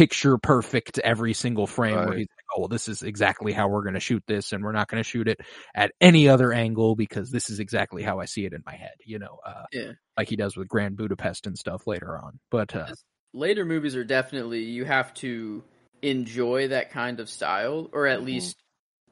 picture 0.00 0.38
perfect 0.38 0.98
every 1.00 1.34
single 1.34 1.66
frame 1.66 2.06
where 2.06 2.16
he's 2.16 2.26
like, 2.26 2.46
oh, 2.56 2.60
well, 2.60 2.68
this 2.68 2.88
is 2.88 3.02
exactly 3.02 3.52
how 3.52 3.68
we're 3.68 3.82
going 3.82 3.92
to 3.92 4.00
shoot 4.00 4.22
this, 4.26 4.54
and 4.54 4.64
we're 4.64 4.72
not 4.72 4.88
going 4.88 5.02
to 5.02 5.06
shoot 5.06 5.28
it 5.28 5.40
at 5.74 5.92
any 6.00 6.26
other 6.26 6.54
angle 6.54 6.96
because 6.96 7.30
this 7.30 7.50
is 7.50 7.60
exactly 7.60 8.02
how 8.02 8.18
I 8.18 8.24
see 8.24 8.46
it 8.46 8.54
in 8.54 8.62
my 8.64 8.74
head. 8.74 8.94
You 9.04 9.18
know, 9.18 9.38
uh, 9.44 9.64
Yeah. 9.72 9.92
like 10.16 10.30
he 10.30 10.36
does 10.36 10.56
with 10.56 10.68
Grand 10.68 10.96
Budapest 10.96 11.46
and 11.46 11.58
stuff 11.58 11.86
later 11.86 12.16
on. 12.16 12.38
But 12.50 12.74
uh, 12.74 12.86
later 13.34 13.66
movies 13.66 13.94
are 13.94 14.02
definitely 14.02 14.62
you 14.62 14.86
have 14.86 15.12
to 15.14 15.62
enjoy 16.00 16.68
that 16.68 16.92
kind 16.92 17.20
of 17.20 17.28
style, 17.28 17.90
or 17.92 18.06
at 18.06 18.20
Mhm. 18.20 18.24
least 18.24 18.56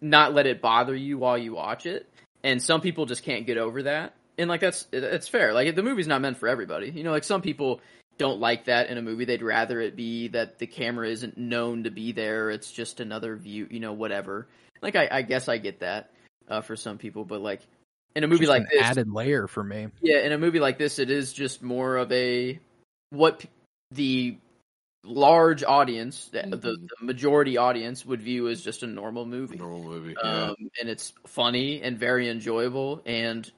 not 0.01 0.33
let 0.33 0.47
it 0.47 0.63
bother 0.63 0.97
you 0.97 1.19
while 1.19 1.37
you 1.37 1.53
watch 1.53 1.85
it. 1.85 2.09
And 2.43 2.63
some 2.63 2.81
people 2.81 3.05
just 3.05 3.25
can't 3.25 3.45
get 3.45 3.59
over 3.59 3.83
that, 3.83 4.15
and 4.39 4.49
like 4.49 4.63
that's 4.63 4.87
it's 4.91 5.29
fair. 5.29 5.53
Like 5.53 5.75
the 5.75 5.83
movie's 5.83 6.07
not 6.07 6.23
meant 6.23 6.39
for 6.39 6.49
everybody. 6.49 6.89
You 6.89 7.05
know, 7.05 7.11
like 7.11 7.25
some 7.25 7.43
people 7.43 7.83
don't 8.19 8.41
like 8.41 8.67
that 8.67 8.89
in 8.89 8.99
a 8.99 9.03
movie. 9.03 9.25
They'd 9.25 9.43
rather 9.43 9.81
it 9.81 9.97
be 9.97 10.29
that 10.29 10.59
the 10.59 10.67
camera 10.67 11.09
isn't 11.09 11.39
known 11.39 11.85
to 11.85 11.91
be 11.91 12.13
there. 12.13 12.51
It's 12.51 12.71
just 12.71 13.01
another 13.01 13.37
view. 13.37 13.67
You 13.71 13.81
know, 13.81 13.93
whatever. 13.93 14.49
Like 14.83 14.97
I, 14.97 15.09
I 15.11 15.23
guess 15.23 15.49
I 15.49 15.59
get 15.59 15.81
that 15.81 16.11
uh, 16.49 16.61
for 16.61 16.77
some 16.77 16.99
people, 16.99 17.25
but 17.25 17.41
like 17.41 17.63
in 18.15 18.25
a 18.25 18.27
movie 18.27 18.47
Just 18.47 18.51
like 18.51 18.63
an 18.63 18.69
this, 18.73 18.83
added 18.83 19.11
layer 19.11 19.47
for 19.47 19.63
me. 19.63 19.89
yeah, 20.01 20.21
in 20.21 20.33
a 20.33 20.39
movie 20.39 20.61
like 20.61 20.79
this, 20.79 20.99
it 20.99 21.11
is 21.11 21.33
just 21.33 21.63
more 21.63 21.97
of 21.97 22.11
a 22.13 22.59
what 23.11 23.41
p- 23.41 23.49
the 23.93 24.39
large 25.05 25.63
audience, 25.65 26.29
the, 26.33 26.43
the, 26.43 26.57
the 26.57 26.89
majority 27.01 27.57
audience, 27.57 28.05
would 28.05 28.21
view 28.21 28.49
as 28.49 28.61
just 28.61 28.83
a 28.83 28.87
normal 28.87 29.25
movie. 29.25 29.57
Normal 29.57 29.83
movie. 29.83 30.15
Yeah. 30.23 30.49
Um, 30.49 30.57
and 30.81 30.89
it's 30.89 31.13
funny 31.27 31.83
and 31.83 31.99
very 31.99 32.29
enjoyable. 32.29 33.03
And 33.07 33.51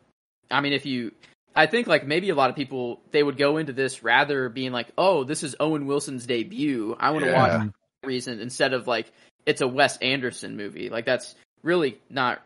I 0.50 0.60
mean, 0.60 0.72
if 0.72 0.86
you, 0.86 1.12
I 1.54 1.66
think 1.66 1.86
like 1.86 2.06
maybe 2.06 2.30
a 2.30 2.34
lot 2.34 2.50
of 2.50 2.56
people 2.56 3.00
they 3.10 3.22
would 3.22 3.36
go 3.36 3.56
into 3.56 3.72
this 3.72 4.02
rather 4.02 4.48
being 4.48 4.72
like, 4.72 4.88
oh, 4.96 5.24
this 5.24 5.42
is 5.42 5.56
Owen 5.58 5.86
Wilson's 5.86 6.26
debut. 6.26 6.96
I 6.98 7.10
want 7.10 7.24
to 7.24 7.30
Yeah. 7.30 7.58
watch 7.58 7.70
reason 8.04 8.40
instead 8.40 8.72
of 8.72 8.86
like 8.86 9.12
it's 9.46 9.60
a 9.60 9.68
Wes 9.68 9.96
Anderson 9.98 10.56
movie. 10.56 10.90
Like 10.90 11.04
that's 11.04 11.34
really 11.62 11.98
not. 12.08 12.42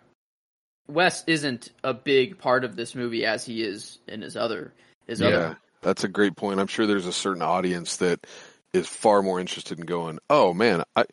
Wes 0.86 1.24
isn't 1.26 1.70
a 1.82 1.94
big 1.94 2.38
part 2.38 2.64
of 2.64 2.76
this 2.76 2.94
movie 2.94 3.24
as 3.24 3.44
he 3.44 3.62
is 3.62 3.98
in 4.06 4.20
his 4.22 4.36
other 4.36 4.72
his 5.06 5.20
yeah. 5.20 5.28
other. 5.28 5.58
That's 5.82 6.04
a 6.04 6.08
great 6.08 6.36
point. 6.36 6.60
I'm 6.60 6.66
sure 6.66 6.86
there's 6.86 7.06
a 7.06 7.12
certain 7.12 7.42
audience 7.42 7.96
that 7.98 8.26
is 8.72 8.88
far 8.88 9.22
more 9.22 9.38
interested 9.38 9.78
in 9.78 9.86
going, 9.86 10.18
oh 10.30 10.52
man, 10.54 10.82
I, 10.96 11.04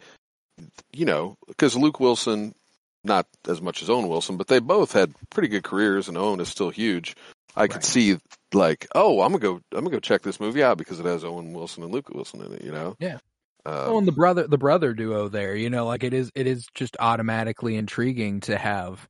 you 0.94 1.06
know, 1.06 1.36
because 1.48 1.76
Luke 1.76 2.00
Wilson, 2.00 2.56
not 3.04 3.28
as 3.48 3.62
much 3.62 3.82
as 3.82 3.90
Owen 3.90 4.08
Wilson, 4.08 4.38
but 4.38 4.48
they 4.48 4.60
both 4.60 4.94
had 4.94 5.14
pretty 5.30 5.48
good 5.48 5.64
careers, 5.64 6.08
and 6.08 6.18
Owen 6.18 6.40
is 6.40 6.50
still 6.50 6.70
huge. 6.70 7.16
I 7.56 7.68
could 7.68 7.78
Right. 7.78 7.86
see 7.86 8.18
like, 8.54 8.88
oh, 8.96 9.22
I'm 9.22 9.32
gonna 9.32 9.40
go, 9.40 9.56
I'm 9.74 9.84
gonna 9.84 9.92
go 9.92 10.00
check 10.00 10.22
this 10.22 10.40
movie 10.40 10.64
out 10.64 10.78
because 10.78 11.00
it 11.00 11.06
has 11.06 11.24
Owen 11.24 11.54
Wilson 11.54 11.84
and 11.84 11.92
Luke 11.92 12.10
Wilson 12.10 12.42
in 12.42 12.54
it. 12.54 12.64
You 12.64 12.72
know? 12.72 12.96
Yeah. 13.00 13.18
Uh, 13.66 13.86
oh, 13.90 13.98
and 14.00 14.08
the 14.08 14.12
brother, 14.12 14.48
the 14.48 14.58
brother 14.58 14.94
duo 14.94 15.30
there, 15.30 15.56
you 15.56 15.70
know, 15.70 15.86
like 15.86 16.04
it 16.04 16.14
is, 16.14 16.32
it 16.34 16.48
is 16.48 16.66
just 16.74 16.98
automatically 17.00 17.76
intriguing 17.76 18.40
to 18.42 18.58
have, 18.58 19.08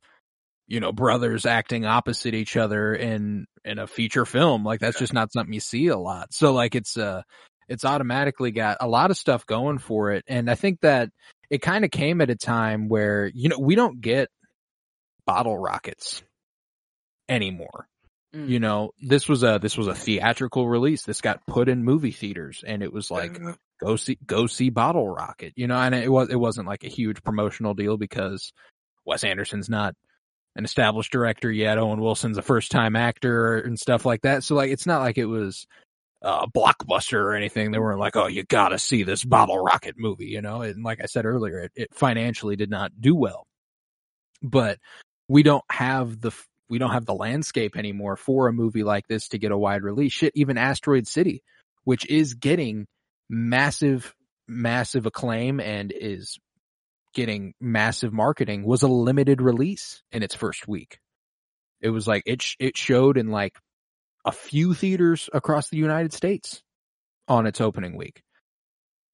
you 0.66 0.78
know, 0.78 0.92
brothers 0.92 1.46
acting 1.46 1.86
opposite 1.86 2.34
each 2.34 2.56
other 2.56 2.94
in 2.94 3.46
in 3.64 3.78
a 3.78 3.86
feature 3.86 4.26
film. 4.26 4.64
Like 4.64 4.80
that's 4.80 4.98
just 4.98 5.14
not 5.14 5.32
something 5.32 5.54
you 5.54 5.60
see 5.60 5.86
a 5.86 5.96
lot. 5.96 6.34
So 6.34 6.52
like 6.52 6.74
it's 6.74 6.96
uh 6.96 7.22
it's 7.68 7.84
automatically 7.84 8.50
got 8.50 8.76
a 8.80 8.88
lot 8.88 9.10
of 9.10 9.16
stuff 9.16 9.46
going 9.46 9.78
for 9.78 10.10
it, 10.12 10.24
and 10.26 10.50
I 10.50 10.54
think 10.54 10.80
that 10.80 11.08
it 11.48 11.62
kind 11.62 11.84
of 11.84 11.90
came 11.90 12.20
at 12.20 12.28
a 12.28 12.36
time 12.36 12.88
where 12.88 13.30
you 13.32 13.48
know 13.48 13.58
we 13.58 13.74
don't 13.74 14.00
get 14.00 14.28
bottle 15.24 15.56
rockets 15.56 16.22
anymore. 17.28 17.86
Mm. 18.34 18.48
You 18.48 18.60
know, 18.60 18.92
this 19.00 19.28
was 19.28 19.42
a 19.42 19.58
this 19.60 19.76
was 19.76 19.88
a 19.88 19.94
theatrical 19.94 20.66
release. 20.66 21.02
This 21.02 21.20
got 21.20 21.46
put 21.46 21.68
in 21.68 21.84
movie 21.84 22.12
theaters, 22.12 22.64
and 22.66 22.82
it 22.82 22.92
was 22.92 23.10
like 23.10 23.38
yeah. 23.38 23.52
go 23.80 23.96
see 23.96 24.18
go 24.24 24.46
see 24.46 24.70
Bottle 24.70 25.08
Rocket. 25.08 25.52
You 25.56 25.66
know, 25.66 25.76
and 25.76 25.94
it 25.94 26.10
was 26.10 26.30
it 26.30 26.36
wasn't 26.36 26.66
like 26.66 26.84
a 26.84 26.88
huge 26.88 27.22
promotional 27.22 27.74
deal 27.74 27.98
because 27.98 28.52
Wes 29.04 29.22
Anderson's 29.24 29.68
not 29.68 29.94
an 30.56 30.64
established 30.64 31.12
director 31.12 31.50
yet. 31.50 31.78
Owen 31.78 32.00
Wilson's 32.00 32.38
a 32.38 32.42
first 32.42 32.70
time 32.70 32.96
actor 32.96 33.58
and 33.58 33.78
stuff 33.78 34.06
like 34.06 34.22
that. 34.22 34.44
So 34.44 34.54
like 34.54 34.70
it's 34.70 34.86
not 34.86 35.02
like 35.02 35.18
it 35.18 35.26
was 35.26 35.66
a 36.22 36.46
blockbuster 36.48 37.18
or 37.18 37.34
anything. 37.34 37.70
They 37.70 37.78
weren't 37.78 38.00
like, 38.00 38.16
oh, 38.16 38.28
you 38.28 38.44
gotta 38.44 38.78
see 38.78 39.02
this 39.02 39.24
Bottle 39.24 39.58
Rocket 39.58 39.96
movie, 39.98 40.26
you 40.26 40.40
know. 40.40 40.62
And 40.62 40.82
like 40.82 41.02
I 41.02 41.06
said 41.06 41.26
earlier, 41.26 41.58
it, 41.60 41.72
it 41.74 41.94
financially 41.94 42.56
did 42.56 42.70
not 42.70 42.92
do 42.98 43.14
well. 43.14 43.46
But 44.42 44.78
we 45.28 45.42
don't 45.42 45.64
have 45.70 46.20
the 46.20 46.32
we 46.72 46.78
don't 46.78 46.92
have 46.92 47.04
the 47.04 47.14
landscape 47.14 47.76
anymore 47.76 48.16
for 48.16 48.48
a 48.48 48.52
movie 48.52 48.82
like 48.82 49.06
this 49.06 49.28
to 49.28 49.38
get 49.38 49.52
a 49.52 49.58
wide 49.58 49.82
release. 49.82 50.10
Shit, 50.10 50.32
even 50.34 50.56
Asteroid 50.56 51.06
City, 51.06 51.42
which 51.84 52.08
is 52.08 52.32
getting 52.32 52.86
massive, 53.28 54.14
massive 54.48 55.04
acclaim 55.04 55.60
and 55.60 55.92
is 55.94 56.38
getting 57.12 57.52
massive 57.60 58.14
marketing, 58.14 58.64
was 58.64 58.82
a 58.82 58.88
limited 58.88 59.42
release 59.42 60.02
in 60.12 60.22
its 60.22 60.34
first 60.34 60.66
week. 60.66 60.98
It 61.82 61.90
was 61.90 62.08
like 62.08 62.22
it 62.24 62.40
sh- 62.40 62.56
it 62.58 62.74
showed 62.74 63.18
in 63.18 63.28
like 63.28 63.54
a 64.24 64.32
few 64.32 64.72
theaters 64.72 65.28
across 65.30 65.68
the 65.68 65.76
United 65.76 66.14
States 66.14 66.62
on 67.28 67.46
its 67.46 67.60
opening 67.60 67.98
week. 67.98 68.22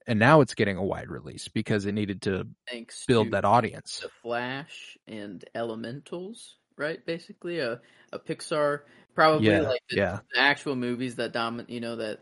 And 0.06 0.20
now 0.20 0.42
it's 0.42 0.54
getting 0.54 0.76
a 0.76 0.84
wide 0.84 1.10
release 1.10 1.48
because 1.48 1.86
it 1.86 1.92
needed 1.92 2.22
to 2.22 2.46
Thanks 2.70 3.04
build 3.08 3.26
to 3.26 3.30
that 3.32 3.44
audience. 3.44 3.98
the 3.98 4.10
Flash 4.22 4.96
and 5.08 5.44
Elementals, 5.56 6.57
right? 6.78 7.04
Basically, 7.04 7.58
a 7.58 7.80
a 8.12 8.18
Pixar, 8.18 8.80
probably 9.14 9.48
Yeah, 9.48 9.60
like 9.60 9.82
the, 9.90 9.96
yeah. 9.96 10.18
the 10.32 10.40
actual 10.40 10.76
movies 10.76 11.16
that 11.16 11.32
dominate. 11.32 11.70
You 11.70 11.80
know 11.80 11.96
that 11.96 12.20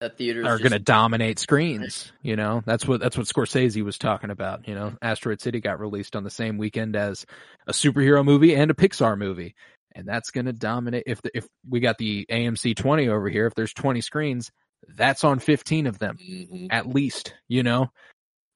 that 0.00 0.16
theaters 0.16 0.46
are 0.46 0.58
going 0.58 0.70
to 0.72 0.78
dominate 0.78 1.38
screens. 1.40 2.12
You 2.22 2.36
know, 2.36 2.62
that's 2.64 2.86
what 2.86 3.00
that's 3.00 3.16
what 3.16 3.26
Scorsese 3.26 3.82
was 3.84 3.98
talking 3.98 4.30
about. 4.30 4.66
You 4.68 4.74
know, 4.74 4.96
Asteroid 5.02 5.40
City 5.40 5.60
got 5.60 5.80
released 5.80 6.14
on 6.16 6.24
the 6.24 6.30
same 6.30 6.56
weekend 6.58 6.96
as 6.96 7.26
a 7.66 7.72
superhero 7.72 8.24
movie 8.24 8.54
and 8.54 8.70
a 8.70 8.74
Pixar 8.74 9.18
movie, 9.18 9.54
and 9.94 10.06
that's 10.06 10.30
going 10.30 10.46
to 10.46 10.52
dominate. 10.52 11.04
If 11.06 11.22
the, 11.22 11.30
if 11.36 11.46
we 11.68 11.80
got 11.80 11.98
the 11.98 12.26
AMC 12.30 12.76
twenty 12.76 13.08
over 13.08 13.28
here, 13.28 13.46
if 13.46 13.54
there's 13.54 13.72
twenty 13.72 14.00
screens, 14.00 14.50
that's 14.96 15.24
on 15.24 15.40
fifteen 15.40 15.86
of 15.86 15.98
them 15.98 16.16
Mhm. 16.18 16.68
at 16.70 16.86
least. 16.88 17.34
You 17.48 17.62
know, 17.64 17.90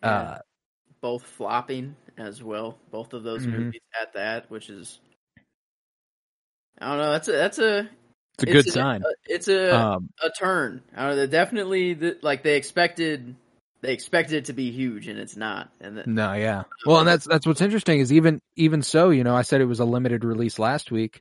Yeah. 0.03 0.11
uh, 0.11 0.39
both 1.01 1.25
flopping 1.25 1.97
as 2.17 2.41
well. 2.43 2.79
Both 2.93 3.13
of 3.15 3.25
those 3.25 3.45
Mhm. 3.45 3.59
movies 3.59 3.81
at 4.01 4.13
that, 4.13 4.49
which 4.49 4.71
is 4.71 5.01
I 6.81 6.89
don't 6.89 6.99
know. 6.99 7.13
That's 7.13 7.29
a 7.29 7.33
that's 7.33 7.59
a 7.59 7.89
it's 8.35 8.43
a 8.45 8.47
good 8.47 8.67
a- 8.67 8.71
sign. 8.71 9.03
it's 9.27 9.49
a 9.49 9.77
Um, 9.77 10.09
a 10.23 10.31
turn. 10.31 10.83
I 10.97 11.07
don't 11.09 11.17
know, 11.17 11.27
definitely 11.27 11.95
the, 11.95 12.19
like 12.23 12.43
they 12.43 12.57
expected 12.57 13.37
they 13.83 13.93
expected 13.93 14.37
it 14.37 14.45
to 14.47 14.53
be 14.53 14.71
huge 14.71 15.09
and 15.09 15.19
it's 15.19 15.37
not. 15.37 15.71
And 15.81 15.99
then, 15.99 16.05
No, 16.15 16.33
yeah. 16.35 16.63
Well, 16.87 17.01
and 17.01 17.09
that's 17.09 17.27
that's 17.27 17.47
what's 17.47 17.61
interesting 17.61 18.01
is 18.01 18.13
even 18.13 18.41
even 18.57 18.83
so, 18.83 19.11
you 19.11 19.25
know, 19.25 19.35
I 19.37 19.43
said 19.43 19.61
it 19.61 19.67
was 19.67 19.81
a 19.81 19.85
limited 19.85 20.25
release 20.25 20.59
last 20.59 20.91
week. 20.91 21.21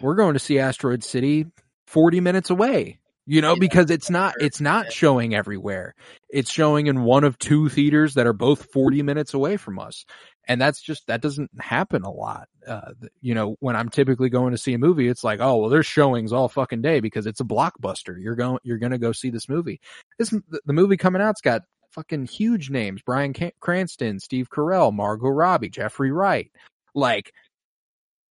We're 0.00 0.14
going 0.14 0.34
to 0.34 0.38
see 0.38 0.58
Asteroid 0.58 1.02
City 1.02 1.46
40 1.86 2.20
minutes 2.20 2.50
away. 2.50 2.98
You 3.28 3.40
know, 3.40 3.54
Yeah. 3.54 3.58
because 3.60 3.90
it's 3.90 4.08
not 4.08 4.34
it's 4.40 4.60
not 4.60 4.92
showing 4.92 5.34
everywhere. 5.34 5.94
It's 6.30 6.50
showing 6.50 6.86
in 6.86 7.02
one 7.02 7.24
of 7.24 7.38
two 7.38 7.68
theaters 7.68 8.14
that 8.14 8.26
are 8.26 8.32
both 8.32 8.70
40 8.72 9.02
minutes 9.02 9.34
away 9.34 9.56
from 9.56 9.78
us. 9.80 10.04
And 10.48 10.60
that's 10.60 10.80
just 10.80 11.06
that 11.08 11.20
doesn't 11.20 11.50
happen 11.58 12.02
a 12.02 12.10
lot. 12.10 12.48
Uh 12.66 12.92
you 13.20 13.34
know, 13.34 13.56
when 13.60 13.76
I'm 13.76 13.88
typically 13.88 14.28
going 14.28 14.52
to 14.52 14.58
see 14.58 14.74
a 14.74 14.78
movie, 14.78 15.08
it's 15.08 15.24
like, 15.24 15.40
"Oh, 15.40 15.56
well 15.58 15.70
there's 15.70 15.86
showings 15.86 16.32
all 16.32 16.48
fucking 16.48 16.82
day 16.82 17.00
because 17.00 17.26
it's 17.26 17.40
a 17.40 17.44
blockbuster. 17.44 18.14
You're 18.20 18.36
going 18.36 18.58
you're 18.62 18.78
going 18.78 18.92
to 18.92 18.98
go 18.98 19.12
see 19.12 19.30
this 19.30 19.48
movie." 19.48 19.80
This 20.18 20.30
the 20.30 20.72
movie 20.72 20.96
coming 20.96 21.22
out's 21.22 21.40
got 21.40 21.62
fucking 21.90 22.26
huge 22.26 22.70
names: 22.70 23.02
Bryan 23.02 23.34
Cranston, 23.60 24.20
Steve 24.20 24.48
Carell, 24.50 24.92
Margot 24.92 25.28
Robbie, 25.28 25.70
Jeffrey 25.70 26.12
Wright. 26.12 26.50
Like, 26.94 27.32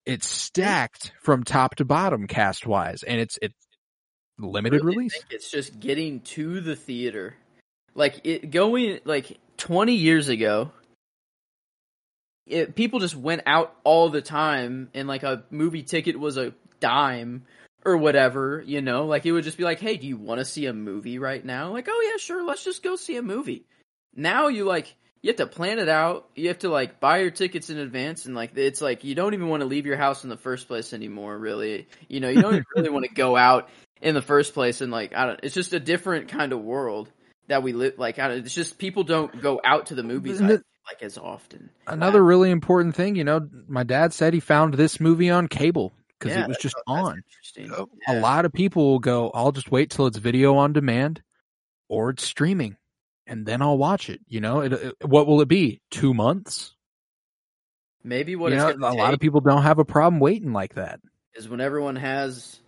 it's 0.05 0.27
stacked 0.27 1.11
from 1.21 1.43
top 1.43 1.75
to 1.75 1.85
bottom 1.85 2.27
cast 2.27 2.65
wise, 2.65 3.03
and 3.03 3.19
it's 3.19 3.37
it's 3.41 3.55
limited 4.37 4.83
really 4.83 4.97
release. 4.97 5.13
think 5.13 5.25
it's 5.31 5.51
just 5.51 5.79
getting 5.79 6.21
to 6.21 6.61
the 6.61 6.75
theater. 6.75 7.35
Like 7.93 8.21
it 8.25 8.51
going 8.51 8.99
like 9.05 9.37
20 9.57 9.95
years 9.95 10.29
ago, 10.29 10.71
it, 12.47 12.75
people 12.75 12.99
just 12.99 13.15
went 13.15 13.41
out 13.45 13.75
all 13.83 14.09
the 14.09 14.21
time 14.21 14.89
and 14.93 15.07
like 15.07 15.23
a 15.23 15.43
movie 15.49 15.83
ticket 15.83 16.19
was 16.19 16.37
a 16.37 16.53
dime 16.79 17.45
or 17.83 17.97
whatever, 17.97 18.63
you 18.65 18.81
know? 18.81 19.05
Like 19.05 19.25
it 19.25 19.31
would 19.31 19.43
just 19.43 19.57
be 19.57 19.63
like, 19.63 19.79
"Hey, 19.79 19.97
do 19.97 20.07
you 20.07 20.17
want 20.17 20.39
to 20.39 20.45
see 20.45 20.65
a 20.65 20.73
movie 20.73 21.19
right 21.19 21.43
now?" 21.43 21.71
Like, 21.71 21.87
"Oh 21.89 22.09
yeah, 22.11 22.17
sure, 22.17 22.45
let's 22.45 22.63
just 22.63 22.83
go 22.83 22.95
see 22.95 23.17
a 23.17 23.21
movie." 23.21 23.65
Now 24.15 24.47
you 24.47 24.65
like 24.65 24.95
you 25.21 25.29
have 25.29 25.37
to 25.37 25.47
plan 25.47 25.79
it 25.79 25.89
out. 25.89 26.29
You 26.35 26.49
have 26.49 26.59
to 26.59 26.69
like 26.69 26.99
buy 26.99 27.17
your 27.19 27.31
tickets 27.31 27.71
in 27.71 27.79
advance 27.79 28.25
and 28.25 28.35
like 28.35 28.55
it's 28.55 28.81
like 28.81 29.03
you 29.03 29.15
don't 29.15 29.33
even 29.33 29.49
want 29.49 29.61
to 29.61 29.67
leave 29.67 29.87
your 29.87 29.97
house 29.97 30.23
in 30.23 30.29
the 30.29 30.37
first 30.37 30.67
place 30.67 30.93
anymore, 30.93 31.37
really. 31.37 31.87
You 32.07 32.19
know, 32.19 32.29
you 32.29 32.41
don't 32.41 32.53
even 32.53 32.65
really 32.75 32.89
want 32.91 33.05
to 33.05 33.13
go 33.13 33.35
out 33.35 33.69
in 34.01 34.13
the 34.13 34.21
first 34.21 34.53
place 34.53 34.81
and 34.81 34.91
like 34.91 35.15
I 35.15 35.25
don't 35.25 35.39
it's 35.41 35.55
just 35.55 35.73
a 35.73 35.79
different 35.79 36.27
kind 36.27 36.53
of 36.53 36.61
world 36.61 37.09
that 37.47 37.63
we 37.63 37.73
live 37.73 37.93
like 37.97 38.19
I 38.19 38.27
don't, 38.27 38.45
it's 38.45 38.53
just 38.53 38.77
people 38.77 39.03
don't 39.03 39.41
go 39.41 39.59
out 39.63 39.87
to 39.87 39.95
the 39.95 40.03
movies 40.03 40.37
the- 40.37 40.63
like 40.87 41.01
as 41.03 41.17
often. 41.17 41.69
Another 41.87 42.23
really 42.23 42.51
important 42.51 42.95
thing, 42.95 43.15
you 43.15 43.23
know, 43.23 43.47
my 43.67 43.83
dad 43.83 44.13
said 44.13 44.33
he 44.33 44.39
found 44.39 44.73
this 44.75 44.99
movie 44.99 45.29
on 45.29 45.47
cable 45.47 45.93
because 46.19 46.35
Yeah, 46.35 46.43
it 46.43 46.47
was 46.47 46.57
just 46.57 46.75
that's 46.75 46.83
on. 46.87 47.23
Interesting. 47.27 47.67
Yep. 47.77 47.87
A 48.09 48.13
Yeah. 48.15 48.21
lot 48.21 48.45
of 48.45 48.53
people 48.53 48.91
will 48.91 48.99
go, 48.99 49.29
I'll 49.31 49.51
just 49.51 49.71
wait 49.71 49.89
till 49.89 50.07
it's 50.07 50.17
video 50.17 50.55
on 50.55 50.73
demand 50.73 51.21
or 51.89 52.09
it's 52.11 52.23
streaming 52.23 52.77
and 53.27 53.45
then 53.45 53.61
I'll 53.61 53.77
watch 53.77 54.09
it. 54.09 54.21
You 54.27 54.41
know, 54.41 54.61
it, 54.61 54.73
it- 54.73 54.95
what 55.03 55.27
will 55.27 55.41
it 55.41 55.47
be? 55.47 55.81
Two 55.91 56.13
months? 56.13 56.75
Maybe 58.03 58.35
what 58.35 58.51
you 58.51 58.57
it's 58.57 58.63
know, 58.63 58.73
gonna 58.77 58.95
a 58.95 58.97
lot 58.97 59.13
of 59.15 59.19
people 59.19 59.41
don't 59.41 59.63
have 59.63 59.79
a 59.79 59.85
problem 59.85 60.19
waiting 60.19 60.53
like 60.53 60.75
that. 60.75 60.99
is 61.33 61.49
when 61.49 61.59
everyone 61.59 61.95
has 61.95 62.59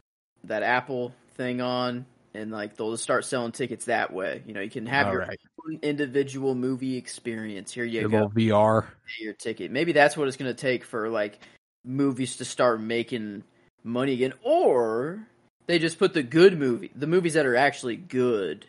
that 0.45 0.63
Apple 0.63 1.13
thing 1.35 1.61
on 1.61 2.05
and 2.37 2.51
like 2.51 2.75
they'll 2.75 2.91
just 2.91 3.03
start 3.03 3.25
selling 3.25 3.51
tickets 3.51 3.85
that 3.85 4.13
way. 4.13 4.43
You 4.45 4.53
know, 4.53 4.61
you 4.61 4.69
can 4.69 4.85
have 4.85 5.07
All 5.07 5.13
your 5.13 5.21
right. 5.21 5.39
own 5.65 5.79
individual 5.81 6.55
movie 6.55 6.95
experience. 6.95 7.71
Here 7.71 7.83
you 7.83 8.01
Your 8.01 8.09
go, 8.09 8.15
little 8.17 8.31
VR. 8.31 8.83
pay 9.07 9.23
your 9.23 9.33
ticket. 9.33 9.71
Maybe 9.71 9.91
that's 9.91 10.15
what 10.15 10.27
it's 10.27 10.37
going 10.37 10.53
to 10.53 10.59
take 10.59 10.83
for 10.83 11.09
like 11.09 11.39
movies 11.83 12.37
to 12.37 12.45
start 12.45 12.79
making 12.79 13.43
money 13.83 14.13
again, 14.13 14.33
or 14.43 15.25
they 15.65 15.79
just 15.79 15.99
put 15.99 16.13
the 16.13 16.23
good 16.23 16.57
movie, 16.57 16.91
the 16.95 17.07
movies 17.07 17.33
that 17.33 17.45
are 17.45 17.55
actually 17.55 17.95
good, 17.95 18.65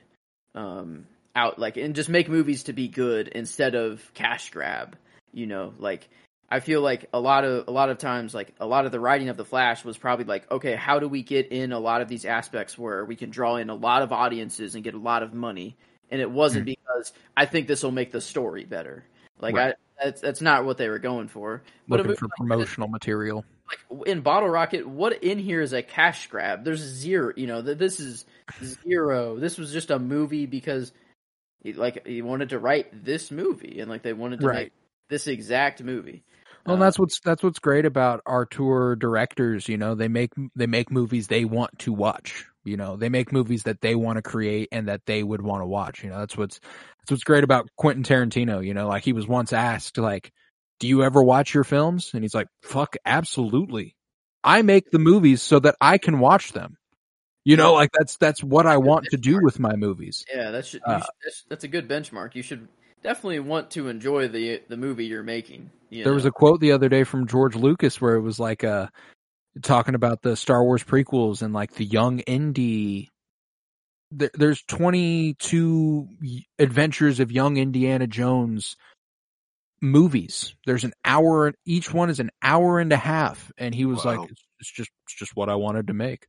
um, 0.55 1.07
out 1.37 1.59
like 1.59 1.77
and 1.77 1.95
just 1.95 2.09
make 2.09 2.29
movies 2.29 2.65
to 2.65 2.73
be 2.73 2.89
good 2.89 3.29
instead 3.29 3.75
of 3.75 4.11
cash 4.15 4.51
grab. 4.51 4.97
You 5.33 5.47
know, 5.47 5.75
like 5.79 6.09
I 6.51 6.61
feel 6.61 6.81
like 6.81 7.09
a 7.13 7.21
lot 7.21 7.45
of 7.45 7.69
a 7.69 7.71
lot 7.71 7.91
of 7.91 7.99
times, 7.99 8.35
like 8.35 8.55
a 8.59 8.67
lot 8.67 8.87
of 8.87 8.93
the 8.93 9.01
writing 9.01 9.29
of 9.29 9.37
the 9.37 9.45
Flash 9.45 9.85
was 9.85 9.99
probably 9.99 10.25
like, 10.25 10.51
okay, 10.51 10.75
how 10.75 10.99
do 10.99 11.07
we 11.09 11.23
get 11.23 11.49
in 11.53 11.73
a 11.73 11.79
lot 11.79 12.01
of 12.01 12.09
these 12.09 12.25
aspects 12.25 12.79
where 12.79 13.05
we 13.05 13.17
can 13.17 13.29
draw 13.31 13.57
in 13.57 13.69
a 13.69 13.75
lot 13.75 14.03
of 14.03 14.13
audiences 14.13 14.75
and 14.75 14.83
get 14.83 14.95
a 14.95 14.99
lot 14.99 15.23
of 15.23 15.35
money? 15.35 15.77
And 16.11 16.21
it 16.23 16.31
wasn't 16.31 16.63
Hmm. 16.65 16.75
because 16.77 17.13
I 17.37 17.45
think 17.45 17.69
this 17.69 17.83
will 17.83 17.91
make 17.93 18.13
the 18.13 18.21
story 18.23 18.65
better. 18.65 19.05
Like 19.41 19.55
Right. 19.57 19.75
I, 20.01 20.05
that's 20.05 20.21
that's 20.23 20.41
not 20.41 20.65
what 20.65 20.79
they 20.79 20.89
were 20.89 20.99
going 20.99 21.29
for. 21.29 21.63
But 21.87 21.97
a 21.97 22.03
Looking 22.03 22.09
movie 22.11 22.19
for 22.19 22.27
like 22.27 22.37
promotional 22.49 22.89
material. 22.89 23.45
like 23.69 24.09
in 24.09 24.23
Bottle 24.23 24.49
Rocket, 24.49 24.89
what 24.89 25.23
in 25.23 25.39
here 25.39 25.61
is 25.61 25.75
a 25.75 25.83
cash 25.83 26.29
grab? 26.29 26.65
There's 26.65 26.81
zero. 26.81 27.33
You 27.37 27.47
know, 27.47 27.61
th- 27.63 27.77
this 27.77 28.01
is 28.01 28.25
zero. 28.63 29.37
This 29.39 29.59
was 29.59 29.71
just 29.73 29.91
a 29.91 29.99
movie 29.99 30.47
because, 30.47 30.93
he, 31.63 31.75
like, 31.75 32.07
he 32.07 32.23
wanted 32.23 32.51
to 32.51 32.59
write 32.59 33.05
this 33.05 33.31
movie, 33.31 33.81
and 33.81 33.91
like 33.91 34.03
they 34.03 34.13
wanted 34.15 34.41
to 34.41 34.47
Right. 34.47 34.57
make 34.57 34.73
this 35.11 35.27
exact 35.27 35.83
movie. 35.83 36.23
Well, 36.69 36.77
Uh, 36.77 36.81
that's 36.81 36.99
what's 36.99 37.21
that's 37.21 37.43
what's 37.43 37.59
great 37.59 37.87
about 37.87 38.21
auteur 38.27 38.95
directors. 38.95 39.69
You 39.69 39.79
know, 39.79 39.95
they 39.95 40.09
make 40.09 40.33
they 40.55 40.67
make 40.67 40.91
movies 40.91 41.27
they 41.29 41.45
want 41.45 41.79
to 41.81 41.93
watch. 41.93 42.45
You 42.65 42.77
know, 42.77 42.97
they 42.97 43.09
make 43.09 43.33
movies 43.33 43.63
that 43.63 43.81
they 43.81 43.95
want 43.95 44.17
to 44.17 44.23
create 44.23 44.69
and 44.71 44.89
that 44.89 45.07
they 45.07 45.23
would 45.23 45.41
want 45.41 45.63
to 45.63 45.67
watch. 45.67 46.05
You 46.05 46.11
know, 46.11 46.19
that's 46.19 46.37
what's 46.37 46.61
that's 46.99 47.11
what's 47.11 47.25
great 47.25 47.43
about 47.45 47.71
Quentin 47.77 48.05
Tarantino. 48.05 48.65
You 48.65 48.75
know, 48.75 48.87
like 48.89 49.03
he 49.03 49.15
was 49.15 49.27
once 49.27 49.55
asked, 49.55 49.97
like, 49.97 50.31
"Do 50.79 50.87
you 50.87 51.03
ever 51.03 51.23
watch 51.23 51.55
your 51.55 51.65
films?" 51.65 52.11
And 52.13 52.23
he's 52.23 52.35
like, 52.35 52.49
"Fuck, 52.63 52.97
absolutely. 53.07 53.97
I 54.45 54.61
make 54.63 54.91
the 54.91 54.99
movies 54.99 55.41
so 55.43 55.59
that 55.61 55.77
I 55.81 55.97
can 55.97 56.19
watch 56.19 56.53
them." 56.53 56.77
You 57.45 57.57
know, 57.57 57.73
like 57.73 57.89
that's 57.99 58.19
that's 58.19 58.45
what 58.45 58.67
I 58.67 58.77
want 58.77 59.07
to 59.07 59.17
do 59.17 59.39
with 59.43 59.59
my 59.59 59.75
movies. 59.75 60.23
Yeah, 60.31 60.51
that's 60.51 60.75
Uh, 60.75 61.01
that's, 61.25 61.45
that's 61.49 61.65
a 61.65 61.69
good 61.69 61.89
benchmark. 61.89 62.35
You 62.35 62.43
should 62.43 62.69
definitely 63.03 63.41
want 63.41 63.71
to 63.73 63.89
enjoy 63.89 64.29
the 64.29 64.63
the 64.69 64.77
movie 64.77 65.07
you're 65.07 65.23
making. 65.23 65.71
You 65.91 66.05
There 66.05 66.15
was 66.15 66.27
a 66.27 66.31
quote 66.31 66.61
the 66.61 66.73
other 66.73 66.89
day 66.89 67.05
from 67.05 67.27
George 67.27 67.57
Lucas 67.57 68.01
where 68.01 68.17
it 68.17 68.23
was 68.23 68.39
like 68.39 68.65
uh 68.65 68.89
talking 69.63 69.95
about 69.95 70.23
the 70.23 70.37
Star 70.37 70.63
Wars 70.63 70.85
prequels 70.85 71.43
and 71.43 71.53
like 71.53 71.75
the 71.75 71.85
young 71.85 72.21
indie 72.21 73.09
there, 74.11 74.31
there's 74.35 74.63
22 74.63 76.09
adventures 76.59 77.21
of 77.21 77.31
young 77.31 77.57
Indiana 77.57 78.07
Jones 78.07 78.77
movies. 79.81 80.55
There's 80.67 80.85
an 80.85 80.93
hour 81.05 81.53
each 81.67 81.93
one 81.93 82.11
is 82.11 82.21
an 82.21 82.31
hour 82.43 82.81
and 82.81 82.93
a 82.93 82.97
half 82.97 83.53
and 83.59 83.75
he 83.75 83.85
was 83.85 84.05
Wow. 84.05 84.17
like 84.17 84.31
it's, 84.31 84.43
it's 84.61 84.73
just 84.73 84.91
it's 85.07 85.15
just 85.15 85.37
what 85.37 85.49
I 85.49 85.55
wanted 85.57 85.89
to 85.89 85.95
make. 85.95 86.27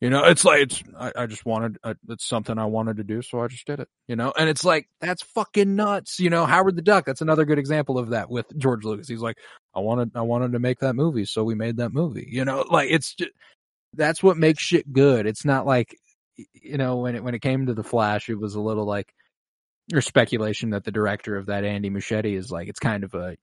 You 0.00 0.10
know, 0.10 0.24
it's 0.24 0.44
like 0.44 0.60
it's 0.60 0.82
I, 0.96 1.12
I 1.16 1.26
just 1.26 1.44
wanted 1.44 1.78
uh, 1.82 1.94
it's 2.08 2.24
something 2.24 2.56
I 2.56 2.66
wanted 2.66 2.98
to 2.98 3.04
do, 3.04 3.20
so 3.20 3.40
I 3.40 3.48
just 3.48 3.66
did 3.66 3.80
it. 3.80 3.88
You 4.06 4.14
know, 4.14 4.32
and 4.38 4.48
it's 4.48 4.64
like 4.64 4.88
that's 5.00 5.22
fucking 5.22 5.74
nuts. 5.74 6.20
You 6.20 6.30
know, 6.30 6.46
Howard 6.46 6.76
the 6.76 6.82
Duck. 6.82 7.04
That's 7.04 7.20
another 7.20 7.44
good 7.44 7.58
example 7.58 7.98
of 7.98 8.10
that 8.10 8.30
with 8.30 8.46
George 8.56 8.84
Lucas. 8.84 9.08
He's 9.08 9.20
like, 9.20 9.38
I 9.74 9.80
wanted 9.80 10.12
I 10.14 10.22
wanted 10.22 10.52
to 10.52 10.60
make 10.60 10.78
that 10.80 10.94
movie, 10.94 11.24
so 11.24 11.42
we 11.42 11.56
made 11.56 11.78
that 11.78 11.92
movie. 11.92 12.28
You 12.30 12.44
know, 12.44 12.64
like 12.70 12.90
it's 12.90 13.14
just 13.14 13.32
that's 13.94 14.22
what 14.22 14.36
makes 14.36 14.62
shit 14.62 14.92
good. 14.92 15.26
It's 15.26 15.44
not 15.44 15.66
like 15.66 15.96
you 16.52 16.78
know 16.78 16.98
when 16.98 17.16
it 17.16 17.24
when 17.24 17.34
it 17.34 17.42
came 17.42 17.66
to 17.66 17.74
the 17.74 17.82
Flash, 17.82 18.28
it 18.28 18.38
was 18.38 18.54
a 18.54 18.60
little 18.60 18.86
like 18.86 19.12
there's 19.88 20.06
speculation 20.06 20.70
that 20.70 20.84
the 20.84 20.92
director 20.92 21.36
of 21.36 21.46
that 21.46 21.64
Andy 21.64 21.90
Muschietti 21.90 22.36
is 22.36 22.52
like 22.52 22.68
it's 22.68 22.78
kind 22.78 23.02
of 23.02 23.14
a 23.14 23.36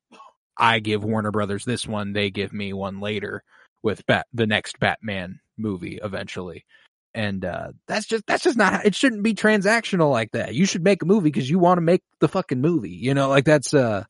I 0.58 0.80
give 0.80 1.04
Warner 1.04 1.32
Brothers 1.32 1.66
this 1.66 1.86
one, 1.86 2.14
they 2.14 2.30
give 2.30 2.54
me 2.54 2.72
one 2.72 3.02
later 3.02 3.44
with 3.86 4.06
Bat 4.08 4.26
the 4.34 4.48
next 4.48 4.80
Batman 4.80 5.40
movie 5.58 6.00
eventually. 6.04 6.66
And 7.14 7.46
uh 7.46 7.70
that's 7.88 8.08
just 8.08 8.26
that's 8.26 8.44
just 8.44 8.58
not 8.58 8.74
how, 8.74 8.82
it 8.84 8.96
shouldn't 8.96 9.24
be 9.24 9.36
transactional 9.36 10.12
like 10.12 10.32
that. 10.32 10.56
You 10.56 10.66
should 10.66 10.84
make 10.84 11.04
a 11.04 11.06
movie 11.06 11.30
because 11.30 11.50
you 11.50 11.60
want 11.60 11.78
to 11.78 11.82
make 11.82 12.02
the 12.20 12.28
fucking 12.28 12.60
movie. 12.60 12.90
You 12.90 13.14
know, 13.14 13.30
like 13.30 13.46
that's 13.46 13.74
uh 13.74 14.04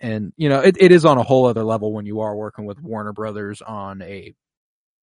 and 0.00 0.32
you 0.36 0.48
know, 0.48 0.60
it, 0.60 0.76
it 0.78 0.92
is 0.92 1.04
on 1.04 1.18
a 1.18 1.22
whole 1.22 1.46
other 1.46 1.64
level 1.64 1.92
when 1.92 2.06
you 2.06 2.20
are 2.20 2.36
working 2.36 2.64
with 2.64 2.80
Warner 2.80 3.12
Brothers 3.12 3.60
on 3.60 4.02
a 4.02 4.34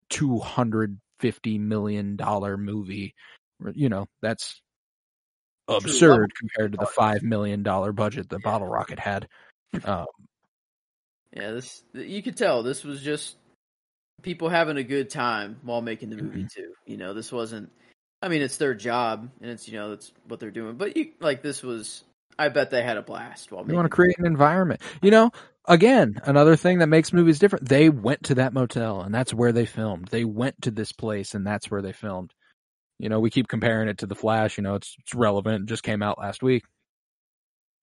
two 0.09 0.39
hundred 0.39 0.97
fifty 1.19 1.57
million 1.57 2.15
dollar 2.15 2.57
movie. 2.57 3.13
You 3.73 3.89
know, 3.89 4.07
that's 4.21 4.61
absurd 5.67 6.31
compared 6.39 6.71
to 6.71 6.77
the 6.77 6.85
five 6.85 7.21
million 7.21 7.63
dollar 7.63 7.91
budget 7.91 8.29
that 8.29 8.43
Bottle 8.43 8.67
Rocket 8.67 8.99
had. 8.99 9.27
Um, 9.83 10.05
Yeah, 11.35 11.51
this 11.51 11.83
you 11.93 12.21
could 12.21 12.37
tell 12.37 12.61
this 12.63 12.83
was 12.83 13.01
just 13.01 13.37
people 14.21 14.49
having 14.49 14.77
a 14.77 14.83
good 14.83 15.09
time 15.09 15.59
while 15.63 15.81
making 15.81 16.09
the 16.09 16.15
Mm-hmm. 16.15 16.25
movie 16.25 16.47
too. 16.53 16.73
You 16.85 16.97
know, 16.97 17.13
this 17.13 17.31
wasn't. 17.31 17.71
I 18.21 18.29
mean, 18.29 18.41
it's 18.41 18.57
their 18.57 18.73
job, 18.73 19.29
and 19.41 19.51
it's 19.51 19.67
you 19.67 19.77
know 19.77 19.89
that's 19.89 20.11
what 20.27 20.39
they're 20.39 20.51
doing. 20.51 20.75
But 20.77 20.95
you 20.95 21.11
like 21.19 21.41
this 21.41 21.61
was. 21.63 22.03
I 22.39 22.49
bet 22.49 22.71
they 22.71 22.81
had 22.81 22.97
a 22.97 23.03
blast 23.03 23.51
while 23.51 23.63
You 23.67 23.75
want 23.75 23.85
to 23.85 23.89
create 23.89 24.17
an 24.17 24.25
environment. 24.25 24.81
You 25.03 25.11
know, 25.11 25.31
again, 25.65 26.15
another 26.25 26.55
thing 26.55 26.79
that 26.79 26.87
makes 26.87 27.13
movies 27.13 27.37
different. 27.37 27.69
They 27.69 27.89
went 27.89 28.23
to 28.23 28.35
that 28.35 28.53
motel 28.53 29.01
and 29.01 29.13
that's 29.13 29.33
where 29.33 29.51
they 29.51 29.65
filmed. 29.67 30.07
They 30.07 30.25
went 30.25 30.61
to 30.63 30.71
this 30.71 30.91
place 30.91 31.35
and 31.35 31.45
that's 31.45 31.69
where 31.69 31.83
they 31.83 31.93
filmed. 31.93 32.33
You 32.97 33.09
know, 33.09 33.19
we 33.19 33.29
keep 33.29 33.47
comparing 33.47 33.87
it 33.87 33.99
to 33.99 34.07
The 34.07 34.15
Flash. 34.15 34.57
You 34.57 34.63
know, 34.63 34.75
it's, 34.75 34.95
it's 34.99 35.13
relevant. 35.13 35.63
It 35.63 35.67
just 35.67 35.83
came 35.83 36.01
out 36.01 36.17
last 36.17 36.41
week. 36.41 36.63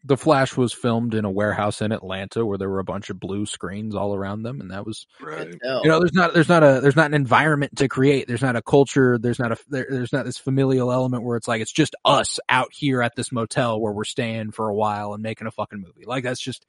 The 0.05 0.17
Flash 0.17 0.57
was 0.57 0.73
filmed 0.73 1.15
in 1.15 1.27
a 1.27 1.31
warehouse 1.31 1.83
in 1.83 1.93
Atlanta 1.93 2.47
where 2.47 2.57
there 2.57 2.71
were 2.71 2.79
a 2.79 2.85
bunch 2.85 3.11
of 3.11 3.21
blue 3.21 3.45
screens 3.45 3.95
all 3.95 4.15
around 4.15 4.43
them. 4.43 4.63
And 4.63 4.71
that 4.71 4.87
was, 4.87 5.07
Right. 5.21 5.49
You 5.63 5.89
know, 5.89 5.99
there's 5.99 6.15
not, 6.15 6.33
there's 6.33 6.49
not 6.49 6.63
a, 6.63 6.81
there's 6.81 6.97
not 6.97 7.07
an 7.07 7.15
environment 7.15 7.77
to 7.77 7.89
create. 7.89 8.27
There's 8.27 8.41
not 8.41 8.57
a 8.57 8.63
culture. 8.63 9.19
There's 9.19 9.39
not 9.39 9.53
a, 9.53 9.59
there, 9.69 9.87
there's 9.91 10.13
not 10.13 10.25
this 10.25 10.39
familial 10.39 10.91
element 10.91 11.23
where 11.23 11.37
it's 11.37 11.47
like, 11.47 11.61
it's 11.61 11.71
just 11.71 11.95
us 12.07 12.41
out 12.49 12.69
here 12.73 13.03
at 13.03 13.15
this 13.15 13.31
motel 13.31 13.79
where 13.79 13.93
we're 13.93 14.05
staying 14.05 14.53
for 14.53 14.71
a 14.71 14.75
while 14.75 15.13
and 15.13 15.23
making 15.23 15.47
a 15.47 15.51
fucking 15.51 15.81
movie. 15.81 16.07
Like 16.07 16.25
that's 16.25 16.41
just, 16.41 16.65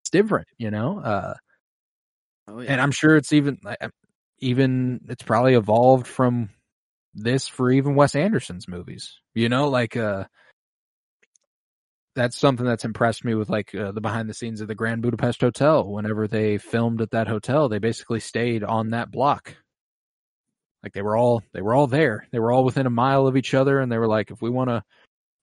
it's 0.00 0.10
different, 0.10 0.48
you 0.58 0.72
know? 0.72 0.98
Uh, 0.98 1.34
oh, 2.48 2.60
yeah. 2.60 2.72
and 2.72 2.80
I'm 2.80 2.90
sure 2.90 3.16
it's 3.16 3.32
even, 3.32 3.60
even, 4.40 5.02
it's 5.08 5.22
probably 5.22 5.54
evolved 5.54 6.08
from 6.08 6.50
this 7.14 7.46
for 7.46 7.70
even 7.70 7.94
Wes 7.94 8.16
Anderson's 8.16 8.66
movies, 8.66 9.20
you 9.34 9.48
know, 9.48 9.68
like, 9.68 9.96
uh, 9.96 10.24
that's 12.14 12.36
something 12.36 12.66
that's 12.66 12.84
impressed 12.84 13.24
me 13.24 13.34
with 13.34 13.48
like 13.48 13.74
uh, 13.74 13.92
the 13.92 14.00
behind 14.00 14.28
the 14.28 14.34
scenes 14.34 14.60
of 14.60 14.68
the 14.68 14.74
Grand 14.74 15.02
Budapest 15.02 15.40
Hotel. 15.40 15.88
Whenever 15.88 16.28
they 16.28 16.58
filmed 16.58 17.00
at 17.00 17.12
that 17.12 17.28
hotel, 17.28 17.68
they 17.68 17.78
basically 17.78 18.20
stayed 18.20 18.62
on 18.62 18.90
that 18.90 19.10
block. 19.10 19.56
Like 20.82 20.92
they 20.92 21.02
were 21.02 21.16
all 21.16 21.42
they 21.52 21.62
were 21.62 21.74
all 21.74 21.86
there. 21.86 22.26
They 22.30 22.38
were 22.38 22.52
all 22.52 22.64
within 22.64 22.86
a 22.86 22.90
mile 22.90 23.26
of 23.26 23.36
each 23.36 23.54
other, 23.54 23.78
and 23.78 23.90
they 23.90 23.98
were 23.98 24.08
like, 24.08 24.30
if 24.30 24.42
we 24.42 24.50
want 24.50 24.70
to 24.70 24.82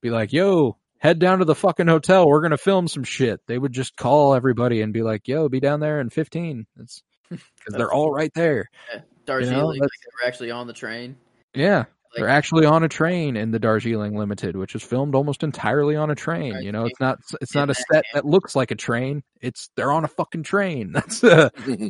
be 0.01 0.09
like, 0.09 0.33
yo, 0.33 0.77
head 0.99 1.19
down 1.19 1.39
to 1.39 1.45
the 1.45 1.55
fucking 1.55 1.87
hotel, 1.87 2.27
we're 2.27 2.41
gonna 2.41 2.57
film 2.57 2.87
some 2.87 3.03
shit. 3.03 3.41
They 3.47 3.57
would 3.57 3.71
just 3.71 3.95
call 3.95 4.35
everybody 4.35 4.81
and 4.81 4.93
be 4.93 5.01
like, 5.01 5.27
yo, 5.27 5.49
be 5.49 5.59
down 5.59 5.79
there 5.79 6.01
in 6.01 6.09
fifteen. 6.09 6.67
It's 6.79 7.01
because 7.29 7.43
they're 7.69 7.93
all 7.93 8.11
right 8.11 8.33
there. 8.35 8.69
Yeah. 8.93 9.01
Darjeeling, 9.25 9.57
know, 9.57 9.67
like 9.67 9.79
they 9.79 10.23
were 10.23 10.27
actually 10.27 10.51
on 10.51 10.67
the 10.67 10.73
train. 10.73 11.15
Yeah. 11.53 11.85
Like, 12.11 12.21
They're 12.21 12.29
actually 12.29 12.65
on 12.65 12.83
a 12.83 12.89
train 12.89 13.37
in 13.37 13.51
the 13.51 13.59
Darjeeling 13.59 14.17
Limited, 14.17 14.55
which 14.55 14.73
is 14.73 14.81
filmed 14.81 15.13
almost 15.13 15.43
entirely 15.43 15.95
on 15.95 16.09
a 16.09 16.15
train. 16.15 16.55
Right. 16.55 16.63
You 16.63 16.71
know, 16.71 16.85
it's 16.85 16.99
not 16.99 17.19
it's 17.39 17.53
not 17.53 17.69
a 17.69 17.75
set 17.75 18.03
that 18.13 18.25
looks 18.25 18.55
like 18.55 18.71
a 18.71 18.75
train. 18.75 19.21
It's 19.41 19.69
they're 19.75 19.91
on 19.91 20.05
a 20.05 20.07
fucking 20.07 20.43
train. 20.43 20.91
That's 20.93 21.23
uh, 21.23 21.49
yeah, 21.67 21.89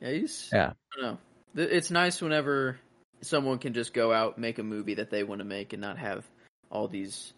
he's, 0.00 0.48
Yeah. 0.52 0.72
I 0.72 1.00
don't 1.00 1.12
know. 1.12 1.18
It's 1.62 1.90
nice 1.92 2.20
whenever 2.20 2.78
someone 3.22 3.58
can 3.58 3.72
just 3.72 3.92
go 3.94 4.12
out 4.12 4.38
make 4.38 4.58
a 4.58 4.62
movie 4.62 4.94
that 4.94 5.10
they 5.10 5.22
want 5.22 5.40
to 5.40 5.44
make 5.44 5.72
and 5.72 5.80
not 5.80 5.98
have 5.98 6.24
all 6.70 6.88
these 6.88 7.32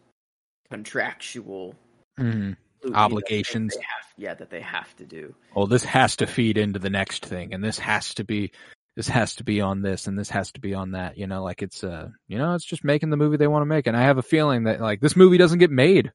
contractual 0.71 1.75
you 2.19 2.25
know, 2.25 2.95
Obligations. 2.95 3.75
things 3.75 3.77
they 3.77 3.81
have, 3.83 4.07
yeah, 4.17 4.35
that 4.35 4.51
they 4.51 4.61
have 4.61 4.95
to 4.97 5.05
do. 5.05 5.35
oh, 5.57 5.67
this 5.67 5.85
has 5.85 6.17
to 6.17 6.27
feed 6.27 6.57
into 6.59 6.79
the 6.79 6.91
next 6.91 7.25
thing, 7.27 7.53
and 7.55 7.63
this 7.63 7.79
has 7.79 8.15
to 8.15 8.25
be 8.25 8.51
this 8.97 9.09
has 9.09 9.37
to 9.37 9.45
be 9.45 9.61
on 9.61 9.83
this, 9.83 10.07
and 10.07 10.19
this 10.19 10.31
has 10.31 10.53
to 10.53 10.61
be 10.61 10.75
on 10.75 10.93
that. 10.93 11.17
You 11.17 11.27
know, 11.27 11.43
like 11.43 11.63
it's 11.63 11.83
uh, 11.83 12.09
you 12.29 12.39
know, 12.39 12.55
it's 12.55 12.65
just 12.65 12.85
making 12.85 13.11
the 13.11 13.17
movie 13.17 13.37
they 13.37 13.47
want 13.47 13.63
to 13.63 13.67
make, 13.67 13.87
and 13.87 13.97
I 13.97 14.03
have 14.03 14.19
a 14.19 14.23
feeling 14.23 14.65
that 14.65 14.81
like 14.81 15.01
this 15.01 15.17
movie 15.17 15.39
doesn't 15.39 15.59
get 15.59 15.71
made. 15.71 16.13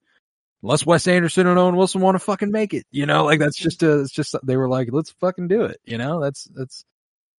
Unless 0.64 0.88
Wes 0.88 1.08
Anderson 1.08 1.46
and 1.46 1.60
Owen 1.60 1.76
Wilson 1.76 2.02
want 2.02 2.16
to 2.16 2.20
fucking 2.20 2.52
make 2.52 2.74
it, 2.74 2.86
you 2.92 3.06
know, 3.06 3.26
like 3.26 3.40
that's 3.40 3.58
just 3.58 3.84
a, 3.84 4.02
it's 4.02 4.12
just 4.12 4.36
they 4.44 4.58
were 4.58 4.68
like, 4.68 4.90
let's 4.92 5.12
fucking 5.12 5.48
do 5.48 5.64
it, 5.64 5.80
you 5.86 6.00
know. 6.00 6.20
That's 6.20 6.46
that's 6.46 6.84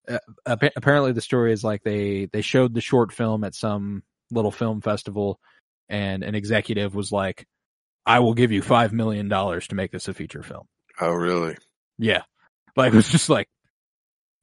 uh, 0.09 0.19
appa- 0.47 0.73
apparently 0.77 1.13
the 1.13 1.21
story 1.21 1.53
is 1.53 1.65
like 1.65 1.83
they 1.83 2.27
they 2.33 2.43
showed 2.43 2.75
the 2.75 2.81
short 2.81 3.13
film 3.13 3.45
at 3.45 3.55
some 3.55 4.03
little 4.31 4.51
film 4.51 4.81
festival, 4.81 5.41
and 5.89 6.23
an 6.23 6.35
executive 6.35 6.95
was 6.95 7.13
like, 7.13 7.47
"I 8.07 8.21
will 8.21 8.35
give 8.35 8.53
you 8.53 8.63
five 8.63 8.93
million 8.93 9.29
dollars 9.29 9.69
to 9.69 9.75
make 9.75 9.91
this 9.91 10.09
a 10.09 10.15
feature 10.15 10.43
film." 10.43 10.67
Oh, 11.01 11.13
really? 11.13 11.57
Yeah, 11.99 12.23
like 12.77 12.93
it 12.93 12.97
was 12.97 13.11
just 13.11 13.29
like, 13.29 13.49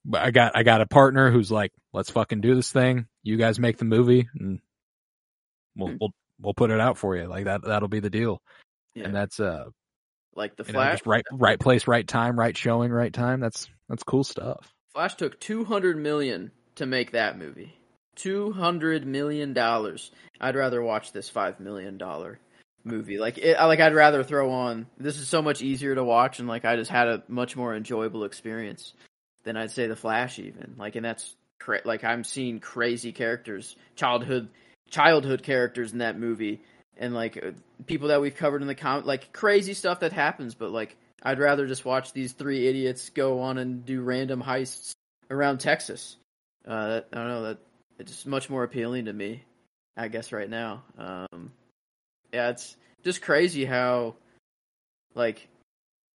but 0.06 0.22
I 0.22 0.32
got 0.32 0.56
I 0.56 0.64
got 0.64 0.82
a 0.82 0.86
partner 0.86 1.32
who's 1.32 1.52
like, 1.52 1.72
let's 1.91 2.11
fucking 2.11 2.41
do 2.41 2.56
this 2.56 2.72
thing. 2.72 3.07
You 3.23 3.38
guys 3.38 3.60
make 3.60 3.77
the 3.77 3.86
movie, 3.86 4.30
and 4.40 4.60
we'll 5.76 5.90
Hmm. 5.90 5.98
we'll 5.99 6.11
we'll 6.40 6.53
put 6.53 6.72
it 6.72 6.80
out 6.80 6.98
for 6.98 7.15
you. 7.18 7.26
Like 7.26 7.45
that 7.45 7.64
that'll 7.64 7.90
be 7.90 7.99
the 7.99 8.10
deal. 8.10 8.41
Yeah. 8.94 9.06
And 9.06 9.15
that's 9.15 9.40
uh, 9.40 9.65
like 10.36 10.56
the 10.56 10.64
you 10.65 10.73
know, 10.73 10.80
Flash. 10.80 10.94
just 10.99 11.07
right 11.07 11.26
right 11.34 11.60
place, 11.60 11.88
right 11.88 12.07
time, 12.07 12.40
right 12.40 12.56
showing, 12.56 12.91
right 12.91 13.11
time. 13.11 13.40
That's 13.40 13.68
that's 13.90 14.03
cool 14.03 14.23
stuff. 14.23 14.72
Flash 14.94 15.15
took 15.15 15.40
two 15.40 15.65
hundred 15.65 15.98
million 15.98 16.52
to 16.76 16.86
make 16.86 17.11
that 17.11 17.38
movie. 17.38 17.73
Two 18.15 18.52
hundred 18.52 19.06
million 19.06 19.53
dollars. 19.53 20.11
I'd 20.40 20.56
rather 20.56 20.82
watch 20.82 21.11
this 21.11 21.30
five 21.30 21.60
million 21.60 21.98
dollar 21.98 22.40
movie. 22.86 23.18
Like, 23.18 23.38
it, 23.38 23.57
like 23.57 23.80
I'd 23.80 23.95
rather 23.95 24.23
throw 24.23 24.52
on. 24.52 24.86
This 24.98 25.18
is 25.18 25.27
so 25.27 25.41
much 25.41 25.61
easier 25.61 25.95
to 25.95 26.03
watch, 26.03 26.40
and 26.40 26.48
like 26.48 26.64
I 26.64 26.76
just 26.76 26.91
had 26.91 27.07
a 27.07 27.23
much 27.27 27.57
more 27.57 27.76
enjoyable 27.76 28.23
experience 28.23 28.94
than 29.45 29.55
I'd 29.55 29.72
say 29.72 29.88
the 29.88 29.95
Flash. 29.95 30.38
Even 30.39 30.76
like, 30.77 30.95
and 30.95 31.05
that's 31.05 31.34
cra- 31.59 31.81
like 31.85 32.03
I'm 32.03 32.23
seeing 32.23 32.59
crazy 32.59 33.13
characters, 33.13 33.76
childhood, 33.95 34.49
childhood 34.89 35.43
characters 35.43 35.93
in 35.93 35.99
that 35.99 36.19
movie, 36.19 36.61
and 36.97 37.13
like 37.13 37.38
uh, 37.38 37.51
people 37.85 38.09
that 38.09 38.19
we've 38.19 38.35
covered 38.35 38.61
in 38.61 38.67
the 38.67 38.76
com 38.76 39.05
like 39.05 39.31
crazy 39.31 39.73
stuff 39.73 40.01
that 40.01 40.11
happens. 40.11 40.55
But 40.55 40.72
like, 40.72 40.97
I'd 41.23 41.39
rather 41.39 41.65
just 41.65 41.85
watch 41.85 42.11
these 42.11 42.34
three 42.34 42.67
idiots 42.67 43.09
go 43.09 43.39
on 43.39 43.57
and 43.57 43.85
do 43.85 44.01
random 44.01 44.43
heists 44.43 44.91
around 45.31 45.59
Texas. 45.59 46.17
Uh, 46.67 46.88
that, 46.88 47.07
I 47.13 47.15
don't 47.17 47.27
know 47.27 47.43
that 47.43 47.57
it's 47.99 48.26
much 48.26 48.49
more 48.49 48.63
appealing 48.63 49.05
to 49.05 49.13
me, 49.13 49.43
I 49.95 50.07
guess 50.07 50.31
right 50.31 50.49
now. 50.49 50.84
Um, 50.97 51.51
yeah, 52.34 52.49
it's 52.49 52.76
just 53.03 53.22
crazy 53.22 53.65
how, 53.65 54.15
like, 55.13 55.47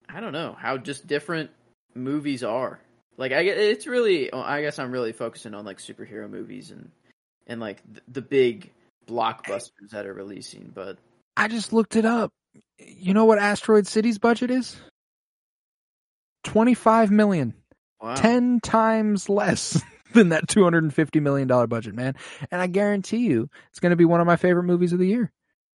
I 0.09 0.21
don't 0.21 0.33
know 0.33 0.57
how 0.59 0.79
just 0.79 1.07
different 1.07 1.51
movies 1.95 2.43
are. 2.43 2.81
Like, 3.19 3.33
I 3.33 3.41
it's 3.41 3.87
really. 3.87 4.33
Oh, 4.33 4.41
I 4.41 4.63
guess 4.63 4.79
I'm 4.79 4.93
really 4.93 5.13
focusing 5.13 5.53
on 5.53 5.65
like 5.65 5.79
superhero 5.79 6.31
movies 6.31 6.71
and 6.71 6.91
and 7.47 7.61
like 7.61 7.83
the, 7.93 8.01
the 8.09 8.23
big 8.23 8.71
blockbusters 9.07 9.91
that 9.91 10.07
are 10.07 10.15
releasing. 10.15 10.71
But 10.73 10.99
I 11.37 11.49
just 11.49 11.73
looked 11.73 11.97
it 11.97 12.07
up. 12.07 12.33
You 12.79 13.13
know 13.15 13.25
what 13.25 13.39
Asteroid 13.39 13.87
City's 13.87 14.19
budget 14.19 14.51
is? 14.51 14.77
Twenty 16.45 16.75
five 16.75 17.11
million. 17.11 17.55
wow, 18.01 18.15
10 18.15 18.61
times 18.61 19.29
less 19.29 19.83
than 20.15 20.29
that 20.31 20.47
$250 20.47 21.21
million 21.21 21.49
budget, 21.49 21.95
man. 21.95 22.15
And 22.51 22.61
I 22.61 22.69
guarantee 22.69 23.27
you, 23.27 23.51
it's 23.71 23.81
going 23.81 23.91
to 23.91 23.97
be 23.97 24.05
one 24.05 24.21
of 24.21 24.27
my 24.27 24.37
favorite 24.37 24.63
movies 24.65 24.93
of 24.93 25.01
the 25.01 25.09
year. 25.09 25.33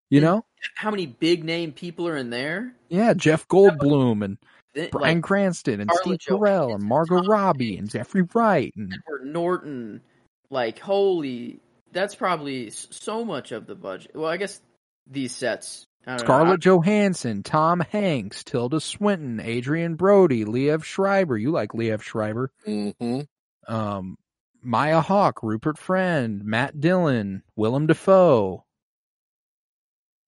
You 0.10 0.22
know? 0.22 0.46
how 0.76 0.92
many 0.92 1.08
big 1.08 1.44
name 1.44 1.72
people 1.72 2.08
are 2.08 2.16
in 2.16 2.30
there? 2.30 2.74
Yeah, 2.88 3.14
Jeff 3.14 3.48
Goldblum 3.48 4.24
and 4.24 4.38
Th- 4.76 4.92
Bryan 4.92 5.18
like 5.18 5.24
Cranston 5.24 5.82
and 5.82 5.90
Scarlett 5.92 6.22
Steve 6.22 6.38
Carell 6.40 6.74
and 6.74 6.84
Margot 6.84 7.18
Tom 7.22 7.30
Robbie 7.30 7.78
and 7.78 7.90
Jeffrey 7.90 8.28
Wright 8.34 8.74
and 8.76 8.94
Edward 8.94 9.26
Norton, 9.26 10.02
like 10.50 10.80
holy, 10.80 11.60
that's 11.92 12.16
probably 12.16 12.70
so 12.72 13.24
much 13.24 13.52
of 13.52 13.68
the 13.68 13.76
budget. 13.76 14.16
Well, 14.16 14.30
I 14.30 14.38
guess 14.38 14.62
these 15.10 15.34
sets. 15.34 15.86
I 16.06 16.12
don't 16.18 16.20
know. 16.20 16.26
Scarlett 16.26 16.60
Johansson, 16.62 17.44
Tom 17.44 17.80
Hanks, 17.80 18.44
Tilda 18.44 18.80
Swinton, 18.82 19.40
Adrien 19.40 19.96
Brody, 19.96 20.44
Liev 20.44 20.84
Schreiber. 20.84 21.38
You 21.38 21.52
like 21.52 21.70
Liev 21.70 22.02
Schreiber. 22.02 22.52
hmm 22.66 23.22
Um, 23.68 24.18
Maya 24.62 25.02
Hawke, 25.02 25.44
Rupert 25.44 25.78
Friend, 25.78 26.44
Matt 26.44 26.80
Dillon, 26.80 27.44
Willem 27.56 27.88
Dafoe. 27.88 28.66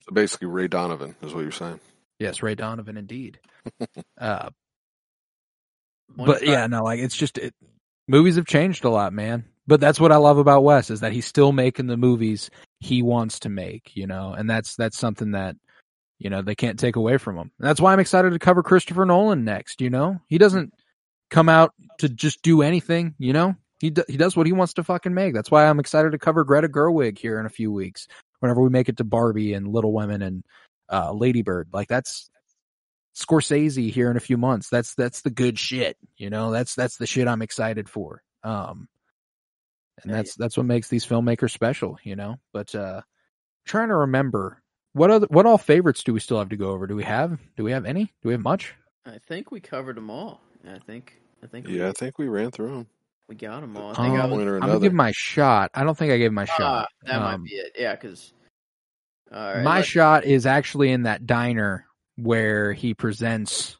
So 0.01 0.11
basically, 0.13 0.47
Ray 0.47 0.67
Donovan 0.67 1.15
is 1.21 1.33
what 1.33 1.41
you're 1.41 1.51
saying. 1.51 1.79
Yes, 2.19 2.41
Ray 2.41 2.55
Donovan, 2.55 2.97
indeed. 2.97 3.39
uh, 4.19 4.49
but 6.15 6.45
yeah, 6.45 6.67
no, 6.67 6.83
like 6.83 6.99
it's 6.99 7.15
just 7.15 7.37
it, 7.37 7.53
movies 8.07 8.35
have 8.35 8.45
changed 8.45 8.85
a 8.85 8.89
lot, 8.89 9.13
man. 9.13 9.45
But 9.67 9.79
that's 9.79 9.99
what 9.99 10.11
I 10.11 10.17
love 10.17 10.37
about 10.37 10.63
Wes 10.63 10.91
is 10.91 10.99
that 10.99 11.11
he's 11.11 11.25
still 11.25 11.51
making 11.51 11.87
the 11.87 11.97
movies 11.97 12.51
he 12.79 13.01
wants 13.01 13.39
to 13.39 13.49
make, 13.49 13.95
you 13.95 14.05
know, 14.05 14.33
and 14.33 14.49
that's 14.49 14.75
that's 14.75 14.97
something 14.97 15.31
that 15.31 15.55
you 16.19 16.29
know 16.29 16.41
they 16.41 16.55
can't 16.55 16.79
take 16.79 16.95
away 16.95 17.17
from 17.17 17.37
him. 17.37 17.51
And 17.59 17.67
that's 17.67 17.81
why 17.81 17.91
I'm 17.91 17.99
excited 17.99 18.31
to 18.31 18.39
cover 18.39 18.63
Christopher 18.63 19.05
Nolan 19.05 19.43
next. 19.43 19.81
You 19.81 19.89
know, 19.89 20.19
he 20.27 20.37
doesn't 20.37 20.73
come 21.31 21.49
out 21.49 21.73
to 21.99 22.09
just 22.09 22.41
do 22.43 22.61
anything. 22.61 23.15
You 23.17 23.33
know, 23.33 23.55
he 23.79 23.89
do, 23.89 24.03
he 24.07 24.17
does 24.17 24.37
what 24.37 24.45
he 24.45 24.53
wants 24.53 24.73
to 24.75 24.83
fucking 24.83 25.13
make. 25.13 25.33
That's 25.33 25.51
why 25.51 25.65
I'm 25.67 25.79
excited 25.79 26.11
to 26.11 26.19
cover 26.19 26.43
Greta 26.43 26.69
Gerwig 26.69 27.17
here 27.17 27.39
in 27.39 27.45
a 27.45 27.49
few 27.49 27.71
weeks. 27.71 28.07
Whenever 28.39 28.61
we 28.61 28.69
make 28.69 28.89
it 28.89 28.97
to 28.97 29.03
Barbie 29.03 29.53
and 29.53 29.67
Little 29.67 29.93
Women 29.93 30.21
and 30.21 30.43
uh, 30.89 31.11
Ladybird, 31.13 31.69
like 31.73 31.87
that's 31.87 32.29
Scorsese 33.15 33.91
here 33.91 34.11
in 34.11 34.17
a 34.17 34.21
few 34.21 34.37
months. 34.37 34.69
That's 34.69 34.93
that's 34.95 35.21
the 35.21 35.29
good 35.29 35.57
shit. 35.57 35.97
You 36.17 36.29
know, 36.29 36.51
that's 36.51 36.75
that's 36.75 36.97
the 36.97 37.07
shit 37.07 37.27
I'm 37.27 37.41
excited 37.41 37.87
for. 37.89 38.21
Um 38.43 38.87
and 40.03 40.13
that's 40.13 40.35
that's 40.35 40.57
what 40.57 40.65
makes 40.65 40.89
these 40.89 41.05
filmmakers 41.05 41.51
special, 41.51 41.97
you 42.03 42.15
know. 42.17 42.35
But 42.51 42.75
uh 42.75 43.01
trying 43.65 43.87
to 43.87 43.95
remember 43.95 44.61
what 44.91 45.11
other 45.11 45.27
what 45.29 45.45
all 45.45 45.57
favorites 45.57 46.03
do 46.03 46.13
we 46.13 46.19
still 46.19 46.39
have 46.39 46.49
to 46.49 46.57
go 46.57 46.71
over? 46.71 46.87
Do 46.87 46.95
we 46.95 47.03
have 47.05 47.39
do 47.55 47.63
we 47.63 47.71
have 47.71 47.85
any? 47.85 48.03
Do 48.21 48.27
we 48.29 48.33
have 48.33 48.43
much? 48.43 48.75
I 49.05 49.17
think 49.27 49.49
we 49.51 49.61
covered 49.61 49.95
them 49.95 50.09
all. 50.09 50.41
I 50.67 50.79
think. 50.79 51.13
I 51.43 51.47
think. 51.47 51.67
We, 51.67 51.77
Yeah, 51.79 51.89
I 51.89 51.91
think 51.93 52.17
we 52.17 52.27
ran 52.27 52.51
through 52.51 52.69
them. 52.75 52.87
we 53.29 53.35
got 53.35 53.61
them 53.61 53.77
all. 53.77 53.91
I 53.91 53.95
think 53.95 54.15
I 54.19 54.21
Um, 54.23 54.31
was. 54.31 54.37
Point 54.39 54.49
or 54.49 54.55
I'm 54.57 54.61
gonna 54.67 54.79
give 54.79 54.93
my 54.93 55.11
shot. 55.15 55.71
I 55.73 55.83
don't 55.83 55.97
think 55.97 56.11
I 56.11 56.17
gave 56.17 56.33
my 56.33 56.43
Ah, 56.49 56.57
shot. 56.57 56.89
that 57.03 57.19
might 57.21 57.33
Um, 57.35 57.43
be 57.43 57.51
it. 57.51 57.75
Yeah, 57.79 57.93
because. 57.95 58.33
All 59.33 59.53
right. 59.55 59.63
my 59.63 59.77
let- 59.77 59.85
shot 59.85 60.25
is 60.25 60.45
actually 60.45 60.91
in 60.91 61.03
that 61.03 61.25
diner 61.25 61.85
where 62.15 62.71
he 62.73 62.93
presents 62.93 63.77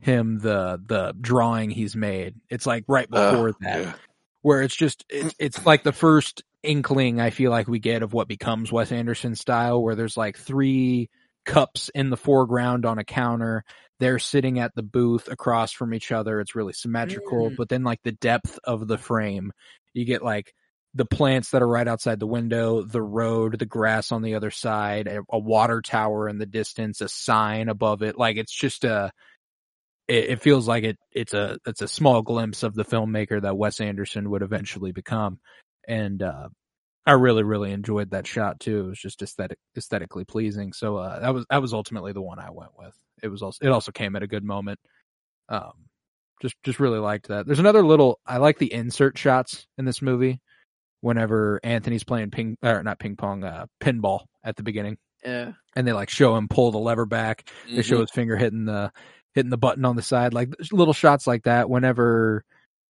him 0.00 0.38
the 0.38 0.80
the 0.84 1.14
drawing 1.20 1.70
he's 1.70 1.94
made. 1.94 2.34
It's 2.50 2.66
like 2.66 2.84
right 2.88 3.08
before 3.08 3.50
Uh, 3.50 3.52
that. 3.60 3.80
yeah. 3.80 3.92
where 4.40 4.62
it's 4.62 4.74
just 4.74 5.04
it's 5.08 5.34
it's 5.38 5.64
like 5.64 5.84
the 5.84 5.92
first 5.92 6.42
inkling 6.64 7.20
I 7.20 7.30
feel 7.30 7.50
like 7.50 7.68
we 7.68 7.78
get 7.78 8.02
of 8.02 8.12
what 8.12 8.26
becomes 8.28 8.72
Wes 8.72 8.90
Anderson 8.92 9.34
style, 9.36 9.80
where 9.82 9.94
there's 9.94 10.16
like 10.16 10.36
three 10.36 11.08
cups 11.44 11.88
in 11.94 12.10
the 12.10 12.16
foreground 12.16 12.84
on 12.86 12.98
a 12.98 13.04
counter. 13.04 13.64
They're 14.00 14.18
sitting 14.18 14.58
at 14.58 14.74
the 14.74 14.82
booth 14.82 15.28
across 15.28 15.70
from 15.72 15.94
each 15.94 16.10
other. 16.10 16.40
It's 16.40 16.56
really 16.56 16.72
symmetrical, 16.72 17.50
Mm. 17.50 17.56
but 17.56 17.68
then 17.68 17.84
like 17.84 18.00
the 18.02 18.12
depth 18.12 18.58
of 18.64 18.88
the 18.88 18.98
frame, 18.98 19.52
you 19.92 20.04
get 20.04 20.22
like 20.24 20.52
the 20.94 21.06
plants 21.06 21.50
that 21.50 21.62
are 21.62 21.68
right 21.68 21.88
outside 21.88 22.20
the 22.20 22.26
window, 22.26 22.82
the 22.82 23.02
road, 23.02 23.58
the 23.58 23.66
grass 23.66 24.12
on 24.12 24.22
the 24.22 24.34
other 24.34 24.50
side, 24.50 25.06
a, 25.06 25.20
a 25.30 25.38
water 25.38 25.80
tower 25.80 26.28
in 26.28 26.38
the 26.38 26.46
distance, 26.46 27.00
a 27.00 27.08
sign 27.08 27.68
above 27.68 28.02
it. 28.02 28.18
Like 28.18 28.36
it's 28.36 28.52
just 28.52 28.84
a 28.84 29.12
it, 30.06 30.30
it 30.30 30.42
feels 30.42 30.68
like 30.68 30.84
it 30.84 30.98
it's 31.10 31.32
a 31.32 31.58
it's 31.66 31.82
a 31.82 31.88
small 31.88 32.22
glimpse 32.22 32.62
of 32.62 32.74
the 32.74 32.84
filmmaker 32.84 33.40
that 33.40 33.56
Wes 33.56 33.80
Anderson 33.80 34.30
would 34.30 34.42
eventually 34.42 34.92
become. 34.92 35.38
And 35.88 36.22
uh 36.22 36.48
I 37.04 37.12
really, 37.12 37.42
really 37.42 37.72
enjoyed 37.72 38.10
that 38.10 38.28
shot 38.28 38.60
too. 38.60 38.86
It 38.86 38.88
was 38.88 39.00
just 39.00 39.22
aesthetic 39.22 39.58
aesthetically 39.76 40.24
pleasing. 40.24 40.74
So 40.74 40.98
uh 40.98 41.20
that 41.20 41.34
was 41.34 41.46
that 41.48 41.62
was 41.62 41.72
ultimately 41.72 42.12
the 42.12 42.22
one 42.22 42.38
I 42.38 42.50
went 42.50 42.72
with. 42.78 42.94
It 43.22 43.28
was 43.28 43.42
also 43.42 43.64
it 43.64 43.70
also 43.70 43.92
came 43.92 44.14
at 44.14 44.22
a 44.22 44.28
good 44.28 44.44
moment. 44.44 44.78
Um 45.48 45.72
just 46.42 46.56
just 46.64 46.80
really 46.80 46.98
liked 46.98 47.28
that. 47.28 47.46
There's 47.46 47.58
another 47.60 47.84
little 47.84 48.20
I 48.26 48.36
like 48.36 48.58
the 48.58 48.72
insert 48.72 49.16
shots 49.16 49.66
in 49.78 49.86
this 49.86 50.02
movie 50.02 50.40
whenever 51.02 51.60
Anthony's 51.62 52.04
playing 52.04 52.30
ping 52.30 52.56
or 52.62 52.82
not 52.82 52.98
ping 52.98 53.16
pong, 53.16 53.44
uh 53.44 53.66
pinball 53.80 54.20
at 54.42 54.56
the 54.56 54.62
beginning. 54.62 54.96
Yeah. 55.22 55.52
And 55.76 55.86
they 55.86 55.92
like 55.92 56.08
show 56.10 56.34
him 56.36 56.48
pull 56.48 56.70
the 56.72 56.78
lever 56.78 57.06
back 57.06 57.48
they 57.70 57.82
show 57.82 57.98
Mhm. 57.98 58.00
his 58.00 58.10
finger 58.10 58.36
hitting 58.36 58.64
the 58.64 58.90
hitting 59.34 59.50
the 59.50 59.58
button 59.58 59.84
on 59.84 59.96
the 59.96 60.02
side, 60.02 60.32
like 60.34 60.48
little 60.72 60.94
shots 60.94 61.26
like 61.26 61.44
that. 61.44 61.68
Whenever 61.70 62.44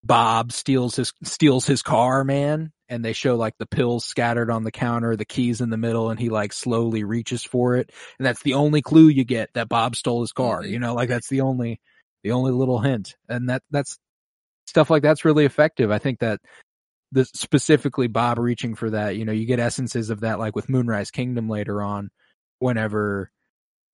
Bob 0.05 0.51
steals 0.53 0.97
his 0.97 1.13
steals 1.23 1.67
his 1.67 1.83
car, 1.83 2.25
man, 2.25 2.73
and 2.89 3.05
they 3.05 3.13
show 3.13 3.37
like 3.37 3.55
the 3.59 3.67
pills 3.67 4.05
scattered 4.05 4.51
on 4.51 4.65
the 4.65 4.73
counter, 4.73 5.15
the 5.17 5.25
keys 5.25 5.61
in 5.61 5.71
the 5.71 5.77
middle, 5.77 6.11
and 6.11 6.19
he 6.19 6.29
like 6.31 6.53
slowly 6.53 7.05
reaches 7.05 7.45
for 7.45 7.77
it, 7.77 7.91
and 8.19 8.27
that's 8.27 8.43
the 8.43 8.55
only 8.55 8.83
clue 8.83 9.09
you 9.09 9.25
get 9.25 9.51
that 9.55 9.69
Bob 9.69 9.95
stole 9.95 10.23
his 10.23 10.33
car. 10.33 10.63
Mhm. 10.63 10.71
You 10.71 10.79
know, 10.81 10.95
like 10.95 11.09
that's 11.09 11.29
the 11.29 11.43
only 11.43 11.81
the 12.25 12.33
only 12.33 12.51
little 12.53 12.81
hint, 12.81 13.15
and 13.29 13.49
that 13.51 13.63
that's 13.71 13.99
stuff 14.67 14.91
like 14.91 15.03
that's 15.03 15.25
really 15.25 15.45
effective. 15.45 15.91
I 15.93 15.99
think 15.99 16.19
that 16.21 16.41
the 17.13 17.25
specifically 17.27 18.09
Bob 18.09 18.39
reaching 18.39 18.75
for 18.75 18.91
that, 18.91 19.17
you 19.17 19.25
know, 19.25 19.33
you 19.33 19.47
get 19.47 19.61
essences 19.61 20.11
of 20.11 20.21
that 20.21 20.39
like 20.39 20.57
with 20.57 20.69
Moonrise 20.69 21.11
Kingdom 21.11 21.49
later 21.49 21.83
on, 21.83 22.11
whenever 22.59 23.31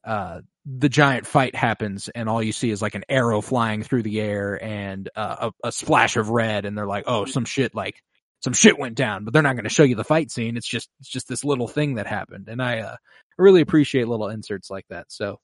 uh 0.05 0.41
the 0.65 0.89
giant 0.89 1.27
fight 1.27 1.55
happens 1.55 2.09
and 2.09 2.29
all 2.29 2.43
you 2.43 2.53
see 2.53 2.71
is 2.71 2.83
like 2.83 2.95
an 2.95 3.05
arrow 3.09 3.41
flying 3.41 3.83
through 3.83 4.03
the 4.03 4.21
air 4.21 4.63
and 4.63 5.09
uh, 5.17 5.51
a, 5.65 5.69
a 5.69 5.73
splash 5.73 6.17
of 6.17 6.29
red 6.29 6.65
and 6.65 6.77
they're 6.77 6.87
like 6.87 7.05
oh 7.07 7.25
some 7.25 7.45
shit 7.45 7.75
like 7.75 8.03
some 8.41 8.53
shit 8.53 8.79
went 8.79 8.95
down 8.95 9.25
but 9.25 9.33
they're 9.33 9.43
not 9.43 9.55
going 9.55 9.65
to 9.65 9.71
show 9.71 9.83
you 9.83 9.97
the 9.97 10.05
fight 10.05 10.31
scene 10.31 10.57
it's 10.57 10.69
just 10.69 10.89
it's 11.01 11.09
just 11.09 11.27
this 11.27 11.45
little 11.45 11.67
thing 11.67 11.95
that 11.95 12.07
happened 12.07 12.49
and 12.49 12.63
i 12.63 12.81
uh 12.81 12.95
I 12.95 13.43
really 13.43 13.61
appreciate 13.63 14.07
little 14.07 14.29
inserts 14.29 14.71
like 14.71 14.87
that 14.91 15.07
so 15.09 15.41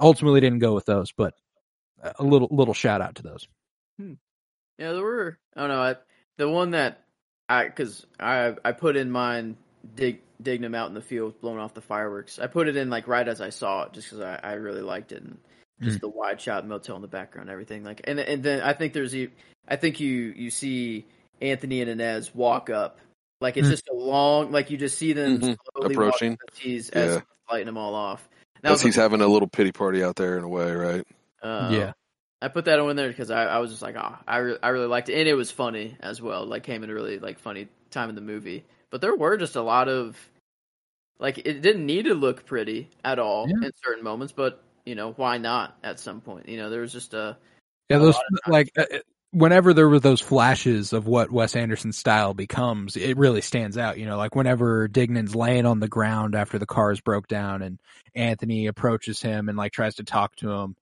ultimately 0.00 0.40
didn't 0.40 0.60
go 0.60 0.74
with 0.74 0.86
those 0.86 1.12
but 1.12 1.34
a 2.18 2.22
little 2.22 2.48
little 2.50 2.74
shout 2.74 3.02
out 3.02 3.16
to 3.16 3.22
those 3.22 3.46
Hmm. 3.98 4.14
Yeah, 4.78 4.92
there 4.92 5.02
were. 5.02 5.38
I 5.56 5.60
don't 5.60 5.70
know. 5.70 5.82
I, 5.82 5.96
the 6.36 6.48
one 6.48 6.72
that 6.72 7.02
I 7.48 7.64
because 7.64 8.06
I 8.18 8.54
I 8.64 8.72
put 8.72 8.96
in 8.96 9.10
mine 9.10 9.56
dig 9.94 10.20
Dignan 10.42 10.76
out 10.76 10.88
in 10.88 10.94
the 10.94 11.00
field, 11.02 11.40
blowing 11.40 11.58
off 11.58 11.74
the 11.74 11.80
fireworks. 11.80 12.38
I 12.38 12.46
put 12.46 12.68
it 12.68 12.76
in 12.76 12.90
like 12.90 13.08
right 13.08 13.26
as 13.26 13.40
I 13.40 13.50
saw 13.50 13.84
it, 13.84 13.92
just 13.92 14.08
because 14.10 14.20
I, 14.20 14.40
I 14.42 14.52
really 14.54 14.82
liked 14.82 15.12
it. 15.12 15.22
And 15.22 15.38
just 15.82 16.00
the 16.00 16.08
wide 16.08 16.40
shot 16.40 16.66
motel 16.66 16.96
in 16.96 17.02
the 17.02 17.08
background, 17.08 17.50
everything 17.50 17.84
like, 17.84 18.00
and 18.04 18.18
and 18.18 18.42
then 18.42 18.62
I 18.62 18.72
think 18.72 18.92
there's 18.94 19.12
you, 19.12 19.30
I 19.68 19.76
think 19.76 20.00
you 20.00 20.32
you 20.36 20.50
see 20.50 21.04
Anthony 21.40 21.82
and 21.82 21.90
Inez 21.90 22.34
walk 22.34 22.70
up, 22.70 22.98
like 23.40 23.56
it's 23.56 23.68
Mm. 23.68 23.72
just 23.72 23.88
a 23.88 23.94
long, 23.94 24.52
like 24.52 24.70
you 24.70 24.78
just 24.78 24.96
see 24.96 25.12
them 25.12 25.38
Mhm. 25.38 25.56
slowly 25.74 25.94
Approaching. 25.94 26.38
as 26.52 26.58
he's 26.58 26.90
as 26.90 27.22
lighting 27.50 27.66
them 27.66 27.76
all 27.76 27.94
off. 27.94 28.26
That 28.62 28.70
As 28.72 28.72
was 28.72 28.82
he's 28.82 28.96
having 28.96 29.20
a 29.20 29.26
little 29.26 29.48
pity 29.48 29.70
party 29.70 30.02
out 30.02 30.16
there 30.16 30.38
in 30.38 30.44
a 30.44 30.48
way, 30.48 30.72
right? 30.72 31.06
uh, 31.42 31.68
Yeah. 31.70 31.92
I 32.42 32.48
put 32.48 32.66
that 32.66 32.78
on 32.78 32.96
there 32.96 33.08
because 33.08 33.30
I, 33.30 33.44
I 33.44 33.58
was 33.58 33.70
just 33.70 33.82
like, 33.82 33.96
oh, 33.96 34.16
I, 34.26 34.36
re- 34.38 34.58
I 34.62 34.68
really 34.68 34.86
liked 34.86 35.08
it, 35.08 35.18
and 35.18 35.28
it 35.28 35.34
was 35.34 35.50
funny 35.50 35.96
as 36.00 36.20
well. 36.20 36.44
Like, 36.46 36.62
came 36.64 36.84
in 36.84 36.90
a 36.90 36.94
really 36.94 37.18
like 37.18 37.38
funny 37.38 37.68
time 37.90 38.08
in 38.08 38.14
the 38.14 38.20
movie. 38.20 38.64
But 38.90 39.00
there 39.00 39.16
were 39.16 39.36
just 39.36 39.56
a 39.56 39.62
lot 39.62 39.88
of, 39.88 40.16
like, 41.18 41.38
it 41.38 41.62
didn't 41.62 41.86
need 41.86 42.04
to 42.04 42.14
look 42.14 42.44
pretty 42.46 42.90
at 43.04 43.18
all 43.18 43.46
Yeah. 43.48 43.66
in 43.66 43.72
certain 43.84 44.04
moments, 44.04 44.32
but 44.32 44.62
you 44.84 44.94
know, 44.94 45.12
why 45.12 45.38
not? 45.38 45.76
At 45.82 45.98
some 45.98 46.20
point, 46.20 46.48
you 46.48 46.56
know, 46.56 46.70
there 46.70 46.80
was 46.80 46.92
just 46.92 47.14
a 47.14 47.36
Yeah, 47.90 47.98
those 47.98 48.16
like 48.46 48.70
uh, 48.78 48.84
uh, 48.92 48.98
whenever 49.32 49.74
there 49.74 49.88
were 49.88 50.00
those 50.00 50.20
flashes 50.20 50.92
of 50.92 51.06
what 51.06 51.30
Wes 51.30 51.56
Anderson's 51.56 51.98
style 51.98 52.34
becomes, 52.34 52.96
it 52.96 53.16
really 53.16 53.40
stands 53.40 53.76
out. 53.76 53.98
You 53.98 54.06
know, 54.06 54.16
like 54.16 54.34
whenever 54.34 54.88
Dignan's 54.88 55.34
laying 55.34 55.66
on 55.66 55.80
the 55.80 55.88
ground 55.88 56.34
after 56.34 56.58
the 56.58 56.66
cars 56.66 57.00
broke 57.00 57.28
down, 57.28 57.62
and 57.62 57.80
Anthony 58.14 58.66
approaches 58.66 59.20
him 59.20 59.48
and 59.48 59.58
like 59.58 59.72
tries 59.72 59.96
to 59.96 60.04
talk 60.04 60.36
to 60.36 60.50
him. 60.50 60.76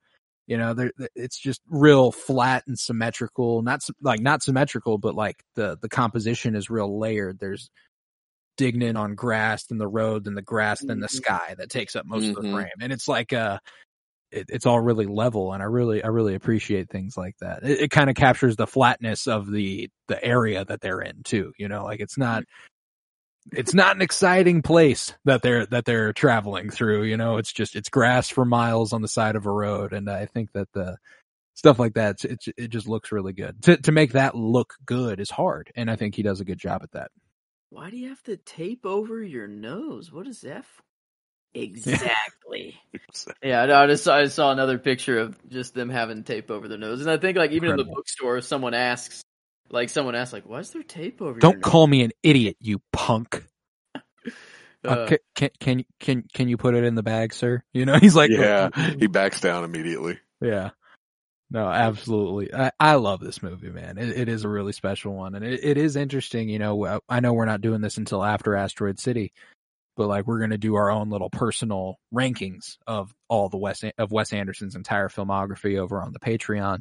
You 0.47 0.59
know, 0.59 0.75
there 0.75 0.93
it's 1.15 1.39
just 1.39 1.63
real 1.69 2.13
flat 2.13 2.65
and 2.67 2.79
symmetrical. 2.79 3.63
Not 3.63 3.81
like 4.03 4.21
not 4.21 4.43
symmetrical, 4.43 4.99
but 4.99 5.15
like 5.15 5.43
the 5.55 5.79
the 5.81 5.89
composition 5.89 6.55
is 6.55 6.69
real 6.71 6.99
layered. 6.99 7.39
There's 7.41 7.71
Dignan 8.59 8.97
on 8.99 9.15
grass, 9.17 9.67
then 9.67 9.79
the 9.79 9.89
road, 9.89 10.25
then 10.25 10.35
the 10.35 10.43
grass, 10.43 10.85
then 10.85 11.01
the 11.01 11.09
Mhm. 11.11 11.25
sky 11.25 11.55
that 11.59 11.71
takes 11.71 11.97
up 11.97 12.07
most 12.07 12.31
of 12.35 12.43
the 12.43 12.45
Mhm. 12.45 12.51
frame, 12.51 12.71
and 12.81 12.93
it's 12.93 13.09
like 13.09 13.33
uh 13.33 13.59
it, 14.33 14.47
it's 14.51 14.67
all 14.67 14.81
really 14.81 15.07
level 15.07 15.53
and 15.53 15.63
I 15.63 15.67
really 15.67 16.03
I 16.05 16.09
really 16.09 16.35
appreciate 16.35 16.91
things 16.91 17.17
like 17.17 17.37
that. 17.41 17.65
It, 17.65 17.83
it 17.83 17.91
kind 17.91 18.11
of 18.11 18.17
captures 18.17 18.57
the 18.57 18.67
flatness 18.67 19.27
of 19.29 19.51
the 19.51 19.91
the 20.09 20.23
area 20.25 20.65
that 20.67 20.81
they're 20.83 21.01
in 21.03 21.23
too, 21.25 21.53
you 21.59 21.69
know, 21.69 21.85
like 21.85 22.01
it's 22.01 22.19
not 22.19 22.45
it's 23.53 23.75
not 23.75 23.97
an 23.97 24.03
exciting 24.03 24.63
place 24.63 25.15
that 25.25 25.43
they're 25.43 25.67
that 25.67 25.85
they're 25.85 26.13
traveling 26.13 26.71
through, 26.71 27.05
you 27.05 27.17
know, 27.17 27.37
it's 27.37 27.53
just 27.53 27.77
it's 27.77 27.89
grass 27.89 28.29
for 28.29 28.45
miles 28.45 28.93
on 28.93 29.03
the 29.03 29.09
side 29.09 29.37
of 29.37 29.47
a 29.47 29.51
road 29.51 29.93
and 29.93 30.09
I 30.11 30.27
think 30.27 30.53
that 30.53 30.69
the 30.73 30.97
stuff 31.55 31.79
like 31.79 31.95
that 31.95 32.25
it 32.25 32.45
it 32.57 32.69
just 32.69 32.89
looks 32.89 33.13
really 33.13 33.33
good. 33.33 33.63
To 33.65 33.77
to 33.77 33.93
make 33.93 34.13
that 34.13 34.35
look 34.35 34.75
good 34.87 35.21
is 35.21 35.31
hard 35.31 35.71
and 35.77 35.91
I 35.91 35.97
think 35.97 36.15
he 36.15 36.23
does 36.23 36.41
a 36.41 36.45
good 36.45 36.59
job 36.59 36.83
at 36.83 36.93
that. 36.93 37.11
why 37.71 37.91
do 37.91 37.97
you 37.97 38.09
have 38.09 38.23
to 38.25 38.37
tape 38.37 38.87
over 38.87 39.23
your 39.23 39.47
nose? 39.49 40.13
What 40.13 40.27
is 40.27 40.41
that? 40.43 40.65
For? 40.65 40.83
Exactly. 41.55 42.75
yeah, 43.43 43.63
I 43.63 43.67
know, 43.67 43.77
I 43.77 43.87
just 43.87 44.03
saw, 44.05 44.17
I 44.19 44.27
saw 44.27 44.51
another 44.51 44.77
picture 44.79 45.21
of 45.21 45.39
just 45.49 45.73
them 45.75 45.89
having 45.89 46.25
tape 46.25 46.51
over 46.51 46.67
their 46.67 46.79
nose, 46.79 47.01
and 47.01 47.09
I 47.11 47.17
think 47.17 47.39
like 47.39 47.53
even 47.53 47.71
in 47.71 47.77
the 47.77 47.83
Incredible. 47.83 47.95
bookstore, 47.95 48.41
someone 48.41 48.75
asks, 48.75 49.23
like 49.71 49.89
someone 49.91 50.15
asked, 50.15 50.33
like, 50.33 50.49
"Why 50.49 50.59
is 50.61 50.71
there 50.71 50.83
tape 50.83 51.21
over?" 51.23 51.33
your 51.33 51.39
Don't 51.41 51.55
nose?" 51.57 51.63
call 51.65 51.87
me 51.87 52.03
an 52.03 52.13
idiot, 52.23 52.57
you 52.61 52.81
punk. 52.93 53.45
Uh, 54.87 54.89
Uh, 54.91 55.07
can, 55.07 55.19
can 55.35 55.51
can 55.61 55.85
can 55.99 56.25
can 56.35 56.49
you 56.49 56.59
put 56.59 56.75
it 56.75 56.85
in 56.85 56.95
the 56.95 57.03
bag, 57.03 57.33
sir? 57.33 57.63
You 57.73 57.87
know, 57.87 57.99
he's 57.99 58.15
like, 58.15 58.31
yeah, 58.31 58.69
he 58.99 59.07
backs 59.07 59.41
down 59.41 59.65
immediately. 59.65 60.19
Yeah. 60.43 60.71
No, 61.51 61.67
absolutely. 61.69 62.53
I, 62.53 62.71
I 62.79 62.95
love 62.97 63.21
this 63.21 63.43
movie, 63.43 63.71
man. 63.71 63.97
It, 63.97 64.11
it 64.11 64.29
is 64.29 64.45
a 64.45 64.49
really 64.49 64.73
special 64.73 65.15
one. 65.15 65.35
And 65.37 65.45
it, 65.45 65.61
it 65.65 65.79
is 65.79 65.97
interesting. 65.97 66.51
You 66.51 66.59
know, 66.59 66.85
I- 66.85 66.99
I 67.09 67.21
know 67.21 67.33
we're 67.33 67.45
not 67.47 67.63
doing 67.63 67.81
this 67.81 67.97
until 67.97 68.23
after 68.23 68.57
Asteroid 68.57 68.99
City, 68.99 69.33
but 69.97 70.09
like 70.09 70.27
we're 70.27 70.39
going 70.41 70.51
to 70.51 70.59
do 70.59 70.75
our 70.75 70.91
own 70.91 71.09
little 71.09 71.31
personal 71.31 71.97
rankings 72.13 72.77
of 72.87 73.15
all 73.29 73.49
the 73.49 73.57
Wes, 73.59 73.83
of 73.97 74.11
Wes 74.13 74.33
Anderson's 74.35 74.75
entire 74.75 75.09
filmography 75.09 75.79
over 75.79 76.03
on 76.03 76.13
the 76.13 76.19
Patreon. 76.19 76.81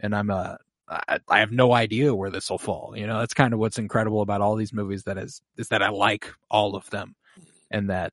And 0.00 0.14
I'm, 0.14 0.30
uh, 0.30 0.54
I, 0.88 1.18
I 1.28 1.38
have 1.40 1.52
no 1.52 1.72
idea 1.72 2.14
where 2.14 2.30
this 2.30 2.50
will 2.50 2.58
fall. 2.58 2.94
You 2.96 3.06
know, 3.06 3.18
that's 3.18 3.34
kind 3.34 3.52
of 3.52 3.58
what's 3.58 3.78
incredible 3.78 4.20
about 4.20 4.40
all 4.40 4.56
these 4.56 4.72
movies 4.72 5.04
that 5.04 5.18
is, 5.18 5.40
is 5.56 5.68
that 5.68 5.82
I 5.82 5.88
like 5.88 6.30
all 6.50 6.76
of 6.76 6.88
them 6.90 7.14
and 7.70 7.90
that 7.90 8.12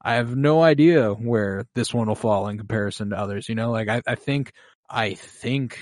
I 0.00 0.14
have 0.14 0.34
no 0.34 0.62
idea 0.62 1.12
where 1.12 1.66
this 1.74 1.92
one 1.92 2.08
will 2.08 2.14
fall 2.14 2.48
in 2.48 2.58
comparison 2.58 3.10
to 3.10 3.18
others. 3.18 3.48
You 3.48 3.54
know, 3.54 3.70
like 3.70 3.88
I, 3.88 4.02
I 4.06 4.14
think, 4.14 4.52
I 4.88 5.14
think 5.14 5.78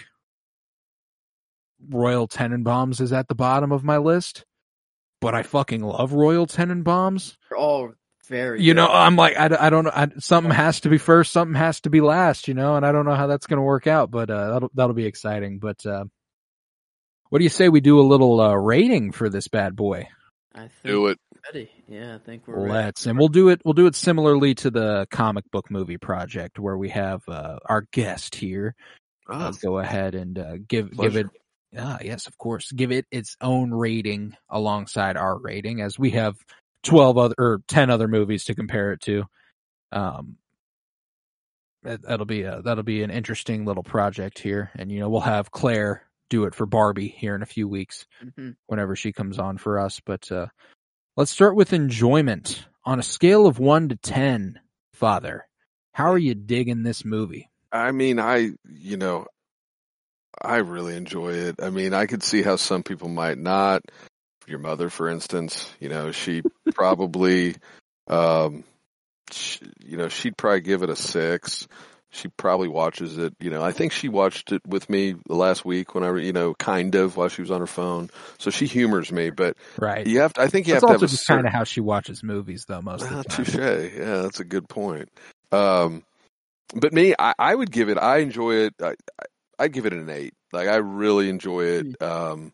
Royal 1.88 2.26
Tenenbaums 2.26 3.00
is 3.00 3.12
at 3.12 3.28
the 3.28 3.34
bottom 3.34 3.70
of 3.70 3.84
my 3.84 3.98
list, 3.98 4.44
but 5.20 5.34
I 5.34 5.42
fucking 5.42 5.82
love 5.82 6.12
Royal 6.12 6.46
Tenenbaums. 6.46 7.36
they're 7.48 7.58
all 7.58 7.92
very. 8.26 8.62
You 8.62 8.74
know. 8.74 8.88
I'm 8.88 9.16
like, 9.16 9.36
I, 9.36 9.66
I 9.66 9.70
don't 9.70 9.84
know, 9.84 9.92
I, 9.94 10.08
something 10.18 10.52
has 10.52 10.80
to 10.80 10.88
be 10.88 10.98
first, 10.98 11.32
something 11.32 11.54
has 11.54 11.80
to 11.82 11.90
be 11.90 12.00
last, 12.00 12.48
you 12.48 12.54
know, 12.54 12.76
and 12.76 12.84
I 12.84 12.92
don't 12.92 13.04
know 13.04 13.14
how 13.14 13.26
that's 13.26 13.46
going 13.46 13.58
to 13.58 13.62
work 13.62 13.86
out, 13.86 14.10
but 14.10 14.30
uh, 14.30 14.52
that'll 14.52 14.70
that'll 14.74 14.94
be 14.94 15.06
exciting. 15.06 15.58
But 15.58 15.84
uh, 15.86 16.06
what 17.30 17.38
do 17.38 17.44
you 17.44 17.50
say 17.50 17.68
we 17.68 17.80
do 17.80 18.00
a 18.00 18.02
little 18.02 18.40
uh, 18.40 18.54
rating 18.54 19.12
for 19.12 19.28
this 19.28 19.48
bad 19.48 19.74
boy? 19.76 20.08
I 20.54 20.60
think 20.68 20.72
Do 20.84 21.06
it. 21.08 21.18
we're 21.32 21.40
ready. 21.52 21.70
Yeah, 21.88 22.14
I 22.14 22.18
think 22.18 22.46
we're. 22.46 22.68
Let's 22.68 23.06
and 23.06 23.18
we'll 23.18 23.28
do 23.28 23.50
it. 23.50 23.60
We'll 23.64 23.74
do 23.74 23.86
it 23.86 23.94
similarly 23.94 24.54
to 24.56 24.70
the 24.70 25.06
comic 25.10 25.50
book 25.50 25.70
movie 25.70 25.98
project, 25.98 26.58
where 26.58 26.76
we 26.78 26.88
have 26.90 27.22
uh, 27.28 27.58
our 27.66 27.82
guest 27.92 28.34
here 28.34 28.74
uh, 29.28 29.52
Ah, 29.52 29.52
go 29.62 29.78
ahead 29.78 30.14
and 30.14 30.38
uh, 30.38 30.56
give 30.66 30.96
give 30.96 31.16
it. 31.16 31.26
Ah, 31.76 31.98
yes, 32.02 32.26
of 32.26 32.38
course. 32.38 32.72
Give 32.72 32.92
it 32.92 33.06
its 33.10 33.36
own 33.40 33.70
rating 33.70 34.36
alongside 34.48 35.16
our 35.16 35.38
rating, 35.38 35.80
as 35.82 35.98
we 35.98 36.10
have 36.12 36.36
twelve 36.82 37.18
other 37.18 37.34
or 37.38 37.60
ten 37.68 37.90
other 37.90 38.08
movies 38.08 38.44
to 38.44 38.54
compare 38.54 38.92
it 38.92 39.00
to. 39.02 39.24
Um, 39.92 40.36
that, 41.82 42.02
that'll 42.02 42.26
be 42.26 42.42
a 42.42 42.62
that'll 42.62 42.82
be 42.84 43.02
an 43.02 43.10
interesting 43.10 43.64
little 43.64 43.82
project 43.82 44.38
here, 44.38 44.70
and 44.76 44.90
you 44.90 45.00
know 45.00 45.08
we'll 45.08 45.20
have 45.20 45.50
Claire 45.50 46.05
do 46.28 46.44
it 46.44 46.54
for 46.54 46.66
Barbie 46.66 47.08
here 47.08 47.34
in 47.34 47.42
a 47.42 47.46
few 47.46 47.68
weeks 47.68 48.06
Mhm. 48.22 48.56
whenever 48.66 48.96
she 48.96 49.12
comes 49.12 49.38
on 49.38 49.58
for 49.58 49.78
us. 49.78 50.00
But 50.04 50.30
uh, 50.32 50.46
let's 51.16 51.30
start 51.30 51.56
with 51.56 51.72
enjoyment 51.72 52.66
on 52.84 52.98
a 52.98 53.02
scale 53.02 53.46
of 53.46 53.58
one 53.58 53.88
to 53.88 53.96
ten. 53.96 54.60
Father, 54.92 55.46
how 55.92 56.10
are 56.10 56.18
you 56.18 56.34
digging 56.34 56.82
this 56.82 57.04
movie? 57.04 57.50
I 57.72 57.92
mean, 57.92 58.18
I, 58.18 58.50
you 58.68 58.96
know, 58.96 59.26
I 60.40 60.56
really 60.58 60.96
enjoy 60.96 61.32
it. 61.34 61.56
I 61.60 61.70
mean, 61.70 61.92
I 61.94 62.06
could 62.06 62.22
see 62.22 62.42
how 62.42 62.56
some 62.56 62.82
people 62.82 63.08
might 63.08 63.38
not. 63.38 63.82
Your 64.46 64.58
mother, 64.58 64.90
for 64.90 65.08
instance, 65.08 65.70
you 65.80 65.88
know, 65.88 66.12
she 66.12 66.42
probably, 66.74 67.56
um, 68.06 68.64
sh 69.30 69.58
you 69.84 69.96
know, 69.96 70.08
she'd 70.08 70.36
probably 70.36 70.60
give 70.60 70.82
it 70.82 70.90
a 70.90 70.96
six. 70.96 71.66
She 72.10 72.28
probably 72.28 72.68
watches 72.68 73.18
it. 73.18 73.34
You 73.40 73.50
know, 73.50 73.62
I 73.62 73.72
think 73.72 73.92
she 73.92 74.08
watched 74.08 74.52
it 74.52 74.62
with 74.66 74.88
me 74.88 75.16
last 75.28 75.64
week 75.64 75.94
when 75.94 76.04
I, 76.04 76.16
you 76.16 76.32
know, 76.32 76.54
kind 76.54 76.94
of 76.94 77.16
while 77.16 77.28
she 77.28 77.42
was 77.42 77.50
on 77.50 77.60
her 77.60 77.66
phone. 77.66 78.10
So 78.38 78.50
she 78.50 78.66
humors 78.66 79.12
me, 79.12 79.30
but 79.30 79.56
Right. 79.78 80.06
you 80.06 80.20
have 80.20 80.32
to. 80.34 80.40
I 80.40 80.46
think 80.48 80.66
you 80.66 80.72
That's 80.74 80.84
have 80.84 80.88
to 80.88 80.94
also 80.94 81.04
have 81.06 81.10
a 81.10 81.12
just 81.12 81.26
certain- 81.26 81.44
kind 81.44 81.46
of 81.48 81.52
how 81.52 81.64
she 81.64 81.80
watches 81.80 82.22
movies, 82.22 82.64
though. 82.66 82.80
Most 82.80 83.02
Ah, 83.04 83.18
of 83.18 83.24
the 83.24 83.28
time. 83.28 83.44
touche. 83.44 83.54
Yeah, 83.96 84.22
that's 84.22 84.40
a 84.40 84.44
good 84.44 84.68
point. 84.68 85.10
Um, 85.52 86.04
but 86.74 86.92
me, 86.92 87.14
I, 87.18 87.34
I 87.38 87.54
would 87.54 87.70
give 87.70 87.88
it. 87.88 87.98
I 87.98 88.18
enjoy 88.18 88.54
it. 88.54 88.74
I, 88.80 88.94
I, 89.20 89.24
I'd 89.58 89.72
give 89.72 89.86
it 89.86 89.92
an 89.92 90.08
eight. 90.08 90.32
Like 90.52 90.68
I 90.68 90.76
really 90.76 91.28
enjoy 91.28 91.64
it. 91.64 92.02
Um, 92.02 92.52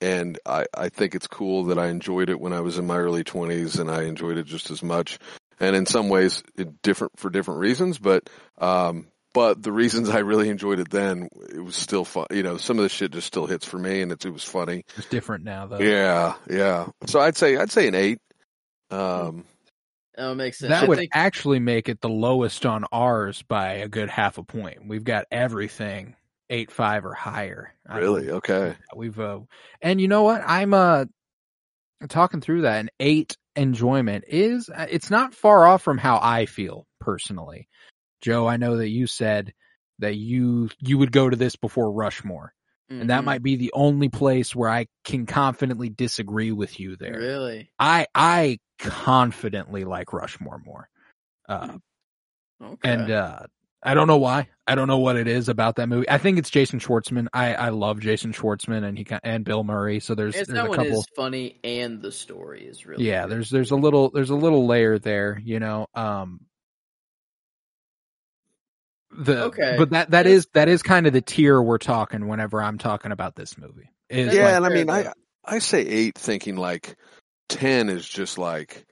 and 0.00 0.38
I, 0.44 0.66
I 0.74 0.90
think 0.90 1.14
it's 1.14 1.26
cool 1.26 1.64
that 1.64 1.78
I 1.78 1.86
enjoyed 1.88 2.28
it 2.28 2.38
when 2.38 2.52
I 2.52 2.60
was 2.60 2.78
in 2.78 2.86
my 2.86 2.98
early 2.98 3.24
twenties, 3.24 3.78
and 3.78 3.90
I 3.90 4.02
enjoyed 4.02 4.36
it 4.36 4.44
just 4.46 4.70
as 4.70 4.82
much. 4.82 5.18
And 5.58 5.74
in 5.74 5.86
some 5.86 6.08
ways, 6.08 6.42
different 6.82 7.18
for 7.18 7.30
different 7.30 7.60
reasons. 7.60 7.98
But 7.98 8.28
um, 8.58 9.08
but 9.32 9.62
the 9.62 9.72
reasons 9.72 10.08
I 10.08 10.18
really 10.18 10.48
enjoyed 10.48 10.78
it 10.78 10.90
then, 10.90 11.28
it 11.54 11.60
was 11.60 11.76
still 11.76 12.04
fun. 12.04 12.26
You 12.30 12.42
know, 12.42 12.56
some 12.56 12.78
of 12.78 12.82
the 12.82 12.88
shit 12.88 13.12
just 13.12 13.26
still 13.26 13.46
hits 13.46 13.66
for 13.66 13.78
me, 13.78 14.02
and 14.02 14.12
it, 14.12 14.24
it 14.24 14.30
was 14.30 14.44
funny. 14.44 14.84
It's 14.96 15.08
different 15.08 15.44
now, 15.44 15.66
though. 15.66 15.78
Yeah, 15.78 16.34
yeah. 16.50 16.88
So 17.06 17.20
I'd 17.20 17.36
say 17.36 17.56
I'd 17.56 17.70
say 17.70 17.88
an 17.88 17.94
eight. 17.94 18.18
Um, 18.90 19.44
Oh, 20.18 20.32
it 20.32 20.36
makes 20.36 20.58
sense. 20.58 20.70
That 20.70 20.84
I 20.84 20.86
would 20.86 20.98
think, 20.98 21.10
actually 21.14 21.58
make 21.58 21.88
it 21.88 22.00
the 22.00 22.08
lowest 22.08 22.64
on 22.64 22.84
ours 22.90 23.42
by 23.42 23.74
a 23.74 23.88
good 23.88 24.08
half 24.08 24.38
a 24.38 24.42
point. 24.42 24.86
We've 24.86 25.04
got 25.04 25.26
everything 25.30 26.16
eight 26.48 26.70
five 26.70 27.04
or 27.04 27.12
higher. 27.12 27.74
Really? 27.88 28.22
believe. 28.22 28.36
Okay. 28.36 28.74
We've 28.94 29.18
uh, 29.18 29.40
and 29.82 30.00
you 30.00 30.08
know 30.08 30.22
what? 30.22 30.42
I'm 30.46 30.72
uh 30.72 31.04
talking 32.08 32.40
through 32.40 32.62
that. 32.62 32.80
An 32.80 32.90
eight 32.98 33.36
enjoyment 33.56 34.24
is 34.28 34.68
uh, 34.68 34.86
it's 34.88 35.10
not 35.10 35.34
far 35.34 35.66
off 35.66 35.82
from 35.82 35.98
how 35.98 36.18
I 36.22 36.46
feel 36.46 36.86
personally. 37.00 37.68
Joe, 38.22 38.46
I 38.46 38.56
know 38.56 38.76
that 38.78 38.88
you 38.88 39.06
said 39.06 39.52
that 39.98 40.16
you 40.16 40.70
you 40.78 40.98
would 40.98 41.12
go 41.12 41.28
to 41.28 41.36
this 41.36 41.56
before 41.56 41.92
Rushmore, 41.92 42.52
and 42.90 43.10
that 43.10 43.22
Mhm. 43.22 43.24
might 43.24 43.42
be 43.42 43.56
the 43.56 43.72
only 43.74 44.08
place 44.08 44.54
where 44.54 44.70
I 44.70 44.86
can 45.04 45.26
confidently 45.26 45.88
disagree 45.88 46.52
with 46.52 46.78
you 46.80 46.96
there. 46.96 47.18
really. 47.18 47.70
I 47.78 48.06
I 48.14 48.58
confidently 48.78 49.84
like 49.84 50.12
Rushmore 50.12 50.60
more. 50.64 50.88
Uh, 51.48 51.78
Okay. 52.62 52.90
and 52.90 53.10
uh 53.10 53.40
I 53.86 53.94
don't 53.94 54.06
know 54.08 54.16
why. 54.18 54.48
I 54.66 54.74
don't 54.74 54.88
know 54.88 54.98
what 54.98 55.16
it 55.16 55.28
is 55.28 55.48
about 55.48 55.76
that 55.76 55.88
movie. 55.88 56.10
I 56.10 56.18
think 56.18 56.38
it's 56.38 56.50
Jason 56.50 56.80
Schwartzman. 56.80 57.28
I 57.32 57.54
I 57.54 57.68
love 57.68 58.00
Jason 58.00 58.32
Schwartzman 58.32 58.84
and 58.84 58.98
he 58.98 59.06
and 59.22 59.44
Bill 59.44 59.62
Murray. 59.64 60.00
So 60.00 60.14
there's 60.14 60.34
It's 60.34 60.48
there's 60.48 60.56
that 60.58 60.66
a 60.66 60.68
one 60.68 60.76
couple. 60.78 60.98
is 61.00 61.06
funny, 61.14 61.60
and 61.64 62.02
the 62.02 62.10
story 62.12 62.64
is 62.66 62.84
really 62.84 63.04
yeah, 63.06 63.22
good. 63.22 63.30
there's 63.32 63.50
there's 63.50 63.70
a 63.70 63.76
little 63.76 64.10
there's 64.10 64.30
a 64.30 64.34
little 64.34 64.66
layer 64.66 64.98
there, 64.98 65.40
you 65.44 65.60
know. 65.60 65.86
Um 65.94 66.40
the 69.18 69.44
Okay. 69.44 69.76
but 69.78 69.90
that 69.90 70.10
that 70.10 70.24
That's- 70.24 70.32
is 70.32 70.46
that 70.54 70.68
is 70.68 70.82
kind 70.82 71.06
of 71.06 71.12
the 71.12 71.22
tier 71.22 71.60
we're 71.62 71.78
talking 71.78 72.26
whenever 72.28 72.60
I'm 72.62 72.78
talking 72.78 73.12
about 73.12 73.34
this 73.34 73.56
movie. 73.56 73.88
Is 74.10 74.34
yeah, 74.34 74.44
like- 74.46 74.54
and 74.56 74.66
I 74.66 74.68
mean, 74.70 74.90
I. 74.90 75.12
I 75.48 75.60
say 75.60 75.82
eight, 75.82 76.18
thinking 76.18 76.56
like 76.56 76.96
ten 77.48 77.88
is 77.88 78.06
just 78.08 78.36
like, 78.36 78.84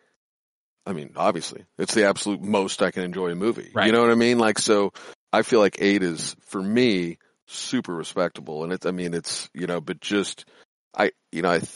I 0.87 0.93
mean, 0.93 1.13
obviously, 1.17 1.65
it's 1.79 1.95
the 1.95 2.05
absolute 2.07 2.43
most 2.43 2.83
I 2.83 2.91
can 2.91 3.05
enjoy 3.05 3.31
a 3.31 3.35
movie. 3.35 3.71
Right. 3.75 3.87
You 3.87 3.93
know 3.93 4.03
what 4.03 4.11
I 4.11 4.17
mean? 4.17 4.39
Like, 4.39 4.59
so 4.59 4.93
I 5.33 5.43
feel 5.43 5.61
like 5.61 5.77
eight 5.81 6.03
is 6.03 6.37
for 6.43 6.63
me 6.63 7.19
super 7.47 7.95
respectable, 7.95 8.65
and 8.65 8.73
it's, 8.73 8.87
I 8.87 8.91
mean, 8.91 9.15
it's 9.15 9.49
you 9.55 9.67
know, 9.67 9.81
but 9.81 10.01
just 10.01 10.45
I, 10.97 11.13
you 11.33 11.43
know, 11.43 11.51
I 11.51 11.59
th- 11.61 11.71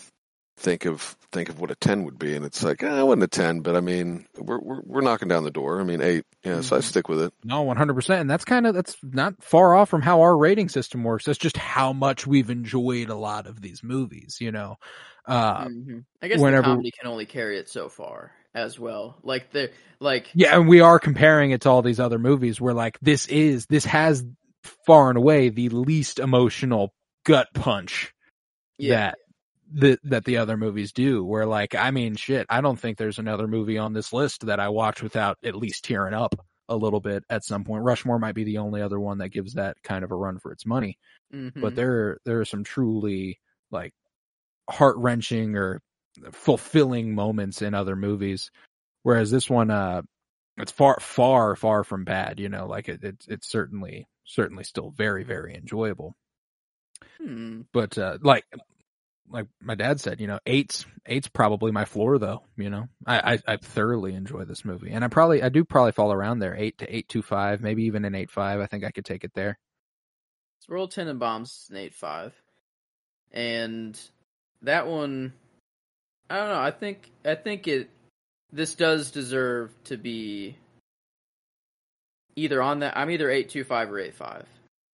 think 0.58 0.86
of 0.86 1.16
think 1.32 1.48
of 1.48 1.60
what 1.60 1.70
a 1.70 1.74
ten 1.76 2.04
would 2.04 2.18
be, 2.18 2.34
and 2.34 2.44
it's 2.44 2.62
like, 2.62 2.82
eh, 2.82 2.88
I 2.88 3.02
wasn't 3.02 3.22
a 3.22 3.28
ten, 3.28 3.60
but 3.60 3.76
I 3.76 3.80
mean, 3.80 4.26
we're 4.36 4.58
we're 4.60 4.80
we're 4.84 5.00
knocking 5.00 5.28
down 5.28 5.44
the 5.44 5.50
door. 5.50 5.80
I 5.80 5.84
mean, 5.84 6.00
eight, 6.02 6.24
yeah, 6.44 6.60
so 6.60 6.76
I 6.76 6.80
Mhm. 6.80 6.84
stick 6.84 7.08
with 7.08 7.22
it. 7.22 7.32
No, 7.44 7.62
one 7.62 7.76
hundred 7.78 7.94
percent, 7.94 8.20
and 8.20 8.30
that's 8.30 8.44
kind 8.44 8.66
of 8.66 8.74
that's 8.74 8.96
not 9.02 9.42
far 9.42 9.74
off 9.74 9.88
from 9.88 10.02
how 10.02 10.20
our 10.20 10.36
rating 10.36 10.68
system 10.68 11.02
works. 11.04 11.24
That's 11.24 11.38
just 11.38 11.56
how 11.56 11.92
much 11.92 12.26
we've 12.26 12.50
enjoyed 12.50 13.08
a 13.08 13.14
lot 13.16 13.46
of 13.46 13.60
these 13.62 13.82
movies. 13.82 14.36
You 14.40 14.52
know, 14.52 14.76
uh, 15.26 15.64
Mhm. 15.66 16.04
I 16.22 16.28
guess 16.28 16.40
whenever- 16.40 16.62
the 16.62 16.74
comedy 16.74 16.90
can 16.90 17.08
only 17.10 17.26
carry 17.26 17.58
it 17.58 17.68
so 17.68 17.88
far 17.88 18.32
as 18.54 18.78
well. 18.78 19.16
Like 19.22 19.50
the 19.52 19.70
like 20.00 20.28
yeah, 20.34 20.56
and 20.56 20.68
we 20.68 20.80
are 20.80 20.98
comparing 20.98 21.50
it 21.50 21.62
to 21.62 21.70
all 21.70 21.82
these 21.82 22.00
other 22.00 22.18
movies. 22.18 22.60
Where 22.60 22.74
like 22.74 22.98
this 23.00 23.26
is 23.26 23.66
this 23.66 23.84
has 23.84 24.24
far 24.86 25.08
and 25.10 25.18
away 25.18 25.48
the 25.48 25.68
least 25.68 26.18
emotional 26.18 26.92
gut 27.24 27.48
punch 27.54 28.12
yeah. 28.78 28.90
that 28.90 29.18
the 29.72 29.98
that 30.04 30.24
the 30.24 30.38
other 30.38 30.56
movies 30.56 30.92
do. 30.92 31.24
Where 31.24 31.46
like, 31.46 31.74
I 31.74 31.90
mean, 31.90 32.16
shit, 32.16 32.46
I 32.48 32.60
don't 32.60 32.78
think 32.78 32.98
there's 32.98 33.18
another 33.18 33.46
movie 33.46 33.78
on 33.78 33.92
this 33.92 34.12
list 34.12 34.46
that 34.46 34.60
I 34.60 34.68
watch 34.68 35.02
without 35.02 35.38
at 35.44 35.54
least 35.54 35.84
tearing 35.84 36.14
up 36.14 36.34
a 36.68 36.76
little 36.76 37.00
bit 37.00 37.24
at 37.30 37.44
some 37.44 37.64
point. 37.64 37.82
Rushmore 37.82 38.18
might 38.18 38.34
be 38.34 38.44
the 38.44 38.58
only 38.58 38.82
other 38.82 39.00
one 39.00 39.18
that 39.18 39.30
gives 39.30 39.54
that 39.54 39.82
kind 39.82 40.04
of 40.04 40.10
a 40.10 40.16
run 40.16 40.38
for 40.38 40.52
its 40.52 40.66
money. 40.66 40.98
Mhm. 41.34 41.60
but 41.60 41.74
there 41.74 42.18
there 42.24 42.40
are 42.40 42.46
some 42.46 42.64
truly 42.64 43.38
like 43.70 43.92
heart 44.70 44.96
wrenching 44.96 45.56
or 45.56 45.82
fulfilling 46.32 47.14
moments 47.14 47.62
in 47.62 47.74
other 47.74 47.96
movies. 47.96 48.50
Whereas 49.02 49.30
this 49.30 49.48
one, 49.48 49.70
uh, 49.70 50.02
it's 50.56 50.72
far 50.72 50.98
far 51.00 51.56
far 51.56 51.84
from 51.84 52.04
bad. 52.04 52.40
You 52.40 52.48
know, 52.48 52.66
like 52.66 52.88
it, 52.88 53.00
it's 53.02 53.26
it's 53.28 53.48
certainly 53.48 54.06
certainly 54.24 54.64
still 54.64 54.90
very 54.90 55.24
very 55.24 55.54
enjoyable. 55.54 56.16
Hmm. 57.20 57.62
But 57.72 57.96
uh, 57.98 58.18
like 58.22 58.44
like 59.30 59.46
my 59.60 59.74
dad 59.74 60.00
said, 60.00 60.20
you 60.20 60.26
know, 60.26 60.38
eight's 60.46 60.86
eight's 61.06 61.28
probably 61.28 61.70
my 61.70 61.84
floor 61.84 62.18
though. 62.18 62.42
You 62.56 62.70
know, 62.70 62.88
I, 63.06 63.34
I 63.34 63.38
I 63.46 63.56
thoroughly 63.56 64.14
enjoy 64.14 64.44
this 64.44 64.64
movie, 64.64 64.90
and 64.90 65.04
I 65.04 65.08
probably 65.08 65.42
I 65.42 65.48
do 65.48 65.64
probably 65.64 65.92
fall 65.92 66.12
around 66.12 66.38
there 66.38 66.56
eight 66.56 66.78
to 66.78 66.94
eight 66.94 67.08
two 67.08 67.22
five, 67.22 67.60
maybe 67.60 67.84
even 67.84 68.04
an 68.04 68.14
eight 68.14 68.30
five. 68.30 68.60
I 68.60 68.66
think 68.66 68.84
I 68.84 68.90
could 68.90 69.04
take 69.04 69.24
it 69.24 69.32
there. 69.34 69.58
So 70.60 70.74
Royal 70.74 70.88
Tenenbaums 70.88 71.64
is 71.64 71.68
an 71.70 71.76
eight 71.76 71.94
five, 71.94 72.34
and 73.32 73.98
that 74.62 74.86
one, 74.86 75.32
I 76.30 76.36
don't 76.36 76.48
know. 76.48 76.60
I 76.60 76.70
think 76.70 77.10
I 77.24 77.34
think 77.34 77.68
it 77.68 77.90
this 78.52 78.74
does 78.74 79.10
deserve 79.10 79.72
to 79.84 79.96
be 79.96 80.56
either 82.36 82.62
on 82.62 82.80
that. 82.80 82.96
I'm 82.96 83.10
either 83.10 83.30
eight 83.30 83.48
two 83.50 83.64
five 83.64 83.90
or 83.90 83.98
eight 83.98 84.14
five 84.14 84.46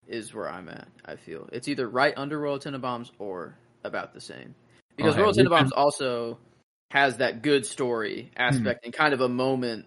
is 0.08 0.34
where 0.34 0.50
I'm 0.50 0.70
at. 0.70 0.88
I 1.06 1.16
feel 1.16 1.50
it's 1.52 1.68
either 1.68 1.88
right 1.88 2.14
under 2.18 2.40
Royal 2.40 2.60
Tenenbaums 2.60 3.12
or 3.20 3.56
about 3.84 4.14
the 4.14 4.22
same 4.22 4.56
because 4.96 5.14
Okay, 5.14 5.22
Royal 5.22 5.34
Tenenbaums 5.34 5.70
been- 5.70 5.74
also 5.78 6.38
has 6.92 7.18
that 7.18 7.42
good 7.42 7.66
story 7.66 8.32
aspect 8.38 8.86
and 8.86 8.94
kind 8.94 9.14
of 9.14 9.22
a 9.22 9.30
moment. 9.30 9.86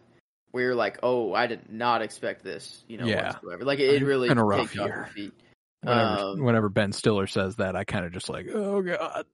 Where 0.53 0.65
you're 0.65 0.75
like, 0.75 1.01
oh, 1.03 1.35
I 1.35 1.49
did 1.49 1.71
not 1.71 2.01
expect 2.01 2.43
this, 2.43 2.83
you 2.89 2.97
know, 2.97 3.05
Yeah. 3.07 3.33
whatsoever. 3.33 3.65
Like 3.65 3.79
it, 3.79 4.01
it 4.01 4.07
really 4.07 4.29
Been 4.29 4.39
a 4.39 4.45
rough 4.45 4.71
takes 4.71 4.79
off 4.79 4.87
year. 4.87 4.97
your 4.97 5.07
feet. 5.09 5.35
Whenever, 5.83 6.19
Um, 6.19 6.41
whenever 6.43 6.69
Ben 6.71 6.93
Stiller 6.93 7.27
says 7.27 7.57
that, 7.57 7.77
I 7.77 7.85
kind 7.85 8.07
of 8.07 8.13
just 8.13 8.31
like, 8.31 8.47
oh 8.55 8.81
god. 8.81 9.27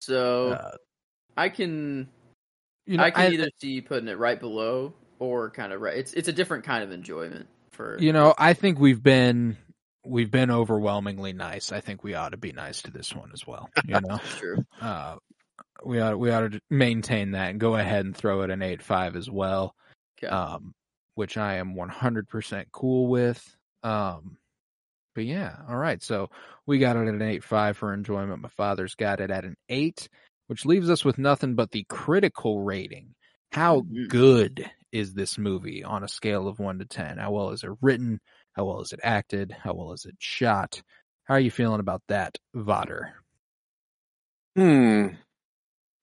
So 0.00 0.52
Uh, 0.52 0.70
I 1.36 1.48
can 1.48 2.08
you 2.86 2.96
know, 2.96 3.04
I 3.04 3.10
can 3.10 3.22
I- 3.22 3.34
either 3.34 3.50
see 3.58 3.80
putting 3.80 4.08
it 4.08 4.18
right 4.18 4.38
below 4.38 4.94
or 5.18 5.50
kind 5.50 5.72
of 5.72 5.80
right. 5.80 5.96
It's 5.96 6.12
it's 6.14 6.28
a 6.28 6.32
different 6.32 6.64
kind 6.64 6.82
of 6.82 6.90
enjoyment 6.92 7.46
for 7.70 7.96
you 8.00 8.12
know, 8.12 8.34
I 8.36 8.54
think 8.54 8.78
we've 8.78 9.02
been 9.02 9.56
we've 10.04 10.30
been 10.30 10.50
overwhelmingly 10.50 11.32
nice. 11.32 11.72
I 11.72 11.80
think 11.80 12.02
we 12.02 12.14
ought 12.14 12.30
to 12.30 12.36
be 12.36 12.52
nice 12.52 12.82
to 12.82 12.90
this 12.90 13.14
one 13.14 13.30
as 13.32 13.46
well. 13.46 13.68
You 13.86 14.00
know, 14.00 14.18
true. 14.38 14.64
uh, 14.80 15.16
we 15.84 16.00
ought 16.00 16.18
we 16.18 16.30
ought 16.30 16.52
to 16.52 16.60
maintain 16.70 17.32
that 17.32 17.50
and 17.50 17.60
go 17.60 17.76
ahead 17.76 18.04
and 18.04 18.16
throw 18.16 18.42
it 18.42 18.50
an 18.50 18.62
eight 18.62 18.82
five 18.82 19.16
as 19.16 19.30
well. 19.30 19.74
Okay. 20.22 20.30
um, 20.32 20.74
which 21.14 21.36
I 21.36 21.56
am 21.56 21.74
100% 21.74 22.64
cool 22.72 23.08
with. 23.08 23.56
Um, 23.82 24.36
but 25.14 25.24
yeah, 25.24 25.56
all 25.68 25.76
right. 25.76 26.02
So 26.02 26.30
we 26.66 26.78
got 26.78 26.96
it 26.96 27.08
at 27.08 27.14
an 27.14 27.22
eight 27.22 27.44
five 27.44 27.76
for 27.76 27.92
enjoyment. 27.92 28.40
My 28.40 28.48
father's 28.48 28.94
got 28.94 29.20
it 29.20 29.30
at 29.30 29.44
an 29.44 29.56
8, 29.68 30.08
which 30.52 30.66
leaves 30.66 30.90
us 30.90 31.02
with 31.02 31.16
nothing 31.16 31.54
but 31.54 31.70
the 31.70 31.82
critical 31.88 32.60
rating. 32.60 33.14
How 33.52 33.80
Mhm. 33.80 34.06
good 34.10 34.70
is 34.92 35.14
this 35.14 35.38
movie 35.38 35.82
on 35.82 36.04
a 36.04 36.08
scale 36.08 36.46
of 36.46 36.58
1 36.58 36.78
to 36.80 36.84
10? 36.84 37.16
How 37.16 37.30
well 37.32 37.52
is 37.52 37.64
it 37.64 37.70
written? 37.80 38.20
How 38.52 38.66
well 38.66 38.82
is 38.82 38.92
it 38.92 39.00
acted? 39.02 39.50
How 39.50 39.72
well 39.72 39.94
is 39.94 40.04
it 40.04 40.16
shot? 40.18 40.82
How 41.24 41.36
are 41.36 41.40
you 41.40 41.50
feeling 41.50 41.80
about 41.80 42.02
that, 42.08 42.36
Votter? 42.54 43.12
Hmm. 44.56 45.06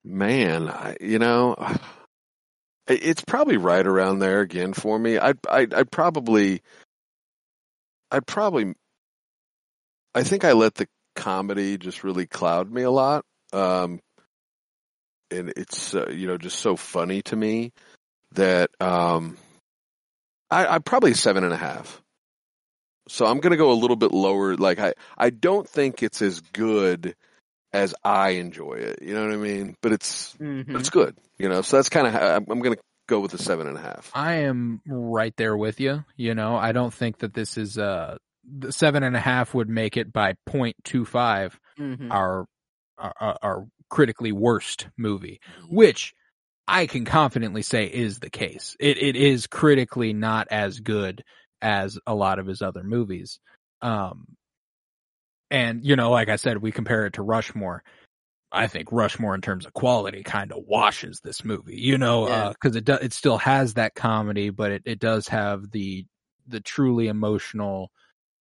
Man, 0.02 0.68
I, 0.68 0.96
you 1.00 1.20
know, 1.20 1.54
it's 2.88 3.22
probably 3.24 3.56
right 3.56 3.86
around 3.86 4.18
there 4.18 4.40
again 4.40 4.72
for 4.72 4.98
me. 4.98 5.16
I 5.16 5.34
I 5.48 5.68
I 5.72 5.84
probably 5.84 6.62
I 8.10 8.18
probably 8.18 8.74
I 10.12 10.24
think 10.24 10.44
I 10.44 10.54
let 10.54 10.74
the 10.74 10.88
comedy 11.14 11.78
just 11.78 12.02
really 12.02 12.26
cloud 12.26 12.68
me 12.72 12.82
a 12.82 12.90
lot. 12.90 13.24
Um 13.52 14.00
and 15.30 15.52
it's 15.56 15.94
uh, 15.94 16.08
you 16.10 16.26
know 16.26 16.36
just 16.38 16.58
so 16.60 16.76
funny 16.76 17.22
to 17.22 17.36
me 17.36 17.72
that 18.32 18.70
um 18.80 19.36
I 20.50 20.66
I 20.66 20.78
probably 20.78 21.14
seven 21.14 21.44
and 21.44 21.52
a 21.52 21.56
half. 21.56 22.02
So 23.08 23.26
I'm 23.26 23.40
gonna 23.40 23.56
go 23.56 23.72
a 23.72 23.74
little 23.74 23.96
bit 23.96 24.12
lower. 24.12 24.56
Like 24.56 24.78
I 24.78 24.94
I 25.18 25.30
don't 25.30 25.68
think 25.68 26.02
it's 26.02 26.22
as 26.22 26.40
good 26.40 27.14
as 27.72 27.94
I 28.04 28.30
enjoy 28.30 28.74
it. 28.74 29.00
You 29.02 29.14
know 29.14 29.24
what 29.24 29.32
I 29.34 29.36
mean? 29.36 29.76
But 29.80 29.92
it's 29.92 30.34
Mhm. 30.40 30.76
it's 30.78 30.90
good. 30.90 31.16
You 31.38 31.48
know, 31.48 31.62
so 31.62 31.76
that's 31.76 31.88
kind 31.88 32.06
of 32.06 32.14
I'm, 32.14 32.46
I'm 32.50 32.60
going 32.60 32.76
to 32.76 32.82
go 33.08 33.20
with 33.20 33.32
the 33.32 33.38
seven 33.38 33.66
and 33.66 33.76
a 33.76 33.80
half. 33.80 34.10
I 34.14 34.34
am 34.42 34.80
right 34.86 35.34
there 35.36 35.56
with 35.56 35.80
you. 35.80 36.04
You 36.16 36.34
know, 36.34 36.56
I 36.56 36.72
don't 36.72 36.92
think 36.94 37.18
that 37.18 37.34
this 37.34 37.56
is 37.56 37.78
uh 37.78 38.18
the 38.44 38.72
seven 38.72 39.02
and 39.02 39.16
a 39.16 39.20
half 39.20 39.54
would 39.54 39.68
make 39.68 39.96
it 39.96 40.12
by 40.12 40.34
0.25 40.48 41.52
Mhm. 41.78 42.10
our, 42.10 42.46
our 42.98 43.38
our 43.42 43.66
critically 43.90 44.32
worst 44.32 44.88
movie, 44.96 45.40
which 45.68 46.14
I 46.68 46.86
can 46.86 47.04
confidently 47.04 47.62
say 47.62 47.84
is 47.86 48.20
the 48.20 48.30
case. 48.30 48.76
It 48.80 48.96
it 48.98 49.16
is 49.16 49.46
critically 49.46 50.12
not 50.12 50.48
as 50.50 50.80
good 50.80 51.24
as 51.60 51.98
a 52.06 52.14
lot 52.14 52.38
of 52.38 52.46
his 52.46 52.62
other 52.62 52.82
movies. 52.84 53.38
Um 53.82 54.36
and 55.50 55.84
you 55.84 55.96
know, 55.96 56.10
like 56.10 56.28
I 56.28 56.36
said, 56.36 56.58
we 56.58 56.72
compare 56.72 57.06
it 57.06 57.14
to 57.14 57.22
Rushmore. 57.22 57.82
I 58.52 58.66
think 58.66 58.90
Rushmore 58.90 59.34
in 59.34 59.40
terms 59.40 59.66
of 59.66 59.72
quality 59.74 60.22
kind 60.22 60.52
of 60.52 60.64
washes 60.66 61.20
this 61.22 61.44
movie, 61.44 61.76
you 61.80 61.98
know, 61.98 62.28
Yeah. 62.28 62.48
because 62.50 62.76
it 62.76 62.84
do, 62.84 62.94
it 62.94 63.12
still 63.12 63.38
has 63.38 63.74
that 63.74 63.94
comedy, 63.94 64.50
but 64.50 64.72
it, 64.72 64.82
it 64.86 64.98
does 64.98 65.28
have 65.28 65.70
the 65.70 66.04
the 66.48 66.60
truly 66.60 67.08
emotional 67.08 67.90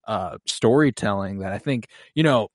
uh 0.08 0.38
storytelling 0.46 1.40
that 1.40 1.54
I 1.54 1.60
think, 1.60 1.88
you 2.16 2.24
know, 2.24 2.50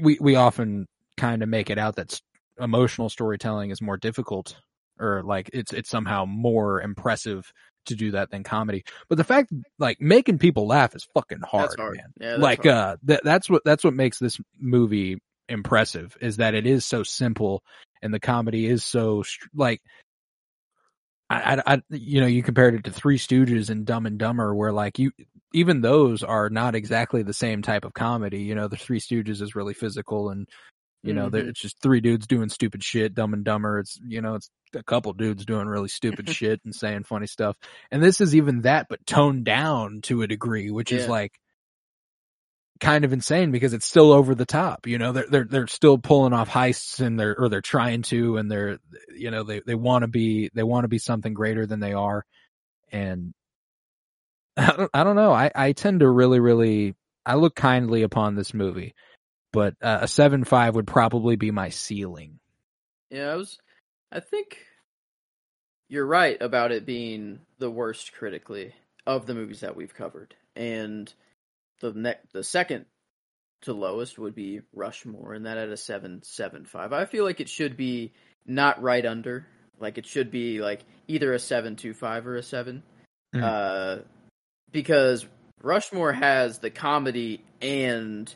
we 0.00 0.18
we 0.20 0.36
often 0.36 0.86
kind 1.16 1.42
of 1.42 1.48
make 1.48 1.70
it 1.70 1.78
out 1.78 1.96
that 1.96 2.20
emotional 2.62 3.08
storytelling 3.08 3.70
is 3.70 3.82
more 3.82 3.96
difficult 3.96 4.56
or 4.98 5.22
like 5.22 5.50
it's 5.52 5.72
it's 5.72 5.90
somehow 5.90 6.24
more 6.24 6.80
impressive 6.80 7.52
to 7.86 7.94
do 7.94 8.12
that 8.12 8.30
than 8.30 8.44
comedy. 8.44 8.84
But 9.08 9.18
the 9.18 9.24
fact 9.24 9.52
like 9.78 10.00
making 10.00 10.38
people 10.38 10.66
laugh 10.66 10.94
is 10.94 11.06
fucking 11.14 11.40
hard, 11.40 11.78
hard. 11.78 11.96
man 11.96 12.12
Yeah, 12.20 12.36
like 12.36 12.64
hard. 12.64 12.68
uh 12.68 12.96
that 13.04 13.22
that's 13.24 13.50
what 13.50 13.62
that's 13.64 13.84
what 13.84 13.94
makes 13.94 14.18
this 14.18 14.40
movie 14.58 15.18
impressive 15.48 16.16
is 16.20 16.36
that 16.36 16.54
it 16.54 16.66
is 16.66 16.84
so 16.84 17.02
simple 17.02 17.62
and 18.00 18.14
the 18.14 18.20
comedy 18.20 18.66
is 18.66 18.84
so 18.84 19.22
str- 19.22 19.48
like 19.54 19.82
I, 21.28 21.56
I, 21.56 21.74
I 21.74 21.82
you 21.90 22.20
know 22.20 22.26
you 22.26 22.42
compared 22.42 22.74
it 22.74 22.84
to 22.84 22.92
Three 22.92 23.18
Stooges 23.18 23.70
and 23.70 23.84
Dumb 23.84 24.06
and 24.06 24.18
Dumber 24.18 24.54
where 24.54 24.72
like 24.72 24.98
you 24.98 25.10
even 25.52 25.80
those 25.80 26.22
are 26.22 26.48
not 26.48 26.74
exactly 26.74 27.22
the 27.22 27.32
same 27.32 27.62
type 27.62 27.84
of 27.84 27.94
comedy 27.94 28.42
you 28.42 28.54
know 28.54 28.68
the 28.68 28.76
Three 28.76 29.00
Stooges 29.00 29.42
is 29.42 29.56
really 29.56 29.74
physical 29.74 30.30
and 30.30 30.48
you 31.02 31.12
know 31.14 31.28
Mhm. 31.30 31.48
it's 31.48 31.60
just 31.60 31.80
three 31.80 32.00
dudes 32.00 32.26
doing 32.26 32.48
stupid 32.48 32.82
shit 32.82 33.14
Dumb 33.14 33.34
and 33.34 33.44
Dumber 33.44 33.78
it's 33.78 33.98
you 34.06 34.20
know 34.20 34.34
it's 34.34 34.50
a 34.74 34.82
couple 34.82 35.12
dudes 35.12 35.44
doing 35.44 35.66
really 35.66 35.88
stupid 35.88 36.28
shit 36.30 36.60
and 36.64 36.74
saying 36.74 37.04
funny 37.04 37.26
stuff 37.26 37.56
and 37.90 38.02
this 38.02 38.20
is 38.20 38.34
even 38.34 38.62
that 38.62 38.86
but 38.88 39.04
toned 39.06 39.44
down 39.44 40.00
to 40.02 40.22
a 40.22 40.26
degree 40.26 40.70
which 40.70 40.92
is 40.92 41.08
like 41.08 41.32
kind 42.80 43.04
of 43.04 43.12
insane 43.12 43.52
because 43.52 43.72
it's 43.72 43.86
still 43.86 44.10
over 44.12 44.34
the 44.34 44.44
top. 44.44 44.86
You 44.88 44.98
know, 44.98 45.12
they're 45.12 45.26
they're 45.30 45.44
they're 45.44 45.66
still 45.68 45.98
pulling 45.98 46.32
off 46.32 46.50
heists 46.50 46.98
and 47.00 47.18
they're 47.18 47.38
or 47.38 47.48
they're 47.48 47.60
trying 47.60 48.02
to 48.02 48.36
and 48.38 48.50
they're 48.50 48.78
you 49.14 49.30
know 49.30 49.44
they 49.44 49.60
they 49.64 49.76
want 49.76 50.02
to 50.02 50.08
be 50.08 50.50
they 50.52 50.64
want 50.64 50.84
to 50.84 50.88
be 50.88 50.98
something 50.98 51.32
greater 51.32 51.64
than 51.64 51.78
they 51.80 51.92
are, 51.92 52.24
and 52.90 53.32
I 54.56 54.74
don't, 54.76 54.90
I 54.92 55.04
don't 55.04 55.16
know. 55.16 55.32
I, 55.32 55.50
I 55.54 55.72
tend 55.72 56.00
to 56.00 56.08
really, 56.10 56.40
really, 56.40 56.94
I 57.24 57.36
look 57.36 57.54
kindly 57.54 58.02
upon 58.02 58.34
this 58.34 58.52
movie, 58.52 58.94
but 59.52 59.74
uh, 59.82 59.98
a 60.02 60.08
seven 60.08 60.44
five 60.44 60.74
would 60.74 60.86
probably 60.86 61.36
be 61.36 61.50
my 61.50 61.68
ceiling. 61.68 62.38
Yeah, 63.10 63.32
I 63.32 63.36
was. 63.36 63.58
I 64.10 64.20
think 64.20 64.58
you're 65.88 66.06
right 66.06 66.40
about 66.40 66.72
it 66.72 66.86
being 66.86 67.40
the 67.58 67.70
worst 67.70 68.12
critically 68.14 68.74
of 69.06 69.26
the 69.26 69.34
movies 69.34 69.60
that 69.60 69.76
we've 69.76 69.94
covered, 69.94 70.34
and 70.56 71.12
the 71.80 71.92
ne- 71.92 72.20
the 72.32 72.44
second 72.44 72.86
to 73.62 73.72
lowest 73.72 74.18
would 74.18 74.34
be 74.34 74.60
Rushmore, 74.72 75.34
and 75.34 75.46
that 75.46 75.58
at 75.58 75.68
a 75.68 75.76
seven 75.76 76.22
seven 76.22 76.64
five. 76.64 76.92
I 76.92 77.04
feel 77.04 77.24
like 77.24 77.40
it 77.40 77.48
should 77.48 77.76
be 77.76 78.12
not 78.46 78.82
right 78.82 79.04
under, 79.04 79.46
like 79.78 79.98
it 79.98 80.06
should 80.06 80.30
be 80.30 80.60
like 80.60 80.80
either 81.08 81.32
a 81.32 81.38
seven 81.38 81.76
two 81.76 81.94
five 81.94 82.26
or 82.26 82.36
a 82.36 82.42
seven, 82.42 82.82
Mm. 83.34 83.42
uh, 83.42 84.02
because 84.72 85.24
Rushmore 85.62 86.12
has 86.12 86.58
the 86.58 86.70
comedy 86.70 87.42
and 87.62 88.32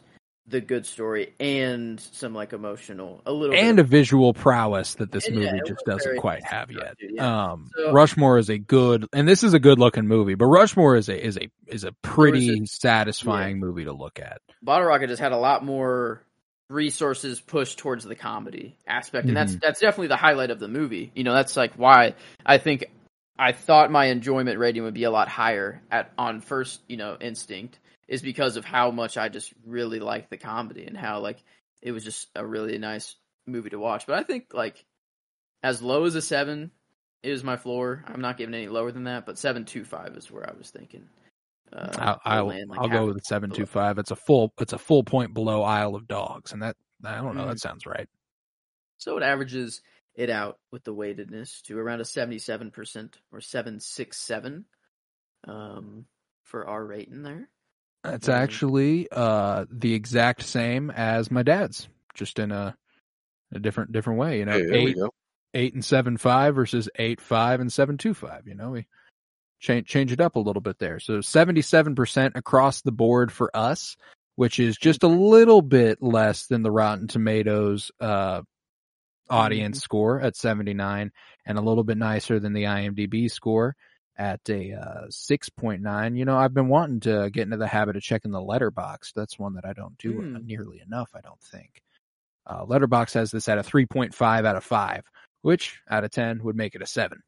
the 0.49 0.61
good 0.61 0.87
story 0.87 1.35
and 1.41 1.99
some 1.99 2.33
like 2.35 2.53
emotional 2.53 3.21
a 3.27 3.33
little 3.33 3.55
bit 3.55 3.65
And 3.65 3.79
a 3.81 3.83
visual 3.83 4.33
prowess 4.33 4.95
that 4.95 5.11
this 5.11 5.29
Yeah, 5.29 5.35
movie 5.35 5.59
it 5.59 5.67
just 5.67 5.85
doesn't 5.85 6.19
quite 6.19 6.45
have 6.45 6.71
yet. 6.71 6.97
dude, 6.99 7.13
yeah. 7.15 7.51
Um, 7.53 7.71
So- 7.77 7.93
Rushmore 7.93 8.39
is 8.39 8.49
a 8.49 8.57
good, 8.59 9.07
and 9.13 9.27
this 9.27 9.43
is 9.43 9.55
a 9.55 9.59
good 9.59 9.79
looking 9.81 10.07
movie, 10.07 10.35
but 10.37 10.47
Rushmore 10.47 10.95
is 10.97 11.09
a 11.09 11.25
is 11.27 11.37
a 11.37 11.49
is 11.67 11.83
a 11.85 11.91
pretty 12.03 12.65
satisfying 12.67 13.59
movie 13.59 13.85
to 13.85 13.93
look 13.93 14.21
at. 14.21 14.41
Bottle 14.63 14.87
Rocket 14.87 15.11
has 15.11 15.19
had 15.19 15.33
a 15.33 15.37
lot 15.37 15.65
more 15.65 16.23
resources 16.69 17.41
pushed 17.41 17.79
towards 17.79 18.05
the 18.05 18.15
comedy 18.15 18.77
aspect, 18.87 19.27
and 19.29 19.37
that's 19.37 19.53
Mm-hmm. 19.53 19.61
that's 19.63 19.81
definitely 19.81 20.09
the 20.09 20.17
highlight 20.17 20.51
of 20.51 20.59
the 20.61 20.69
movie. 20.69 21.11
You 21.15 21.25
know, 21.25 21.35
that's 21.35 21.57
like 21.57 21.75
why 21.75 22.15
I 22.45 22.59
think 22.59 22.87
I 23.39 23.53
thought 23.53 23.91
my 23.91 24.07
enjoyment 24.07 24.59
rating 24.59 24.83
would 24.85 24.95
be 24.95 25.05
a 25.05 25.11
lot 25.11 25.29
higher 25.29 25.83
at 25.91 26.13
on 26.19 26.41
first, 26.41 26.81
you 26.89 26.97
know, 26.97 27.17
instinct 27.21 27.79
is 28.09 28.23
because 28.23 28.57
of 28.57 28.65
how 28.65 28.91
much 28.91 29.17
I 29.17 29.29
just 29.29 29.53
really 29.65 30.01
liked 30.01 30.31
the 30.31 30.37
comedy 30.37 30.85
and 30.85 30.97
how 30.97 31.21
like 31.21 31.43
it 31.83 31.93
was 31.93 32.05
just 32.05 32.29
a 32.35 32.47
really 32.47 32.79
nice 32.79 33.17
movie 33.47 33.71
to 33.71 33.79
watch. 33.79 34.07
But 34.07 34.19
I 34.19 34.23
think 34.23 34.53
like 34.53 34.85
as 35.63 35.83
low 35.83 36.05
as 36.05 36.15
a 36.15 36.23
seven 36.23 36.71
is 37.23 37.43
my 37.43 37.57
floor. 37.57 38.05
I'm 38.07 38.21
not 38.21 38.37
giving 38.37 38.55
any 38.55 38.69
lower 38.69 38.93
than 38.93 39.05
that, 39.05 39.27
but 39.27 39.39
seven 39.39 39.65
two 39.65 39.85
five 39.85 40.17
is 40.17 40.31
where 40.31 40.49
I 40.49 40.57
was 40.57 40.71
thinking. 40.71 41.09
Uh, 41.73 41.89
I'll 41.99 42.21
I'll 42.25 42.47
land, 42.47 42.71
like, 42.71 42.79
I'll 42.79 42.89
go 42.89 43.07
with 43.07 43.25
seven 43.25 43.51
below. 43.51 43.99
It's 43.99 44.13
a 44.13 44.17
full 44.17 44.53
it's 44.61 44.73
a 44.73 44.79
full 44.79 45.03
point 45.03 45.35
below 45.35 45.63
Isle 45.63 45.97
of 45.97 46.07
Dogs, 46.07 46.53
and 46.53 46.63
that 46.63 46.77
I 47.05 47.17
don't 47.17 47.37
know. 47.37 47.45
Mm. 47.45 47.49
That 47.49 47.61
sounds 47.61 47.87
right. 47.87 48.09
So 48.99 49.17
it 49.17 49.23
averages 49.23 49.83
it 50.15 50.31
out 50.31 50.59
with 50.73 50.85
the 50.85 50.95
weightedness 50.95 51.61
to 51.63 51.79
around 51.79 52.01
a 52.01 52.05
77% 52.05 52.73
or 53.33 53.41
767 53.43 54.65
um, 55.47 56.07
for 56.45 56.67
our 56.67 56.83
rating 56.83 57.23
there. 57.23 57.51
It's 58.15 58.29
Mhm. 58.29 58.35
actually 58.35 59.09
uh 59.11 59.67
the 59.71 59.95
exact 59.95 60.43
same 60.43 60.91
as 60.91 61.31
my 61.31 61.43
dad's, 61.43 61.89
just 62.15 62.39
in 62.39 62.53
a 62.53 62.77
a 63.53 63.59
different 63.59 63.93
different 63.93 64.19
way. 64.19 64.39
You 64.39 64.45
know, 64.47 64.53
Hey, 64.53 64.67
eight 64.73 64.97
eight 65.55 65.75
and 65.75 65.85
seven 65.85 66.17
five 66.17 66.55
versus 66.55 66.89
eight 66.97 67.21
five 67.21 67.61
and 67.61 67.73
seven 67.73 67.97
two 67.99 68.15
five. 68.15 68.47
You 68.47 68.55
know, 68.55 68.71
we 68.71 68.87
change 69.61 69.87
change 69.87 70.13
it 70.13 70.21
up 70.21 70.37
a 70.37 70.41
little 70.41 70.61
bit 70.63 70.79
there. 70.79 71.01
So 71.01 71.21
seventy 71.21 71.63
seven 71.63 71.95
percent 71.95 72.37
across 72.37 72.83
the 72.83 72.93
board 72.93 73.33
for 73.33 73.51
us, 73.57 73.97
which 74.35 74.59
is 74.59 74.77
just 74.77 75.03
a 75.03 75.09
little 75.09 75.63
bit 75.63 76.03
less 76.03 76.47
than 76.47 76.63
the 76.63 76.71
Rotten 76.71 77.07
Tomatoes 77.09 77.91
uh 78.01 78.43
audience 79.29 79.81
score 79.81 80.21
at 80.21 80.37
seventy 80.37 80.75
nine, 80.75 81.11
and 81.47 81.59
a 81.59 81.63
little 81.63 81.85
bit 81.85 81.99
nicer 81.99 82.39
than 82.39 82.53
the 82.53 82.65
IMDb 82.65 83.31
score 83.31 83.75
at 84.19 84.41
a 84.49 84.73
uh, 84.73 85.07
6.9. 85.09 86.17
You 86.17 86.25
know, 86.25 86.37
I've 86.37 86.55
been 86.55 86.69
wanting 86.69 87.01
to 87.01 87.31
get 87.31 87.43
into 87.43 87.57
the 87.57 87.67
habit 87.67 87.97
of 87.97 88.03
checking 88.03 88.31
the 88.31 88.41
Letterboxd. 88.41 89.13
That's 89.15 89.39
one 89.39 89.55
that 89.55 89.65
I 89.67 89.73
don't 89.73 89.97
do 89.99 90.21
Hmm. 90.21 90.47
nearly 90.47 90.81
enough, 90.81 91.11
I 91.15 91.21
don't 91.21 91.41
think. 91.41 91.83
Uh, 92.47 92.65
Letterboxd 92.65 93.15
has 93.15 93.31
this 93.31 93.49
at 93.49 93.59
a 93.59 93.63
3.5 93.63 94.45
out 94.45 94.57
of 94.57 94.65
5, 94.65 95.05
which 95.43 95.81
out 95.91 96.05
of 96.05 96.11
10 96.11 96.43
would 96.45 96.57
make 96.57 96.75
it 96.75 96.83
a 96.83 96.87
7, 96.87 97.21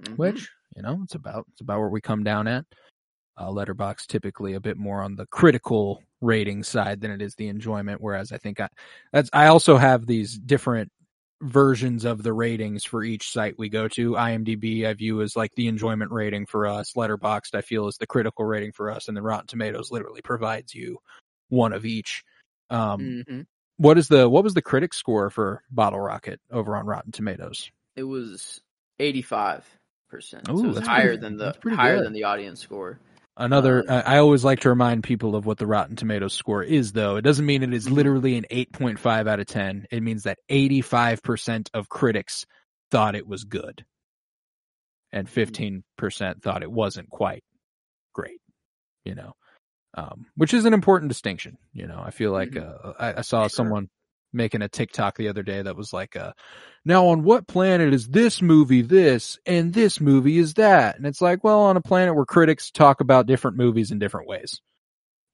Mhm. 0.00 0.16
which, 0.16 0.50
you 0.74 0.82
know, 0.82 1.00
it's 1.02 1.14
about 1.14 1.46
it's 1.52 1.60
about 1.60 1.80
where 1.80 1.88
we 1.88 2.00
come 2.00 2.24
down 2.24 2.46
at. 2.48 2.64
Uh, 3.36 3.50
Letterboxd 3.50 4.06
typically 4.08 4.54
a 4.54 4.60
bit 4.60 4.76
more 4.76 5.02
on 5.02 5.14
the 5.14 5.26
critical 5.26 6.02
rating 6.20 6.64
side 6.64 7.00
than 7.00 7.12
it 7.12 7.22
is 7.22 7.36
the 7.36 7.46
enjoyment 7.46 8.00
whereas 8.00 8.32
I 8.32 8.38
think 8.38 8.58
I 8.58 8.68
that's 9.12 9.30
I 9.32 9.46
also 9.46 9.76
have 9.76 10.04
these 10.06 10.36
different 10.36 10.90
versions 11.40 12.04
of 12.04 12.22
the 12.22 12.32
ratings 12.32 12.84
for 12.84 13.04
each 13.04 13.30
site 13.30 13.58
we 13.58 13.68
go 13.68 13.86
to. 13.88 14.12
IMDb 14.12 14.84
I 14.86 14.92
view 14.94 15.22
as 15.22 15.36
like 15.36 15.54
the 15.54 15.68
enjoyment 15.68 16.10
rating 16.10 16.46
for 16.46 16.66
us. 16.66 16.94
Letterboxd 16.94 17.54
I 17.54 17.60
feel 17.60 17.86
is 17.88 17.96
the 17.96 18.06
critical 18.06 18.44
rating 18.44 18.72
for 18.72 18.90
us, 18.90 19.08
and 19.08 19.16
then 19.16 19.24
Rotten 19.24 19.46
Tomatoes 19.46 19.90
literally 19.90 20.22
provides 20.22 20.74
you 20.74 20.98
one 21.48 21.72
of 21.72 21.84
each. 21.84 22.24
Um, 22.70 23.24
Mhm. 23.28 23.46
what 23.76 23.96
is 23.98 24.08
the 24.08 24.28
what 24.28 24.44
was 24.44 24.54
the 24.54 24.62
critic 24.62 24.92
score 24.92 25.30
for 25.30 25.62
Bottle 25.70 26.00
Rocket 26.00 26.40
over 26.50 26.76
on 26.76 26.86
Rotten 26.86 27.12
Tomatoes? 27.12 27.70
It 27.96 28.02
was 28.04 28.60
85%. 28.98 30.48
Ooh, 30.50 30.58
so 30.58 30.64
it 30.64 30.68
was 30.68 30.78
higher 30.86 31.02
pretty- 31.16 31.20
than 31.22 31.36
the 31.36 31.56
higher 31.74 31.96
good. 31.98 32.06
than 32.06 32.12
the 32.12 32.24
audience 32.24 32.60
score. 32.60 32.98
Another, 33.38 33.84
Uh, 33.88 34.02
I 34.04 34.18
always 34.18 34.44
like 34.44 34.60
to 34.60 34.68
remind 34.68 35.04
people 35.04 35.36
of 35.36 35.46
what 35.46 35.58
the 35.58 35.66
Rotten 35.66 35.94
Tomatoes 35.94 36.34
score 36.34 36.62
is, 36.62 36.92
though. 36.92 37.16
It 37.16 37.22
doesn't 37.22 37.46
mean 37.46 37.62
it 37.62 37.72
is 37.72 37.86
Mhm. 37.86 37.92
literally 37.92 38.36
an 38.36 38.46
8.5 38.50 39.28
out 39.28 39.38
of 39.38 39.46
10. 39.46 39.86
It 39.92 40.02
means 40.02 40.24
that 40.24 40.40
85% 40.48 41.70
of 41.72 41.88
critics 41.88 42.44
thought 42.90 43.14
it 43.14 43.28
was 43.28 43.44
good. 43.44 43.86
And 45.12 45.30
15% 45.30 46.42
thought 46.42 46.62
it 46.62 46.70
wasn't 46.70 47.08
quite 47.10 47.44
great, 48.12 48.40
you 49.04 49.14
know, 49.14 49.34
um, 49.94 50.26
which 50.34 50.52
is 50.52 50.64
an 50.64 50.74
important 50.74 51.08
distinction. 51.08 51.58
You 51.72 51.86
know, 51.86 52.00
I 52.04 52.10
feel 52.10 52.32
like, 52.32 52.56
uh, 52.56 52.92
I, 52.98 53.18
I 53.18 53.20
saw 53.22 53.46
someone 53.46 53.88
making 54.32 54.62
a 54.62 54.68
TikTok 54.68 55.16
the 55.16 55.28
other 55.28 55.42
day 55.42 55.62
that 55.62 55.76
was 55.76 55.92
like, 55.92 56.16
uh, 56.16 56.32
now 56.84 57.06
on 57.08 57.22
what 57.22 57.46
planet 57.46 57.92
is 57.94 58.08
this 58.08 58.42
movie 58.42 58.82
this 58.82 59.38
and 59.46 59.72
this 59.72 60.00
movie 60.00 60.38
is 60.38 60.54
that? 60.54 60.96
And 60.96 61.06
it's 61.06 61.20
like, 61.20 61.42
well, 61.44 61.60
on 61.60 61.76
a 61.76 61.80
planet 61.80 62.14
where 62.14 62.24
critics 62.24 62.70
talk 62.70 63.00
about 63.00 63.26
different 63.26 63.56
movies 63.56 63.90
in 63.90 63.98
different 63.98 64.28
ways. 64.28 64.60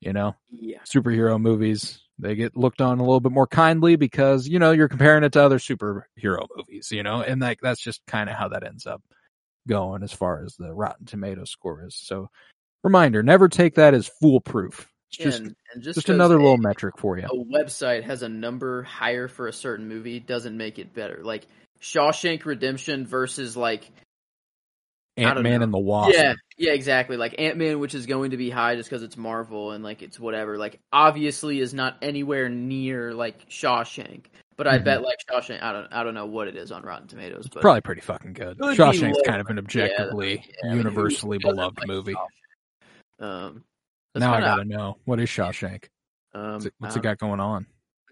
You 0.00 0.12
know, 0.12 0.34
Yeah. 0.50 0.80
superhero 0.84 1.40
movies, 1.40 2.00
they 2.18 2.34
get 2.34 2.56
looked 2.56 2.80
on 2.80 2.98
a 2.98 3.02
little 3.02 3.20
bit 3.20 3.32
more 3.32 3.46
kindly 3.46 3.96
because, 3.96 4.46
you 4.46 4.58
know, 4.58 4.70
you're 4.70 4.88
comparing 4.88 5.24
it 5.24 5.32
to 5.32 5.42
other 5.42 5.58
superhero 5.58 6.46
movies, 6.56 6.90
you 6.92 7.02
know, 7.02 7.22
and 7.22 7.40
like 7.40 7.60
that's 7.62 7.82
just 7.82 8.02
kind 8.06 8.28
of 8.28 8.36
how 8.36 8.48
that 8.48 8.64
ends 8.64 8.86
up 8.86 9.02
going 9.66 10.02
as 10.02 10.12
far 10.12 10.44
as 10.44 10.56
the 10.56 10.72
Rotten 10.72 11.06
Tomato 11.06 11.44
score 11.44 11.84
is. 11.84 11.96
So 11.96 12.28
reminder, 12.82 13.22
never 13.22 13.48
take 13.48 13.76
that 13.76 13.94
as 13.94 14.06
foolproof. 14.06 14.88
Just 15.19 15.39
and, 15.41 15.57
and 15.73 15.82
just, 15.82 15.97
just 15.97 16.09
another 16.09 16.36
a- 16.36 16.43
little 16.43 16.59
metric 16.59 16.99
for 16.99 17.19
you. 17.19 17.24
a 17.24 17.45
website 17.59 18.03
has 18.05 18.23
a 18.23 18.28
number 18.28 18.82
higher 18.82 19.28
for 19.28 19.47
a 19.49 19.53
certain 19.53 19.89
movie 19.89 20.20
doesn't 20.20 20.57
make 20.57 20.78
it 20.78 20.95
better. 20.95 21.20
Like 21.23 21.47
Shawshank 21.81 22.45
Redemption 22.45 23.07
versus 23.07 23.57
like 23.57 23.91
Ant 25.16 25.41
Man 25.43 25.62
and 25.62 25.73
the 25.73 25.78
Wasp. 25.78 26.12
yeah, 26.12 26.35
yeah, 26.59 26.73
exactly. 26.73 27.16
Like 27.16 27.36
Ant 27.39 27.57
Man, 27.57 27.78
which 27.78 27.95
is 27.95 28.07
going 28.07 28.32
to 28.32 28.36
be 28.36 28.51
high 28.51 28.74
just 28.74 28.91
because 28.91 29.03
it's 29.05 29.16
Marvel 29.16 29.70
and 29.70 29.85
like 29.85 30.03
it's 30.03 30.19
whatever. 30.19 30.59
Like 30.59 30.81
obviously 30.93 31.61
is 31.61 31.73
not 31.73 31.97
anywhere 32.03 32.49
near 32.49 33.15
like 33.15 33.49
Shawshank, 33.49 34.24
but 34.57 34.66
I 34.66 34.78
Mhm. 34.81 34.85
bet 34.85 35.03
like 35.03 35.19
Shawshank. 35.31 35.62
I 35.62 35.73
don't, 35.73 35.93
I 35.93 36.03
don't 36.03 36.15
know 36.15 36.27
what 36.27 36.49
it 36.49 36.57
is 36.57 36.73
on 36.73 36.82
Rotten 36.82 37.07
Tomatoes, 37.07 37.47
but 37.53 37.61
Probably 37.62 37.81
pretty 37.82 38.01
fucking 38.01 38.32
good. 38.32 38.57
It 38.59 38.61
would 38.61 38.77
be 38.77 38.82
Shawshank's 38.82 39.19
lower. 39.19 39.24
kind 39.24 39.41
of 39.41 39.47
an 39.49 39.59
objectively, 39.61 40.32
yeah, 40.65 40.70
I 40.70 40.74
mean, 40.74 40.82
who- 40.82 40.89
universally 40.89 41.36
who 41.36 41.43
doesn't 41.43 41.57
beloved 41.57 41.78
like 41.78 41.86
movie. 41.89 42.15
Shawshank? 42.15 43.24
Um, 43.24 43.65
that's 44.15 44.20
Now 44.20 44.32
I 44.32 44.36
kinda- 44.41 44.49
gotta 44.57 44.65
know 44.69 44.97
what 45.05 45.20
is 45.20 45.28
Shawshank. 45.28 45.85
Um, 46.35 46.53
What's 46.55 46.66
it, 46.66 46.74
what's 46.78 46.97
I 46.97 46.99
it 47.01 47.03
got 47.03 47.19
going 47.19 47.41
on? 47.41 47.66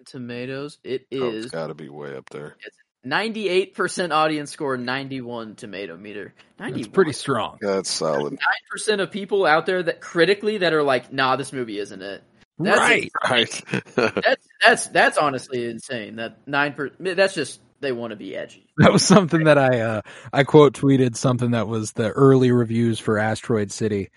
Tomatoes. 0.04 0.78
It 0.84 1.06
Oh, 1.12 1.28
it's 1.30 1.46
is 1.46 1.50
got 1.52 1.68
to 1.68 1.74
be 1.74 1.88
way 1.88 2.16
up 2.16 2.28
there. 2.30 2.56
ninety-eight 3.04 3.74
percent 3.74 4.12
audience 4.12 4.50
score, 4.50 4.76
ninety-one 4.76 5.54
tomato 5.54 5.96
meter. 5.96 6.34
Ninety. 6.58 6.80
It's 6.80 6.88
pretty 6.88 7.12
strong. 7.12 7.58
That's 7.60 7.90
solid. 7.90 8.32
Nine 8.32 8.62
percent 8.70 9.00
of 9.00 9.10
people 9.10 9.46
out 9.46 9.66
there 9.66 9.82
that 9.82 10.00
critically 10.00 10.58
that 10.58 10.72
are 10.72 10.82
like, 10.82 11.12
nah, 11.12 11.36
this 11.36 11.52
movie 11.52 11.78
isn't 11.78 12.02
it. 12.02 12.22
That's 12.58 12.78
right. 12.78 13.10
Right. 13.28 13.64
That's 13.96 14.48
that's 14.60 14.86
that's 14.88 15.18
honestly 15.18 15.64
insane. 15.64 16.16
That 16.16 16.46
nine 16.46 16.74
per. 16.74 16.90
That's 17.00 17.34
just 17.34 17.60
they 17.80 17.90
want 17.92 18.10
to 18.10 18.16
be 18.16 18.36
edgy. 18.36 18.66
That 18.78 18.92
was 18.92 19.04
something 19.04 19.44
that 19.44 19.58
I 19.58 19.80
uh 19.80 20.00
I 20.32 20.44
quote 20.44 20.74
tweeted 20.74 21.16
something 21.16 21.52
that 21.52 21.66
was 21.66 21.92
the 21.92 22.10
early 22.10 22.52
reviews 22.52 22.98
for 23.00 23.18
Asteroid 23.18 23.72
City. 23.72 24.10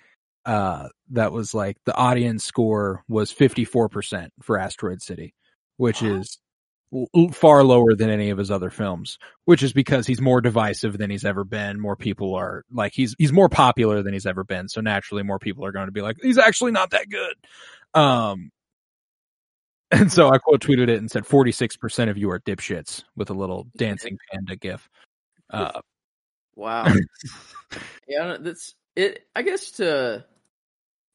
Uh 0.45 0.89
that 1.11 1.31
was 1.31 1.53
like 1.53 1.77
the 1.85 1.95
audience 1.95 2.43
score 2.43 3.03
was 3.07 3.33
54% 3.33 4.29
for 4.41 4.57
Asteroid 4.59 5.01
City, 5.01 5.33
which 5.77 6.01
Wow. 6.01 6.15
is 6.19 6.37
l- 6.93 7.29
far 7.31 7.63
lower 7.63 7.95
than 7.95 8.09
any 8.09 8.29
of 8.29 8.37
his 8.37 8.51
other 8.51 8.69
films, 8.69 9.17
which 9.45 9.63
is 9.63 9.73
because 9.73 10.05
he's 10.07 10.21
more 10.21 10.41
divisive 10.41 10.97
than 10.97 11.09
he's 11.09 11.25
ever 11.25 11.43
been. 11.43 11.79
More 11.79 11.95
people 11.95 12.35
are 12.35 12.63
like 12.71 12.93
he's 12.93 13.15
he's 13.17 13.33
more 13.33 13.49
popular 13.49 14.03
than 14.03 14.13
he's 14.13 14.25
ever 14.27 14.43
been, 14.43 14.69
so 14.69 14.81
naturally 14.81 15.23
more 15.23 15.39
people 15.39 15.65
are 15.65 15.71
going 15.71 15.87
to 15.87 15.91
be 15.91 16.01
like 16.01 16.17
he's 16.21 16.37
actually 16.37 16.71
not 16.71 16.91
that 16.91 17.07
good. 17.09 17.99
Um 17.99 18.51
and 19.91 20.11
so 20.11 20.29
I 20.29 20.37
quote 20.39 20.61
tweeted 20.61 20.89
it 20.89 20.97
and 20.97 21.09
said 21.09 21.23
46% 21.25 22.09
of 22.09 22.17
you 22.17 22.29
are 22.31 22.39
dipshits 22.39 23.03
with 23.15 23.29
a 23.29 23.33
little 23.33 23.67
dancing 23.77 24.17
panda 24.31 24.55
gif. 24.55 24.89
Uh 25.49 25.81
Wow. 26.55 26.87
yeah, 28.07 28.37
that's 28.39 28.75
it. 28.95 29.23
I 29.35 29.41
guess 29.41 29.71
to 29.71 30.25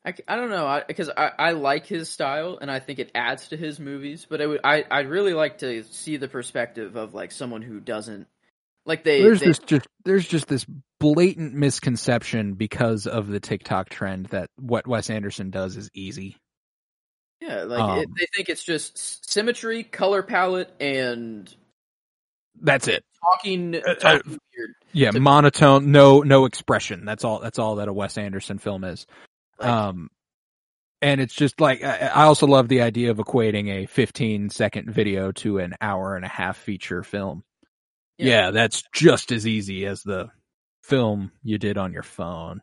I, 0.05 0.14
I 0.27 0.36
don't 0.36 0.51
know 0.51 0.82
because 0.89 1.10
I, 1.10 1.31
I, 1.39 1.52
like 1.52 1.85
his 1.85 2.09
style 2.09 2.59
and 2.60 2.70
I 2.70 2.78
think 2.78 2.98
it 2.98 3.10
adds 3.14 3.48
to 3.48 3.56
his 3.56 3.78
movies, 3.78 4.27
but 4.28 4.40
I 4.40 4.47
would 4.47 4.60
I 4.64 4.85
I'd 4.90 5.09
really 5.09 5.35
like 5.35 5.59
to 5.59 5.85
see 5.85 6.16
the 6.16 6.28
perspective 6.28 6.97
of 6.97 7.12
like 7.12 7.32
someone 7.32 7.60
who 7.60 7.81
doesn't 7.81 8.27
like 8.86 9.05
they 9.05 9.20
there's 9.20 9.40
they, 9.40 9.47
this 9.47 9.59
just 9.59 9.86
there's 10.05 10.27
just 10.27 10.48
this 10.48 10.64
blatant 11.01 11.52
misconception 11.52 12.55
because 12.55 13.06
of 13.06 13.27
the 13.27 13.40
TikTok 13.40 13.90
trend 13.90 14.27
that 14.27 14.48
what 14.59 14.86
Wes 14.86 15.10
Anderson 15.10 15.51
does 15.51 15.77
is 15.77 15.90
easy. 15.93 16.39
yeah 17.43 17.64
like 17.64 17.98
it, 18.02 18.06
um, 18.06 18.14
they 18.18 18.27
think 18.35 18.48
it's 18.48 18.64
just 18.64 19.31
symmetry, 19.31 19.82
color 19.82 20.22
palette, 20.22 20.72
and 20.81 21.55
That's 22.59 22.89
it. 22.89 23.05
talking, 23.22 23.77
uh, 23.77 23.94
talking 23.97 24.39
weird. 24.56 24.74
Yeah, 24.93 25.10
to- 25.10 25.20
monotone, 25.20 25.93
no 25.93 26.20
no 26.20 26.47
expression. 26.47 27.05
That's 27.05 27.22
all. 27.22 27.40
That's 27.40 27.59
all 27.59 27.77
that 27.77 27.89
a 27.89 27.93
Wes 27.93 28.16
Anderson 28.16 28.59
film 28.59 28.85
is. 28.85 29.06
Um, 29.61 30.11
and 31.03 31.20
it's 31.20 31.35
just 31.35 31.61
like 31.61 31.82
I, 31.82 32.11
I 32.15 32.23
also 32.24 32.47
love 32.47 32.69
the 32.69 32.82
idea 32.82 33.11
of 33.11 33.19
equating 33.19 33.69
a 33.69 33.87
15 33.87 34.51
second 34.51 34.91
video 34.91 35.32
to 35.32 35.59
an 35.59 35.74
hour 35.81 36.16
and 36.16 36.24
a 36.24 36.28
half 36.28 36.57
feature 36.57 37.03
film. 37.03 37.45
Yeah. 38.19 38.27
Yeah, 38.27 38.51
that's 38.51 38.82
just 38.93 39.32
as 39.32 39.47
easy 39.47 39.87
as 39.87 40.03
the 40.03 40.28
film 40.82 41.32
you 41.43 41.59
did 41.59 41.78
on 41.78 41.93
your 41.93 42.03
phone. 42.03 42.61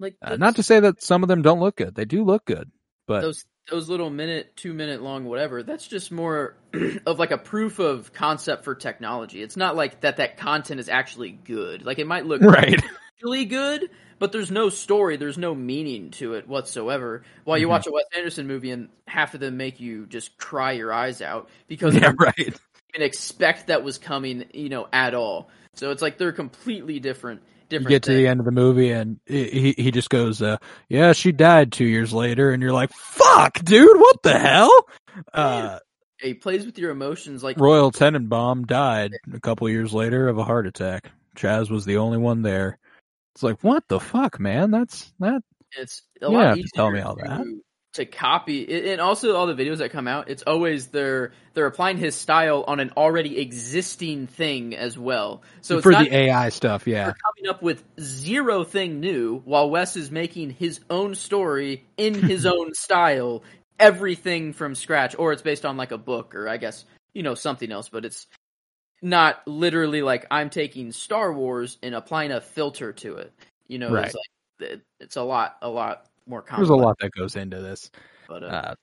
like 0.00 0.16
Uh, 0.20 0.36
not 0.36 0.56
to 0.56 0.62
say 0.62 0.80
that 0.80 1.02
some 1.02 1.22
of 1.22 1.28
them 1.28 1.42
don't 1.42 1.60
look 1.60 1.76
good; 1.76 1.94
they 1.94 2.04
do 2.04 2.24
look 2.24 2.44
good, 2.44 2.70
but 3.06 3.20
those 3.20 3.44
those 3.70 3.88
little 3.88 4.10
minute, 4.10 4.56
two 4.56 4.74
minute 4.74 5.02
long, 5.02 5.24
whatever. 5.24 5.62
That's 5.62 5.86
just 5.86 6.12
more 6.12 6.56
of 7.06 7.18
like 7.18 7.30
a 7.30 7.38
proof 7.38 7.78
of 7.78 8.12
concept 8.12 8.64
for 8.64 8.74
technology. 8.74 9.42
It's 9.42 9.56
not 9.56 9.76
like 9.76 10.00
that 10.00 10.18
that 10.18 10.36
content 10.36 10.80
is 10.80 10.88
actually 10.88 11.30
good. 11.30 11.84
Like 11.84 11.98
it 11.98 12.06
might 12.06 12.26
look 12.26 12.42
right. 12.42 12.82
really 13.22 13.44
good, 13.44 13.90
but 14.18 14.32
there's 14.32 14.50
no 14.50 14.68
story, 14.68 15.16
there's 15.16 15.38
no 15.38 15.54
meaning 15.54 16.10
to 16.12 16.34
it 16.34 16.48
whatsoever. 16.48 17.22
While 17.44 17.58
you 17.58 17.66
Mhm. 17.66 17.70
watch 17.70 17.86
a 17.86 17.92
Wes 17.92 18.04
Anderson 18.16 18.46
movie 18.46 18.70
and 18.70 18.88
half 19.06 19.34
of 19.34 19.40
them 19.40 19.56
make 19.56 19.80
you 19.80 20.06
just 20.06 20.36
cry 20.38 20.72
your 20.72 20.92
eyes 20.92 21.20
out 21.22 21.48
because 21.68 21.94
yeah, 21.94 22.10
you 22.10 22.16
right. 22.16 22.36
didn't 22.36 22.56
expect 23.06 23.66
that 23.68 23.82
was 23.84 23.98
coming, 23.98 24.44
you 24.52 24.68
know, 24.68 24.88
at 24.92 25.14
all. 25.14 25.48
So 25.74 25.90
it's 25.90 26.02
like 26.02 26.18
they're 26.18 26.32
completely 26.32 27.00
different. 27.00 27.42
You 27.70 27.78
Different. 27.80 27.88
get 27.88 28.02
to 28.04 28.14
the 28.14 28.28
end 28.28 28.38
of 28.40 28.46
the 28.46 28.52
movie 28.52 28.90
and 28.90 29.18
he 29.26 29.74
he 29.76 29.90
just 29.90 30.08
goes, 30.10 30.40
uh, 30.42 30.58
"Yeah, 30.88 31.12
she 31.12 31.32
died 31.32 31.72
two 31.72 31.86
years 31.86 32.12
later," 32.12 32.52
and 32.52 32.62
you're 32.62 32.72
like, 32.72 32.92
"Fuck, 32.92 33.64
dude, 33.64 33.98
what 33.98 34.22
the 34.22 34.38
hell?" 34.38 34.70
Uh, 35.32 35.78
He 36.20 36.34
plays 36.34 36.64
with 36.66 36.78
your 36.78 36.90
emotions 36.92 37.42
like 37.42 37.58
Royal 37.58 37.90
Tenenbaum 37.90 38.66
died 38.66 39.14
a 39.32 39.40
couple 39.40 39.68
years 39.68 39.92
later 39.92 40.28
of 40.28 40.38
a 40.38 40.44
heart 40.44 40.66
attack. 40.68 41.10
Chas 41.36 41.68
was 41.70 41.84
the 41.84 41.96
only 41.96 42.18
one 42.18 42.42
there. 42.42 42.78
It's 43.34 43.42
like, 43.42 43.62
what 43.62 43.84
the 43.88 44.00
fuck, 44.00 44.38
man? 44.38 44.70
That's 44.70 45.12
that. 45.20 45.42
it's 45.76 46.02
a 46.22 46.26
You 46.26 46.32
lot 46.32 46.44
have 46.46 46.54
to 46.54 46.60
easier 46.60 46.68
tell 46.74 46.90
me 46.90 47.00
all 47.00 47.16
that. 47.16 47.44
to 47.94 48.04
copy 48.06 48.62
it- 48.62 48.86
and 48.92 49.00
also 49.00 49.34
all 49.36 49.46
the 49.46 49.54
videos 49.54 49.78
that 49.78 49.90
come 49.92 50.08
out 50.08 50.28
it's 50.28 50.42
always 50.42 50.88
they're 50.88 51.30
they're 51.54 51.66
applying 51.66 51.96
his 51.96 52.16
style 52.16 52.64
on 52.66 52.80
an 52.80 52.90
already 52.96 53.38
existing 53.38 54.26
thing 54.26 54.74
as 54.74 54.98
well 54.98 55.42
so 55.60 55.76
it's 55.76 55.84
for 55.84 55.92
not 55.92 56.04
the 56.04 56.12
AI 56.16 56.48
stuff, 56.48 56.88
yeah. 56.88 57.04
they're 57.04 57.14
coming 57.24 57.48
up 57.48 57.62
with 57.62 57.84
zero 58.00 58.64
thing 58.64 58.98
new 58.98 59.38
while 59.44 59.70
Wes 59.70 59.94
is 59.96 60.10
making 60.10 60.50
his 60.50 60.80
own 60.90 61.14
story 61.14 61.84
in 61.96 62.14
his 62.14 62.46
own 62.54 62.74
style 62.74 63.44
everything 63.78 64.52
from 64.52 64.74
scratch 64.74 65.14
or 65.18 65.32
it's 65.32 65.42
based 65.42 65.64
on 65.64 65.76
like 65.76 65.92
a 65.92 65.98
book 65.98 66.34
or 66.34 66.48
I 66.48 66.56
guess 66.56 66.84
you 67.12 67.22
know 67.22 67.34
something 67.36 67.70
else 67.70 67.88
but 67.88 68.04
it's 68.04 68.26
not 69.04 69.46
literally 69.46 70.02
like 70.02 70.26
I'm 70.30 70.50
taking 70.50 70.90
Star 70.90 71.32
Wars 71.32 71.78
and 71.82 71.94
applying 71.94 72.32
a 72.32 72.40
filter 72.40 72.92
to 72.92 73.16
it 73.18 73.32
you 73.68 73.78
know 73.78 73.92
Right. 73.92 74.06
it's 74.06 74.14
like 74.14 74.70
it, 74.70 74.80
it's 75.00 75.16
a 75.16 75.22
lot 75.22 75.56
a 75.62 75.68
lot 75.68 76.06
more 76.26 76.40
complex 76.42 76.68
There's 76.68 76.80
a 76.80 76.82
lot 76.82 76.96
that 77.00 77.12
goes 77.12 77.36
into 77.36 77.60
this, 77.60 77.90
but 78.26 78.42
uh, 78.42 78.46
uh, 78.46 78.74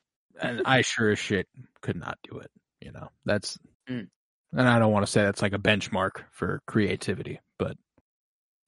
and 0.41 0.61
I 0.65 0.81
sure 0.81 1.09
as 1.11 1.19
shit 1.19 1.47
could 1.81 1.95
not 1.95 2.17
do 2.29 2.37
it. 2.39 2.51
You 2.81 2.91
know, 2.91 3.09
that's, 3.25 3.57
Mm. 3.89 4.07
and 4.53 4.69
I 4.69 4.79
don't 4.79 4.91
want 4.91 5.05
to 5.05 5.11
say 5.11 5.23
that's 5.23 5.41
like 5.41 5.53
a 5.53 5.59
benchmark 5.59 6.23
for 6.31 6.61
creativity, 6.67 7.39
but 7.57 7.77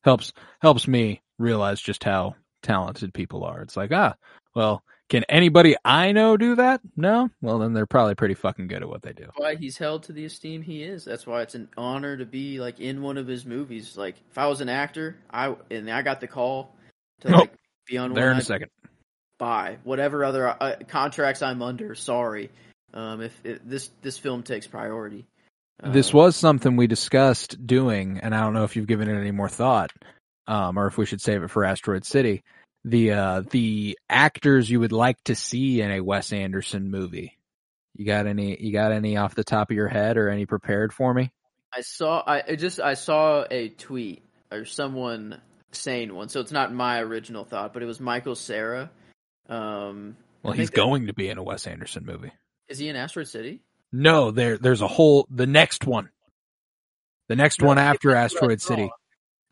helps 0.04 0.34
helps 0.60 0.88
me 0.88 1.22
realize 1.38 1.82
just 1.82 2.04
how 2.04 2.36
talented 2.64 3.14
people 3.14 3.44
are. 3.44 3.62
It's 3.62 3.78
like, 3.78 3.92
ah, 3.92 4.16
well, 4.56 4.84
can 5.14 5.24
anybody 5.30 5.76
I 5.86 6.12
know 6.12 6.38
do 6.38 6.56
that? 6.56 6.82
No, 6.98 7.30
well 7.42 7.60
then 7.60 7.74
they're 7.74 7.86
probably 7.86 8.16
pretty 8.16 8.34
fucking 8.34 8.66
good 8.68 8.82
at 8.82 8.90
what 8.90 9.04
they 9.04 9.14
do. 9.14 9.28
why 9.36 9.56
he's 9.56 9.78
held 9.78 10.02
to 10.04 10.12
the 10.12 10.26
esteem 10.26 10.64
he 10.64 10.82
is. 10.84 11.06
That's 11.06 11.28
why 11.28 11.44
it's 11.44 11.54
an 11.56 11.70
honor 11.78 12.18
to 12.18 12.26
be 12.26 12.60
like 12.60 12.80
in 12.80 13.02
one 13.04 13.18
of 13.20 13.28
his 13.28 13.46
movies. 13.46 13.96
Like 13.96 14.16
if 14.32 14.38
I 14.40 14.48
was 14.48 14.60
an 14.62 14.70
actor, 14.70 15.16
I 15.32 15.56
and 15.70 15.90
I 15.90 16.02
got 16.02 16.20
the 16.20 16.28
call 16.28 16.76
to 17.22 17.34
Oh, 17.34 17.38
like 17.42 17.54
be 17.86 17.98
on 18.00 18.14
There 18.14 18.26
one. 18.26 18.34
in 18.34 18.40
a 18.40 18.44
second. 18.44 18.72
buy 19.38 19.78
whatever 19.84 20.26
other 20.26 20.48
uh, 20.50 20.76
contracts 20.88 21.42
I'm 21.44 21.62
under. 21.62 21.94
Sorry, 21.96 22.50
um, 22.94 23.22
if, 23.22 23.40
if 23.44 23.60
this 23.64 23.92
this 24.02 24.18
film 24.18 24.42
takes 24.44 24.66
priority. 24.68 25.26
This 25.84 26.14
Uh, 26.14 26.18
was 26.18 26.36
something 26.36 26.76
we 26.76 26.88
discussed 26.88 27.66
doing, 27.68 28.20
and 28.24 28.34
I 28.34 28.42
don't 28.42 28.54
know 28.54 28.64
if 28.64 28.76
you've 28.76 28.88
given 28.88 29.10
it 29.10 29.20
any 29.20 29.32
more 29.32 29.50
thought, 29.50 29.92
um, 30.48 30.78
or 30.80 30.88
if 30.88 30.98
we 30.98 31.06
should 31.06 31.22
save 31.22 31.44
it 31.44 31.50
for 31.52 31.64
Asteroid 31.66 32.06
City. 32.06 32.44
The 32.86 33.12
uh, 33.12 33.44
the 33.50 33.98
actors 34.10 34.70
you 34.70 34.80
would 34.82 34.92
like 34.92 35.22
to 35.26 35.36
see 35.36 35.82
in 35.82 35.92
a 35.92 36.02
Wes 36.02 36.34
Anderson 36.34 36.92
movie. 36.92 37.38
You 37.96 38.06
got 38.06 38.28
any? 38.28 38.58
You 38.60 38.74
got 38.74 38.92
any 38.92 39.18
off 39.18 39.36
the 39.36 39.44
top 39.44 39.70
of 39.72 39.76
your 39.76 39.88
head, 39.88 40.18
or 40.18 40.30
any 40.30 40.46
prepared 40.46 40.94
for 40.94 41.14
me? 41.14 41.32
I 41.74 41.82
saw 41.82 42.24
I 42.26 42.56
just 42.56 42.80
I 42.80 42.96
saw 42.96 43.46
a 43.50 43.70
tweet 43.70 44.24
or 44.52 44.66
someone 44.66 45.42
saying 45.72 46.14
one, 46.14 46.30
so 46.30 46.40
it's 46.42 46.52
not 46.52 46.74
my 46.74 47.00
original 47.00 47.46
thought, 47.46 47.74
but 47.74 47.82
it 47.82 47.86
was 47.86 48.00
Michael 48.00 48.36
Cera. 48.36 48.92
Um, 49.50 50.18
Well, 50.44 50.54
he's 50.54 50.70
going 50.70 51.08
to 51.08 51.14
be 51.14 51.30
in 51.30 51.38
a 51.38 51.44
Wes 51.44 51.66
Anderson 51.68 52.06
movie. 52.06 52.32
Is 52.68 52.80
he 52.80 52.90
in 52.90 52.96
Asteroid 52.96 53.28
City? 53.28 53.62
No, 53.92 54.32
there 54.32 54.58
there's 54.58 54.82
a 54.82 54.88
whole 54.88 55.28
the 55.30 55.48
next 55.48 55.86
one. 55.86 56.10
The 57.30 57.36
next 57.36 57.62
No, 57.62 57.68
one 57.70 57.78
after 57.78 58.12
that's 58.12 58.34
what 58.36 58.50
I 58.50 58.54
Asteroid. 58.54 58.62
City 58.62 58.92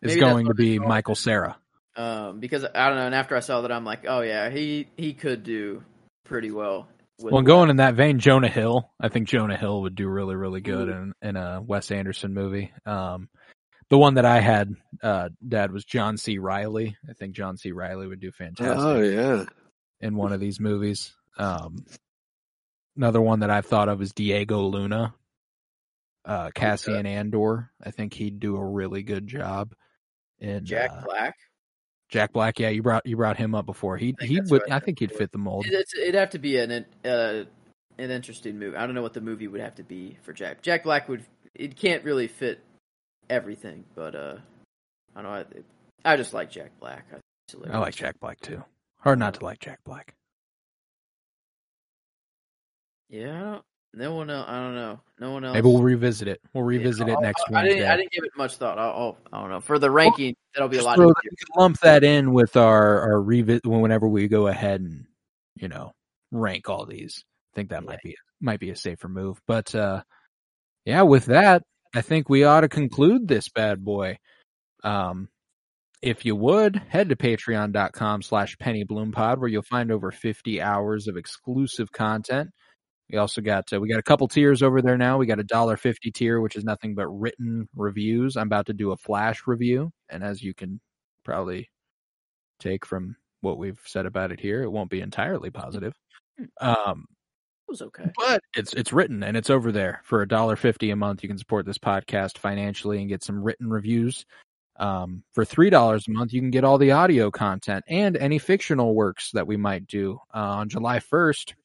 is 0.02 0.10
Maybe 0.16 0.20
going 0.20 0.48
to 0.48 0.54
be. 0.54 0.80
Michael 0.80 1.16
Cera. 1.16 1.58
Um, 2.02 2.40
because 2.40 2.64
I 2.64 2.90
don't 2.90 2.98
know, 2.98 3.06
and 3.06 3.14
after 3.14 3.36
I 3.36 3.42
saw 3.42 3.62
that, 3.62 3.72
I'm 3.72 3.86
like, 3.86 4.06
oh 4.08 4.22
yeah, 4.22 4.50
he 4.50 4.88
he 4.98 5.14
could 5.14 5.44
do 5.44 5.84
pretty 6.24 6.50
well. 6.50 6.88
With 7.22 7.32
Well, 7.32 7.44
going 7.44 7.70
in 7.70 7.76
that 7.76 7.94
vein, 7.94 8.18
Jonah 8.18 8.48
Hill. 8.48 8.90
I 9.00 9.10
think 9.10 9.28
Jonah 9.28 9.58
Hill 9.58 9.84
would 9.84 9.94
do 9.94 10.08
really, 10.08 10.36
really 10.36 10.62
good 10.62 10.90
in 10.90 11.14
in 11.22 11.36
a 11.36 11.62
Wes 11.62 11.92
Anderson 11.92 12.34
movie. 12.34 12.72
Um, 12.88 13.30
the 13.90 14.00
one 14.00 14.16
that 14.16 14.26
I 14.26 14.40
had, 14.40 14.74
uh, 15.04 15.30
Dad 15.48 15.72
was 15.72 15.86
John 15.86 16.18
C. 16.18 16.40
Reilly. 16.40 16.98
I 17.08 17.14
think 17.14 17.36
John 17.36 17.58
C. 17.58 17.72
Reilly 17.72 18.08
would 18.08 18.20
do 18.20 18.32
fantastic 18.32 18.80
Oh 18.80 19.00
yeah. 19.02 19.46
in 20.00 20.16
one 20.16 20.34
of 20.34 20.40
these 20.40 20.60
movies. 20.60 21.14
Um, 21.38 21.86
another 22.96 23.22
one 23.22 23.42
that 23.42 23.52
I've 23.52 23.68
thought 23.68 23.90
of 23.90 24.02
is 24.02 24.12
Diego 24.14 24.64
Luna, 24.64 25.14
uh, 26.26 26.50
Cassian 26.56 27.06
Andor. 27.06 27.70
I 27.84 27.92
think 27.92 28.16
he'd 28.16 28.40
do 28.40 28.56
a 28.56 28.66
really 28.66 29.04
good 29.04 29.28
job. 29.28 29.76
In 30.40 30.66
Jack 30.66 30.90
uh, 30.92 31.04
Black. 31.04 31.36
Jack 32.12 32.34
Black, 32.34 32.60
yeah, 32.60 32.70
you 32.70 32.84
brought 32.84 33.06
you 33.06 33.16
brought 33.16 33.38
him 33.38 33.56
up 33.56 33.66
before. 33.66 33.98
He 33.98 34.14
he 34.20 34.42
would. 34.42 34.52
what 34.52 34.72
I 34.72 34.76
I 34.76 34.80
think 34.80 35.00
he'd 35.00 35.14
fit 35.14 35.32
the 35.32 35.38
mold. 35.38 35.66
It, 35.66 35.74
it's, 35.74 35.96
it'd 35.96 36.14
have 36.14 36.30
to 36.32 36.40
be 36.40 36.58
an 36.58 36.86
uh, 37.06 37.46
an 37.98 38.12
interesting 38.12 38.60
movie. 38.60 38.76
I 38.76 38.86
don't 38.86 38.94
know 38.94 39.02
what 39.02 39.14
the 39.14 39.22
movie 39.22 39.48
would 39.48 39.62
have 39.62 39.76
to 39.76 39.84
be 39.84 40.18
for 40.22 40.34
Jack. 40.34 40.62
Jack 40.62 40.84
Black 40.84 41.08
would. 41.08 41.24
It 41.56 41.78
can't 41.78 42.04
really 42.04 42.28
fit 42.28 42.60
everything, 43.30 43.86
but 43.96 44.14
uh, 44.14 44.36
I 45.16 45.22
don't 45.22 45.32
know. 45.32 45.62
I, 46.06 46.14
I 46.14 46.18
just 46.18 46.34
like 46.34 46.52
Jack 46.52 46.72
Black. 46.82 47.06
I, 47.14 47.18
I 47.72 47.78
like 47.78 47.96
Jack 47.96 48.20
Black 48.20 48.42
too. 48.42 48.62
Hard 49.00 49.18
not 49.18 49.36
to 49.36 49.46
like 49.46 49.60
Jack 49.60 49.80
Black. 49.86 50.14
Yeah, 53.10 53.38
I 53.38 53.42
don't. 53.52 53.66
No 53.94 54.14
one 54.16 54.30
else. 54.30 54.46
I 54.48 54.60
don't 54.62 54.76
know. 54.76 55.00
No 55.20 55.32
one 55.32 55.44
else. 55.44 55.54
Maybe 55.54 55.68
we'll 55.68 55.82
revisit 55.84 56.28
it. 56.30 56.40
We'll 56.54 56.64
revisit 56.64 57.08
Yeah, 57.08 57.14
it 57.16 57.20
next 57.22 57.44
I, 57.48 57.50
I 57.50 57.54
Wednesday. 57.64 57.76
didn't. 57.80 57.92
I 57.92 57.98
didn't 57.98 58.12
give 58.12 58.24
it 58.24 58.32
much 58.38 58.56
thought. 58.56 58.80
I'll, 58.80 58.90
I'll, 58.92 59.18
I 59.34 59.42
don't 59.42 59.50
know. 59.50 59.60
For 59.60 59.80
the 59.80 59.92
ranking, 59.92 60.36
that'll 60.54 60.70
be 60.70 60.78
a 60.78 60.84
lot 60.84 60.96
throw 60.96 61.08
easier. 61.08 61.14
we 61.30 61.36
can 61.36 61.62
lump 61.62 61.80
that 61.82 62.04
in 62.06 62.32
with 62.32 62.56
our 62.56 63.02
our 63.02 63.22
revisit 63.22 63.66
whenever 63.66 64.08
we 64.08 64.28
go 64.30 64.48
ahead 64.48 64.80
and 64.82 65.06
you 65.58 65.68
know 65.68 65.92
rank 66.32 66.70
all 66.70 66.86
these. 66.86 67.24
I 67.54 67.56
think 67.56 67.70
that 67.72 67.84
Yeah. 67.84 67.90
might 67.90 68.00
be 68.02 68.16
might 68.40 68.60
be 68.62 68.70
a 68.70 68.76
safer 68.78 69.10
move. 69.10 69.40
But 69.46 69.76
uh 69.76 70.04
yeah, 70.86 71.02
with 71.02 71.26
that, 71.26 71.64
I 71.94 72.02
think 72.02 72.30
we 72.30 72.46
ought 72.46 72.62
to 72.62 72.70
conclude 72.70 73.28
this 73.28 73.50
bad 73.50 73.84
boy. 73.84 74.18
Um 74.86 75.28
if 76.02 76.26
you 76.26 76.36
would, 76.36 76.78
head 76.88 77.10
to 77.10 77.16
patreon.com 77.16 78.24
slash 78.24 78.56
pennybloom 78.58 79.14
where 79.38 79.48
you'll 79.50 79.62
find 79.62 79.92
over 79.92 80.10
50 80.12 80.60
hours 80.60 81.08
of 81.08 81.16
exclusive 81.16 81.92
content. 81.92 82.50
We 83.12 83.18
also 83.18 83.42
got, 83.42 83.72
uh, 83.74 83.80
we 83.82 83.90
got 83.90 84.00
a 84.00 84.04
couple 84.04 84.28
tiers 84.28 84.64
over 84.64 84.82
there 84.82 84.98
now. 84.98 85.18
We 85.18 85.26
got 85.26 85.40
a 85.40 85.44
dollar 85.44 85.76
fifty 85.78 86.12
tier, 86.12 86.40
which 86.40 86.56
is 86.56 86.64
nothing 86.64 86.96
but 86.96 87.08
written 87.08 87.68
reviews. 87.76 88.38
I'm 88.38 88.48
about 88.48 88.68
to 88.68 88.74
do 88.74 88.92
a 88.92 88.98
flash 88.98 89.46
review. 89.48 89.92
And 90.10 90.24
as 90.24 90.42
you 90.42 90.54
can 90.54 90.80
probably 91.26 91.70
take 92.60 92.86
from 92.86 93.16
what 93.42 93.58
we've 93.58 93.80
said 93.86 94.06
about 94.06 94.32
it 94.32 94.40
here, 94.40 94.64
it 94.64 94.72
won't 94.72 94.90
be 94.90 95.02
entirely 95.02 95.50
positive. 95.50 95.94
Um, 96.62 97.06
It 97.68 97.72
was 97.72 97.82
okay. 97.82 98.12
but 98.18 98.42
it's 98.56 98.74
it's 98.74 98.94
written 98.94 99.24
and 99.24 99.36
it's 99.36 99.50
over 99.50 99.72
there 99.72 100.02
for 100.04 100.22
a 100.22 100.28
dollar 100.28 100.56
fifty 100.56 100.90
a 100.92 100.96
month. 100.96 101.22
You 101.24 101.30
can 101.30 101.38
support 101.38 101.66
this 101.66 101.78
podcast 101.78 102.38
financially 102.38 103.00
and 103.00 103.10
get 103.10 103.24
some 103.24 103.44
written 103.44 103.70
reviews. 103.70 104.26
Um, 104.78 105.24
for 105.34 105.44
three 105.46 105.70
dollars 105.70 106.08
a 106.08 106.12
month, 106.12 106.34
you 106.34 106.40
can 106.42 106.50
get 106.50 106.64
all 106.64 106.78
the 106.78 106.92
audio 106.92 107.30
content 107.30 107.84
and 107.88 108.16
any 108.18 108.40
fictional 108.40 108.96
works 108.96 109.32
that 109.32 109.46
we 109.48 109.58
might 109.58 109.86
do. 109.88 110.20
Uh, 110.34 110.40
on 110.60 110.70
July 110.70 111.00
first, 111.00 111.56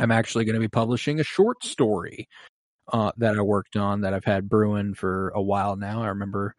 I'm 0.00 0.10
actually 0.10 0.44
going 0.44 0.54
to 0.54 0.60
be 0.60 0.68
publishing 0.68 1.20
a 1.20 1.24
short 1.24 1.64
story 1.64 2.28
uh, 2.92 3.12
that 3.18 3.36
I 3.36 3.42
worked 3.42 3.76
on 3.76 4.00
that 4.00 4.14
I've 4.14 4.24
had 4.24 4.48
brewing 4.48 4.94
for 4.94 5.28
a 5.30 5.42
while 5.42 5.76
now. 5.76 6.02
I 6.02 6.08
remember 6.08 6.54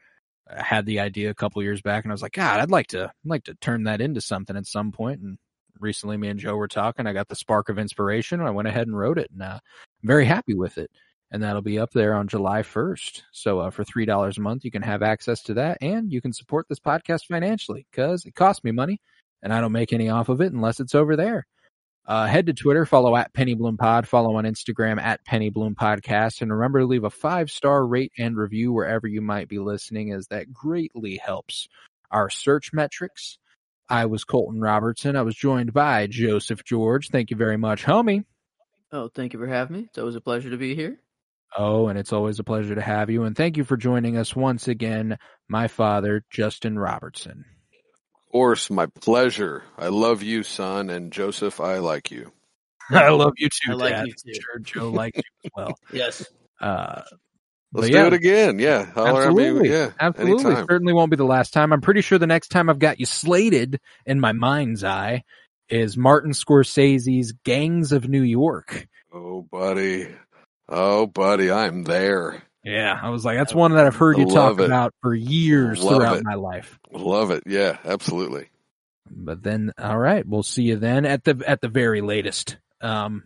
I 0.49 0.63
had 0.63 0.85
the 0.85 0.99
idea 0.99 1.29
a 1.29 1.35
couple 1.35 1.63
years 1.63 1.81
back, 1.81 2.03
and 2.03 2.11
I 2.11 2.13
was 2.13 2.21
like, 2.21 2.33
God, 2.33 2.59
I'd 2.59 2.71
like 2.71 2.87
to, 2.87 3.05
I'd 3.05 3.29
like 3.29 3.45
to 3.45 3.55
turn 3.55 3.83
that 3.83 4.01
into 4.01 4.21
something 4.21 4.55
at 4.55 4.67
some 4.67 4.91
point. 4.91 5.21
And 5.21 5.37
recently, 5.79 6.17
me 6.17 6.27
and 6.29 6.39
Joe 6.39 6.55
were 6.55 6.67
talking. 6.67 7.07
I 7.07 7.13
got 7.13 7.27
the 7.29 7.35
spark 7.35 7.69
of 7.69 7.79
inspiration, 7.79 8.39
and 8.39 8.47
I 8.47 8.51
went 8.51 8.67
ahead 8.67 8.87
and 8.87 8.97
wrote 8.97 9.17
it, 9.17 9.31
and 9.31 9.41
uh, 9.41 9.59
I'm 9.59 10.07
very 10.07 10.25
happy 10.25 10.53
with 10.53 10.77
it 10.77 10.91
and 11.31 11.41
that'll 11.41 11.61
be 11.61 11.79
up 11.79 11.91
there 11.91 12.13
on 12.13 12.27
July 12.27 12.61
1st. 12.61 13.21
So 13.31 13.59
uh, 13.59 13.69
for 13.69 13.83
three 13.83 14.05
dollars 14.05 14.37
a 14.37 14.41
month, 14.41 14.65
you 14.65 14.71
can 14.71 14.81
have 14.81 15.01
access 15.01 15.41
to 15.43 15.53
that, 15.55 15.77
and 15.81 16.11
you 16.11 16.21
can 16.21 16.33
support 16.33 16.67
this 16.67 16.79
podcast 16.79 17.25
financially 17.27 17.87
because 17.89 18.25
it 18.25 18.35
costs 18.35 18.63
me 18.63 18.71
money, 18.71 18.99
and 19.41 19.53
I 19.53 19.61
don't 19.61 19.71
make 19.71 19.93
any 19.93 20.09
off 20.09 20.29
of 20.29 20.41
it 20.41 20.51
unless 20.51 20.79
it's 20.79 20.93
over 20.93 21.15
there. 21.15 21.47
Uh, 22.05 22.25
head 22.25 22.47
to 22.47 22.53
Twitter, 22.53 22.85
follow 22.85 23.15
at 23.15 23.33
Penny 23.33 23.53
Bloom 23.53 23.77
Pod, 23.77 24.07
follow 24.07 24.35
on 24.35 24.43
Instagram 24.43 24.99
at 24.99 25.23
Penny 25.23 25.49
Bloom 25.49 25.75
Podcast, 25.75 26.41
and 26.41 26.51
remember 26.51 26.79
to 26.79 26.85
leave 26.85 27.03
a 27.03 27.09
five 27.09 27.51
star 27.51 27.85
rate 27.85 28.11
and 28.17 28.35
review 28.35 28.73
wherever 28.73 29.07
you 29.07 29.21
might 29.21 29.47
be 29.47 29.59
listening, 29.59 30.11
as 30.11 30.27
that 30.27 30.51
greatly 30.51 31.17
helps 31.17 31.67
our 32.09 32.29
search 32.29 32.73
metrics. 32.73 33.37
I 33.87 34.05
was 34.05 34.23
Colton 34.23 34.59
Robertson. 34.59 35.15
I 35.15 35.21
was 35.21 35.35
joined 35.35 35.73
by 35.73 36.07
Joseph 36.07 36.63
George. 36.63 37.09
Thank 37.09 37.29
you 37.29 37.37
very 37.37 37.57
much, 37.57 37.83
homie. 37.83 38.25
Oh, 38.91 39.09
thank 39.13 39.33
you 39.33 39.39
for 39.39 39.47
having 39.47 39.77
me. 39.77 39.83
It's 39.83 39.97
always 39.97 40.15
a 40.15 40.21
pleasure 40.21 40.49
to 40.49 40.57
be 40.57 40.75
here. 40.75 40.99
Oh, 41.57 41.87
and 41.87 41.99
it's 41.99 42.13
always 42.13 42.39
a 42.39 42.43
pleasure 42.43 42.75
to 42.75 42.81
have 42.81 43.09
you. 43.09 43.23
And 43.23 43.35
thank 43.35 43.57
you 43.57 43.63
for 43.63 43.75
joining 43.77 44.17
us 44.17 44.35
once 44.35 44.67
again, 44.67 45.17
my 45.49 45.67
father, 45.67 46.23
Justin 46.29 46.79
Robertson. 46.79 47.45
Of 48.31 48.33
course, 48.33 48.69
my 48.69 48.85
pleasure. 48.85 49.63
I 49.77 49.89
love 49.89 50.23
you, 50.23 50.43
son, 50.43 50.89
and 50.89 51.11
Joseph, 51.11 51.59
I 51.59 51.79
like 51.79 52.11
you. 52.11 52.31
I 52.89 53.09
love 53.09 53.33
you 53.37 53.49
too, 53.49 53.71
I 53.71 53.75
like 53.75 53.91
Dad. 53.93 54.07
you 54.07 54.13
too. 54.13 54.39
Sure, 54.39 54.59
Joe 54.59 54.89
likes 54.89 55.17
you 55.17 55.23
as 55.43 55.51
well. 55.53 55.77
Yes. 55.91 56.25
Uh, 56.61 57.01
Let's 57.73 57.87
But 57.89 57.91
do 57.93 58.05
it 58.07 58.13
again. 58.13 58.59
Yeah. 58.59 58.85
Holler 58.85 59.23
at 59.23 59.33
me. 59.33 59.43
absolutely, 59.47 59.69
Yeah. 59.69 59.91
absolutely. 59.99 60.45
Anytime. 60.45 60.65
Certainly 60.69 60.93
won't 60.93 61.11
be 61.11 61.17
the 61.17 61.25
last 61.25 61.51
time. 61.51 61.73
I'm 61.73 61.81
pretty 61.81 61.99
sure 62.01 62.17
the 62.17 62.25
next 62.27 62.49
time 62.49 62.69
I've 62.69 62.79
got 62.79 62.99
you 63.01 63.05
slated 63.05 63.79
in 64.05 64.19
my 64.21 64.31
mind's 64.31 64.83
eye 64.85 65.23
is 65.69 65.97
Martin 65.97 66.31
Scorsese's 66.31 67.33
Gangs 67.43 67.91
of 67.91 68.07
New 68.07 68.23
York. 68.23 68.87
Oh, 69.13 69.41
buddy. 69.41 70.07
Oh, 70.69 71.05
buddy. 71.05 71.51
I'm 71.51 71.83
there. 71.83 72.41
Yeah, 72.63 72.97
I 73.01 73.09
was 73.09 73.25
like, 73.25 73.37
that's 73.37 73.55
one 73.55 73.71
that 73.73 73.85
I've 73.87 73.95
heard 73.95 74.17
you 74.17 74.25
Love 74.25 74.57
talk 74.57 74.59
it. 74.59 74.65
about 74.65 74.93
for 75.01 75.15
years 75.15 75.83
Love 75.83 75.95
throughout 75.97 76.17
it. 76.17 76.23
my 76.23 76.35
life. 76.35 76.79
Love 76.91 77.31
it. 77.31 77.43
Yeah. 77.47 77.77
Absolutely. 77.83 78.49
But 79.09 79.41
then, 79.43 79.73
all 79.77 79.97
right, 79.97 80.25
we'll 80.25 80.43
see 80.43 80.63
you 80.63 80.77
then 80.77 81.05
at 81.05 81.23
the 81.23 81.43
at 81.45 81.59
the 81.59 81.67
very 81.67 82.01
latest. 82.01 82.57
Um, 82.79 83.23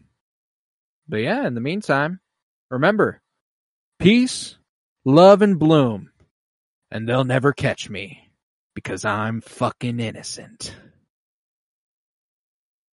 but 1.07 1.17
yeah, 1.17 1.45
in 1.45 1.53
the 1.53 1.61
meantime, 1.61 2.19
remember, 2.71 3.21
peace, 3.99 4.57
love, 5.03 5.41
and 5.43 5.59
bloom, 5.59 6.09
and 6.89 7.07
they'll 7.07 7.23
never 7.25 7.53
catch 7.53 7.89
me 7.89 8.31
because 8.73 9.05
I'm 9.05 9.41
fucking 9.41 9.99
innocent. 9.99 10.75